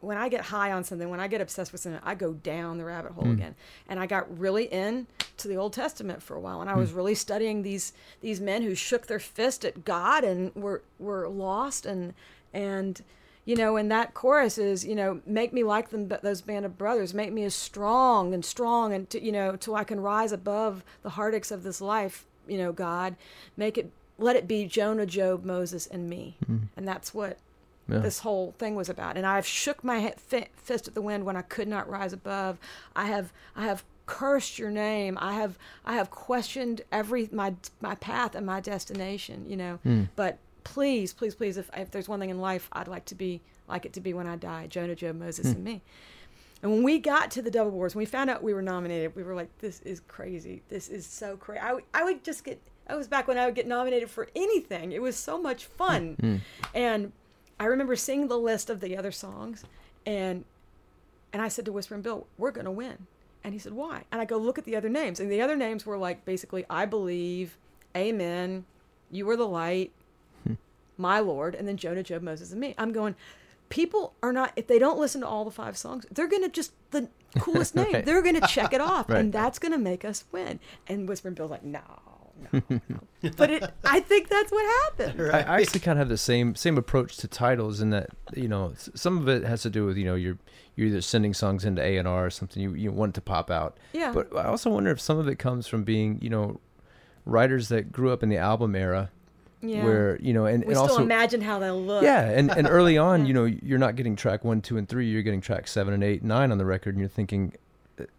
when 0.00 0.16
i 0.16 0.28
get 0.28 0.42
high 0.42 0.70
on 0.70 0.84
something 0.84 1.10
when 1.10 1.20
i 1.20 1.26
get 1.26 1.40
obsessed 1.40 1.72
with 1.72 1.80
something 1.80 2.00
i 2.04 2.14
go 2.14 2.34
down 2.34 2.78
the 2.78 2.84
rabbit 2.84 3.12
hole 3.12 3.24
hmm. 3.24 3.32
again 3.32 3.54
and 3.88 3.98
i 3.98 4.06
got 4.06 4.38
really 4.38 4.64
in 4.66 5.06
to 5.36 5.48
the 5.48 5.56
old 5.56 5.72
testament 5.72 6.22
for 6.22 6.36
a 6.36 6.40
while 6.40 6.60
and 6.60 6.70
i 6.70 6.74
hmm. 6.74 6.80
was 6.80 6.92
really 6.92 7.14
studying 7.14 7.62
these 7.62 7.92
these 8.20 8.40
men 8.40 8.62
who 8.62 8.74
shook 8.74 9.06
their 9.06 9.18
fist 9.18 9.64
at 9.64 9.84
god 9.84 10.22
and 10.22 10.54
were 10.54 10.82
were 10.98 11.28
lost 11.28 11.86
and 11.86 12.14
and 12.52 13.00
you 13.44 13.56
know 13.56 13.76
and 13.76 13.90
that 13.90 14.12
chorus 14.14 14.58
is 14.58 14.84
you 14.84 14.94
know 14.94 15.20
make 15.26 15.52
me 15.52 15.62
like 15.64 15.88
them 15.90 16.08
those 16.22 16.40
band 16.42 16.64
of 16.66 16.76
brothers. 16.78 17.14
Make 17.14 17.32
me 17.32 17.44
as 17.44 17.54
strong 17.54 18.34
and 18.34 18.44
strong 18.44 18.92
and 18.92 19.08
to, 19.10 19.22
you 19.22 19.32
know 19.32 19.56
till 19.56 19.74
i 19.74 19.84
can 19.84 20.00
rise 20.00 20.32
above 20.32 20.84
the 21.02 21.10
heartaches 21.10 21.50
of 21.52 21.62
this 21.62 21.80
life 21.80 22.24
you 22.46 22.58
know 22.58 22.72
god. 22.72 23.16
Make 23.56 23.78
it 23.78 23.90
let 24.18 24.36
it 24.36 24.46
be 24.48 24.66
jonah 24.66 25.06
job 25.06 25.44
moses 25.44 25.86
and 25.86 26.08
me. 26.10 26.36
Mm-hmm. 26.44 26.64
And 26.76 26.86
that's 26.88 27.14
what 27.14 27.38
Yeah. 27.88 28.00
this 28.00 28.18
whole 28.18 28.52
thing 28.58 28.74
was 28.76 28.88
about. 28.90 29.16
And 29.16 29.24
i've 29.26 29.46
shook 29.46 29.82
my 29.82 30.00
he- 30.00 30.12
fi- 30.18 30.48
fist 30.56 30.86
at 30.88 30.94
the 30.94 31.00
wind 31.02 31.24
when 31.24 31.36
i 31.36 31.42
could 31.42 31.68
not 31.68 31.88
rise 31.88 32.12
above. 32.12 32.58
I 32.94 33.06
have 33.06 33.32
i 33.56 33.64
have 33.64 33.82
cursed 34.04 34.58
your 34.58 34.70
name. 34.70 35.16
I 35.20 35.32
have 35.34 35.56
i 35.86 35.94
have 35.94 36.10
questioned 36.10 36.82
every 36.92 37.30
my 37.32 37.54
my 37.80 37.94
path 37.94 38.34
and 38.34 38.44
my 38.44 38.60
destination 38.60 39.46
you 39.48 39.56
know. 39.56 39.78
Hmm. 39.84 40.04
But 40.16 40.36
please 40.78 41.12
please 41.12 41.34
please 41.34 41.56
if, 41.56 41.68
if 41.76 41.90
there's 41.90 42.08
one 42.08 42.20
thing 42.20 42.30
in 42.30 42.40
life 42.40 42.68
i'd 42.74 42.86
like 42.86 43.04
to 43.04 43.16
be 43.16 43.40
like 43.66 43.84
it 43.84 43.92
to 43.92 44.00
be 44.00 44.14
when 44.14 44.28
i 44.28 44.36
die 44.36 44.64
jonah 44.68 44.94
job 44.94 45.16
moses 45.16 45.46
hmm. 45.46 45.56
and 45.56 45.64
me. 45.64 45.82
And 46.62 46.70
when 46.70 46.82
we 46.84 47.00
got 47.00 47.32
to 47.32 47.42
the 47.42 47.50
Dove 47.50 47.66
awards 47.66 47.96
when 47.96 48.02
we 48.02 48.06
found 48.06 48.30
out 48.30 48.44
we 48.44 48.54
were 48.54 48.62
nominated 48.62 49.16
we 49.16 49.24
were 49.24 49.34
like 49.34 49.48
this 49.58 49.80
is 49.80 49.98
crazy. 50.06 50.62
This 50.68 50.88
is 50.88 51.04
so 51.04 51.36
crazy 51.36 51.58
I, 51.60 51.72
would- 51.72 51.84
I 51.92 52.04
would 52.04 52.22
just 52.22 52.44
get 52.44 52.60
i 52.86 52.94
was 52.94 53.08
back 53.08 53.26
when 53.26 53.38
i 53.38 53.44
would 53.44 53.56
get 53.56 53.66
nominated 53.66 54.08
for 54.08 54.28
anything. 54.36 54.92
It 54.92 55.02
was 55.02 55.16
so 55.16 55.42
much 55.42 55.64
fun. 55.64 56.14
Hmm. 56.20 56.26
Hmm. 56.26 56.36
And 56.74 57.12
i 57.58 57.64
remember 57.64 57.96
seeing 57.96 58.28
the 58.28 58.38
list 58.38 58.70
of 58.70 58.78
the 58.78 58.96
other 58.96 59.10
songs 59.10 59.64
and 60.06 60.44
and 61.32 61.42
I 61.42 61.48
said 61.48 61.64
to 61.64 61.72
Whisperin' 61.72 62.02
Bill, 62.02 62.28
we're 62.38 62.52
going 62.52 62.66
to 62.66 62.70
win. 62.70 63.08
And 63.42 63.52
he 63.52 63.58
said, 63.58 63.72
why? 63.72 64.04
And 64.12 64.20
I 64.20 64.24
go, 64.24 64.38
look 64.38 64.58
at 64.58 64.64
the 64.64 64.76
other 64.76 64.88
names. 64.88 65.18
And 65.20 65.30
the 65.30 65.42
other 65.42 65.56
names 65.56 65.84
were 65.84 65.98
like 65.98 66.24
basically, 66.24 66.64
I 66.70 66.86
believe, 66.86 67.58
Amen, 67.94 68.64
You 69.10 69.28
Are 69.28 69.36
the 69.36 69.46
Light, 69.46 69.92
My 70.98 71.20
Lord, 71.20 71.54
and 71.54 71.66
then 71.66 71.76
Jonah, 71.78 72.02
Job, 72.02 72.22
Moses, 72.22 72.50
and 72.52 72.60
me. 72.60 72.74
I'm 72.76 72.92
going, 72.92 73.14
people 73.70 74.14
are 74.22 74.32
not, 74.32 74.52
if 74.56 74.66
they 74.66 74.78
don't 74.78 74.98
listen 74.98 75.20
to 75.22 75.26
all 75.26 75.44
the 75.44 75.50
five 75.50 75.76
songs, 75.78 76.04
they're 76.10 76.26
going 76.28 76.42
to 76.42 76.48
just, 76.48 76.72
the 76.90 77.08
coolest 77.38 77.74
name, 77.76 77.92
Right. 77.92 78.04
they're 78.04 78.22
going 78.22 78.40
to 78.40 78.46
check 78.46 78.72
it 78.72 78.80
off. 78.80 79.08
Right. 79.08 79.20
And 79.20 79.32
that's 79.32 79.58
going 79.58 79.72
to 79.72 79.78
make 79.78 80.04
us 80.04 80.24
win. 80.32 80.58
And 80.88 81.08
Whisperin' 81.08 81.34
Bill's 81.34 81.50
like, 81.50 81.64
no. 81.64 81.80
No, 82.52 82.62
no. 82.70 82.80
but 83.36 83.50
it, 83.50 83.64
I 83.84 83.98
think 84.00 84.28
that's 84.28 84.52
what 84.52 84.64
happened. 84.84 85.20
I, 85.32 85.40
I 85.40 85.60
actually 85.60 85.80
kind 85.80 85.98
of 85.98 86.02
have 86.02 86.08
the 86.08 86.16
same 86.16 86.54
same 86.54 86.78
approach 86.78 87.16
to 87.16 87.26
titles 87.26 87.80
in 87.80 87.90
that 87.90 88.10
you 88.36 88.46
know 88.46 88.74
some 88.76 89.18
of 89.18 89.28
it 89.28 89.42
has 89.42 89.62
to 89.62 89.70
do 89.70 89.84
with 89.86 89.96
you 89.96 90.04
know 90.04 90.14
you're 90.14 90.38
you're 90.76 90.86
either 90.86 91.00
sending 91.00 91.34
songs 91.34 91.64
into 91.64 91.82
A 91.82 91.96
and 91.96 92.06
R 92.06 92.26
or 92.26 92.30
something 92.30 92.62
you 92.62 92.74
you 92.74 92.92
want 92.92 93.10
it 93.10 93.14
to 93.14 93.20
pop 93.22 93.50
out. 93.50 93.76
Yeah. 93.92 94.12
But 94.12 94.36
I 94.36 94.44
also 94.44 94.70
wonder 94.70 94.92
if 94.92 95.00
some 95.00 95.18
of 95.18 95.26
it 95.26 95.40
comes 95.40 95.66
from 95.66 95.82
being 95.82 96.20
you 96.22 96.30
know 96.30 96.60
writers 97.24 97.70
that 97.70 97.90
grew 97.90 98.12
up 98.12 98.22
in 98.22 98.28
the 98.28 98.36
album 98.38 98.76
era 98.76 99.10
Yeah. 99.60 99.84
where 99.84 100.18
you 100.20 100.32
know 100.32 100.46
and, 100.46 100.62
we 100.64 100.68
and 100.68 100.76
still 100.76 100.82
also 100.90 101.02
imagine 101.02 101.40
how 101.40 101.58
they'll 101.58 101.82
look. 101.82 102.04
yeah 102.04 102.20
and, 102.30 102.48
and 102.50 102.68
early 102.70 102.96
on 102.96 103.22
Yeah. 103.22 103.26
you 103.26 103.34
know 103.34 103.44
you're 103.44 103.78
not 103.78 103.96
getting 103.96 104.14
track 104.14 104.44
one 104.44 104.60
two 104.62 104.76
and 104.76 104.88
three 104.88 105.08
you're 105.10 105.22
getting 105.22 105.40
track 105.40 105.66
seven 105.66 105.92
and 105.94 106.04
eight 106.04 106.22
nine 106.22 106.52
on 106.52 106.58
the 106.58 106.64
record 106.64 106.94
and 106.94 107.00
you're 107.00 107.08
thinking 107.08 107.52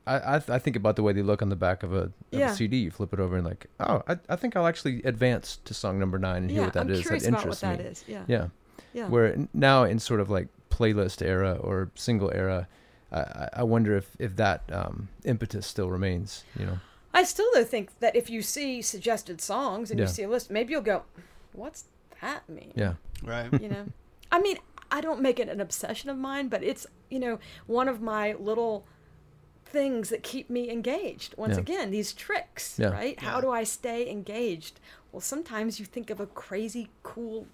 I, 0.06 0.18
I, 0.18 0.36
I 0.50 0.60
think 0.60 0.76
about 0.76 0.98
the 0.98 1.04
way 1.04 1.14
they 1.14 1.22
look 1.22 1.42
on 1.42 1.48
the 1.48 1.56
back 1.56 1.84
of 1.84 1.94
a, 1.94 1.98
of 1.98 2.14
Yeah. 2.32 2.52
a 2.52 2.54
CD. 2.56 2.80
You 2.80 2.92
flip 2.92 3.14
it 3.14 3.20
over 3.22 3.38
and 3.38 3.46
like, 3.46 3.68
oh, 3.80 4.04
I, 4.10 4.18
I 4.28 4.36
think 4.36 4.58
I'll 4.58 4.68
actually 4.68 5.02
advance 5.04 5.58
to 5.64 5.74
song 5.74 5.98
number 5.98 6.20
nine 6.20 6.42
and 6.42 6.52
hear 6.52 6.60
Yeah, 6.60 6.66
what 6.66 6.74
that 6.74 6.82
I'm 6.82 6.90
is. 6.92 7.00
curious 7.02 7.24
that 7.24 7.30
about 7.30 7.38
what 7.38 7.44
interests 7.46 7.62
that 7.62 7.80
me. 7.80 7.86
is. 7.86 8.04
Yeah. 8.06 8.24
Yeah. 8.28 8.48
Yeah. 8.94 9.08
Where 9.08 9.38
now 9.54 9.86
in 9.86 10.00
sort 10.00 10.20
of 10.20 10.30
like 10.30 10.50
playlist 10.70 11.26
era 11.26 11.54
or 11.54 11.92
single 11.96 12.30
era, 12.36 12.68
I, 13.10 13.20
I- 13.22 13.50
I 13.54 13.64
wonder 13.64 13.96
if 13.96 14.18
if 14.20 14.36
that 14.36 14.64
um, 14.70 15.08
impetus 15.24 15.66
still 15.66 15.90
remains. 15.90 16.44
You 16.60 16.66
know. 16.66 16.80
I 17.14 17.24
still 17.24 17.48
though 17.54 17.64
think 17.64 18.00
that 18.00 18.16
if 18.16 18.30
you 18.30 18.42
see 18.42 18.82
suggested 18.82 19.42
songs 19.42 19.90
and 19.92 20.00
Yeah. 20.00 20.06
you 20.06 20.12
see 20.12 20.24
a 20.24 20.30
list, 20.30 20.50
maybe 20.52 20.72
you'll 20.74 20.82
go, 20.82 21.04
"What's 21.54 21.86
that 22.22 22.48
mean?" 22.48 22.72
Yeah. 22.76 22.94
Right. 23.24 23.52
You 23.62 23.68
know, 23.70 23.86
I 24.32 24.40
mean, 24.40 24.58
I 24.92 25.02
don't 25.02 25.22
make 25.22 25.40
it 25.40 25.50
an 25.50 25.60
obsession 25.60 26.10
of 26.10 26.18
mine, 26.18 26.48
but 26.50 26.64
it's 26.64 26.86
you 27.10 27.20
know 27.20 27.40
one 27.68 27.88
of 27.88 28.02
my 28.02 28.34
little 28.34 28.86
things 29.66 30.10
that 30.10 30.24
keep 30.24 30.50
me 30.50 30.70
engaged. 30.70 31.36
Once 31.38 31.56
Yeah. 31.56 31.60
again, 31.62 31.92
these 31.92 32.12
tricks, 32.14 32.80
Yeah. 32.80 32.88
right? 32.90 33.20
How 33.20 33.40
do 33.40 33.52
I 33.52 33.64
stay 33.64 34.10
engaged? 34.10 34.80
Well, 35.12 35.22
sometimes 35.22 35.80
you 35.80 35.86
think 35.86 36.10
of 36.10 36.20
a 36.20 36.26
crazy 36.26 36.90
cool 37.04 37.48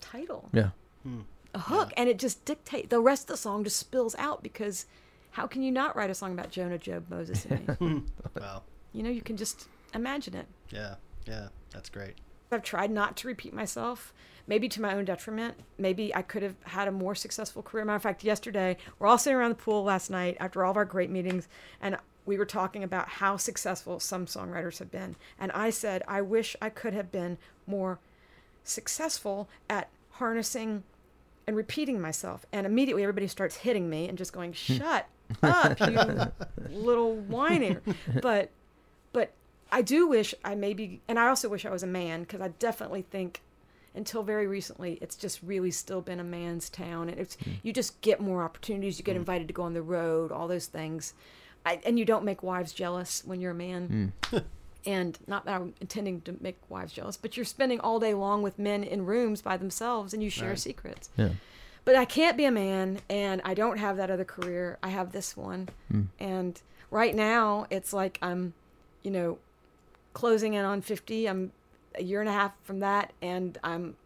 title, 0.00 0.48
Yeah. 0.52 0.70
Hmm. 1.04 1.20
a 1.54 1.58
hook, 1.60 1.92
and 1.96 2.08
it 2.08 2.18
just 2.18 2.44
dictates 2.44 2.88
the 2.88 3.00
rest 3.00 3.22
of 3.24 3.28
the 3.28 3.36
song 3.36 3.62
just 3.64 3.76
spills 3.78 4.14
out 4.16 4.42
because 4.42 4.86
how 5.32 5.46
can 5.46 5.62
you 5.62 5.70
not 5.70 5.94
write 5.94 6.10
a 6.10 6.14
song 6.14 6.32
about 6.32 6.50
Jonah, 6.50 6.78
Job, 6.78 7.08
Moses, 7.08 7.44
and 7.46 7.68
me? 7.80 8.02
Wow. 8.36 8.62
You 8.92 9.02
know, 9.02 9.10
you 9.10 9.22
can 9.22 9.36
just 9.36 9.68
imagine 9.94 10.34
it. 10.34 10.46
Yeah. 10.70 10.96
Yeah. 11.26 11.48
That's 11.72 11.88
great. 11.88 12.14
I've 12.52 12.62
tried 12.62 12.90
not 12.90 13.16
to 13.18 13.28
repeat 13.28 13.54
myself, 13.54 14.12
maybe 14.46 14.68
to 14.70 14.82
my 14.82 14.94
own 14.94 15.04
detriment. 15.04 15.54
Maybe 15.78 16.14
I 16.14 16.22
could 16.22 16.42
have 16.42 16.56
had 16.64 16.88
a 16.88 16.92
more 16.92 17.14
successful 17.14 17.62
career. 17.62 17.84
Matter 17.84 17.96
of 17.96 18.02
fact, 18.02 18.24
yesterday, 18.24 18.76
we're 18.98 19.06
all 19.06 19.18
sitting 19.18 19.36
around 19.36 19.50
the 19.50 19.54
pool 19.56 19.84
last 19.84 20.10
night 20.10 20.36
after 20.40 20.64
all 20.64 20.72
of 20.72 20.76
our 20.76 20.84
great 20.84 21.10
meetings, 21.10 21.48
and 21.80 21.96
we 22.26 22.36
were 22.36 22.46
talking 22.46 22.82
about 22.82 23.08
how 23.08 23.36
successful 23.36 24.00
some 24.00 24.26
songwriters 24.26 24.78
have 24.78 24.90
been. 24.90 25.16
And 25.38 25.52
I 25.52 25.70
said, 25.70 26.02
I 26.08 26.22
wish 26.22 26.56
I 26.60 26.70
could 26.70 26.92
have 26.92 27.12
been 27.12 27.38
more 27.66 27.98
successful 28.64 29.48
at 29.68 29.88
harnessing 30.12 30.82
and 31.46 31.56
repeating 31.56 32.00
myself. 32.00 32.44
And 32.52 32.66
immediately 32.66 33.02
everybody 33.02 33.26
starts 33.26 33.56
hitting 33.56 33.88
me 33.88 34.08
and 34.08 34.18
just 34.18 34.32
going, 34.32 34.52
shut 34.54 35.06
up, 35.42 35.80
you 35.80 35.98
little 36.70 37.16
whiner. 37.16 37.80
But 38.20 38.50
but 39.12 39.32
I 39.72 39.82
do 39.82 40.06
wish 40.06 40.34
I 40.44 40.54
maybe, 40.54 41.00
and 41.08 41.18
I 41.18 41.28
also 41.28 41.48
wish 41.48 41.64
I 41.64 41.70
was 41.70 41.82
a 41.82 41.88
man 41.88 42.22
because 42.22 42.40
I 42.40 42.48
definitely 42.48 43.02
think 43.02 43.42
until 43.94 44.22
very 44.22 44.46
recently 44.46 44.98
it's 45.00 45.16
just 45.16 45.42
really 45.42 45.70
still 45.70 46.00
been 46.00 46.20
a 46.20 46.24
man's 46.24 46.70
town 46.70 47.08
and 47.08 47.18
it's 47.18 47.36
mm. 47.36 47.54
you 47.62 47.72
just 47.72 48.00
get 48.02 48.20
more 48.20 48.42
opportunities 48.42 48.98
you 48.98 49.04
get 49.04 49.14
mm. 49.14 49.18
invited 49.18 49.48
to 49.48 49.54
go 49.54 49.64
on 49.64 49.74
the 49.74 49.82
road 49.82 50.30
all 50.30 50.46
those 50.46 50.66
things 50.66 51.12
I, 51.66 51.80
and 51.84 51.98
you 51.98 52.04
don't 52.04 52.24
make 52.24 52.42
wives 52.42 52.72
jealous 52.72 53.24
when 53.24 53.40
you're 53.40 53.50
a 53.50 53.54
man 53.54 54.12
mm. 54.22 54.44
and 54.86 55.18
not 55.26 55.44
that 55.44 55.60
i'm 55.60 55.74
intending 55.80 56.20
to 56.22 56.36
make 56.40 56.56
wives 56.68 56.92
jealous 56.92 57.16
but 57.16 57.36
you're 57.36 57.44
spending 57.44 57.80
all 57.80 57.98
day 57.98 58.14
long 58.14 58.42
with 58.42 58.60
men 58.60 58.84
in 58.84 59.06
rooms 59.06 59.42
by 59.42 59.56
themselves 59.56 60.14
and 60.14 60.22
you 60.22 60.30
share 60.30 60.50
Right. 60.50 60.58
secrets 60.58 61.10
Yeah. 61.16 61.30
but 61.84 61.96
I 61.96 62.04
can't 62.04 62.36
be 62.36 62.44
a 62.44 62.50
man 62.52 63.00
and 63.10 63.42
I 63.44 63.54
don't 63.54 63.78
have 63.78 63.96
that 63.96 64.10
other 64.10 64.24
career. 64.24 64.78
I 64.82 64.90
have 64.90 65.12
this 65.12 65.36
one. 65.36 65.68
And 66.18 66.60
right 66.90 67.14
now 67.14 67.66
it's 67.70 67.92
like 67.92 68.18
I'm, 68.22 68.52
you 69.02 69.10
know, 69.10 69.38
closing 70.12 70.54
in 70.54 70.64
on 70.64 70.80
50. 70.80 71.28
I'm 71.28 71.52
a 71.94 72.02
year 72.02 72.20
and 72.20 72.28
a 72.28 72.32
half 72.32 72.52
from 72.62 72.80
that 72.80 73.12
and 73.20 73.58
I'm 73.64 73.96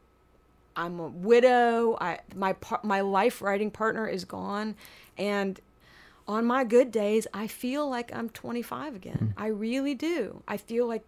I'm 0.76 0.98
a 0.98 1.06
widow. 1.08 1.96
I 2.00 2.20
my 2.34 2.54
par- 2.54 2.80
my 2.82 3.00
life 3.00 3.40
writing 3.42 3.70
partner 3.70 4.08
is 4.08 4.24
gone 4.24 4.74
and 5.16 5.60
on 6.26 6.46
my 6.46 6.64
good 6.64 6.90
days 6.90 7.26
I 7.34 7.46
feel 7.46 7.88
like 7.88 8.14
I'm 8.14 8.30
25 8.30 8.96
again. 8.96 9.34
Hmm. 9.36 9.42
I 9.42 9.46
really 9.48 9.94
do. 9.94 10.42
I 10.48 10.56
feel 10.56 10.86
like 10.86 11.04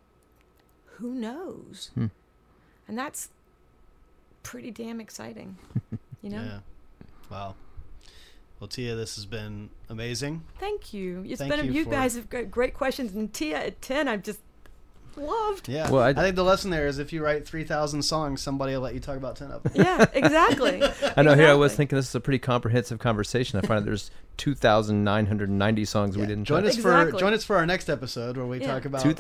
who 0.96 1.14
knows. 1.14 1.90
Hmm. 1.94 2.06
And 2.86 2.98
that's 2.98 3.30
pretty 4.42 4.70
damn 4.70 5.00
exciting. 5.00 5.56
You 6.22 6.30
know? 6.30 6.42
Yeah. 6.42 6.58
Wow. 7.30 7.54
Well, 8.60 8.68
Tia, 8.68 8.94
this 8.94 9.16
has 9.16 9.26
been 9.26 9.68
amazing. 9.88 10.42
Thank 10.58 10.94
you. 10.94 11.22
It's 11.26 11.40
Thank 11.40 11.54
been 11.54 11.66
you 11.66 11.72
you, 11.72 11.84
guys 11.84 12.14
have 12.16 12.30
got 12.30 12.50
great 12.50 12.72
questions, 12.72 13.12
and 13.12 13.32
Tia 13.32 13.58
at 13.66 13.82
ten, 13.82 14.08
I've 14.08 14.22
just 14.22 14.40
loved. 15.16 15.68
Yeah. 15.68 15.90
Well, 15.90 16.02
I, 16.02 16.08
I- 16.10 16.14
think 16.14 16.36
the 16.36 16.44
lesson 16.44 16.70
there 16.70 16.86
is 16.86 16.98
if 16.98 17.12
you 17.12 17.22
write 17.22 17.46
3,000 17.46 18.02
songs, 18.02 18.42
somebody 18.42 18.72
will 18.74 18.80
let 18.82 18.94
you 18.94 19.00
talk 19.00 19.16
about 19.16 19.36
10 19.36 19.50
of 19.50 19.62
them. 19.62 19.72
Yeah, 19.74 20.04
exactly. 20.12 20.82
I 21.16 21.22
know. 21.22 21.34
Here 21.34 21.48
I 21.48 21.54
was 21.54 21.74
thinking 21.74 21.96
this 21.96 22.08
is 22.08 22.14
a 22.14 22.20
pretty 22.20 22.38
comprehensive 22.38 22.98
conversation. 22.98 23.58
I 23.58 23.66
find 23.66 23.80
that 23.80 23.86
there's 23.86 24.10
2,990 24.38 25.84
songs 25.86 26.16
we 26.18 26.26
didn't 26.26 26.44
join 26.44 26.62
touch. 26.62 26.72
us 26.72 26.78
for 26.78 27.12
join 27.12 27.32
us 27.32 27.44
for 27.44 27.56
our 27.56 27.64
next 27.66 27.88
episode 27.88 28.36
where 28.36 28.46
we 28.46 28.60
Yeah. 28.60 28.66
talk 28.74 28.84
about 28.84 29.02
the 29.02 29.08
rest 29.08 29.18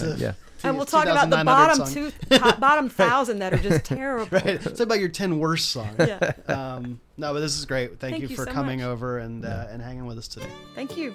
2,900. 0.00 0.12
of 0.14 0.20
Yeah. 0.20 0.32
And 0.64 0.76
we'll 0.76 0.86
talk 0.86 1.04
about 1.06 1.28
the 1.30 1.44
bottom 1.44 1.76
songs. 1.86 1.92
two, 1.94 2.10
top, 2.38 2.58
bottom 2.60 2.88
thousand 2.88 3.40
that 3.40 3.52
are 3.52 3.58
just 3.58 3.84
terrible. 3.84 4.26
Right. 4.30 4.46
It's 4.66 4.80
about 4.80 5.00
your 5.00 5.08
10 5.10 5.38
worst 5.38 5.68
songs. 5.70 5.96
Yeah. 5.98 6.32
Um, 6.48 7.00
no, 7.18 7.32
but 7.34 7.40
this 7.40 7.58
is 7.58 7.66
great. 7.66 7.98
Thank, 8.00 8.12
Thank 8.14 8.22
you 8.22 8.28
you 8.28 8.36
for 8.36 8.44
so 8.46 8.52
coming 8.52 8.78
much. 8.80 8.86
over 8.86 9.18
and 9.18 9.44
uh, 9.44 9.66
and 9.70 9.82
hanging 9.82 10.06
with 10.06 10.18
us 10.18 10.28
today. 10.28 10.48
Thank 10.74 10.96
you. 10.96 11.14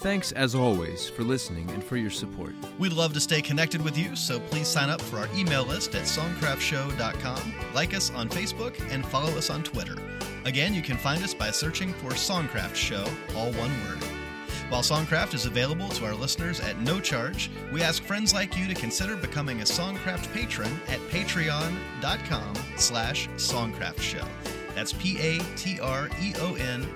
Thanks, 0.00 0.32
as 0.32 0.54
always, 0.54 1.10
for 1.10 1.24
listening 1.24 1.70
and 1.72 1.84
for 1.84 1.98
your 1.98 2.08
support. 2.08 2.54
We'd 2.78 2.94
love 2.94 3.12
to 3.12 3.20
stay 3.20 3.42
connected 3.42 3.82
with 3.82 3.98
you, 3.98 4.16
so 4.16 4.40
please 4.40 4.66
sign 4.66 4.88
up 4.88 4.98
for 5.02 5.18
our 5.18 5.28
email 5.36 5.62
list 5.62 5.94
at 5.94 6.04
songcraftshow.com, 6.04 7.54
like 7.74 7.92
us 7.92 8.10
on 8.12 8.30
Facebook, 8.30 8.74
and 8.90 9.04
follow 9.04 9.28
us 9.36 9.50
on 9.50 9.62
Twitter. 9.62 9.96
Again, 10.46 10.72
you 10.72 10.80
can 10.80 10.96
find 10.96 11.22
us 11.22 11.34
by 11.34 11.50
searching 11.50 11.92
for 11.92 12.12
Songcraft 12.12 12.74
Show, 12.74 13.04
all 13.36 13.52
one 13.52 13.70
word. 13.84 14.02
While 14.70 14.80
Songcraft 14.80 15.34
is 15.34 15.44
available 15.44 15.90
to 15.90 16.06
our 16.06 16.14
listeners 16.14 16.60
at 16.60 16.80
no 16.80 16.98
charge, 16.98 17.50
we 17.70 17.82
ask 17.82 18.02
friends 18.02 18.32
like 18.32 18.56
you 18.56 18.66
to 18.68 18.74
consider 18.74 19.16
becoming 19.16 19.60
a 19.60 19.64
Songcraft 19.64 20.32
patron 20.32 20.80
at 20.88 21.00
patreon.com 21.10 22.54
slash 22.76 23.28
songcraftshow. 23.36 24.26
That's 24.74 24.94
P-A-T-R-E-O-N 24.94 25.42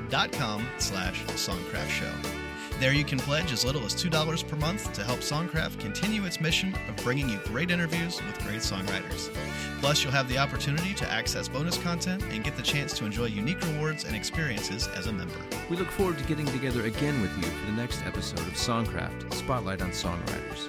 dot 0.09 0.33
com 0.33 0.67
slash 0.79 1.23
songcraftshow. 1.25 2.44
There 2.81 2.93
you 2.93 3.05
can 3.05 3.19
pledge 3.19 3.53
as 3.53 3.65
little 3.65 3.85
as 3.85 3.95
$2 3.95 4.49
per 4.49 4.57
month 4.57 4.93
to 4.95 5.05
help 5.05 5.21
Songcraft 5.21 5.79
continue 5.79 6.25
its 6.25 6.41
mission 6.41 6.75
of 6.89 6.97
bringing 7.05 7.29
you 7.29 7.39
great 7.45 7.71
interviews 7.71 8.21
with 8.27 8.39
great 8.41 8.61
songwriters. 8.61 9.33
Plus, 9.81 10.03
you'll 10.03 10.13
have 10.13 10.29
the 10.29 10.39
opportunity 10.39 10.93
to 10.95 11.11
access 11.11 11.47
bonus 11.47 11.79
content 11.79 12.23
and 12.31 12.43
get 12.43 12.57
the 12.57 12.63
chance 12.63 12.97
to 12.99 13.05
enjoy 13.05 13.27
unique 13.27 13.61
rewards 13.63 14.05
and 14.05 14.17
experiences 14.17 14.89
as 14.97 15.07
a 15.07 15.13
member. 15.13 15.39
We 15.71 15.77
look 15.77 15.89
forward 15.89 16.19
to 16.19 16.25
getting 16.25 16.47
together 16.47 16.87
again 16.87 17.23
with 17.23 17.37
you 17.37 17.45
for 17.45 17.67
the 17.67 17.77
next 17.77 18.05
episode 18.05 18.41
of 18.41 18.55
Songcraft 18.55 19.33
Spotlight 19.33 19.81
on 19.81 19.91
Songwriters. 19.91 20.69